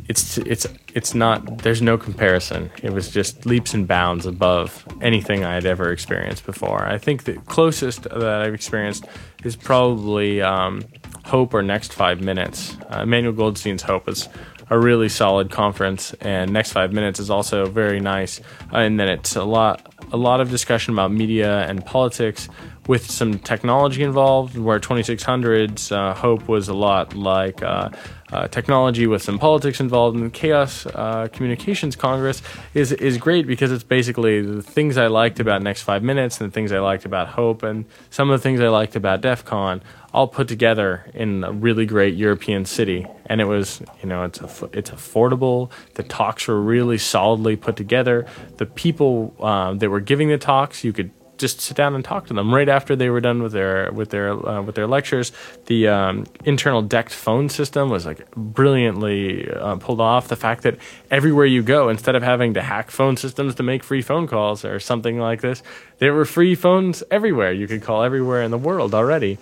It's 0.07 0.37
it's 0.39 0.67
it's 0.95 1.15
not. 1.15 1.59
There's 1.59 1.81
no 1.81 1.97
comparison. 1.97 2.71
It 2.83 2.93
was 2.93 3.11
just 3.11 3.47
leaps 3.47 3.73
and 3.73 3.89
bounds 3.89 4.27
above 4.27 4.87
anything 5.01 5.45
I 5.45 5.55
had 5.55 5.65
ever 5.65 5.91
experienced 5.91 6.45
before. 6.45 6.85
I 6.87 6.99
think 6.99 7.25
the 7.25 7.35
closest 7.47 8.03
that 8.03 8.23
I've 8.23 8.55
experienced 8.55 9.07
is 9.45 9.57
probably. 9.57 10.43
Um, 10.43 10.83
Hope 11.25 11.55
or 11.55 11.63
Next 11.63 11.93
Five 11.93 12.21
Minutes. 12.21 12.77
Uh, 12.91 13.01
Emmanuel 13.03 13.33
Goldstein's 13.33 13.83
Hope 13.83 14.09
is 14.09 14.29
a 14.71 14.79
really 14.79 15.09
solid 15.09 15.51
conference, 15.51 16.15
and 16.21 16.53
Next 16.53 16.73
Five 16.73 16.93
Minutes 16.93 17.19
is 17.19 17.31
also 17.31 17.67
very 17.67 18.01
nice. 18.01 18.41
Uh, 18.73 18.79
and 18.79 19.01
then 19.01 19.09
it's 19.09 19.37
a 19.37 19.45
lot, 19.45 19.95
a 20.13 20.17
lot 20.17 20.41
of 20.41 20.51
discussion 20.51 20.95
about 20.95 21.13
media 21.13 21.67
and 21.67 21.85
politics 21.85 22.49
with 22.87 23.11
some 23.11 23.39
technology 23.39 24.03
involved. 24.03 24.57
Where 24.57 24.79
2600s 24.79 25.93
uh, 25.93 26.15
Hope 26.15 26.49
was 26.49 26.69
a 26.69 26.75
lot 26.75 27.15
like 27.15 27.63
uh, 27.63 27.91
uh, 28.33 28.49
technology 28.49 29.07
with 29.07 29.23
some 29.23 29.39
politics 29.39 29.81
involved, 29.81 30.17
and 30.17 30.33
Chaos 30.33 30.87
uh, 30.87 31.29
Communications 31.33 31.97
Congress 31.97 32.43
is 32.75 32.93
is 32.93 33.19
great 33.19 33.47
because 33.47 33.71
it's 33.73 33.85
basically 33.85 34.43
the 34.43 34.63
things 34.63 34.97
I 34.97 35.07
liked 35.07 35.41
about 35.41 35.63
Next 35.63 35.83
Five 35.83 36.03
Minutes 36.03 36.41
and 36.41 36.51
the 36.51 36.55
things 36.55 36.73
I 36.73 36.81
liked 36.81 37.05
about 37.05 37.29
Hope 37.29 37.63
and 37.63 37.85
some 38.11 38.31
of 38.31 38.39
the 38.39 38.43
things 38.43 38.61
I 38.61 38.69
liked 38.69 38.97
about 38.97 39.21
DEF 39.21 39.45
CON 39.45 39.83
all 40.13 40.29
put 40.29 40.47
together 40.47 41.11
in 41.13 41.43
a 41.43 41.51
really 41.51 41.85
great 41.87 42.15
European 42.15 42.65
city. 42.65 43.05
And 43.27 43.41
it 43.41 43.47
was, 43.47 43.83
you 44.01 44.09
know, 44.09 44.23
it's 44.25 44.41
a, 44.41 44.71
it's 44.73 44.91
affordable. 44.91 45.71
The 45.95 46.05
talks 46.05 46.47
were 46.47 46.61
really 46.61 46.99
solidly 46.99 47.57
put 47.57 47.75
together. 47.75 48.25
The 48.59 48.67
people 48.67 49.35
um, 49.41 49.79
that 49.79 49.91
were 49.91 50.01
giving 50.01 50.29
the 50.29 50.39
talks, 50.39 50.85
you 50.85 50.93
could 50.93 51.11
just 51.39 51.61
sit 51.61 51.77
down 51.77 51.95
and 51.95 52.05
talk 52.05 52.27
to 52.27 52.35
them 52.35 52.55
right 52.55 52.69
after 52.69 52.95
they 52.95 53.11
were 53.11 53.21
done 53.21 53.43
with 53.43 53.53
their 53.53 53.91
with 53.93 54.11
their 54.11 54.31
uh, 54.31 54.63
with 54.63 54.75
their 54.75 54.87
lectures. 54.87 55.33
The 55.67 55.89
um, 55.89 56.27
internal 56.45 56.83
DECT 56.83 57.11
phone 57.11 57.49
system 57.49 57.91
was 57.91 58.07
like 58.07 58.31
brilliantly 58.33 59.51
uh, 59.51 59.77
pulled 59.77 60.01
off. 60.01 60.29
The 60.29 60.37
fact 60.37 60.63
that 60.63 60.77
everywhere 61.11 61.47
you 61.47 61.63
go, 61.63 61.89
instead 61.89 62.15
of 62.15 62.23
having 62.23 62.55
to 62.55 62.63
hack 62.63 62.91
phone 62.91 63.17
systems 63.17 63.55
to 63.57 63.63
make 63.63 63.83
free 63.83 64.03
phone 64.03 64.27
calls 64.27 64.65
or 64.65 64.79
something 64.81 65.19
like 65.19 65.41
this, 65.41 65.63
there 65.99 66.15
were 66.15 66.25
free 66.25 66.55
phones 66.55 67.03
everywhere. 67.11 67.53
You 67.53 67.67
could 67.67 67.83
call 67.83 68.03
everywhere 68.03 68.43
in 68.43 68.51
the 68.51 68.59
world 68.59 68.95
already. 68.95 69.39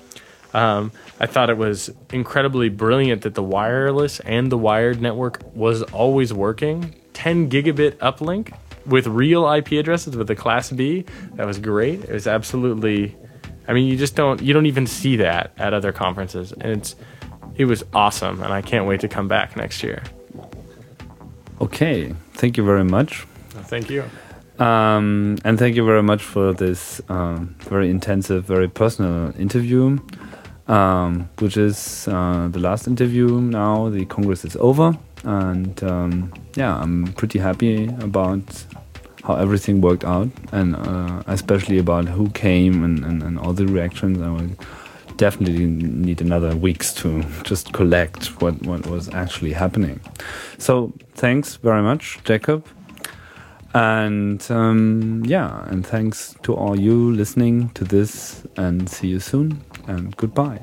Um, 0.54 0.92
I 1.18 1.26
thought 1.26 1.48
it 1.48 1.56
was 1.56 1.90
incredibly 2.12 2.68
brilliant 2.68 3.22
that 3.22 3.34
the 3.34 3.42
wireless 3.42 4.20
and 4.20 4.52
the 4.52 4.58
wired 4.58 5.00
network 5.00 5.40
was 5.54 5.82
always 5.82 6.32
working. 6.32 6.94
10 7.14 7.48
gigabit 7.50 7.92
uplink 7.96 8.52
with 8.86 9.06
real 9.06 9.50
IP 9.50 9.72
addresses 9.72 10.16
with 10.16 10.26
the 10.26 10.36
Class 10.36 10.70
B. 10.70 11.04
That 11.34 11.46
was 11.46 11.58
great. 11.58 12.04
It 12.04 12.12
was 12.12 12.26
absolutely. 12.26 13.16
I 13.68 13.72
mean, 13.72 13.86
you 13.86 13.96
just 13.96 14.16
don't 14.16 14.40
you 14.42 14.52
don't 14.52 14.66
even 14.66 14.86
see 14.86 15.16
that 15.16 15.52
at 15.58 15.72
other 15.74 15.92
conferences, 15.92 16.52
and 16.52 16.72
it's 16.72 16.96
it 17.54 17.66
was 17.66 17.84
awesome, 17.92 18.42
and 18.42 18.52
I 18.52 18.62
can't 18.62 18.86
wait 18.86 19.00
to 19.00 19.08
come 19.08 19.28
back 19.28 19.56
next 19.56 19.82
year. 19.82 20.02
Okay, 21.60 22.12
thank 22.34 22.56
you 22.56 22.64
very 22.64 22.84
much. 22.84 23.26
Thank 23.50 23.90
you. 23.90 24.04
Um, 24.58 25.38
and 25.44 25.58
thank 25.58 25.76
you 25.76 25.84
very 25.84 26.02
much 26.02 26.22
for 26.22 26.52
this 26.52 27.00
um, 27.08 27.56
very 27.60 27.88
intensive, 27.88 28.44
very 28.44 28.68
personal 28.68 29.32
interview 29.40 29.98
um, 30.68 31.28
which 31.38 31.56
is 31.56 32.08
uh, 32.08 32.48
the 32.50 32.58
last 32.58 32.86
interview 32.86 33.40
now. 33.40 33.88
The 33.88 34.04
Congress 34.06 34.44
is 34.44 34.56
over, 34.56 34.96
and 35.24 35.82
um, 35.84 36.32
yeah, 36.54 36.76
I'm 36.76 37.12
pretty 37.14 37.38
happy 37.38 37.86
about 37.86 38.64
how 39.22 39.34
everything 39.34 39.80
worked 39.80 40.04
out, 40.04 40.28
and 40.52 40.76
uh, 40.76 41.22
especially 41.26 41.78
about 41.78 42.08
who 42.08 42.28
came 42.30 42.84
and, 42.84 43.04
and, 43.04 43.22
and, 43.22 43.38
all 43.38 43.52
the 43.52 43.66
reactions. 43.66 44.20
I 44.20 44.28
will 44.30 44.50
definitely 45.16 45.66
need 45.66 46.20
another 46.20 46.56
weeks 46.56 46.92
to 46.94 47.22
just 47.44 47.72
collect 47.72 48.40
what, 48.40 48.60
what 48.62 48.86
was 48.86 49.08
actually 49.10 49.52
happening. 49.52 50.00
So 50.58 50.92
thanks 51.14 51.56
very 51.56 51.82
much, 51.82 52.18
Jacob. 52.24 52.66
And 53.74 54.44
um, 54.50 55.22
yeah, 55.24 55.64
and 55.68 55.86
thanks 55.86 56.34
to 56.42 56.54
all 56.54 56.78
you 56.78 57.12
listening 57.12 57.70
to 57.70 57.84
this, 57.84 58.44
and 58.56 58.88
see 58.88 59.08
you 59.08 59.20
soon 59.20 59.62
and 59.86 60.16
goodbye. 60.16 60.60